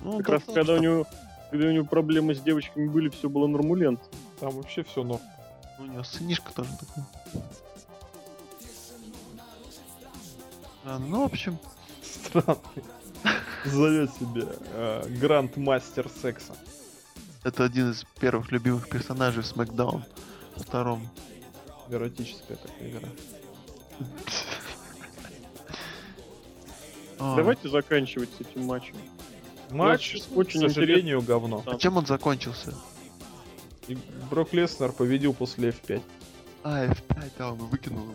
Ну, 0.00 0.18
Как 0.18 0.26
да, 0.26 0.32
раз 0.34 0.42
да, 0.46 0.52
когда 0.54 0.74
у 0.74 0.78
него 0.78 1.06
когда 1.50 1.68
у 1.68 1.70
него 1.70 1.86
проблемы 1.86 2.34
с 2.34 2.40
девочками 2.40 2.88
были, 2.88 3.08
все 3.08 3.28
было 3.28 3.46
нормулент. 3.46 4.00
Там 4.40 4.50
вообще 4.50 4.82
все 4.82 5.04
норм. 5.04 5.22
У 5.78 5.84
него 5.84 6.02
сынишка 6.02 6.52
тоже 6.52 6.70
такой. 6.78 7.04
А, 10.84 10.98
ну, 10.98 11.22
в 11.22 11.26
общем, 11.26 11.58
Странный. 12.02 12.56
Зовет 13.64 14.10
себе 14.14 14.46
э, 14.72 15.08
гранд-мастер 15.20 16.08
секса. 16.08 16.54
Это 17.46 17.62
один 17.64 17.92
из 17.92 18.04
первых 18.18 18.50
любимых 18.50 18.88
персонажей 18.88 19.44
в 19.44 19.46
SmackDown. 19.46 20.02
Втором. 20.56 21.06
Эротическая 21.88 22.56
такая 22.56 22.90
игра. 22.90 23.08
А, 27.20 27.36
Давайте 27.36 27.68
заканчивать 27.68 28.30
с 28.36 28.40
этим 28.40 28.64
матчем. 28.64 28.96
Матч, 29.70 30.16
очень 30.34 30.60
к 30.60 30.68
сожалению, 30.68 31.22
говно. 31.22 31.62
А 31.66 31.76
чем 31.76 31.96
он 31.96 32.06
закончился? 32.06 32.74
И 33.86 33.96
Брок 34.28 34.52
Леснер 34.52 34.90
победил 34.90 35.32
после 35.32 35.68
F5. 35.68 36.02
А, 36.64 36.86
F5, 36.86 37.30
да, 37.38 37.52
он 37.52 37.58
выкинул. 37.58 38.02
его. 38.02 38.14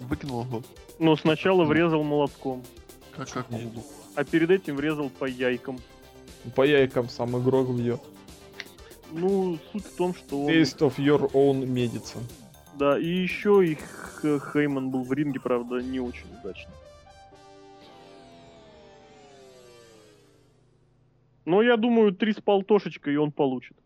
Выкинул 0.00 0.44
его. 0.44 0.62
Но 0.98 1.16
сначала 1.16 1.64
врезал 1.64 2.02
молотком, 2.02 2.64
Как 3.16 3.34
акулу. 3.36 3.84
а 4.16 4.24
перед 4.24 4.50
этим 4.50 4.74
врезал 4.74 5.08
по 5.08 5.24
яйкам. 5.24 5.78
По 6.56 6.66
яйкам 6.66 7.08
сам 7.08 7.40
игрок 7.40 7.70
бьет. 7.70 8.00
Ну, 9.12 9.58
суть 9.72 9.84
в 9.84 9.96
том, 9.96 10.14
что 10.14 10.44
он... 10.44 10.50
Taste 10.50 10.78
of 10.78 10.96
your 10.96 11.30
own 11.32 11.64
medicine. 11.64 12.22
Да, 12.78 12.98
и 12.98 13.06
еще 13.06 13.66
и 13.66 13.74
Х- 13.74 14.38
Хейман 14.52 14.90
был 14.90 15.02
в 15.02 15.12
ринге, 15.12 15.40
правда, 15.40 15.82
не 15.82 16.00
очень 16.00 16.26
удачно. 16.40 16.72
Но 21.44 21.62
я 21.62 21.76
думаю, 21.76 22.12
три 22.14 22.32
с 22.32 22.40
полтошечкой 22.40 23.14
и 23.14 23.16
он 23.16 23.32
получит. 23.32 23.76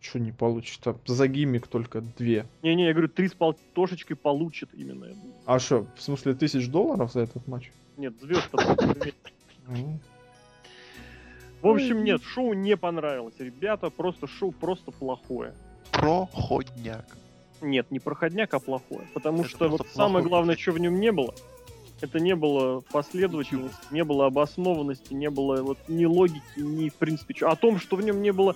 Что 0.00 0.18
не 0.20 0.32
получится? 0.32 0.96
За 1.06 1.26
гиммик 1.26 1.66
только 1.66 2.00
две. 2.00 2.46
Не-не, 2.62 2.86
я 2.86 2.92
говорю, 2.92 3.08
три 3.08 3.28
с 3.28 3.32
полтошечкой 3.32 4.16
получит 4.16 4.68
именно. 4.74 5.08
А 5.46 5.58
что, 5.58 5.86
в 5.96 6.02
смысле 6.02 6.34
тысяч 6.34 6.68
долларов 6.68 7.12
за 7.12 7.20
этот 7.20 7.48
матч? 7.48 7.70
Нет, 7.96 8.14
звезд 8.20 8.50
В 11.62 11.68
общем, 11.68 12.04
нет, 12.04 12.22
шоу 12.22 12.52
не 12.52 12.76
понравилось. 12.76 13.34
Ребята, 13.38 13.90
просто 13.90 14.26
шоу 14.26 14.52
просто 14.52 14.90
плохое. 14.90 15.54
Проходняк. 15.90 17.06
Нет, 17.60 17.90
не 17.90 17.98
проходняк, 17.98 18.52
а 18.54 18.60
плохое. 18.60 19.06
Потому 19.14 19.40
Это 19.40 19.48
что 19.48 19.68
вот 19.68 19.86
самое 19.94 20.24
главное, 20.24 20.54
проходняк. 20.54 20.60
что 20.60 20.72
в 20.72 20.78
нем 20.78 21.00
не 21.00 21.10
было, 21.10 21.34
это 22.02 22.20
не 22.20 22.36
было 22.36 22.80
последовательности, 22.92 23.78
не 23.90 24.04
было 24.04 24.26
обоснованности, 24.26 25.14
не 25.14 25.30
было 25.30 25.62
вот 25.62 25.78
ни 25.88 26.04
логики, 26.04 26.42
ни 26.58 26.90
в 26.90 26.94
принципе 26.94 27.32
чё. 27.34 27.48
О 27.48 27.56
том, 27.56 27.78
что 27.78 27.96
в 27.96 28.02
нем 28.02 28.20
не 28.20 28.32
было 28.32 28.54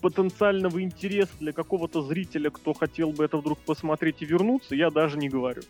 потенциального 0.00 0.80
интереса 0.82 1.32
для 1.40 1.52
какого-то 1.52 2.02
зрителя, 2.02 2.50
кто 2.50 2.72
хотел 2.72 3.10
бы 3.10 3.24
это 3.24 3.36
вдруг 3.38 3.58
посмотреть 3.58 4.22
и 4.22 4.24
вернуться, 4.24 4.76
я 4.76 4.90
даже 4.90 5.18
не 5.18 5.28
говорю. 5.28 5.62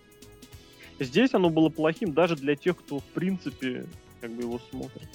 Здесь 0.99 1.33
оно 1.33 1.49
было 1.49 1.71
плохим 1.71 2.13
даже 2.13 2.37
для 2.37 2.55
тех, 2.55 2.77
кто 2.77 2.99
в 2.99 3.05
принципе 3.05 3.87
как 4.21 4.31
бы 4.33 4.43
его 4.43 4.61
смотрит. 4.71 5.09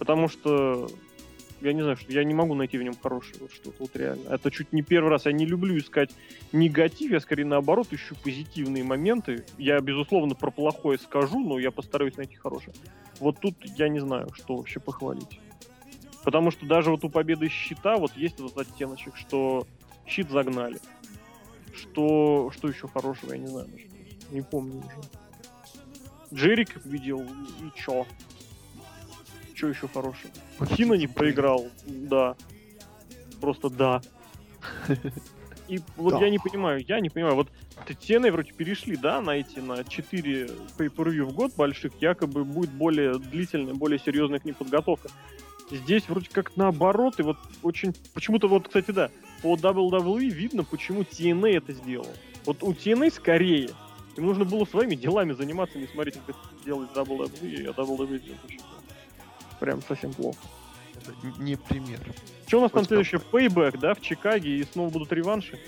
Потому 0.00 0.28
что 0.28 0.88
я 1.60 1.74
не 1.74 1.82
знаю, 1.82 1.96
что 1.98 2.10
я 2.10 2.24
не 2.24 2.32
могу 2.32 2.54
найти 2.54 2.78
в 2.78 2.82
нем 2.82 2.94
хорошее 3.00 3.36
вот 3.40 3.52
что-то 3.52 3.76
вот 3.78 3.94
реально. 3.94 4.30
Это 4.30 4.50
чуть 4.50 4.72
не 4.72 4.80
первый 4.80 5.10
раз. 5.10 5.26
Я 5.26 5.32
не 5.32 5.44
люблю 5.44 5.76
искать 5.76 6.10
негатив, 6.52 7.12
я 7.12 7.20
скорее 7.20 7.44
наоборот 7.44 7.88
ищу 7.90 8.16
позитивные 8.24 8.82
моменты. 8.82 9.44
Я, 9.58 9.78
безусловно, 9.80 10.34
про 10.34 10.50
плохое 10.50 10.98
скажу, 10.98 11.38
но 11.38 11.58
я 11.58 11.70
постараюсь 11.70 12.16
найти 12.16 12.34
хорошее. 12.36 12.74
Вот 13.20 13.40
тут 13.40 13.54
я 13.76 13.90
не 13.90 14.00
знаю, 14.00 14.30
что 14.32 14.56
вообще 14.56 14.80
похвалить. 14.80 15.38
Потому 16.24 16.50
что 16.50 16.64
даже 16.64 16.90
вот 16.90 17.04
у 17.04 17.10
победы 17.10 17.50
щита 17.50 17.98
вот 17.98 18.16
есть 18.16 18.36
этот 18.36 18.56
оттеночек, 18.56 19.16
что 19.16 19.66
щит 20.06 20.30
загнали. 20.30 20.78
Что, 21.74 22.50
что 22.56 22.68
еще 22.68 22.88
хорошего, 22.88 23.32
я 23.32 23.38
не 23.38 23.48
знаю. 23.48 23.68
Не 24.30 24.40
помню 24.40 24.78
уже. 24.78 24.96
Джерик 26.32 26.80
победил, 26.80 27.20
и 27.20 27.78
чё? 27.78 28.06
Что 29.60 29.68
еще 29.68 29.88
хорошего? 29.88 30.32
Хина 30.74 30.94
не 30.94 31.06
проиграл, 31.06 31.68
да. 31.86 32.34
Просто 33.42 33.68
да. 33.68 34.00
И 35.68 35.80
вот 35.98 36.14
Да. 36.14 36.20
я 36.24 36.30
не 36.30 36.38
понимаю, 36.38 36.82
я 36.88 36.98
не 36.98 37.10
понимаю, 37.10 37.34
вот 37.34 37.48
TNA 37.86 38.32
вроде 38.32 38.52
перешли, 38.52 38.96
да, 38.96 39.20
на 39.20 39.32
эти, 39.32 39.58
на 39.58 39.84
4 39.84 40.46
pay-per-view 40.78 41.24
в 41.24 41.34
год 41.34 41.54
больших, 41.56 41.92
якобы 42.00 42.44
будет 42.44 42.70
более 42.70 43.18
длительная, 43.18 43.74
более 43.74 43.98
серьезная 43.98 44.38
к 44.38 44.46
ним 44.46 44.54
подготовка. 44.54 45.10
Здесь 45.70 46.08
вроде 46.08 46.30
как 46.32 46.56
наоборот, 46.56 47.20
и 47.20 47.22
вот 47.22 47.36
очень... 47.62 47.94
Почему-то 48.14 48.48
вот, 48.48 48.68
кстати, 48.68 48.92
да, 48.92 49.10
по 49.42 49.56
WWE 49.56 50.26
видно, 50.30 50.64
почему 50.64 51.02
TNA 51.02 51.58
это 51.58 51.74
сделал. 51.74 52.08
Вот 52.46 52.62
у 52.62 52.72
TNA 52.72 53.12
скорее. 53.12 53.68
Им 54.16 54.24
нужно 54.24 54.46
было 54.46 54.64
своими 54.64 54.94
делами 54.94 55.32
заниматься, 55.32 55.78
не 55.78 55.86
смотреть, 55.86 56.14
как 56.14 56.30
это 56.30 56.64
делает 56.64 56.90
WWE, 56.92 57.66
а 57.68 57.78
WWE 57.78 58.18
делает 58.18 58.44
очень. 58.46 58.60
Прям 59.60 59.82
совсем 59.82 60.12
плохо. 60.12 60.38
Это 60.94 61.12
не 61.38 61.56
пример. 61.56 62.00
Что 62.46 62.58
у 62.58 62.60
нас 62.62 62.72
там 62.72 62.80
Хоть 62.80 62.88
следующее? 62.88 63.20
Пейбэк, 63.20 63.78
да, 63.78 63.94
в 63.94 64.00
Чикаге, 64.00 64.56
и 64.56 64.64
снова 64.64 64.90
будут 64.90 65.12
реванши? 65.12 65.58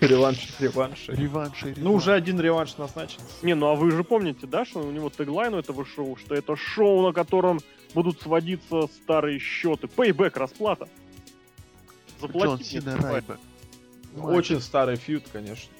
Реванш, 0.00 0.48
реванш. 0.58 1.08
Реванш 1.08 1.62
и 1.62 1.66
реванш. 1.66 1.78
Ну, 1.78 1.94
уже 1.94 2.12
один 2.12 2.40
реванш 2.40 2.76
назначен. 2.76 3.20
Не, 3.42 3.54
ну 3.54 3.66
а 3.66 3.74
вы 3.74 3.90
же 3.90 4.02
помните, 4.04 4.46
да, 4.46 4.64
что 4.64 4.80
у 4.80 4.90
него 4.90 5.08
теглайн 5.08 5.54
у 5.54 5.58
этого 5.58 5.86
шоу, 5.86 6.16
что 6.16 6.34
это 6.34 6.56
шоу, 6.56 7.06
на 7.06 7.12
котором 7.12 7.60
будут 7.94 8.20
сводиться 8.20 8.88
старые 8.88 9.38
счеты. 9.38 9.86
Пейбэк, 9.86 10.36
расплата. 10.36 10.88
Джон 12.20 12.32
Заплатить 12.32 12.66
Сина. 12.66 12.96
Райбек. 12.96 13.38
Очень 14.16 14.60
старый 14.60 14.96
фьюд, 14.96 15.24
конечно. 15.32 15.70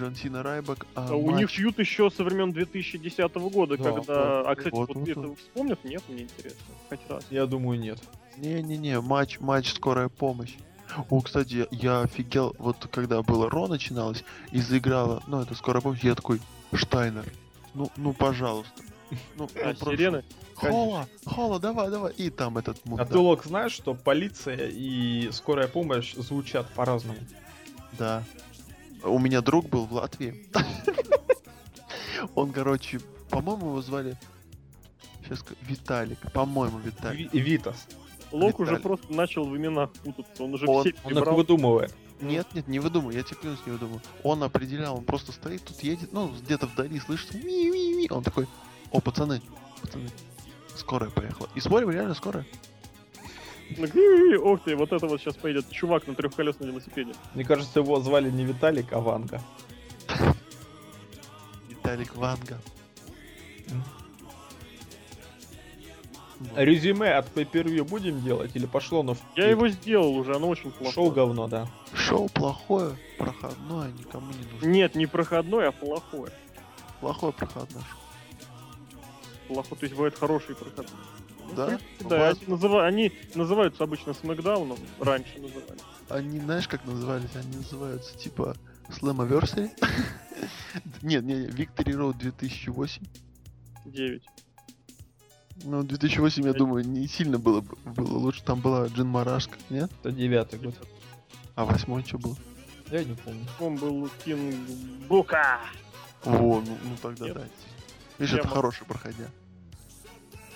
Джон 0.00 0.16
Сина 0.16 0.42
Райбек. 0.42 0.86
а 0.94 1.08
А 1.10 1.14
у 1.14 1.30
них 1.32 1.48
матч- 1.48 1.50
фьют 1.56 1.78
еще 1.78 2.10
со 2.10 2.24
времен 2.24 2.52
2010 2.52 3.34
года, 3.50 3.76
Да, 3.76 3.92
когда... 3.92 3.98
вот, 4.38 4.46
а, 4.46 4.54
кстати, 4.56 4.74
вот, 4.74 4.88
вот, 4.88 4.96
вот, 4.96 5.08
это 5.08 5.20
вот. 5.20 5.38
вспомнят? 5.38 5.84
Нет, 5.84 6.02
мне 6.08 6.22
интересно. 6.22 6.58
Хоть 6.88 7.00
раз. 7.08 7.26
Я 7.30 7.44
думаю, 7.46 7.78
нет. 7.78 7.98
Не-не-не, 8.38 9.00
матч, 9.00 9.38
матч 9.40 9.72
скорая 9.74 10.08
помощь. 10.08 10.54
О, 11.10 11.20
кстати, 11.20 11.68
я 11.70 12.00
офигел, 12.00 12.56
вот 12.58 12.88
когда 12.90 13.22
было 13.22 13.48
Ро 13.50 13.68
начиналось 13.68 14.24
и 14.52 14.60
заиграла, 14.60 15.22
ну, 15.26 15.42
это 15.42 15.54
скорая 15.54 15.82
помощь, 15.82 16.00
я 16.02 16.14
такой, 16.14 16.40
Штайнер, 16.72 17.24
ну, 17.74 17.90
ну, 17.96 18.12
пожалуйста. 18.14 18.72
Ну, 19.36 19.48
А, 19.62 19.74
ну, 19.80 19.92
сирены? 19.92 20.24
Хола, 20.54 21.06
Хола, 21.26 21.58
давай, 21.60 21.90
давай. 21.90 22.12
И 22.14 22.30
там 22.30 22.56
этот 22.58 22.78
А 22.84 22.88
мудак. 22.88 23.08
ты, 23.08 23.18
Лок, 23.18 23.44
знаешь, 23.44 23.72
что 23.72 23.94
полиция 23.94 24.68
и 24.68 25.28
скорая 25.32 25.68
помощь 25.68 26.14
звучат 26.14 26.68
по-разному? 26.70 27.18
Да. 27.98 28.24
У 29.02 29.18
меня 29.18 29.40
друг 29.40 29.68
был 29.68 29.86
в 29.86 29.92
Латвии. 29.92 30.46
Он, 32.34 32.52
короче, 32.52 33.00
по-моему, 33.30 33.66
его 33.68 33.82
звали... 33.82 34.16
Сейчас 35.24 35.44
Виталик. 35.62 36.18
По-моему, 36.32 36.78
Виталик. 36.78 37.32
Ви- 37.32 37.40
Витас. 37.40 37.86
Лок 38.32 38.60
уже 38.60 38.76
просто 38.78 39.12
начал 39.12 39.44
в 39.44 39.56
именах 39.56 39.90
путаться. 39.92 40.42
Он 40.42 40.54
уже 40.54 40.66
Он- 40.66 40.82
все 40.84 40.94
Он 41.04 41.18
их 41.18 41.26
выдумывает. 41.26 41.94
Нет, 42.20 42.46
нет, 42.52 42.68
не 42.68 42.78
выдумай, 42.80 43.14
я 43.14 43.22
тебе 43.22 43.36
клянусь, 43.40 43.60
не 43.64 43.72
выдумаю. 43.72 44.02
Он 44.22 44.42
определял, 44.42 44.94
он 44.98 45.04
просто 45.04 45.32
стоит, 45.32 45.64
тут 45.64 45.80
едет, 45.82 46.12
ну, 46.12 46.28
где-то 46.28 46.66
вдали 46.66 47.00
слышится, 47.00 47.38
ми-ми-ми. 47.38 48.08
Он 48.10 48.22
такой, 48.22 48.46
о, 48.90 49.00
пацаны, 49.00 49.40
пацаны, 49.80 50.10
скорая 50.76 51.08
поехала. 51.08 51.48
И 51.54 51.60
смотрим, 51.60 51.90
реально 51.90 52.12
скорая. 52.12 52.44
Ну, 53.76 54.52
Ох 54.52 54.62
ты, 54.64 54.76
вот 54.76 54.92
это 54.92 55.06
вот 55.06 55.20
сейчас 55.20 55.36
поедет 55.36 55.70
чувак 55.70 56.06
на 56.06 56.14
трехколесном 56.14 56.70
велосипеде. 56.70 57.12
Мне 57.34 57.44
кажется, 57.44 57.80
его 57.80 58.00
звали 58.00 58.30
не 58.30 58.44
Виталик, 58.44 58.92
а 58.92 59.00
Ванга. 59.00 59.40
Виталик 61.68 62.16
Ванга. 62.16 62.60
Вот. 66.40 66.56
Резюме 66.56 67.12
от 67.12 67.28
pay 67.34 67.84
будем 67.84 68.22
делать 68.22 68.52
или 68.54 68.64
пошло 68.64 69.00
оно 69.00 69.12
в 69.12 69.18
Я 69.36 69.50
его 69.50 69.68
сделал 69.68 70.16
уже, 70.16 70.34
оно 70.34 70.48
очень 70.48 70.70
плохо. 70.70 70.94
Шоу 70.94 71.10
говно, 71.10 71.48
да. 71.48 71.68
Шоу 71.94 72.30
плохое, 72.30 72.96
проходное, 73.18 73.92
никому 73.92 74.32
не 74.32 74.50
нужно. 74.50 74.66
Нет, 74.66 74.94
не 74.94 75.06
проходной, 75.06 75.68
а 75.68 75.72
плохое. 75.72 76.32
Плохое 77.00 77.34
проходное 77.34 77.82
шоу. 77.82 78.00
Плохо, 79.48 79.74
то 79.74 79.84
есть 79.84 79.94
бывает 79.94 80.16
хороший 80.18 80.54
проходной. 80.54 80.96
Ну, 81.50 81.56
Да? 81.56 81.66
принципе, 81.66 82.08
да, 82.08 82.28
они, 82.28 82.40
называ- 82.46 82.86
они 82.86 83.12
называются 83.34 83.84
обычно 83.84 84.14
смакдауном, 84.14 84.78
раньше 84.98 85.38
называли. 85.38 85.78
Они, 86.08 86.40
знаешь, 86.40 86.68
как 86.68 86.84
назывались? 86.84 87.34
Они 87.36 87.56
называются 87.56 88.16
типа 88.16 88.56
Slammiversary. 88.88 89.70
Нет, 91.02 91.24
не, 91.24 91.46
Victory 91.46 91.94
Road 91.94 92.18
2008. 92.18 93.02
9. 93.86 94.22
Ну, 95.64 95.82
2008, 95.82 96.44
я 96.46 96.52
думаю, 96.54 96.86
не 96.88 97.06
сильно 97.06 97.38
было, 97.38 97.60
бы- 97.60 97.76
было 97.84 98.16
лучше. 98.18 98.42
Там 98.42 98.60
была 98.60 98.86
Джин 98.86 99.06
Марашка, 99.08 99.58
нет? 99.68 99.90
Это 100.00 100.10
девятый 100.12 100.58
год. 100.58 100.74
А 101.54 101.64
восьмой 101.66 102.02
что 102.04 102.18
был? 102.18 102.38
Я 102.90 103.04
не 103.04 103.14
помню. 103.14 103.44
Он 103.60 103.76
был 103.76 104.08
Кинг 104.24 104.54
Бука. 105.08 105.60
О, 106.24 106.30
ну, 106.32 106.62
ну 106.62 106.96
тогда 107.02 107.26
Нет. 107.26 107.34
да. 107.34 107.42
Видишь, 108.18 108.34
Я 108.34 108.38
это 108.40 108.48
хороший 108.48 108.86
проходя. 108.86 109.26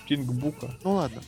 Кинг 0.05 0.31
Бука. 0.31 0.75
Ну 0.83 0.93
ладно. 0.93 1.21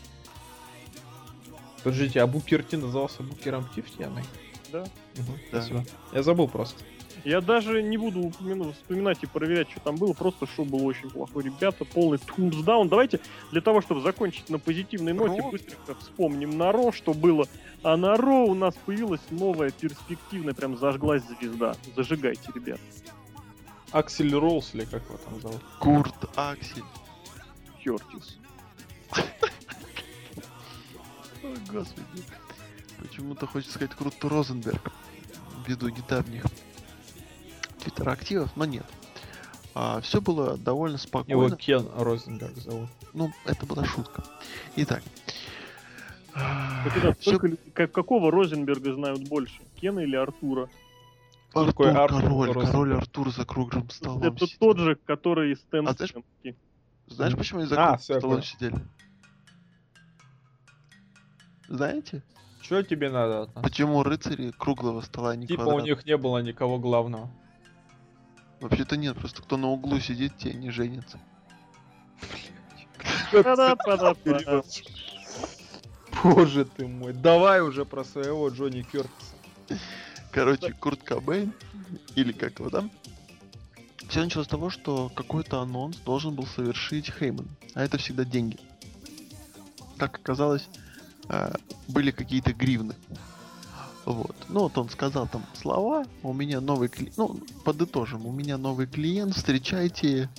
Подождите, 1.84 2.22
а 2.22 2.28
Букер 2.28 2.64
Ти 2.64 2.78
назывался 2.78 3.24
Букером 3.24 3.68
Тифтианой? 3.76 4.24
Да. 4.72 4.82
Угу, 4.82 5.32
Да. 5.52 5.62
спасибо. 5.62 5.86
Я 6.12 6.24
забыл 6.24 6.48
просто. 6.48 6.84
Я 7.24 7.42
даже 7.42 7.82
не 7.82 7.98
буду 7.98 8.20
упомину- 8.22 8.72
вспоминать 8.74 9.18
и 9.24 9.26
проверять, 9.26 9.70
что 9.72 9.80
там 9.80 9.96
было. 9.96 10.14
Просто 10.14 10.46
шоу 10.46 10.66
было 10.66 10.84
очень 10.84 11.10
плохое. 11.10 11.46
Ребята, 11.48 11.84
полный 11.84 12.20
тумсдаун. 12.20 12.90
Давайте 12.90 13.20
для 13.52 13.62
того, 13.62 13.82
чтобы 13.82 14.02
закончить 14.02 14.50
на 14.50 14.60
позитивной 14.60 15.14
ноте, 15.14 15.42
Ро? 15.42 15.50
быстренько 15.52 15.96
вспомним 15.96 16.58
на 16.58 16.72
Ро, 16.72 16.92
что 16.92 17.14
было. 17.14 17.48
А 17.84 17.98
на 17.98 18.16
Ро 18.18 18.46
у 18.46 18.54
нас 18.54 18.76
появилась 18.86 19.22
новая 19.30 19.72
перспективная, 19.72 20.54
прям 20.54 20.78
зажглась 20.78 21.24
звезда. 21.24 21.76
Зажигайте, 21.96 22.50
ребят. 22.54 22.80
Аксель 23.92 24.34
Роуз 24.36 24.76
или 24.76 24.86
как 24.86 25.04
его 25.06 25.18
там 25.18 25.42
зовут? 25.42 25.62
Курт, 25.80 26.16
Аксель. 26.36 26.84
Кертис. 27.84 28.38
Ой, 31.44 31.56
господи. 31.72 32.06
Почему-то 33.00 33.46
хочется 33.48 33.76
сказать 33.76 33.96
Крут 33.96 34.16
Розенберг. 34.24 34.92
Ввиду 35.66 35.90
недавних 35.90 36.44
твиттер-активов, 37.80 38.56
но 38.56 38.66
нет. 38.66 38.86
все 40.02 40.22
было 40.22 40.58
довольно 40.58 40.96
Его 40.96 41.04
спокойно. 41.08 41.56
Кен 41.58 41.88
Розенберг 41.96 42.56
зовут. 42.58 42.90
Ну, 43.14 43.32
это 43.46 43.66
была 43.66 43.86
шутка. 43.86 44.24
Итак. 44.76 45.04
Ребят, 46.96 47.20
всё- 47.20 47.32
только 47.32 47.48
люди- 47.48 47.72
как- 47.74 47.92
какого 47.92 48.32
Розенберга 48.32 48.94
знают 48.94 49.28
больше? 49.28 49.60
Кена 49.80 50.00
или 50.00 50.16
Артура? 50.16 50.70
Артур, 51.54 51.66
такой 51.68 51.92
Артур 51.92 52.22
король, 52.22 52.48
Розенберг? 52.48 52.66
король 52.72 52.94
Артур 52.96 53.32
за 53.32 53.46
круглым 53.46 53.90
столом. 53.90 54.24
Это 54.24 54.46
сидит. 54.46 54.60
тот 54.60 54.78
же, 54.78 54.96
который 54.96 55.54
из 55.54 55.60
Стэн 55.62 55.88
А 55.88 55.94
знаешь-. 55.94 56.14
Знаешь, 57.08 57.36
почему 57.36 57.60
они 57.62 57.68
за 57.70 57.76
А, 57.76 57.86
круглым 57.98 58.00
столом 58.02 58.22
понял. 58.32 58.44
сидели? 58.44 58.76
Знаете? 61.68 62.24
Что 62.62 62.84
тебе 62.84 63.10
надо 63.10 63.44
от 63.44 63.56
нас? 63.56 63.64
Почему 63.64 64.04
рыцари 64.04 64.52
круглого 64.52 65.02
стола 65.02 65.36
не 65.36 65.48
Типа 65.48 65.62
у 65.62 65.64
квадрат? 65.66 65.86
них 65.86 66.06
не 66.06 66.18
было 66.18 66.40
никого 66.40 66.80
главного. 66.80 67.30
Вообще-то 68.60 68.98
нет, 68.98 69.18
просто 69.18 69.42
кто 69.42 69.58
на 69.58 69.68
углу 69.68 70.00
сидит, 70.00 70.38
те 70.38 70.54
не 70.54 70.72
женится. 70.72 71.20
Па-да-па-да-па. 73.32 74.64
Боже 76.24 76.66
ты 76.66 76.88
мой, 76.88 77.14
давай 77.14 77.62
уже 77.62 77.86
про 77.86 78.04
своего 78.04 78.50
Джонни 78.50 78.82
Кертиса. 78.82 79.36
Короче, 80.32 80.74
Курт 80.74 81.04
Кобейн, 81.04 81.54
или 82.16 82.32
как 82.32 82.60
его 82.60 82.70
там, 82.70 82.90
все 84.10 84.24
началось 84.24 84.48
с 84.48 84.50
того, 84.50 84.70
что 84.70 85.10
какой-то 85.10 85.62
анонс 85.62 85.98
должен 85.98 86.34
был 86.34 86.48
совершить 86.48 87.12
Хейман. 87.12 87.48
А 87.76 87.84
это 87.84 87.98
всегда 87.98 88.26
деньги. 88.26 88.58
Как 89.98 90.16
оказалось, 90.16 90.68
были 91.88 92.12
какие-то 92.12 92.54
гривны. 92.54 92.96
Вот. 94.06 94.36
Ну 94.48 94.62
вот 94.62 94.78
он 94.78 94.90
сказал 94.90 95.28
там 95.28 95.44
слова, 95.54 96.06
у 96.24 96.32
меня 96.34 96.62
новый 96.62 96.88
клиент, 96.88 97.18
ну, 97.18 97.38
подытожим, 97.66 98.26
у 98.26 98.32
меня 98.32 98.58
новый 98.58 98.88
клиент, 98.88 99.36
встречайте. 99.36 100.30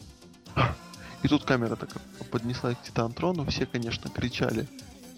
И 1.23 1.29
тут 1.29 1.45
камера 1.45 1.77
так 1.77 1.91
поднесла 2.31 2.73
к 2.75 2.83
Титантрону, 2.83 3.45
все, 3.47 3.67
конечно, 3.67 4.09
кричали. 4.09 4.67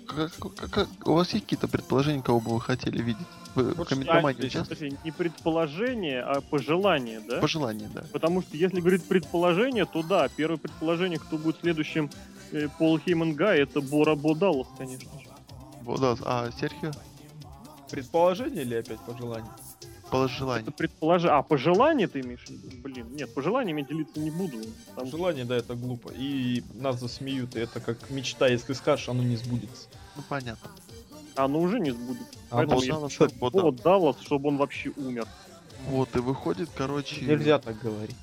Как, 0.07 0.33
как- 0.35 0.71
как- 0.71 1.07
у 1.07 1.13
вас 1.13 1.33
есть 1.33 1.45
какие-то 1.45 1.69
предположения, 1.69 2.23
кого 2.23 2.41
бы 2.41 2.55
вы 2.55 2.61
хотели 2.61 3.01
видеть? 3.01 3.27
Вы 3.55 3.75
в 3.75 3.77
Вот 3.79 3.89
комментомании 3.89 4.39
что, 4.39 4.47
участвуете? 4.49 4.75
Подожди, 4.97 4.99
не 5.05 5.11
предположение, 5.13 6.21
а 6.23 6.41
пожелание, 6.41 7.21
да? 7.21 7.39
Пожелание, 7.41 7.89
да. 7.95 8.03
Потому 8.13 8.43
что 8.43 8.57
если 8.57 8.81
говорить 8.81 9.05
предположение, 9.05 9.85
то 9.87 10.03
да, 10.03 10.27
первое 10.29 10.57
предположение, 10.59 11.21
кто 11.21 11.39
будет 11.39 11.59
следующим 11.61 12.11
э, 12.51 12.67
Пол 12.79 12.99
Хейман 12.99 13.35
Гай, 13.35 13.61
это 13.61 13.81
Бора 13.81 14.17
Бодалос, 14.17 14.67
конечно 14.77 15.11
же. 15.21 15.30
Вот, 15.81 16.01
да. 16.01 16.17
А 16.25 16.51
Серхио? 16.53 16.93
Предположение 17.91 18.63
или 18.63 18.75
опять 18.77 19.01
пожелание? 19.01 19.51
Пожелание. 20.11 20.63
Это 20.63 20.73
предположение. 20.73 21.37
А, 21.37 21.43
пожелание 21.43 22.09
ты 22.09 22.21
имеешь 22.21 22.45
в 22.45 22.51
виду? 22.51 22.69
Блин, 22.83 23.07
нет, 23.15 23.33
пожеланиями 23.33 23.83
делиться 23.83 24.19
не 24.19 24.31
буду. 24.31 24.59
что- 24.97 25.07
Желание, 25.07 25.45
да, 25.45 25.57
это 25.57 25.75
глупо. 25.75 26.11
И 26.17 26.65
нас 26.75 26.99
засмеют, 26.99 27.55
и 27.57 27.61
это 27.61 27.81
как 27.81 28.11
мечта, 28.11 28.49
если 28.49 28.73
скажешь, 28.73 29.09
оно 29.09 29.23
не 29.23 29.37
сбудется. 29.37 29.89
Ну, 30.17 30.23
понятно. 30.29 30.71
Оно 31.37 31.61
уже 31.61 31.79
не 31.79 31.93
сбудется. 31.93 32.27
А 32.51 32.57
Поэтому 32.57 32.81
оно 32.81 33.09
я 33.19 33.71
да. 33.73 33.83
Даллас, 33.83 34.17
чтобы 34.21 34.49
он 34.49 34.57
вообще 34.57 34.91
умер. 34.97 35.27
Вот, 35.87 36.15
и 36.15 36.19
выходит, 36.19 36.69
короче... 36.75 37.25
Нельзя 37.25 37.59
так 37.59 37.79
говорить. 37.81 38.17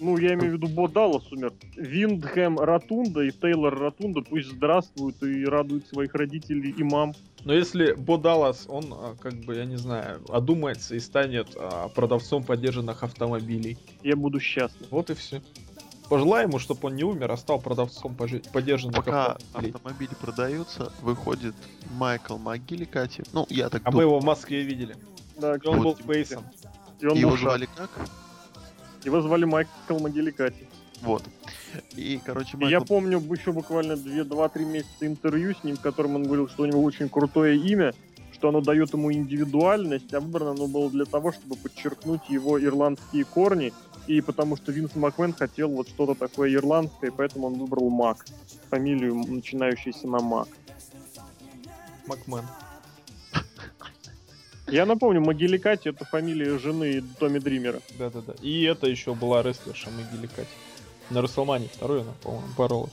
Ну, 0.00 0.16
я 0.16 0.32
имею 0.34 0.52
в 0.52 0.54
виду, 0.54 0.66
Бо 0.68 0.88
Даллас 0.88 1.30
умер. 1.30 1.52
Виндхэм 1.76 2.58
Ротунда 2.58 3.20
и 3.22 3.30
Тейлор 3.30 3.78
Ротунда 3.78 4.22
пусть 4.22 4.48
здравствуют 4.50 5.22
и 5.22 5.44
радуют 5.44 5.86
своих 5.88 6.14
родителей 6.14 6.70
и 6.70 6.82
мам. 6.82 7.12
Но 7.44 7.52
если 7.52 7.92
Бо 7.92 8.16
Даллас, 8.16 8.64
он, 8.68 8.86
а, 8.92 9.14
как 9.20 9.34
бы, 9.44 9.54
я 9.56 9.64
не 9.66 9.76
знаю, 9.76 10.20
одумается 10.30 10.94
и 10.94 11.00
станет 11.00 11.48
а, 11.56 11.88
продавцом 11.88 12.42
поддержанных 12.44 13.02
автомобилей. 13.02 13.76
Я 14.02 14.16
буду 14.16 14.40
счастлив. 14.40 14.86
Вот 14.90 15.10
и 15.10 15.14
все. 15.14 15.42
Пожелай 16.08 16.44
ему, 16.44 16.58
чтобы 16.58 16.88
он 16.88 16.96
не 16.96 17.04
умер, 17.04 17.30
а 17.30 17.36
стал 17.36 17.60
продавцом 17.60 18.16
пожи- 18.16 18.42
поддержанных 18.52 18.96
Пока 18.96 19.32
автомобилей. 19.32 19.74
автомобили 19.74 20.10
продаются, 20.20 20.92
выходит 21.02 21.54
Майкл 21.92 22.36
МcГилликати. 22.38 23.22
Ну, 23.32 23.46
я 23.50 23.68
так 23.68 23.82
А 23.84 23.90
мы 23.90 23.92
думаю. 23.92 24.08
его 24.08 24.20
в 24.20 24.24
Москве 24.24 24.62
видели. 24.62 24.96
Да, 25.38 25.56
И 25.56 25.66
он 25.68 25.82
был 25.82 25.94
Фейсом. 25.94 26.42
И 27.00 27.06
он 27.06 27.16
Его 27.16 27.30
был 27.30 27.36
звали 27.36 27.68
как? 27.76 27.90
Его 29.04 29.20
звали 29.20 29.44
Майкл 29.44 29.98
Могиликати. 29.98 30.68
Вот. 31.02 31.22
И, 31.96 32.20
короче, 32.24 32.56
Майкл... 32.56 32.70
я 32.70 32.80
помню 32.80 33.18
еще 33.18 33.52
буквально 33.52 33.92
2-3 33.94 34.64
месяца 34.64 35.06
интервью 35.06 35.54
с 35.54 35.64
ним, 35.64 35.76
в 35.76 35.80
котором 35.80 36.16
он 36.16 36.24
говорил, 36.24 36.48
что 36.48 36.64
у 36.64 36.66
него 36.66 36.82
очень 36.82 37.08
крутое 37.08 37.56
имя, 37.56 37.94
что 38.32 38.48
оно 38.48 38.60
дает 38.60 38.92
ему 38.92 39.12
индивидуальность, 39.12 40.12
а 40.12 40.20
выбрано 40.20 40.52
оно 40.52 40.66
было 40.66 40.90
для 40.90 41.04
того, 41.04 41.32
чтобы 41.32 41.56
подчеркнуть 41.56 42.28
его 42.28 42.62
ирландские 42.62 43.24
корни, 43.24 43.72
и 44.06 44.20
потому 44.20 44.56
что 44.56 44.72
Винс 44.72 44.94
Макмен 44.94 45.32
хотел 45.32 45.70
вот 45.70 45.88
что-то 45.88 46.14
такое 46.14 46.52
ирландское, 46.52 47.10
поэтому 47.10 47.46
он 47.46 47.54
выбрал 47.54 47.88
Мак, 47.90 48.26
фамилию, 48.68 49.14
начинающуюся 49.14 50.06
на 50.06 50.20
Мак. 50.20 50.48
Макмен. 52.06 52.44
Я 54.70 54.86
напомню, 54.86 55.20
Макгилликатти 55.20 55.88
это 55.88 56.04
фамилия 56.04 56.58
жены 56.58 57.02
Томми 57.18 57.38
Дримера. 57.38 57.80
Да-да-да. 57.98 58.34
И 58.40 58.62
это 58.62 58.86
еще 58.86 59.14
была 59.14 59.42
рестлерша 59.42 59.90
Макгилликатти. 59.90 60.48
На 61.10 61.22
Рестлмании 61.22 61.68
второй 61.72 62.02
она, 62.02 62.12
по-моему, 62.22 62.46
боролась. 62.56 62.92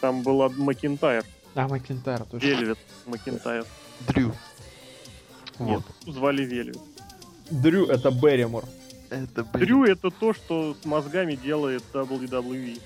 Там 0.00 0.22
была 0.22 0.48
Макинтайр, 0.48 1.24
А, 1.54 1.68
Макентайр, 1.68 2.24
точно. 2.24 2.46
Вельвет 2.46 2.78
Макинтайр. 3.06 3.64
Дрю. 4.08 4.32
Вот. 5.58 5.84
Нет, 6.06 6.14
звали 6.14 6.44
Вельвет. 6.44 6.80
Дрю 7.50 7.86
это 7.86 8.10
Берримор. 8.10 8.64
Это, 9.10 9.44
блин, 9.44 9.66
Дрю 9.66 9.84
это 9.84 10.10
то, 10.10 10.32
что 10.32 10.74
с 10.80 10.86
мозгами 10.86 11.34
делает 11.34 11.82
WWE. 11.92 12.80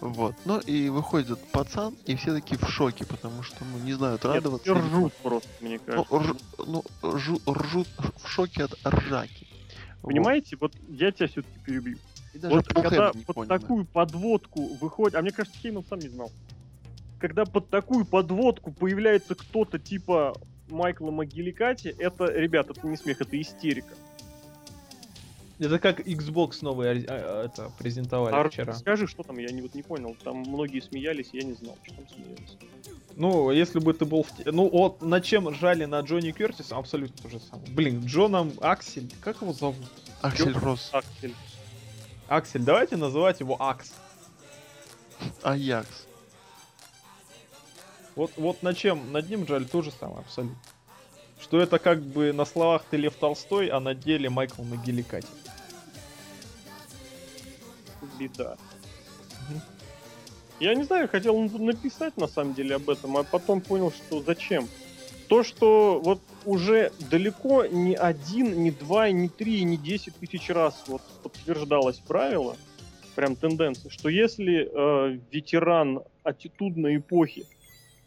Вот. 0.00 0.34
Ну 0.44 0.58
и 0.60 0.88
выходит 0.88 1.30
этот 1.30 1.44
пацан, 1.52 1.94
и 2.06 2.14
все 2.16 2.34
такие 2.34 2.58
в 2.58 2.68
шоке, 2.68 3.04
потому 3.06 3.42
что, 3.42 3.64
ну, 3.64 3.78
не 3.84 3.92
знают, 3.92 4.24
Нет, 4.24 4.34
радоваться. 4.34 4.70
или- 4.70 4.78
ржут 4.78 5.12
просто, 5.22 5.48
мне 5.60 5.80
Ну, 5.86 6.04
кажется. 6.04 6.14
рж- 6.14 6.42
ну, 6.66 6.84
ржу- 7.02 7.52
ржут 7.52 7.88
в 8.22 8.28
шоке 8.28 8.64
от 8.64 8.74
ржаки. 8.86 9.46
Вот. 10.02 10.10
Понимаете, 10.10 10.56
вот 10.60 10.74
я 10.88 11.12
тебя 11.12 11.28
все-таки 11.28 11.58
перебью. 11.64 11.98
И 12.32 12.38
даже 12.38 12.54
вот 12.54 12.66
когда 12.68 13.12
под 13.12 13.34
понял, 13.36 13.48
такую 13.48 13.84
подводку 13.86 14.74
выходит, 14.80 15.16
а 15.16 15.22
мне 15.22 15.32
кажется, 15.32 15.58
Хейман 15.58 15.84
сам 15.88 15.98
не 15.98 16.08
знал. 16.08 16.30
Когда 17.18 17.44
под 17.44 17.68
такую 17.68 18.04
подводку 18.06 18.72
появляется 18.72 19.34
кто-то 19.34 19.78
типа 19.78 20.34
Майкла 20.70 21.10
Могиликати, 21.10 21.94
это, 21.98 22.26
ребят, 22.26 22.70
это 22.70 22.86
не 22.86 22.96
смех, 22.96 23.20
это 23.20 23.38
истерика. 23.40 23.94
Это 25.60 25.78
как 25.78 26.00
Xbox 26.00 26.58
новый 26.62 27.04
а, 27.04 27.04
а, 27.08 27.44
это 27.44 27.70
презентовали 27.78 28.34
А 28.34 28.48
вчера. 28.48 28.72
скажи, 28.74 29.06
что 29.06 29.22
там, 29.22 29.38
я 29.38 29.48
не, 29.50 29.60
вот 29.62 29.74
не 29.74 29.82
понял. 29.82 30.16
Там 30.24 30.38
многие 30.38 30.80
смеялись, 30.80 31.28
я 31.32 31.42
не 31.42 31.52
знал, 31.52 31.76
что 31.82 31.94
там 31.96 32.08
смеялись. 32.08 32.56
Ну, 33.16 33.50
если 33.50 33.78
бы 33.78 33.92
ты 33.92 34.06
был 34.06 34.22
в... 34.22 34.34
те- 34.36 34.50
Ну, 34.50 34.68
вот 34.70 35.02
на 35.02 35.20
чем 35.20 35.48
ржали 35.48 35.84
на 35.84 36.00
Джонни 36.00 36.30
Кертиса, 36.30 36.76
абсолютно 36.76 37.22
то 37.22 37.28
же 37.28 37.38
самое. 37.40 37.70
Блин, 37.72 38.04
Джоном 38.06 38.52
Аксель, 38.62 39.12
как 39.20 39.42
его 39.42 39.52
зовут? 39.52 39.76
Аксель 40.22 40.54
Росс. 40.56 40.88
Аксель. 40.92 41.34
Аксель, 42.28 42.62
давайте 42.62 42.96
называть 42.96 43.40
его 43.40 43.60
Акс. 43.60 43.92
Аякс. 45.42 46.06
Вот, 48.16 48.30
вот 48.36 48.62
на 48.62 48.74
чем, 48.74 49.12
над 49.12 49.28
ним 49.28 49.46
жаль 49.46 49.66
то 49.66 49.82
же 49.82 49.90
самое, 49.90 50.20
абсолютно. 50.20 50.56
Что 51.40 51.58
это 51.60 51.78
как 51.78 52.02
бы 52.02 52.32
на 52.32 52.44
словах 52.44 52.84
ты 52.90 52.96
Лев 52.96 53.14
Толстой, 53.16 53.68
а 53.68 53.80
на 53.80 53.94
деле 53.94 54.28
Майкл 54.30 54.62
Могиликати. 54.62 55.26
Беда. 58.18 58.56
Я 60.58 60.74
не 60.74 60.82
знаю, 60.82 61.08
хотел 61.08 61.40
написать 61.40 62.16
на 62.16 62.26
самом 62.26 62.54
деле 62.54 62.76
об 62.76 62.90
этом, 62.90 63.16
а 63.16 63.22
потом 63.22 63.60
понял, 63.60 63.90
что 63.92 64.22
зачем. 64.22 64.68
То, 65.28 65.42
что 65.42 66.00
вот 66.04 66.20
уже 66.44 66.92
далеко 67.10 67.64
не 67.64 67.94
один, 67.94 68.62
не 68.62 68.70
два, 68.70 69.10
не 69.10 69.28
три, 69.28 69.62
не 69.62 69.76
десять 69.76 70.16
тысяч 70.16 70.50
раз 70.50 70.84
вот 70.86 71.02
подтверждалось 71.22 71.98
правило, 71.98 72.56
прям 73.14 73.36
тенденция, 73.36 73.90
что 73.90 74.08
если 74.08 74.68
э, 74.70 75.18
ветеран 75.30 76.00
аттитудной 76.24 76.96
эпохи 76.96 77.46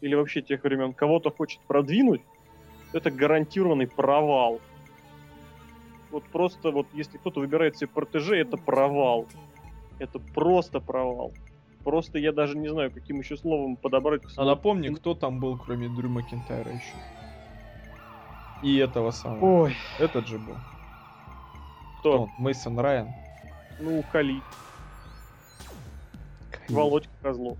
или 0.00 0.14
вообще 0.14 0.42
тех 0.42 0.62
времен 0.62 0.92
кого-то 0.92 1.30
хочет 1.30 1.60
продвинуть, 1.66 2.20
это 2.92 3.10
гарантированный 3.10 3.86
провал. 3.86 4.60
Вот 6.10 6.24
просто 6.24 6.70
вот 6.70 6.86
если 6.92 7.18
кто-то 7.18 7.40
выбирает 7.40 7.76
себе 7.76 7.88
протеже, 7.88 8.36
это 8.36 8.56
провал. 8.56 9.26
Это 9.98 10.18
просто 10.18 10.80
провал. 10.80 11.32
Просто 11.84 12.18
я 12.18 12.32
даже 12.32 12.56
не 12.56 12.68
знаю, 12.68 12.90
каким 12.90 13.18
еще 13.20 13.36
словом 13.36 13.76
подобрать. 13.76 14.22
А 14.36 14.44
напомни, 14.44 14.88
кто 14.88 15.14
там 15.14 15.38
был, 15.38 15.58
кроме 15.58 15.88
Дрю 15.88 16.08
Макинтайра 16.08 16.72
еще. 16.72 16.94
И 18.62 18.76
этого 18.78 19.10
самого. 19.10 19.64
Ой, 19.64 19.76
Этот 19.98 20.26
же 20.26 20.38
был. 20.38 20.56
кто? 22.00 22.28
Мейсон 22.38 22.78
Райан. 22.78 23.08
Ну, 23.78 24.02
Кали, 24.10 24.40
Володька 26.68 27.10
Козлов. 27.22 27.58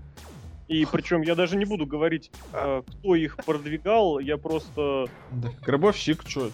И 0.67 0.85
причем 0.91 1.21
я 1.21 1.35
даже 1.35 1.57
не 1.57 1.65
буду 1.65 1.85
говорить, 1.85 2.31
э, 2.51 2.81
кто 2.87 3.15
их 3.15 3.37
продвигал, 3.37 4.17
я 4.17 4.37
просто... 4.37 5.07
Да. 5.31 5.49
Гробовщик, 5.61 6.23
чё 6.25 6.49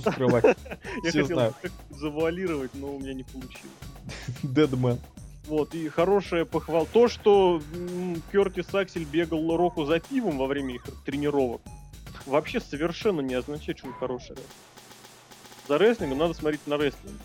скрывать? 0.00 0.44
Я 1.02 1.12
хотел 1.12 1.54
завуалировать, 1.90 2.72
но 2.74 2.94
у 2.94 2.98
меня 2.98 3.14
не 3.14 3.22
получилось. 3.22 3.72
Дедмен. 4.42 4.98
Вот, 5.46 5.74
и 5.74 5.88
хорошая 5.88 6.44
похвал. 6.44 6.86
То, 6.92 7.08
что 7.08 7.62
Кертис 8.32 8.74
Аксель 8.74 9.04
бегал 9.04 9.56
Року 9.56 9.86
за 9.86 9.98
пивом 9.98 10.36
во 10.36 10.46
время 10.46 10.74
их 10.74 10.84
тренировок, 11.06 11.62
вообще 12.26 12.60
совершенно 12.60 13.22
не 13.22 13.34
означает, 13.34 13.78
что 13.78 13.86
он 13.86 13.94
хороший 13.94 14.32
рестлер. 14.32 14.44
За 15.68 15.78
рестлингом 15.78 16.18
надо 16.18 16.34
смотреть 16.34 16.66
на 16.66 16.76
рестлинг. 16.76 17.16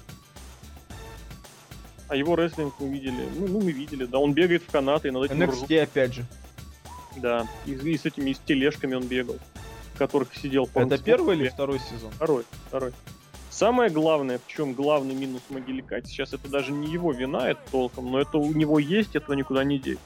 А 2.08 2.16
его 2.16 2.36
рестлинг 2.36 2.74
мы 2.80 2.90
видели. 2.90 3.28
Ну, 3.36 3.48
ну, 3.48 3.62
мы 3.62 3.72
видели, 3.72 4.06
да. 4.06 4.20
Он 4.20 4.34
бегает 4.34 4.64
в 4.64 4.72
канаты, 4.72 5.08
и 5.08 5.12
над 5.12 5.26
этим 5.26 5.50
ржут. 5.50 5.70
NXT 5.70 5.82
опять 5.82 6.14
же. 6.14 6.26
Да. 7.18 7.48
И, 7.66 7.72
и 7.72 7.98
с 7.98 8.06
этими 8.06 8.32
и 8.32 8.34
с 8.34 8.40
тележками 8.40 8.96
он 8.96 9.04
бегал, 9.04 9.38
в 9.94 9.98
которых 9.98 10.36
сидел. 10.36 10.68
по-моему, 10.68 10.94
Это 10.94 11.04
первый 11.04 11.38
или 11.38 11.50
второй 11.50 11.80
сезон? 11.80 12.12
Второй, 12.12 12.44
второй. 12.68 12.94
Самое 13.50 13.92
главное, 13.92 14.40
в 14.40 14.48
чем 14.48 14.74
главный 14.74 15.14
минус 15.14 15.44
Могиликати, 15.50 16.08
сейчас 16.08 16.34
это 16.34 16.50
даже 16.50 16.72
не 16.72 16.92
его 16.92 17.12
вина, 17.12 17.52
это 17.52 17.62
толком, 17.72 18.12
но 18.12 18.20
это 18.20 18.40
у 18.40 18.52
него 18.52 18.80
есть, 18.80 19.16
этого 19.16 19.36
никуда 19.36 19.64
не 19.64 19.78
деть. 19.78 20.00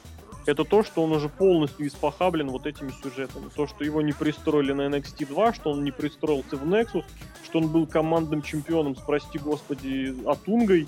Это 0.44 0.64
то, 0.64 0.82
что 0.82 1.02
он 1.02 1.12
уже 1.12 1.28
полностью 1.30 1.86
испохаблен 1.86 2.50
вот 2.50 2.66
этими 2.66 2.90
сюжетами. 3.02 3.48
То, 3.54 3.66
что 3.66 3.84
его 3.84 4.02
не 4.02 4.12
пристроили 4.12 4.72
на 4.72 4.88
NXT 4.88 5.26
2, 5.26 5.52
что 5.54 5.70
он 5.70 5.82
не 5.82 5.90
пристроился 5.90 6.56
в 6.56 6.64
Nexus, 6.64 7.04
что 7.44 7.58
он 7.58 7.68
был 7.68 7.86
командным 7.86 8.42
чемпионом, 8.42 8.96
с, 8.96 9.00
прости 9.00 9.38
господи, 9.38 10.14
Атунгой, 10.26 10.86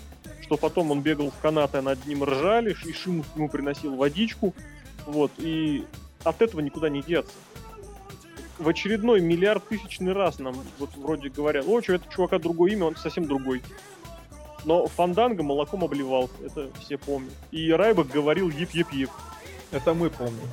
что 0.51 0.57
потом 0.57 0.91
он 0.91 1.01
бегал 1.01 1.31
в 1.31 1.39
канаты, 1.41 1.79
а 1.79 1.83
над 1.83 2.05
ним 2.07 2.25
ржали, 2.25 2.75
и 2.85 2.93
Шимус 2.93 3.25
ему 3.37 3.49
приносил 3.49 3.95
водичку. 3.95 4.53
Вот, 5.07 5.31
и 5.39 5.87
от 6.25 6.43
этого 6.43 6.61
никуда 6.61 6.89
не 6.89 7.03
деться 7.03 7.33
в 8.59 8.69
очередной 8.69 9.23
миллиард 9.23 9.67
тысячный 9.69 10.13
раз 10.13 10.39
нам 10.39 10.55
вот 10.79 10.95
вроде 10.97 11.31
говорят, 11.31 11.65
о, 11.67 11.81
что 11.81 11.95
это 11.95 12.05
чувака 12.13 12.39
другое 12.39 12.73
имя, 12.73 12.87
он 12.87 12.97
совсем 12.97 13.27
другой. 13.27 13.63
Но 14.67 14.87
Фанданга 14.87 15.43
молоком 15.43 15.83
обливался, 15.83 16.35
это 16.45 16.69
все 16.81 16.99
помнят. 16.99 17.33
И 17.53 17.73
Райбок 17.73 18.09
говорил 18.09 18.51
еп-еп-еп. 18.51 19.09
Это 19.71 19.95
мы 19.95 20.11
помним. 20.11 20.51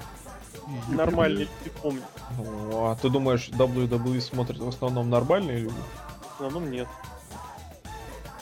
Нормальные 0.87 1.49
люди 1.49 1.77
помнят. 1.81 2.03
Ну, 2.37 2.85
а 2.85 2.95
ты 2.95 3.09
думаешь, 3.09 3.49
WWE 3.49 4.21
смотрят 4.21 4.59
в 4.59 4.67
основном 4.69 5.09
нормальные 5.09 5.57
люди? 5.57 5.75
В 6.21 6.35
основном 6.35 6.71
нет. 6.71 6.87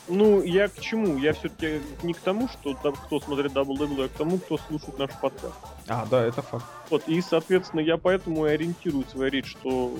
Ну, 0.07 0.43
я 0.43 0.67
к 0.67 0.79
чему? 0.79 1.17
Я 1.17 1.33
все-таки 1.33 1.81
не 2.03 2.13
к 2.13 2.19
тому, 2.19 2.47
что 2.47 2.75
там, 2.75 2.93
кто 2.93 3.19
смотрит 3.19 3.53
WWE, 3.53 4.05
а 4.05 4.07
к 4.07 4.11
тому, 4.11 4.37
кто 4.37 4.57
слушает 4.57 4.99
наш 4.99 5.09
подкаст. 5.19 5.55
А, 5.87 6.05
да, 6.09 6.23
это 6.23 6.41
факт. 6.41 6.65
Вот, 6.89 7.07
и, 7.07 7.21
соответственно, 7.21 7.81
я 7.81 7.97
поэтому 7.97 8.45
и 8.45 8.51
ориентирую 8.51 9.05
свою 9.05 9.31
речь, 9.31 9.51
что 9.51 9.91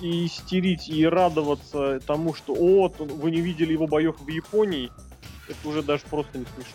и 0.00 0.26
истерить, 0.26 0.88
и 0.88 1.06
радоваться 1.06 2.00
тому, 2.00 2.34
что 2.34 2.54
«О, 2.54 2.92
вы 2.98 3.30
не 3.30 3.40
видели 3.40 3.72
его 3.72 3.86
боев 3.86 4.16
в 4.20 4.28
Японии», 4.28 4.90
это 5.48 5.68
уже 5.68 5.82
даже 5.82 6.04
просто 6.08 6.38
не 6.38 6.44
смешно. 6.44 6.74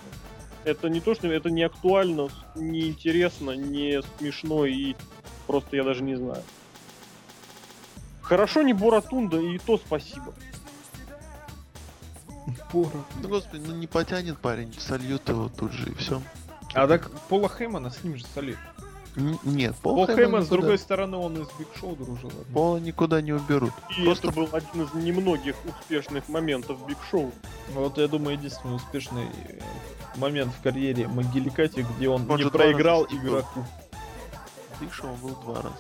Это 0.64 0.90
не 0.90 1.02
то, 1.02 1.14
что 1.14 1.28
это 1.28 1.50
не 1.50 1.64
актуально, 1.64 2.30
не 2.56 2.88
интересно, 2.88 3.52
не 3.52 4.02
смешно, 4.18 4.66
и 4.66 4.96
просто 5.48 5.76
я 5.76 5.84
даже 5.84 6.04
не 6.04 6.16
знаю. 6.16 6.44
Хорошо 8.22 8.62
не 8.62 8.74
Боратунда, 8.74 9.40
и 9.40 9.58
то 9.58 9.78
спасибо. 9.78 10.34
Пора. 12.72 13.04
Ну 13.22 13.30
господи, 13.30 13.64
ну 13.66 13.76
не 13.76 13.88
потянет 13.88 14.38
парень, 14.40 14.74
сольют 14.78 15.28
его 15.30 15.50
тут 15.50 15.72
же 15.72 15.92
и 15.92 15.94
все. 15.96 16.22
А 16.74 16.88
так 16.88 17.10
Пола 17.30 17.50
Хеймана 17.50 17.92
с 17.92 18.04
ним 18.04 18.18
же 18.18 18.26
солид. 18.34 18.58
Нет, 19.16 19.76
Пол, 19.76 19.96
Пол 19.96 20.08
Хейман 20.08 20.18
Хейман, 20.18 20.44
с 20.44 20.48
другой 20.48 20.78
стороны, 20.80 21.18
он 21.18 21.36
из 21.40 21.48
Биг 21.60 21.68
Шоу 21.80 21.96
дружил. 21.96 22.32
Пола 22.52 22.78
никуда 22.78 23.22
не 23.22 23.32
уберут. 23.32 23.72
И 23.96 24.04
Просто- 24.06 24.30
это 24.30 24.36
был 24.36 24.50
один 24.52 24.82
из 24.82 24.94
немногих 24.96 25.56
успешных 25.66 26.28
моментов 26.30 26.86
Биг 26.88 26.98
Шоу. 27.12 27.32
Вот, 27.74 28.00
я 28.00 28.08
думаю, 28.08 28.38
единственный 28.38 28.76
успешный 28.76 29.26
э, 29.48 29.60
момент 30.16 30.52
в 30.52 30.64
карьере 30.64 31.08
Могиликати, 31.08 31.86
где 31.96 32.10
он, 32.10 32.30
Он 32.30 32.40
не 32.40 32.50
проиграл 32.50 33.06
игроку. 33.06 33.64
Биг 34.82 34.92
Шоу 34.92 35.14
был 35.22 35.36
два 35.44 35.56
раза. 35.62 35.76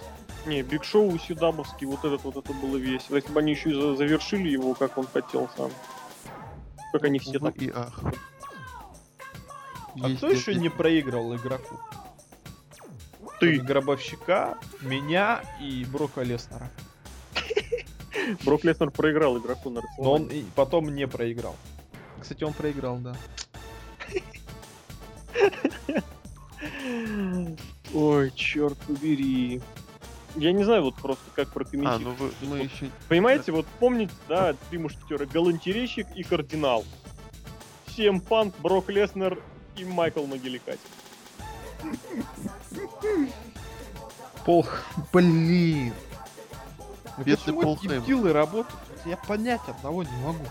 Не, 0.45 0.61
Биг 0.61 0.84
Шоу 0.84 1.18
Сидабовский, 1.18 1.88
вот 1.88 2.06
этот 2.06 2.23
вот 2.23 2.38
это 2.38 2.53
было 2.53 2.77
весело. 2.77 3.15
Если 3.15 3.31
бы 3.31 3.40
они 3.40 3.53
еще 3.53 3.95
завершили 3.95 4.49
его, 4.49 4.76
как 4.76 4.98
он 4.98 5.07
хотел 5.11 5.49
сам. 5.57 5.72
Как 6.93 7.03
они 7.05 7.17
все 7.17 7.39
так. 7.39 7.59
и 7.59 7.71
ах. 7.73 7.99
А 10.01 10.15
кто 10.15 10.29
еще 10.29 10.53
не 10.53 10.69
проиграл 10.69 11.35
игроку? 11.35 11.79
Ты, 13.39 13.59
Гробовщика, 13.59 14.59
меня 14.81 15.43
и 15.59 15.85
Брока 15.91 16.21
Леснера. 16.21 16.69
Брок 18.45 18.63
Леснер 18.63 18.91
проиграл 18.91 19.39
игроку 19.39 19.71
на 19.71 19.81
Но 19.97 20.13
он 20.13 20.27
и 20.27 20.43
потом 20.55 20.93
не 20.93 21.07
проиграл. 21.07 21.55
Кстати, 22.21 22.43
он 22.43 22.53
проиграл, 22.53 22.99
да. 22.99 23.15
Ой, 27.93 28.31
черт 28.35 28.77
побери. 28.87 29.61
Я 30.35 30.51
не 30.51 30.64
знаю 30.64 30.84
вот 30.84 30.95
просто 30.95 31.23
как 31.35 31.49
А, 31.49 31.51
прокомментировать. 31.51 32.19
ну 32.19 32.47
вы, 32.47 32.47
мы 32.47 32.57
еще... 32.64 32.89
Понимаете, 33.07 33.51
вот 33.51 33.68
помните, 33.80 34.14
да, 34.27 34.55
три 34.69 34.80
мушкетера, 34.80 35.26
галантерейщик 35.26 36.07
и 36.15 36.23
кардинал. 36.23 36.84
Сем 37.95 38.19
Панк, 38.19 38.55
Брок 38.60 38.89
Леснер 38.89 39.39
и 39.76 39.85
Майкл 39.85 40.26
Могиликати. 40.26 40.80
Пол... 44.45 44.65
Блин. 45.11 45.93
Ну 47.18 47.23
Бедный 47.23 47.53
Пол 47.53 47.77
дебилы 47.77 48.34
работают? 48.34 48.76
Я 49.05 49.18
понять 49.18 49.61
одного 49.68 50.03
не 50.03 50.15
могу. 50.23 50.45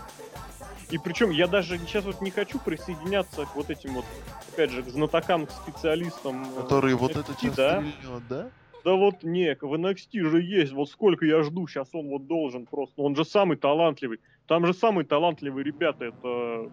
И 0.89 0.97
причем 0.97 1.31
я 1.31 1.47
даже 1.47 1.77
сейчас 1.79 2.05
вот 2.05 2.21
не 2.21 2.29
хочу 2.31 2.59
присоединяться 2.59 3.45
к 3.45 3.55
вот 3.55 3.69
этим 3.69 3.95
вот, 3.95 4.05
опять 4.51 4.69
же, 4.69 4.83
к 4.83 4.89
знатокам, 4.89 5.47
к 5.47 5.51
специалистам. 5.51 6.43
э, 6.55 6.61
Которые 6.61 6.95
вот 6.95 7.11
NXT, 7.11 7.19
это 7.19 7.33
сейчас 7.39 7.55
да? 7.55 7.71
стрельнет, 7.79 8.27
да? 8.29 8.49
Да 8.83 8.95
вот 8.95 9.23
не, 9.23 9.55
в 9.61 9.73
NXT 9.73 10.29
же 10.29 10.41
есть, 10.41 10.73
вот 10.73 10.89
сколько 10.89 11.25
я 11.25 11.41
жду, 11.43 11.67
сейчас 11.67 11.89
он 11.93 12.09
вот 12.09 12.27
должен 12.27 12.65
просто. 12.65 13.01
Он 13.01 13.15
же 13.15 13.23
самый 13.23 13.55
талантливый. 13.55 14.19
Там 14.47 14.65
же 14.65 14.73
самые 14.73 15.05
талантливые 15.05 15.63
ребята, 15.63 16.05
это... 16.05 16.69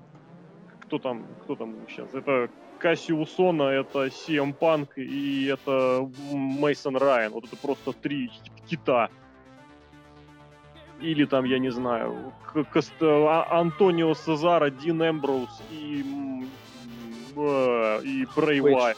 Кто 0.87 0.99
там, 0.99 1.25
кто 1.45 1.55
там 1.55 1.77
сейчас? 1.89 2.13
Это 2.13 2.51
Кассиусона, 2.79 3.63
это 3.63 4.07
CM 4.07 4.57
Punk 4.59 4.89
и 4.97 5.47
это 5.47 6.11
Мейсон 6.33 6.97
Райан. 6.97 7.33
Вот 7.33 7.45
это 7.45 7.57
просто 7.57 7.93
три 7.93 8.31
кита. 8.69 9.09
Или 11.01 11.27
там, 11.27 11.45
я 11.45 11.59
не 11.61 11.71
знаю, 11.71 12.33
Кост- 12.53 12.93
а- 13.01 13.61
Антонио 13.61 14.15
Сезара, 14.15 14.71
Дин 14.71 15.01
Эмброуз 15.01 15.63
и, 15.71 16.05
э, 17.37 18.01
и 18.03 18.27
Пейдж. 18.35 18.75
Уайт. 18.75 18.97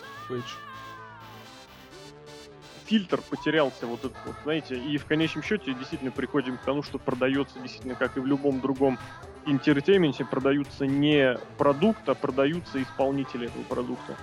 Фильтр 2.93 3.23
потерялся 3.23 3.87
вот 3.87 4.01
этот 4.01 4.19
вот, 4.27 4.35
знаете, 4.45 4.77
и 4.77 4.99
в 4.99 5.07
конечном 5.07 5.43
счете 5.43 5.73
действительно 5.73 6.11
приходим 6.11 6.59
к 6.59 6.61
тому, 6.61 6.83
что 6.83 6.99
продается 6.99 7.59
действительно, 7.59 7.95
как 7.95 8.19
и 8.19 8.21
в 8.21 8.27
любом 8.27 8.61
другом 8.61 8.99
entertainment 9.47 10.16
е, 10.16 10.27
продаются 10.27 10.87
не 10.87 11.39
продукт, 11.57 12.07
а 12.07 12.15
продаются 12.15 12.83
исполнители 12.83 13.47
этого 13.47 13.63
продукта. 13.63 14.15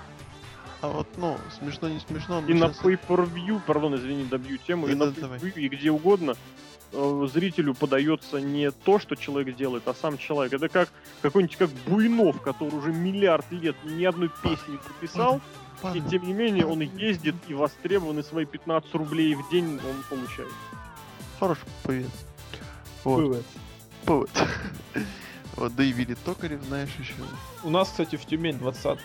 А 0.81 0.87
вот, 0.87 1.07
ну, 1.17 1.35
смешно, 1.57 1.89
не 1.89 1.99
смешно, 1.99 2.41
но 2.41 2.47
И 2.47 2.53
на 2.53 2.65
pay-per-view, 2.65 3.59
пардон, 3.65 3.95
извини, 3.95 4.25
добью 4.25 4.59
тему, 4.59 4.87
и 4.87 4.93
на 4.93 5.07
Да-да, 5.07 5.21
давай. 5.21 5.39
pay-per-view, 5.39 5.61
и 5.61 5.67
где 5.67 5.89
угодно 5.89 6.35
э, 6.93 7.27
зрителю 7.33 7.73
подается 7.73 8.39
не 8.39 8.69
то, 8.69 8.99
что 8.99 9.15
человек 9.15 9.55
делает, 9.55 9.87
а 9.87 9.95
сам 9.95 10.19
человек. 10.19 10.53
Это 10.53 10.69
как 10.69 10.89
какой-нибудь 11.23 11.57
как 11.57 11.71
Буйнов, 11.87 12.39
который 12.43 12.75
уже 12.75 12.93
миллиард 12.93 13.51
лет 13.51 13.75
ни 13.83 14.05
одной 14.05 14.29
песни 14.43 14.73
не 14.73 14.77
прописал, 14.77 15.41
и 15.93 16.01
тем 16.01 16.23
не 16.25 16.33
менее 16.33 16.65
он 16.65 16.81
ездит 16.81 17.35
и 17.47 17.53
востребован, 17.53 18.19
и 18.19 18.23
свои 18.23 18.45
15 18.45 18.93
рублей 18.95 19.35
в 19.35 19.49
день 19.49 19.73
он 19.75 20.03
получает. 20.09 20.51
Хороший 21.39 21.63
повет. 21.83 22.09
Вот, 23.03 23.17
Вывод. 23.21 23.45
повод. 24.05 24.29
Вот, 25.55 25.75
да 25.75 25.83
и 25.83 25.91
Вилли 25.91 26.13
Токарев, 26.13 26.63
знаешь, 26.63 26.89
еще. 26.99 27.13
У 27.63 27.69
нас, 27.69 27.89
кстати, 27.89 28.15
в 28.15 28.25
Тюмень 28.25 28.57
20, 28.59 28.97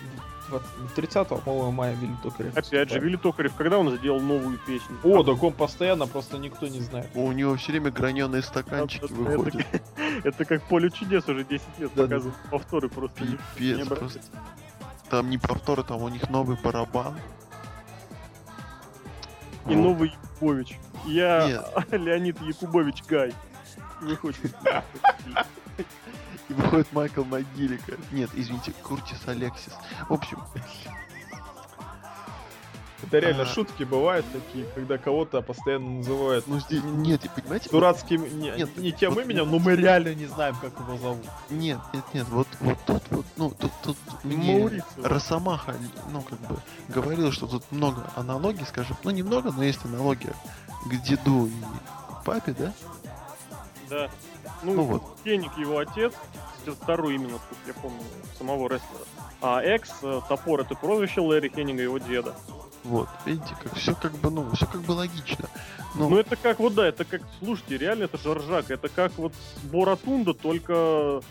20 0.51 0.95
30 0.95 1.29
по-моему, 1.29 1.73
мая 1.73 1.97
Вилли 1.97 2.15
Токарев. 2.23 2.53
Опять 2.53 2.69
же, 2.71 2.77
выступает. 2.79 3.03
Вилли 3.03 3.17
Токарев, 3.17 3.55
когда 3.57 3.79
он 3.79 3.97
сделал 3.97 4.21
новую 4.21 4.59
песню? 4.59 4.97
О, 5.03 5.25
так 5.25 5.43
он 5.43 5.53
постоянно, 5.53 6.07
просто 6.07 6.39
никто 6.39 6.69
не 6.69 6.79
знает. 6.81 7.11
У 7.15 7.33
него 7.33 7.57
все 7.57 7.73
время 7.73 7.91
граненые 7.91 8.43
стаканчики 8.43 9.05
Это- 9.07 9.15
выходят. 9.15 9.67
Это 10.25 10.45
как 10.45 10.63
поле 10.69 10.91
чудес 10.91 11.27
уже 11.29 11.43
10 11.45 11.63
лет 11.81 11.91
Да-да. 11.97 12.03
показывают 12.03 12.37
повторы 12.53 12.89
просто. 12.89 13.25
не- 13.25 13.31
не 13.31 13.39
Пипец 13.57 13.87
обращайте. 13.87 14.21
просто. 14.21 14.21
Там 15.15 15.31
не 15.31 15.39
повторы, 15.39 15.85
там 15.85 16.03
у 16.03 16.09
них 16.09 16.29
новый 16.29 16.57
барабан. 16.57 17.17
И 19.69 19.69
Вот. 19.69 19.77
новый 19.77 20.09
Якубович. 20.09 20.77
Я 21.07 21.47
Нет. 21.47 21.93
Леонид 21.93 22.41
Якубович 22.41 23.05
Гай. 23.05 23.33
Хочет. 24.21 24.53
И 26.49 26.53
выходит 26.53 26.93
Майкл 26.93 27.23
Могилика. 27.23 27.93
Нет, 28.11 28.29
извините, 28.35 28.73
Куртис 28.83 29.21
Алексис. 29.29 29.75
В 30.09 30.15
общем, 30.15 30.43
Это 33.07 33.19
реально 33.19 33.43
А. 33.43 33.47
шутки 33.47 33.85
бывают 33.85 34.25
такие, 34.33 34.67
когда 34.75 34.99
кого-то 34.99 35.41
постоянно 35.43 35.91
называют 35.99 36.47
ну 36.47 36.59
здесь 36.61 36.83
нет, 36.85 37.25
и 37.25 37.29
понимаете? 37.29 37.69
вот- 37.71 37.79
дурацким, 37.81 38.23
не, 38.41 38.51
Нет, 38.51 38.77
не 38.77 38.93
тем 38.93 39.15
вот- 39.15 39.25
именем, 39.25 39.51
но 39.51 39.59
мы 39.59 39.77
реально 39.77 40.15
не 40.15 40.27
знаем, 40.27 40.57
как 40.61 40.73
его 40.79 40.97
зовут. 40.99 41.25
Нет, 41.51 41.79
нет, 41.93 42.05
нет, 42.15 42.27
вот, 42.29 42.49
вот 42.61 42.79
тут 42.87 43.03
вот, 43.11 43.27
ну, 43.37 43.51
тут, 43.51 43.71
тут 43.83 43.97
мне 44.25 44.59
Маурицио. 44.59 44.85
Росомаха, 45.03 45.75
ну, 46.11 46.23
как 46.23 46.39
бы, 46.41 46.57
говорил, 46.89 47.33
что 47.33 47.47
тут 47.47 47.65
много 47.71 48.05
аналогий, 48.17 48.65
скажем, 48.67 48.97
ну, 49.05 49.11
немного, 49.11 49.53
но 49.53 49.63
есть 49.65 49.85
аналогия 49.85 50.35
к 50.87 51.03
деду 51.03 51.47
и 51.47 51.53
папе, 52.25 52.55
да? 52.59 52.73
Да. 53.91 54.11
Ну 54.63 54.75
Ну, 54.75 54.83
вот. 54.85 55.03
Феник 55.25 55.57
его 55.59 55.79
отец, 55.79 56.13
второй 56.83 57.17
именно, 57.17 57.39
тут 57.49 57.59
я 57.67 57.75
помню, 57.75 58.01
самого 58.39 58.69
рестлера. 58.69 59.05
А 59.43 59.61
Экс, 59.63 59.91
э, 60.03 60.21
топор, 60.27 60.61
это 60.63 60.75
прозвище 60.75 61.21
Лэри 61.21 61.51
Хеннига, 61.55 61.83
его 61.83 61.99
деда. 61.99 62.35
Вот, 62.85 63.09
видите, 63.25 63.57
как 63.63 63.75
все 63.77 63.95
как 63.95 64.13
бы, 64.13 64.31
ну, 64.31 64.51
все 64.53 64.67
как 64.67 64.83
бы 64.83 64.93
логично. 64.93 65.49
Ну, 65.95 66.11
Ну 66.11 66.19
это 66.19 66.37
как, 66.37 66.59
вот 66.59 66.75
да, 66.75 66.87
это 66.87 67.07
как, 67.07 67.23
слушайте, 67.39 67.79
реально 67.79 68.05
это 68.05 68.19
же 68.19 68.35
ржак, 68.35 68.71
это 68.71 68.91
как 68.91 69.13
вот 69.17 69.33
с 69.35 69.65
Боратунда, 69.65 70.35
только 70.35 71.23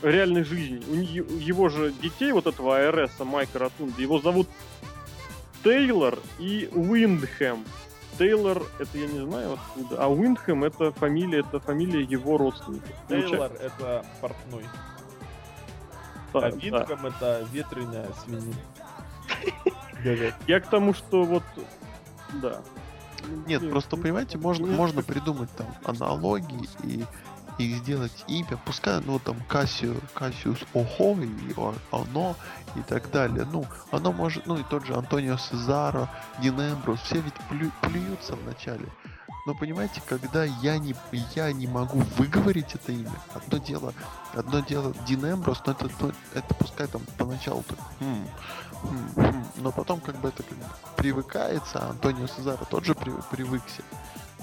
реальной 0.00 0.44
жизни. 0.44 0.80
У 0.88 0.94
его 1.38 1.68
же 1.68 1.92
детей, 1.92 2.30
вот 2.30 2.46
этого 2.46 2.78
АРС, 2.78 3.18
Майка 3.18 3.58
Ротунда, 3.58 4.00
его 4.00 4.20
зовут 4.20 4.48
Тейлор 5.64 6.20
и 6.38 6.68
Уиндхэм. 6.72 7.64
Тейлор, 8.18 8.64
это 8.78 8.98
я 8.98 9.06
не 9.08 9.20
знаю 9.20 9.54
откуда, 9.54 10.04
а 10.04 10.08
Уиндхэм 10.08 10.62
это 10.62 10.92
фамилия, 10.92 11.40
это 11.40 11.58
фамилия 11.58 12.02
его 12.02 12.36
родственников. 12.36 12.94
Тейлор 13.08 13.50
это 13.60 14.04
портной, 14.20 14.64
Да, 16.32 16.38
а 16.38 16.50
да. 16.52 16.56
Винком 16.56 17.06
это 17.06 17.44
ветреная 17.50 18.08
свинья. 18.24 18.54
Я 20.46 20.60
к 20.60 20.68
тому, 20.68 20.94
что 20.94 21.24
вот, 21.24 21.42
да. 22.34 22.60
нет, 23.46 23.60
Блин, 23.60 23.72
просто, 23.72 23.96
ну, 23.96 24.02
понимаете, 24.02 24.38
можно, 24.38 24.66
нет, 24.66 24.76
можно 24.76 25.02
как- 25.02 25.12
придумать 25.14 25.50
там 25.56 25.66
аналогии 25.84 26.68
и 26.82 27.04
и 27.58 27.74
сделать 27.74 28.24
имя, 28.28 28.58
пускай, 28.64 29.00
ну, 29.04 29.18
там, 29.18 29.36
Кассио, 29.46 29.94
Кассиус 30.14 30.58
Охо 30.72 31.14
и 31.20 31.54
оно 31.90 32.34
и 32.74 32.80
так 32.80 33.10
далее. 33.10 33.46
Ну, 33.52 33.66
оно 33.90 34.10
может, 34.10 34.46
ну, 34.46 34.56
и 34.56 34.62
тот 34.64 34.86
же 34.86 34.94
Антонио 34.94 35.36
Сезаро, 35.36 36.08
Дин 36.40 36.58
Эмбрус, 36.58 36.98
все 37.02 37.16
ведь 37.20 37.34
плю- 37.50 37.70
плюются 37.82 38.36
вначале. 38.36 38.86
Но 39.46 39.54
понимаете, 39.54 40.00
когда 40.08 40.44
я 40.44 40.78
не, 40.78 40.94
я 41.34 41.52
не 41.52 41.66
могу 41.66 41.98
выговорить 42.16 42.74
это 42.74 42.90
имя, 42.92 43.12
одно 43.34 43.58
дело, 43.58 43.92
одно 44.34 44.60
дело 44.60 44.94
Дин 45.06 45.22
Эмбрус, 45.30 45.60
но 45.66 45.72
это, 45.72 45.88
ну, 46.00 46.12
это 46.34 46.54
пускай 46.54 46.86
там 46.86 47.02
поначалу 47.18 47.62
так, 47.68 47.78
«Хм, 47.78 48.04
хм, 48.04 48.14
хм», 48.14 48.28
но 49.56 49.72
потом 49.72 50.00
как 50.00 50.16
бы 50.16 50.28
это 50.28 50.42
как 50.42 50.56
бы 50.58 50.64
привыкается, 50.96 51.78
а 51.80 51.90
Антонио 51.90 52.26
Сезаро 52.26 52.64
тот 52.64 52.84
же 52.84 52.94
при- 52.94 53.12
привыкся, 53.30 53.82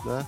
да, 0.06 0.26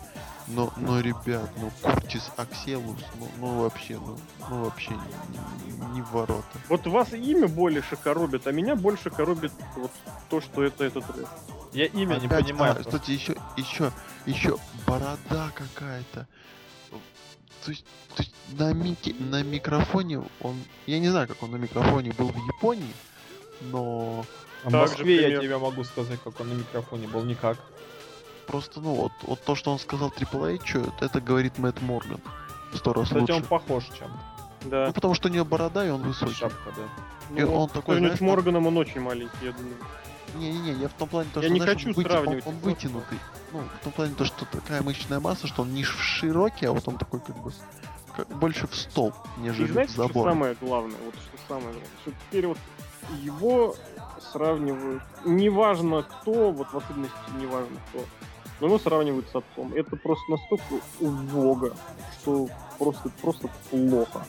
но, 0.48 0.74
но, 0.78 1.00
ребят, 1.00 1.50
ну, 1.58 1.72
Куртис 1.82 2.32
Акселус, 2.36 3.00
ну, 3.20 3.30
ну 3.40 3.62
вообще, 3.62 3.98
ну, 3.98 4.18
ну 4.50 4.64
вообще 4.66 4.92
не, 4.92 5.78
не- 5.78 5.94
не 5.96 6.02
в 6.02 6.12
ворота. 6.12 6.44
Вот 6.68 6.86
вас 6.88 7.14
имя 7.14 7.48
больше 7.48 7.96
коробит, 7.96 8.48
а 8.48 8.52
меня 8.52 8.76
больше 8.76 9.10
коробит 9.10 9.54
вот 9.76 9.92
то, 10.30 10.42
что 10.42 10.64
это 10.64 10.84
этот. 10.84 11.06
Я 11.74 11.86
имя 11.86 12.16
не 12.16 12.26
Опять, 12.28 12.46
понимаю. 12.46 12.72
а, 12.72 12.76
просто. 12.76 12.92
кстати, 12.92 13.12
еще, 13.12 13.36
еще, 13.56 13.92
еще 14.26 14.58
борода 14.86 15.52
какая-то. 15.54 16.28
То 17.64 17.72
есть, 17.72 17.86
то 18.16 18.24
есть 18.24 18.34
на, 18.58 18.74
мике, 18.74 19.14
на 19.20 19.44
микрофоне 19.44 20.24
он... 20.42 20.56
Я 20.88 21.00
не 21.00 21.10
знаю, 21.10 21.28
как 21.28 21.44
он 21.44 21.52
на 21.52 21.58
микрофоне 21.58 22.12
был 22.12 22.30
в 22.30 22.36
Японии, 22.36 22.92
но 23.72 24.26
А 24.64 24.70
в 24.70 24.74
Москве 24.74 25.32
я 25.32 25.40
тебе 25.42 25.58
могу 25.58 25.84
сказать, 25.84 26.20
как 26.24 26.40
он 26.40 26.50
на 26.50 26.54
микрофоне 26.54 27.08
был 27.08 27.24
никак. 27.24 27.58
просто, 28.48 28.82
ну, 28.82 28.94
вот, 28.96 29.12
вот 29.24 29.42
то, 29.44 29.56
что 29.56 29.72
он 29.72 29.80
сказал 29.80 30.10
Triple 30.16 30.56
H, 30.62 30.76
это, 30.76 31.06
это 31.06 31.22
говорит 31.22 31.58
Мэтт 31.58 31.82
Морган. 31.82 32.20
Сто 32.74 32.94
раз 32.94 33.06
Кстати, 33.06 33.22
лучше. 33.22 33.34
он 33.36 33.44
похож 33.44 33.86
чем-то. 33.98 34.20
Да. 34.70 34.88
Ну, 34.88 34.94
потому 34.94 35.14
что 35.14 35.28
у 35.30 35.32
него 35.32 35.46
борода, 35.46 35.86
и 35.86 35.90
он 35.90 36.02
высокий. 36.04 36.34
Шапка, 36.36 36.72
да. 36.76 37.40
и 37.42 37.44
он 37.44 37.68
по 37.70 37.76
такой, 37.76 37.96
сравнению 37.96 38.16
с 38.16 38.20
знаешь, 38.20 38.36
Морганом 38.36 38.68
он 38.68 38.78
очень 38.78 39.02
маленький, 39.02 39.38
я 39.46 39.52
думаю. 39.54 39.76
Не-не-не, 40.36 40.72
я 40.82 40.88
в 40.88 40.94
том 40.94 41.10
плане, 41.10 41.30
то, 41.34 41.42
Я 41.42 41.48
что 41.48 41.54
не 41.54 41.60
знаешь, 41.60 41.78
хочу 41.84 41.90
он, 41.90 41.94
выти- 41.96 42.06
он- 42.06 42.12
сравнивать, 42.12 42.48
он 42.48 42.54
просто. 42.60 42.70
вытянутый. 42.70 43.18
Ну, 43.52 43.60
в 43.60 43.84
том 43.84 43.92
плане, 43.94 44.14
то, 44.16 44.24
что 44.26 44.46
такая 44.46 44.82
мышечная 44.82 45.20
масса, 45.20 45.48
что 45.48 45.64
он 45.64 45.74
не 45.74 45.84
широкий, 45.84 46.66
а 46.68 46.72
вот 46.72 46.88
он 46.88 46.98
такой 46.98 47.20
как 47.20 47.38
бы 47.42 47.52
как- 48.16 48.28
больше 48.38 48.68
в 48.68 48.76
стол, 48.76 49.14
И 49.38 49.42
нежели 49.42 49.66
в 49.68 49.72
знаете, 49.74 49.94
что 49.94 50.08
самое 50.24 50.56
главное? 50.62 50.98
Вот 51.04 51.16
что 51.16 51.38
самое 51.48 51.66
главное, 51.72 51.88
что 52.04 52.12
теперь 52.12 52.48
вот 52.48 52.58
его 53.22 53.76
сравнивают, 54.32 55.04
неважно 55.26 56.04
кто, 56.04 56.52
вот 56.52 56.68
в 56.72 56.78
особенности 56.78 57.16
неважно 57.40 57.78
кто, 57.90 58.04
но 58.60 58.68
его 58.68 58.80
сравнивают 58.80 59.28
с 59.28 59.36
отцом. 59.36 59.74
Это 59.74 59.96
просто 59.96 60.24
настолько 60.32 60.76
убого, 61.00 61.76
что 62.20 62.48
просто, 62.78 63.10
просто 63.22 63.50
плохо. 63.70 64.26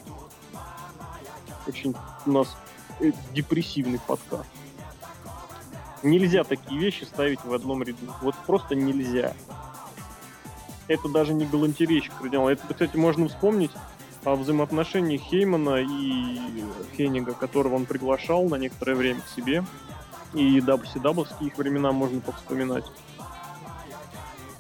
Очень 1.67 1.95
у 2.27 2.33
нас 2.33 2.57
э, 3.01 3.13
депрессивный 3.33 4.01
подкаст. 4.01 4.49
Нельзя 6.03 6.43
такие 6.43 6.81
вещи 6.81 7.05
ставить 7.05 7.45
в 7.45 7.53
одном 7.53 7.83
ряду. 7.83 8.13
Вот 8.23 8.35
просто 8.47 8.75
нельзя. 8.75 9.35
Это 10.89 11.09
даже 11.09 11.33
не 11.33 11.47
галантерейщик 11.47 12.13
кардинал. 12.19 12.49
Это, 12.49 12.67
кстати, 12.67 12.97
можно 12.97 13.29
вспомнить 13.29 13.71
о 14.25 14.37
взаимоотношениях 14.37 15.21
Хеймана 15.23 15.83
и 15.83 16.39
Хеннига, 16.97 17.33
которого 17.35 17.75
он 17.75 17.87
приглашал 17.87 18.49
на 18.49 18.57
некоторое 18.57 18.95
время 18.95 19.21
к 19.21 19.29
себе. 19.29 19.65
И 20.35 20.61
WCW 20.61 21.27
их 21.41 21.59
времена 21.59 21.93
можно 21.93 22.21
повспоминать. 22.21 22.85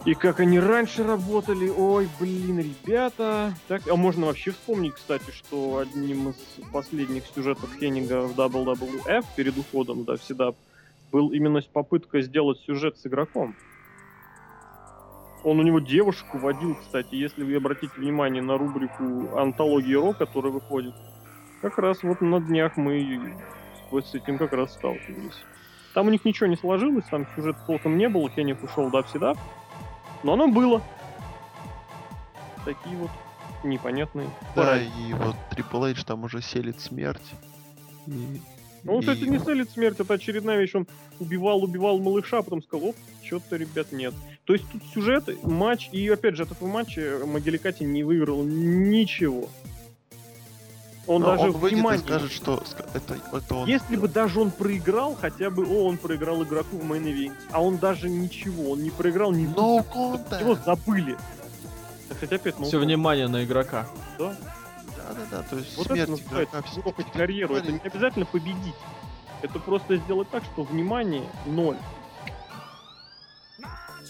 И 0.04 0.14
как 0.14 0.40
они 0.40 0.58
раньше 0.58 1.04
работали, 1.04 1.68
ой, 1.68 2.08
блин, 2.18 2.58
ребята. 2.58 3.54
Так, 3.68 3.86
а 3.88 3.94
можно 3.94 4.26
вообще 4.26 4.50
вспомнить, 4.50 4.94
кстати, 4.94 5.30
что 5.30 5.78
одним 5.78 6.30
из 6.30 6.36
последних 6.72 7.24
сюжетов 7.32 7.70
Хеннига 7.78 8.22
в 8.22 8.38
WWF 8.38 9.24
перед 9.36 9.56
уходом 9.56 10.02
в 10.02 10.10
WCW 10.10 10.54
был 11.12 11.28
именно 11.28 11.62
попытка 11.72 12.20
сделать 12.20 12.58
сюжет 12.66 12.98
с 12.98 13.06
игроком. 13.06 13.54
Он 15.44 15.58
у 15.58 15.62
него 15.62 15.80
девушку 15.80 16.38
водил, 16.38 16.76
кстати, 16.76 17.14
если 17.16 17.42
вы 17.42 17.56
обратите 17.56 17.92
внимание 17.96 18.42
на 18.42 18.56
рубрику 18.56 19.36
«Антология 19.36 19.98
Ро», 19.98 20.12
которая 20.12 20.52
выходит. 20.52 20.94
Как 21.60 21.78
раз 21.78 22.02
вот 22.02 22.20
на 22.20 22.40
днях 22.40 22.76
мы 22.76 23.34
вот 23.90 24.06
с 24.06 24.14
этим 24.14 24.38
как 24.38 24.52
раз 24.52 24.72
сталкивались. 24.74 25.42
Там 25.94 26.06
у 26.06 26.10
них 26.10 26.24
ничего 26.24 26.46
не 26.46 26.56
сложилось, 26.56 27.04
там 27.10 27.26
сюжета 27.34 27.58
толком 27.66 27.98
не 27.98 28.08
было, 28.08 28.30
Кенних 28.30 28.62
ушел 28.62 28.88
в 28.88 29.02
всегда, 29.04 29.34
но 30.22 30.34
оно 30.34 30.48
было. 30.48 30.80
Такие 32.64 32.96
вот 32.96 33.10
непонятные. 33.64 34.28
Да, 34.54 34.62
параллели. 34.62 34.90
и 35.08 35.12
вот 35.14 35.36
Triple 35.50 35.90
H 35.90 36.04
там 36.04 36.24
уже 36.24 36.40
селит 36.40 36.80
смерть. 36.80 37.32
И, 38.06 38.40
Ну, 38.84 38.92
вот 38.94 39.04
и- 39.04 39.12
это 39.12 39.26
не 39.26 39.38
целит 39.38 39.70
смерть, 39.70 40.00
это 40.00 40.14
очередная 40.14 40.58
вещь. 40.58 40.74
Он 40.74 40.86
убивал, 41.20 41.62
убивал 41.62 41.98
малыша, 41.98 42.38
а 42.38 42.42
потом 42.42 42.62
сказал, 42.62 42.88
оп, 42.90 42.96
что-то, 43.22 43.56
ребят, 43.56 43.92
нет. 43.92 44.14
То 44.44 44.54
есть 44.54 44.64
тут 44.72 44.82
сюжет, 44.92 45.42
матч, 45.44 45.88
и 45.92 46.08
опять 46.08 46.36
же, 46.36 46.42
от 46.42 46.50
этого 46.52 46.68
матча 46.68 47.20
Могиликати 47.24 47.84
не 47.84 48.02
выиграл 48.02 48.42
ничего. 48.42 49.48
Он 51.06 51.20
Но 51.22 51.28
даже 51.28 51.44
он 51.44 51.52
выйдет 51.52 51.72
и 51.78 51.80
внимание- 51.80 52.04
скажет, 52.04 52.30
что 52.32 52.62
это, 52.94 53.18
это 53.32 53.54
он 53.56 53.68
Если 53.68 53.96
бы 53.96 54.06
даже 54.08 54.40
он 54.40 54.50
проиграл, 54.52 55.16
хотя 55.20 55.50
бы, 55.50 55.66
о, 55.66 55.84
он 55.86 55.96
проиграл 55.98 56.42
игроку 56.44 56.76
в 56.78 56.84
мейн 56.84 57.06
ивенте, 57.06 57.36
а 57.50 57.60
он 57.62 57.78
даже 57.78 58.08
ничего, 58.08 58.72
он 58.72 58.82
не 58.82 58.90
проиграл, 58.90 59.32
ни 59.32 59.44
No 59.46 59.78
его 59.78 59.84
contact! 60.54 60.64
забыли. 60.64 61.16
Так, 62.08 62.18
Кстати, 62.18 62.34
опять, 62.34 62.58
ну, 62.58 62.66
Все 62.66 62.78
внимание 62.78 63.26
на 63.28 63.44
игрока. 63.44 63.86
да. 64.18 64.36
Да-да-да, 64.96 65.42
то 65.42 65.56
есть 65.56 65.76
Вот 65.76 65.86
это 65.86 65.94
смерть 65.94 66.08
называется 66.10 66.56
игрока 66.58 67.02
карьеру. 67.12 67.56
Это 67.56 67.72
не 67.72 67.78
обязательно 67.80 68.24
победить. 68.24 68.74
Это 69.42 69.58
просто 69.58 69.96
сделать 69.96 70.30
так, 70.30 70.44
что 70.44 70.62
внимание 70.62 71.24
ноль. 71.46 71.76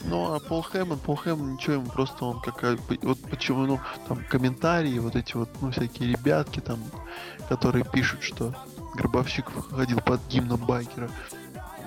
Ну, 0.04 0.34
а 0.34 0.40
Пол 0.40 0.62
Хэммон, 0.62 0.98
Пол 0.98 1.16
Хэммон, 1.16 1.54
ничего 1.54 1.74
ему 1.74 1.86
просто 1.86 2.24
он 2.24 2.40
какая 2.40 2.76
вот 3.02 3.18
почему, 3.30 3.66
ну, 3.66 3.80
там 4.08 4.18
комментарии, 4.28 4.98
вот 4.98 5.16
эти 5.16 5.36
вот, 5.36 5.48
ну, 5.60 5.70
всякие 5.70 6.10
ребятки 6.12 6.60
там, 6.60 6.78
которые 7.48 7.84
пишут, 7.84 8.22
что 8.22 8.54
Гробовщик 8.94 9.46
ходил 9.70 10.00
под 10.00 10.20
гимном 10.28 10.58
байкера, 10.66 11.08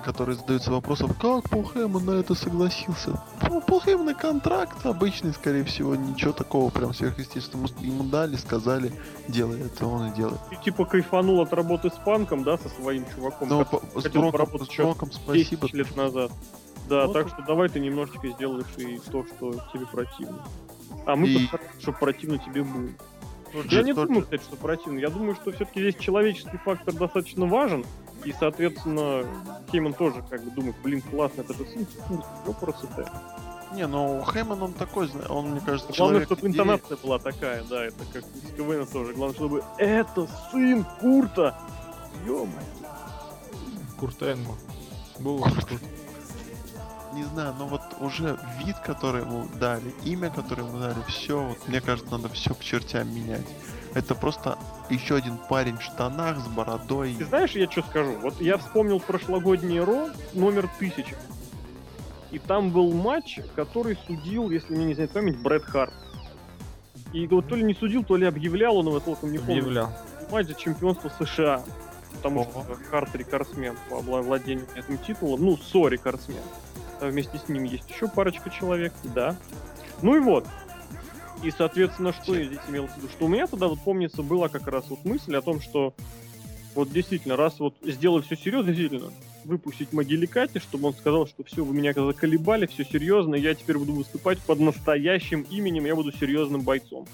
которые 0.04 0.36
задаются 0.36 0.70
вопросом, 0.70 1.12
как 1.20 1.48
Пол 1.50 1.64
Хэммон 1.64 2.04
на 2.04 2.10
это 2.12 2.34
согласился? 2.34 3.20
Ну, 3.48 3.60
Пол 3.60 3.80
Хэммона 3.80 4.14
контракт 4.14 4.84
обычный, 4.86 5.32
скорее 5.34 5.64
всего, 5.64 5.94
ничего 5.94 6.32
такого 6.32 6.70
прям 6.70 6.94
сверхъестественного. 6.94 7.68
Ему 7.80 8.04
дали, 8.04 8.36
сказали, 8.36 8.92
делай 9.28 9.60
это, 9.62 9.86
он 9.86 10.08
и 10.10 10.14
делает. 10.16 10.40
Ты 10.48 10.56
типа 10.56 10.84
кайфанул 10.84 11.40
от 11.40 11.52
работы 11.52 11.90
с 11.90 11.98
панком, 12.04 12.44
да, 12.44 12.56
со 12.56 12.68
своим 12.68 13.04
чуваком, 13.14 13.48
Но 13.48 13.64
который 13.64 13.80
по- 13.90 14.00
с 14.00 14.04
поработать 14.32 14.70
с 14.70 14.76
10 14.76 15.12
спасибо. 15.12 15.68
лет 15.72 15.96
назад. 15.96 16.30
Да, 16.88 17.06
Ну, 17.06 17.12
так 17.12 17.24
то- 17.24 17.28
что 17.30 17.42
давай 17.42 17.68
ты 17.68 17.80
немножечко 17.80 18.28
сделаешь 18.28 18.66
и 18.76 18.98
то, 19.10 19.24
что 19.26 19.52
тебе 19.72 19.86
противно. 19.86 20.44
А 21.04 21.16
мы 21.16 21.28
И- 21.28 21.38
постараемся, 21.38 21.80
чтобы 21.80 21.98
противно 21.98 22.38
тебе 22.38 22.62
было. 22.62 22.88
Я 23.70 23.82
не 23.82 23.94
тот 23.94 24.08
думаю, 24.08 24.22
кстати, 24.24 24.42
что 24.42 24.56
противно. 24.56 24.98
Я 24.98 25.08
думаю, 25.08 25.34
что 25.34 25.50
все-таки 25.52 25.80
здесь 25.80 25.96
человеческий 25.96 26.58
фактор 26.58 26.94
достаточно 26.94 27.46
важен. 27.46 27.84
И, 28.24 28.32
соответственно, 28.32 29.24
Хейман 29.70 29.94
тоже 29.94 30.22
как 30.28 30.42
бы 30.42 30.50
думает, 30.50 30.74
блин, 30.82 31.00
классно, 31.02 31.42
это 31.42 31.54
же 31.54 31.64
сын, 31.66 31.86
ты. 32.96 33.06
Не, 33.74 33.86
ну 33.86 34.22
Хэммон 34.22 34.62
он 34.62 34.72
такой, 34.72 35.10
он, 35.28 35.50
мне 35.50 35.60
кажется, 35.60 35.92
Главное, 35.92 36.20
человек 36.24 36.24
чтобы 36.28 36.40
идеи. 36.42 36.50
интонация 36.52 36.96
была 36.98 37.18
такая, 37.18 37.62
да, 37.64 37.84
это 37.84 37.98
как 38.12 38.22
из 38.22 38.50
КВН 38.56 38.86
тоже. 38.86 39.12
Главное, 39.14 39.34
чтобы 39.34 39.64
это 39.78 40.28
сын 40.50 40.84
Курта. 41.00 41.58
ё 42.24 42.46
Куртенго. 43.98 44.52
Был 45.18 45.42
очень 45.42 45.60
крут. 45.66 45.80
Не 47.16 47.24
знаю, 47.24 47.54
но 47.58 47.66
вот 47.66 47.80
уже 48.00 48.38
вид, 48.58 48.76
который 48.84 49.22
ему 49.22 49.48
дали, 49.58 49.94
имя, 50.04 50.28
которое 50.28 50.64
ему 50.68 50.78
дали, 50.78 50.96
все, 51.08 51.40
вот 51.40 51.66
мне 51.66 51.80
кажется, 51.80 52.12
надо 52.12 52.28
все 52.28 52.54
к 52.54 52.60
чертям 52.60 53.08
менять. 53.14 53.46
Это 53.94 54.14
просто 54.14 54.58
еще 54.90 55.14
один 55.16 55.38
парень 55.48 55.78
в 55.78 55.82
штанах 55.82 56.38
с 56.38 56.46
бородой. 56.48 57.14
Ты 57.14 57.24
знаешь, 57.24 57.52
я 57.52 57.70
что 57.70 57.80
скажу? 57.80 58.12
Вот 58.20 58.38
я 58.42 58.58
вспомнил 58.58 59.00
прошлогодний 59.00 59.80
Ро 59.80 60.10
номер 60.34 60.68
1000. 60.76 61.16
И 62.32 62.38
там 62.38 62.68
был 62.68 62.92
матч, 62.92 63.40
который 63.54 63.96
судил, 64.06 64.50
если 64.50 64.74
мне 64.74 64.84
не 64.84 64.94
знает 64.94 65.12
память, 65.12 65.38
Брэд 65.38 65.64
Харт. 65.64 65.94
И 67.14 67.26
вот 67.28 67.48
то 67.48 67.54
ли 67.54 67.62
не 67.62 67.72
судил, 67.72 68.04
то 68.04 68.16
ли 68.16 68.26
объявлял, 68.26 68.76
он 68.76 68.88
его 68.88 69.00
толком 69.00 69.32
не 69.32 69.38
помню. 69.38 69.60
Объявлял. 69.60 69.92
Матч 70.30 70.48
за 70.48 70.54
чемпионство 70.54 71.10
США. 71.18 71.64
Потому 72.12 72.42
Ого. 72.42 72.64
что 72.64 72.74
Харт 72.90 73.14
рекордсмен 73.14 73.74
по 73.88 74.00
владению 74.00 74.66
этим 74.74 74.98
титулом. 74.98 75.42
Ну, 75.42 75.56
Со 75.56 75.88
рекордсмен. 75.88 76.42
А 77.00 77.08
вместе 77.08 77.38
с 77.38 77.48
ним 77.48 77.64
есть 77.64 77.88
еще 77.90 78.08
парочка 78.08 78.50
человек, 78.50 78.92
да. 79.14 79.36
Ну 80.02 80.16
и 80.16 80.20
вот. 80.20 80.46
И, 81.42 81.50
соответственно, 81.50 82.12
что 82.12 82.34
я 82.34 82.44
здесь 82.44 82.60
имел 82.68 82.86
в 82.86 82.96
виду? 82.96 83.08
Что 83.08 83.26
у 83.26 83.28
меня 83.28 83.46
тогда, 83.46 83.68
вот 83.68 83.80
помнится, 83.80 84.22
была 84.22 84.48
как 84.48 84.66
раз 84.66 84.88
вот 84.88 85.04
мысль 85.04 85.36
о 85.36 85.42
том, 85.42 85.60
что 85.60 85.94
вот 86.74 86.92
действительно, 86.92 87.36
раз 87.36 87.58
вот 87.58 87.74
сделать 87.82 88.26
все 88.26 88.36
серьезно, 88.36 88.72
действительно, 88.72 89.12
выпустить 89.44 89.92
Могиликати, 89.92 90.58
чтобы 90.58 90.88
он 90.88 90.94
сказал, 90.94 91.26
что 91.26 91.44
все, 91.44 91.64
вы 91.64 91.74
меня 91.74 91.92
заколебали, 91.94 92.66
все 92.66 92.84
серьезно, 92.84 93.34
я 93.34 93.54
теперь 93.54 93.78
буду 93.78 93.92
выступать 93.92 94.38
под 94.40 94.60
настоящим 94.60 95.42
именем, 95.42 95.86
я 95.86 95.94
буду 95.94 96.12
серьезным 96.12 96.62
бойцом. 96.62 97.06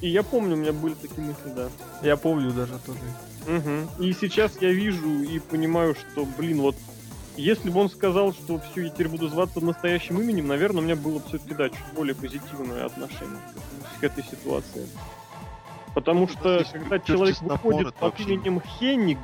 И 0.00 0.08
я 0.08 0.22
помню, 0.22 0.54
у 0.54 0.58
меня 0.58 0.72
были 0.72 0.94
такие 0.94 1.22
мысли, 1.22 1.52
да. 1.54 1.68
Я 2.02 2.16
помню 2.16 2.52
даже 2.52 2.72
тоже. 2.86 2.98
Мгм. 3.46 3.88
И 3.98 4.12
сейчас 4.14 4.52
я 4.60 4.72
вижу 4.72 5.22
и 5.22 5.38
понимаю, 5.38 5.94
что, 5.94 6.26
блин, 6.38 6.62
вот 6.62 6.76
если 7.40 7.70
бы 7.70 7.80
он 7.80 7.90
сказал, 7.90 8.32
что 8.32 8.58
все, 8.60 8.82
я 8.84 8.90
теперь 8.90 9.08
буду 9.08 9.28
зваться 9.28 9.60
настоящим 9.64 10.20
именем, 10.20 10.46
наверное, 10.48 10.80
у 10.80 10.84
меня 10.84 10.96
было 10.96 11.18
бы 11.18 11.24
все-таки, 11.28 11.54
да, 11.54 11.68
чуть 11.68 11.78
более 11.94 12.14
позитивное 12.14 12.86
отношение 12.86 13.38
к, 14.00 14.04
этой 14.04 14.24
ситуации. 14.24 14.86
Потому 15.94 16.20
Ну, 16.20 16.28
что, 16.28 16.60
здесь 16.60 16.72
когда 16.72 16.98
человек 16.98 17.40
выходит 17.42 17.94
под 17.94 18.00
вообще- 18.18 18.34
именем 18.34 18.60
Хенниг, 18.60 19.18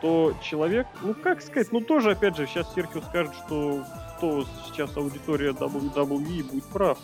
то 0.00 0.34
человек, 0.42 0.86
ну 1.02 1.14
как 1.14 1.42
сказать, 1.42 1.72
ну 1.72 1.80
тоже, 1.80 2.12
опять 2.12 2.36
же, 2.36 2.46
сейчас 2.46 2.72
Серхио 2.74 3.00
скажет, 3.02 3.34
что 3.46 3.82
кто 4.16 4.44
сейчас 4.66 4.96
аудитория 4.96 5.50
WWE 5.52 6.44
будет 6.44 6.64
прав. 6.66 6.98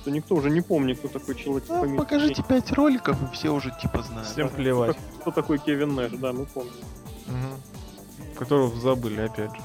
Что 0.00 0.10
никто 0.10 0.34
уже 0.34 0.50
не 0.50 0.60
помнит, 0.62 0.98
кто 0.98 1.08
такой 1.08 1.34
человек. 1.36 1.64
по 1.68 1.74
Ну, 1.74 1.84
имени 1.84 1.96
покажите 1.98 2.42
пять 2.42 2.72
роликов, 2.72 3.16
и 3.22 3.34
все 3.34 3.50
уже 3.50 3.70
типа 3.80 4.02
знают. 4.02 4.26
Всем 4.28 4.48
плевать. 4.48 4.96
Кто 5.20 5.30
такой 5.30 5.58
Кевин 5.58 5.94
Нэш, 5.94 6.12
да, 6.12 6.32
мы 6.32 6.46
помним. 6.46 6.72
Которого 8.38 8.74
забыли, 8.80 9.20
опять 9.22 9.50
же. 9.54 9.62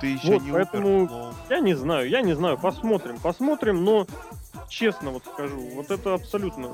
Ты 0.00 0.06
еще 0.08 0.32
Вот, 0.34 0.42
не 0.42 0.52
поэтому- 0.52 0.88
умер, 1.00 1.10
но- 1.10 1.32
Я 1.50 1.60
не 1.60 1.74
знаю, 1.74 2.08
я 2.08 2.22
не 2.22 2.32
знаю, 2.34 2.56
посмотрим, 2.58 3.18
посмотрим, 3.18 3.84
но 3.84 4.06
честно 4.68 5.10
вот 5.10 5.24
скажу, 5.24 5.60
вот 5.74 5.90
это 5.90 6.14
абсолютно 6.14 6.70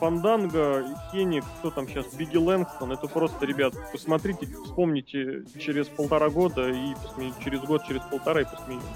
Фанданга, 0.00 0.84
Хеник, 1.12 1.44
кто 1.58 1.70
там 1.70 1.86
сейчас, 1.86 2.06
Бигги 2.14 2.36
Лэнгстон, 2.36 2.92
это 2.92 3.06
просто, 3.08 3.46
ребят, 3.46 3.74
посмотрите, 3.92 4.46
вспомните 4.64 5.44
через 5.60 5.86
полтора 5.86 6.28
года 6.30 6.68
и 6.70 6.94
посме- 6.94 7.34
через 7.44 7.60
год, 7.60 7.84
через 7.86 8.00
полтора 8.10 8.40
и 8.40 8.44
посмеемся. 8.44 8.86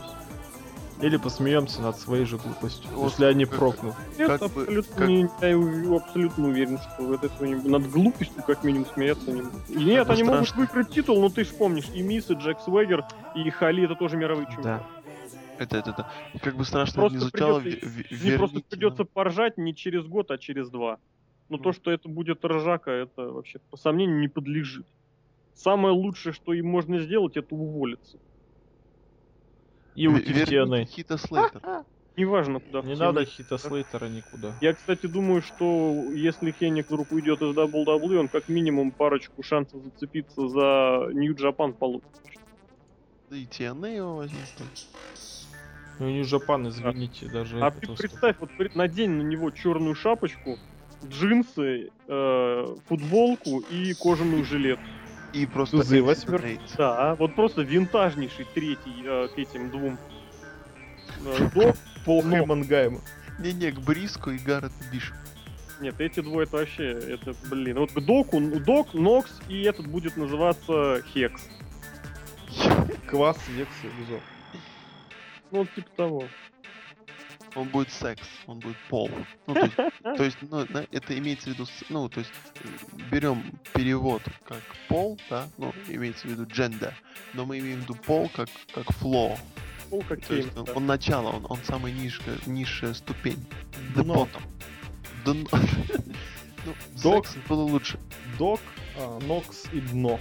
Или 1.03 1.19
посмеемся 1.19 1.83
над 1.83 1.99
своей 1.99 2.25
же 2.25 2.39
глупостью, 2.39 2.89
Вот 2.95 3.11
если 3.11 3.27
они 3.27 3.45
прокнут. 3.45 3.95
Как 4.17 4.41
бы- 4.41 4.47
абсолютно, 4.63 4.97
как- 4.97 5.09
не, 5.09 5.21
я 5.43 5.97
абсолютно 5.97 6.49
уверен, 6.49 6.79
что 6.79 7.15
это 7.15 7.27
этого 7.27 7.45
не- 7.45 7.55
над 7.69 7.91
глупостью 7.91 8.43
как 8.43 8.65
минимум 8.65 8.87
смеяться 8.87 9.31
не 9.31 9.43
будут. 9.43 9.69
И 9.69 9.85
нет, 9.85 10.07
бы 10.07 10.13
они 10.15 10.23
могут 10.23 10.47
страшно. 10.49 10.61
выиграть 10.65 10.91
титул, 10.91 11.21
но 11.21 11.29
ты 11.29 11.45
ж 11.45 11.49
помнишь, 11.49 11.85
и 11.95 12.01
Мисс, 12.03 12.31
и 12.31 12.35
Джек 12.35 12.61
Свегер, 12.61 13.05
и 13.35 13.51
Хали, 13.51 13.85
это 13.85 13.95
тоже 13.95 14.17
мировые 14.17 14.47
чемпионы. 14.47 14.65
Да. 14.65 14.87
Это, 15.59 15.77
это, 15.79 15.91
это. 15.91 16.11
Как 16.43 16.57
бы 16.57 16.65
страшно 16.65 17.01
Просто 17.03 17.19
не 17.19 17.21
звучало, 17.21 17.61
придется- 17.61 18.37
просто 18.39 18.61
придется 18.69 18.99
нам. 19.03 19.09
поржать 19.13 19.59
не 19.59 19.75
через 19.75 20.07
год, 20.07 20.31
а 20.31 20.39
через 20.39 20.71
два. 20.71 20.99
Но 21.51 21.59
то, 21.59 21.73
что 21.73 21.91
это 21.91 22.09
будет 22.09 22.45
ржака, 22.45 22.91
это 22.91 23.23
вообще 23.31 23.59
по 23.71 23.77
сомнению 23.77 24.19
не 24.19 24.29
подлежит. 24.29 24.87
Самое 25.55 25.95
лучшее, 25.95 26.33
что 26.33 26.53
им 26.55 26.67
можно 26.67 26.99
сделать, 27.01 27.37
это 27.37 27.55
уволиться. 27.55 28.19
И 29.97 30.03
верните 30.07 30.45
TNA. 30.45 30.85
Хита 30.85 31.17
Слейтера. 31.17 31.85
Неважно, 32.17 32.61
куда. 32.61 32.83
Не 32.83 32.95
надо. 32.95 33.25
Хита 33.25 33.59
Слейтера 33.59 34.07
никуда. 34.07 34.57
Я, 34.61 34.75
кстати, 34.75 35.07
думаю, 35.07 35.43
что 35.43 36.13
если 36.15 36.51
Хенник 36.53 36.87
вдруг 36.87 37.13
уйдет 37.13 37.43
из 37.43 37.57
WWE, 37.57 38.19
он 38.19 38.29
как 38.29 38.49
минимум 38.49 38.91
парочку 38.91 39.43
шансов 39.43 39.83
зацепиться 39.83 40.49
за 40.49 41.11
Japan 41.13 41.73
получит. 41.73 42.09
Да 43.29 43.37
и 43.37 43.45
TNA 43.47 43.97
его 43.97 44.17
возьмут. 44.17 44.41
Ну, 45.99 46.11
Нью 46.11 46.25
Жапан, 46.25 46.69
извините, 46.69 47.27
даже 47.27 47.59
А 47.61 47.71
ты 47.71 47.87
представь, 47.87 48.37
вот 48.39 48.51
надень 48.75 49.13
на 49.13 49.23
него 49.23 49.51
черную 49.51 49.95
шапочку, 49.95 50.59
джинсы, 51.05 51.91
э, 52.07 52.77
футболку 52.87 53.61
и 53.71 53.95
кожаную 53.95 54.45
жилетку. 54.45 54.85
И 55.37 55.45
просто... 55.45 55.77
Тузы 55.79 55.97
Эдди 55.97 56.03
восьмер. 56.03 56.43
Рейд. 56.43 56.61
Да, 56.79 57.15
вот 57.17 57.35
просто 57.35 57.61
винтажнейший 57.61 58.47
третий 58.55 59.03
э, 59.05 59.29
к 59.29 59.39
этим 59.39 59.71
двум. 59.71 59.99
Э, 61.27 61.49
Док, 61.55 61.77
Пол 62.07 62.23
но- 62.23 62.31
Хейман 62.39 62.63
Гайма. 62.63 63.01
Не-не, 63.39 63.71
к 63.71 63.81
Бриску 63.81 64.31
и 64.31 64.39
Гаррет 64.39 64.73
Биш. 64.91 65.13
Нет, 65.81 66.01
эти 66.01 66.21
двое 66.21 66.47
это 66.47 66.57
вообще, 66.57 66.85
это, 66.91 67.35
блин, 67.51 67.79
вот 67.79 67.93
к 67.93 68.01
Доку, 68.01 68.41
Док, 68.41 68.95
Нокс 68.95 69.41
и 69.51 69.61
этот 69.65 69.87
будет 69.87 70.17
называться 70.17 71.03
Хекс. 71.13 71.51
Квас, 73.07 73.37
Векс 73.49 73.75
и 73.83 74.01
Лизо. 74.01 74.21
Ну, 75.51 75.67
типа 75.67 75.89
того. 75.97 76.25
Он 77.57 77.69
будет 77.69 77.91
секс, 77.91 78.23
он 78.47 78.59
будет 78.59 78.77
пол. 78.91 79.11
Ну, 79.47 79.55
то 79.55 79.63
есть, 79.63 79.77
то 80.03 80.25
есть, 80.25 80.37
ну, 80.43 80.61
это 80.61 81.19
имеется 81.19 81.51
в 81.51 81.55
виду, 81.55 81.67
ну, 81.89 82.09
то 82.09 82.21
есть, 82.21 82.31
э, 82.63 82.69
берем 83.11 83.43
перевод 83.73 84.23
как 84.45 84.61
пол, 84.89 85.19
да, 85.31 85.49
ну, 85.57 85.73
имеется 85.89 86.29
в 86.29 86.31
виду 86.31 86.45
gender, 86.45 86.93
но 87.33 87.47
мы 87.47 87.59
имеем 87.59 87.81
в 87.81 87.83
виду 87.85 87.95
пол 87.95 88.31
как, 88.35 88.51
как 88.75 88.85
floor. 89.01 89.39
Пол 89.89 90.05
как 90.07 90.21
То 90.27 90.35
есть, 90.35 90.55
он, 90.55 90.67
он 90.75 90.87
начало, 90.87 91.31
он, 91.31 91.47
он 91.49 91.59
самая 91.65 91.93
низшая, 91.93 92.37
низшая 92.45 92.93
ступень. 92.93 93.43
The 93.95 94.03
Дно. 94.03 94.29
bottom. 94.29 94.43
Дно. 95.25 95.49
Ну, 96.67 96.75
Док. 97.01 97.29
секс 97.29 97.39
было 97.49 97.63
лучше. 97.63 97.97
Док, 98.41 98.61
а, 98.99 99.21
Нокс 99.21 99.67
и 99.73 99.81
Дно. 99.81 100.19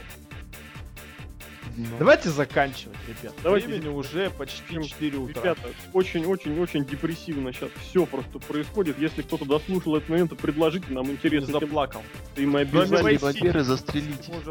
Дно. 1.76 1.88
Давайте 2.00 2.30
заканчивать, 2.30 2.98
ребят. 3.08 3.34
Давайте. 3.44 3.68
Времени 3.68 3.90
уже 3.90 4.30
почти 4.30 4.82
4 4.82 5.18
утра. 5.18 5.42
Ребята, 5.42 5.70
очень-очень-очень 5.94 6.86
депрессивно 6.86 7.52
сейчас 7.52 7.70
все 7.82 8.06
просто 8.06 8.40
происходит. 8.40 9.00
Если 9.00 9.22
кто-то 9.22 9.46
дослушал 9.46 9.98
этот 9.98 10.10
момент, 10.10 10.30
то 10.30 10.36
предложите 10.36 10.86
нам 10.90 11.18
тем, 11.18 11.46
заплакал. 11.46 12.04
и 12.36 12.46
мы 12.46 12.62
обязательно... 12.62 13.20
Вампиры, 13.20 13.64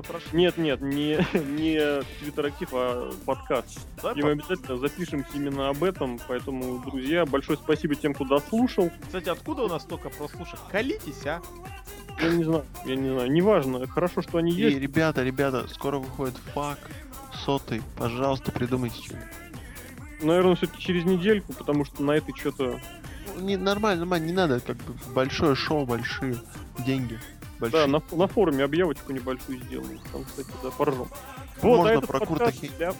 прошли. 0.03 0.31
Нет, 0.33 0.59
нет, 0.59 0.81
не, 0.81 1.19
не 1.59 2.03
твиттер-актив, 2.21 2.69
а 2.73 3.11
подкаст. 3.25 3.81
Да, 4.03 4.13
И 4.13 4.23
мы 4.23 4.33
обязательно 4.33 4.77
запишемся 4.77 5.29
именно 5.35 5.69
об 5.69 5.83
этом. 5.83 6.21
Поэтому, 6.29 6.83
друзья, 6.85 7.25
большое 7.25 7.59
спасибо 7.59 7.95
тем, 7.95 8.15
кто 8.15 8.25
дослушал. 8.25 8.91
Кстати, 9.07 9.29
откуда 9.29 9.63
у 9.63 9.69
нас 9.69 9.83
столько 9.83 10.11
прослушек? 10.11 10.59
Колитесь, 10.71 11.27
а? 11.27 11.41
Я 12.21 12.31
не 12.31 12.45
знаю, 12.45 12.65
я 12.87 12.97
не 12.97 13.11
знаю, 13.11 13.31
неважно. 13.31 13.87
Хорошо, 13.87 14.23
что 14.23 14.39
они 14.39 14.53
И, 14.53 14.55
есть. 14.55 14.79
ребята, 14.79 15.23
ребята, 15.23 15.67
скоро 15.69 15.99
выходит 15.99 16.37
фак 16.55 16.79
сотый. 17.45 17.83
Пожалуйста, 17.97 18.53
придумайте 18.53 19.03
что-нибудь. 19.03 19.29
Наверное, 20.23 20.55
все-таки 20.55 20.81
через 20.81 21.05
недельку, 21.05 21.53
потому 21.53 21.85
что 21.85 22.03
на 22.03 22.13
этой 22.13 22.35
что-то... 22.35 22.81
Ну, 23.37 23.41
Не, 23.45 23.57
нормально, 23.57 24.01
нормально, 24.01 24.27
не 24.27 24.33
надо, 24.33 24.61
как 24.61 24.77
бы 24.77 24.95
большое 25.13 25.55
шоу, 25.55 25.85
большие 25.87 26.37
деньги. 26.79 27.19
Большие. 27.59 27.87
Да, 27.87 27.87
на, 27.87 28.17
на 28.17 28.27
форуме 28.29 28.65
объявочку 28.65 29.13
небольшую 29.13 29.59
сделаем. 29.59 29.99
Там, 30.13 30.25
кстати, 30.25 30.49
да, 30.63 30.71
поржем. 30.71 31.09
Можно 31.63 31.89
а 31.89 31.93
этот 31.93 32.07
про 32.07 32.19
Курта 32.21 32.45
подкаст 32.45 32.63
Хей- 32.63 32.77
для- 32.77 32.95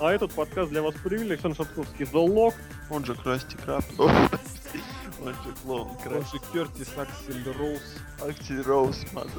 А 0.00 0.12
этот 0.12 0.32
подкаст 0.32 0.70
для 0.70 0.82
вас 0.82 0.94
провели 0.94 1.30
Александр 1.30 1.56
Шатковский, 1.56 2.04
The 2.04 2.26
Lock. 2.26 2.54
Он 2.90 3.04
же 3.04 3.14
Красти 3.14 3.56
Краб. 3.56 3.84
Он 3.98 5.32
же 5.32 5.54
клоун 5.62 5.88
Он 6.06 6.24
же 6.26 6.38
Кертис 6.52 6.88
Аксель 6.96 7.50
Роуз. 7.58 7.80
Аксель 8.20 8.62
Роуз, 8.62 9.04
маза. 9.12 9.30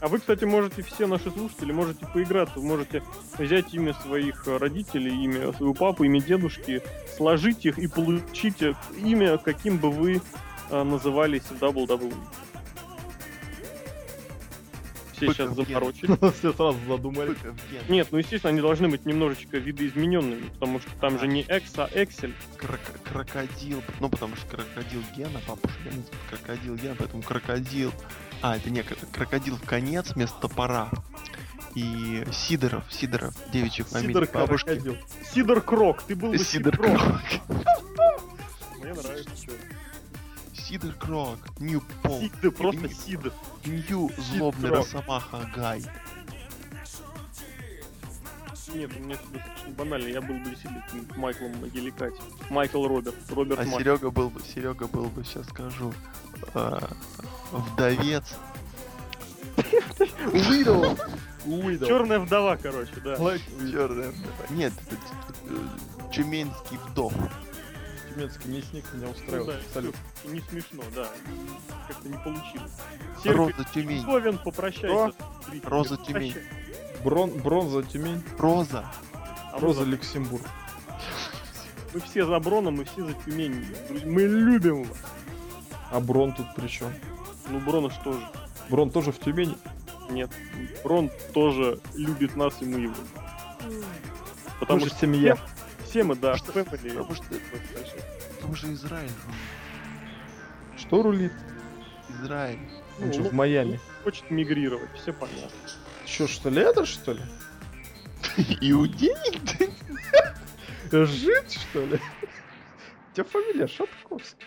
А 0.00 0.08
вы, 0.08 0.18
кстати, 0.20 0.44
можете, 0.44 0.82
все 0.82 1.06
наши 1.06 1.30
слушатели, 1.30 1.72
можете 1.72 2.06
поиграться, 2.06 2.60
вы 2.60 2.66
можете 2.66 3.02
взять 3.36 3.74
имя 3.74 3.94
своих 3.94 4.46
э, 4.46 4.56
родителей, 4.56 5.24
имя 5.24 5.52
своего 5.52 5.74
папы, 5.74 6.06
имя 6.06 6.20
дедушки, 6.20 6.82
сложить 7.16 7.66
их 7.66 7.78
и 7.78 7.88
получить 7.88 8.62
э, 8.62 8.74
имя, 8.96 9.38
каким 9.38 9.78
бы 9.78 9.90
вы 9.90 10.22
э, 10.70 10.82
назывались 10.82 11.42
в 11.42 11.62
WWE. 11.62 12.14
Все 15.18 15.26
Быков 15.26 15.36
сейчас 15.36 15.56
Ген. 15.56 15.66
заморочили. 15.66 16.32
Все 16.38 16.52
сразу 16.52 16.78
задумали. 16.88 17.36
Нет, 17.88 18.08
ну 18.10 18.18
естественно, 18.18 18.50
они 18.50 18.60
должны 18.60 18.88
быть 18.88 19.04
немножечко 19.04 19.58
видоизмененными, 19.58 20.48
потому 20.50 20.80
что 20.80 20.90
там 21.00 21.18
же 21.18 21.26
не 21.26 21.42
X, 21.42 21.72
а. 21.76 21.88
Крок- 22.56 23.00
крокодил. 23.04 23.82
Ну, 24.00 24.08
потому 24.08 24.36
что 24.36 24.46
крокодил 24.56 25.02
гена, 25.16 25.40
папа 25.46 25.68
же 25.68 25.74
гена, 25.84 26.02
крокодил 26.30 26.76
гена, 26.76 26.94
поэтому 26.98 27.22
крокодил. 27.22 27.92
А, 28.40 28.56
это 28.56 28.70
не, 28.70 28.82
кр- 28.82 28.98
крокодил 29.12 29.56
в 29.56 29.62
конец 29.64 30.12
вместо 30.14 30.40
топора. 30.40 30.90
И 31.74 32.24
Сидоров, 32.32 32.84
Сидоров, 32.90 33.34
девичья 33.52 33.84
фамилия 33.84 34.08
Сидор 34.14 34.28
бабушки. 34.32 34.66
Крокодил. 34.66 34.96
Сидор 35.34 35.60
Крок, 35.60 36.02
ты 36.02 36.16
был 36.16 36.30
бы 36.30 36.38
Сидор 36.38 36.74
Сидор 36.74 36.76
Крок. 36.76 36.98
Крок. 36.98 37.20
Мне 38.82 38.94
нравится, 38.94 39.36
что. 39.36 39.52
Сидор 40.68 40.92
Крок. 40.92 41.38
Нью 41.60 41.82
Пол. 42.02 42.20
Сид, 42.20 42.56
просто 42.56 42.80
Нью- 42.82 42.90
Сид. 42.94 43.20
Нью 43.64 44.10
злобный. 44.18 44.70
Росомаха 44.70 45.50
Гай. 45.56 45.82
Нет, 48.74 48.90
у 48.94 49.00
меня 49.02 49.16
все 49.16 49.26
достаточно 49.32 49.70
банально. 49.70 50.08
Я 50.08 50.20
был 50.20 50.34
бы 50.34 50.50
каким-нибудь 50.50 51.16
Майклом 51.16 51.52
Геликати. 51.70 52.20
Майкл 52.50 52.86
Роберт. 52.86 53.14
Роберт 53.30 53.60
А 53.60 53.62
Майкл. 53.62 53.78
Серега 53.78 54.10
был 54.10 54.28
бы, 54.28 54.42
Серега 54.42 54.86
был 54.86 55.04
бы, 55.06 55.24
сейчас 55.24 55.46
скажу, 55.46 55.94
э, 56.54 56.78
вдовец. 57.50 58.36
Уидл. 60.34 60.84
Черная 61.86 62.18
вдова, 62.20 62.56
короче, 62.58 63.00
да. 63.02 63.16
Чёрная 63.16 64.10
вдова. 64.10 64.46
Нет, 64.50 64.74
это 64.90 65.34
э, 65.48 66.12
Тюменский 66.12 66.76
вдов. 66.88 67.14
Тюменский 68.18 68.50
мясник 68.50 68.84
меня 68.94 69.06
Ну 69.06 69.10
устраивает. 69.12 69.46
да, 69.46 69.54
Абсолютно. 69.66 70.00
не 70.24 70.40
смешно, 70.40 70.82
да. 70.94 71.08
Как-то 71.86 72.08
не 72.08 72.18
получилось. 72.18 72.72
Роза 73.24 73.64
Тюмень. 73.72 74.04
Говен, 74.04 74.38
попрощайся. 74.38 75.12
Зрители, 75.48 75.68
Роза. 75.70 75.96
Тюмень. 75.98 76.34
Брон, 77.04 77.30
бронза 77.30 77.82
Тюмень. 77.84 78.22
Роза. 78.38 78.84
А 79.52 79.58
Роза 79.60 79.84
Люксембург. 79.84 80.42
мы 81.94 82.00
все 82.00 82.26
за 82.26 82.38
Броном, 82.40 82.76
мы 82.76 82.84
все 82.86 83.06
за 83.06 83.12
Тюмень. 83.14 83.64
Мы 84.04 84.22
любим 84.22 84.82
вас. 84.82 84.98
А 85.92 86.00
Брон 86.00 86.32
тут 86.32 86.46
при 86.56 86.66
чем? 86.66 86.92
Ну, 87.48 87.60
Брон 87.60 87.88
что 87.90 88.14
же? 88.14 88.28
Брон 88.68 88.90
тоже 88.90 89.12
в 89.12 89.20
Тюмени. 89.20 89.56
Нет. 90.10 90.30
Брон 90.82 91.10
тоже 91.32 91.78
любит 91.94 92.34
нас, 92.34 92.54
и 92.60 92.64
мы 92.64 92.80
его. 92.80 92.94
Потому 94.58 94.80
что 94.80 94.90
семья. 94.98 95.38
Мы, 95.96 96.14
да, 96.16 96.34
Потому 96.36 96.36
что- 96.36 96.60
family. 96.60 96.88
потому 96.96 97.14
что- 97.16 98.40
Там 98.40 98.56
же 98.56 98.72
Израиль. 98.72 99.10
Что 100.76 101.02
рулит? 101.02 101.32
Израиль. 102.08 102.60
Он 103.00 103.12
же 103.12 103.20
Ну, 103.20 103.28
в 103.28 103.32
Майами. 103.32 103.80
Хочет 104.04 104.30
мигрировать, 104.30 104.90
все 104.96 105.12
понятно. 105.12 105.50
Че, 106.06 106.26
что 106.26 106.48
ли, 106.50 106.60
это 106.62 106.84
что 106.86 107.12
ли? 107.12 107.22
Иудей? 108.60 109.14
Жид, 110.90 111.50
что 111.50 111.84
ли? 111.84 112.00
У 113.10 113.14
тебя 113.14 113.24
фамилия 113.24 113.66
Шатковский. 113.66 114.46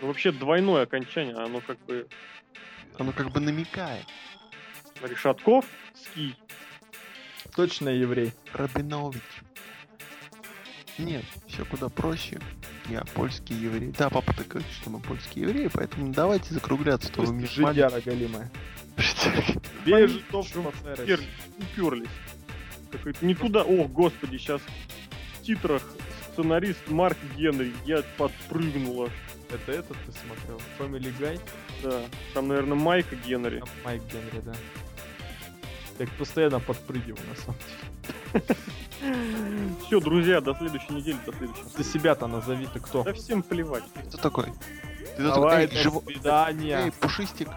Ну, 0.00 0.08
вообще 0.08 0.32
двойное 0.32 0.82
окончание, 0.82 1.34
оно 1.36 1.60
как 1.60 1.78
бы 1.86 2.06
Оно 2.98 3.12
как 3.12 3.30
бы 3.30 3.40
намекает. 3.40 4.04
смотри, 4.98 5.16
Шатков, 5.16 5.64
ски. 5.94 6.34
Точно 7.56 7.88
еврей. 7.88 8.32
Рабинович. 8.52 9.22
Нет, 10.98 11.24
все 11.46 11.64
куда 11.64 11.88
проще. 11.88 12.40
Я 12.88 13.04
польский 13.14 13.54
еврей. 13.56 13.92
Да, 13.96 14.10
папа 14.10 14.32
так 14.32 14.48
говорит, 14.48 14.70
что 14.72 14.90
мы 14.90 15.00
польские 15.00 15.44
евреи, 15.48 15.70
поэтому 15.72 16.12
давайте 16.12 16.52
закругляться, 16.54 17.12
то 17.12 17.22
вы 17.22 17.32
мне 17.34 17.46
Жидяра 17.46 18.00
галимая. 18.00 18.50
смали. 18.96 19.60
Бей. 19.84 20.06
Пер- 21.06 21.20
уперлись. 21.58 22.08
Какой-то 22.90 23.24
не 23.24 23.34
туда. 23.34 23.62
О, 23.62 23.84
господи, 23.86 24.38
сейчас 24.38 24.60
в 24.60 25.42
титрах 25.42 25.82
сценарист 26.32 26.88
Марк 26.88 27.18
Генри. 27.36 27.72
Я 27.84 28.02
подпрыгнул 28.16 29.04
аж. 29.04 29.10
Это 29.50 29.72
этот 29.72 29.96
ты 30.04 30.12
смотрел? 30.12 30.60
Family 30.78 31.12
Guy? 31.18 31.40
Да. 31.82 32.02
Там, 32.34 32.48
наверное, 32.48 32.76
Майка 32.76 33.16
Генри. 33.16 33.60
Там 33.60 33.68
Майк 33.84 34.02
Генри, 34.12 34.40
да. 34.44 34.54
Я 35.98 36.06
постоянно 36.18 36.60
подпрыгиваю, 36.60 37.18
на 37.28 37.36
самом 37.36 37.58
деле. 38.32 38.44
Все, 39.86 40.00
друзья, 40.00 40.40
до 40.40 40.54
следующей 40.54 40.92
недели, 40.92 41.16
до 41.26 41.32
следующего. 41.32 41.68
Ты 41.76 41.84
себя-то 41.84 42.26
назови, 42.26 42.68
ты 42.72 42.80
кто? 42.80 43.02
Да 43.02 43.12
всем 43.12 43.42
плевать. 43.42 43.84
Кто 44.08 44.18
такой? 44.18 44.46
Ты 45.16 45.22
Давай, 45.24 45.66
такой, 45.66 45.66
до 45.66 45.74
«Эй, 45.74 45.82
живо- 45.84 46.04
свидания. 46.12 46.80
Эй, 46.84 46.92
пушистик, 46.92 47.48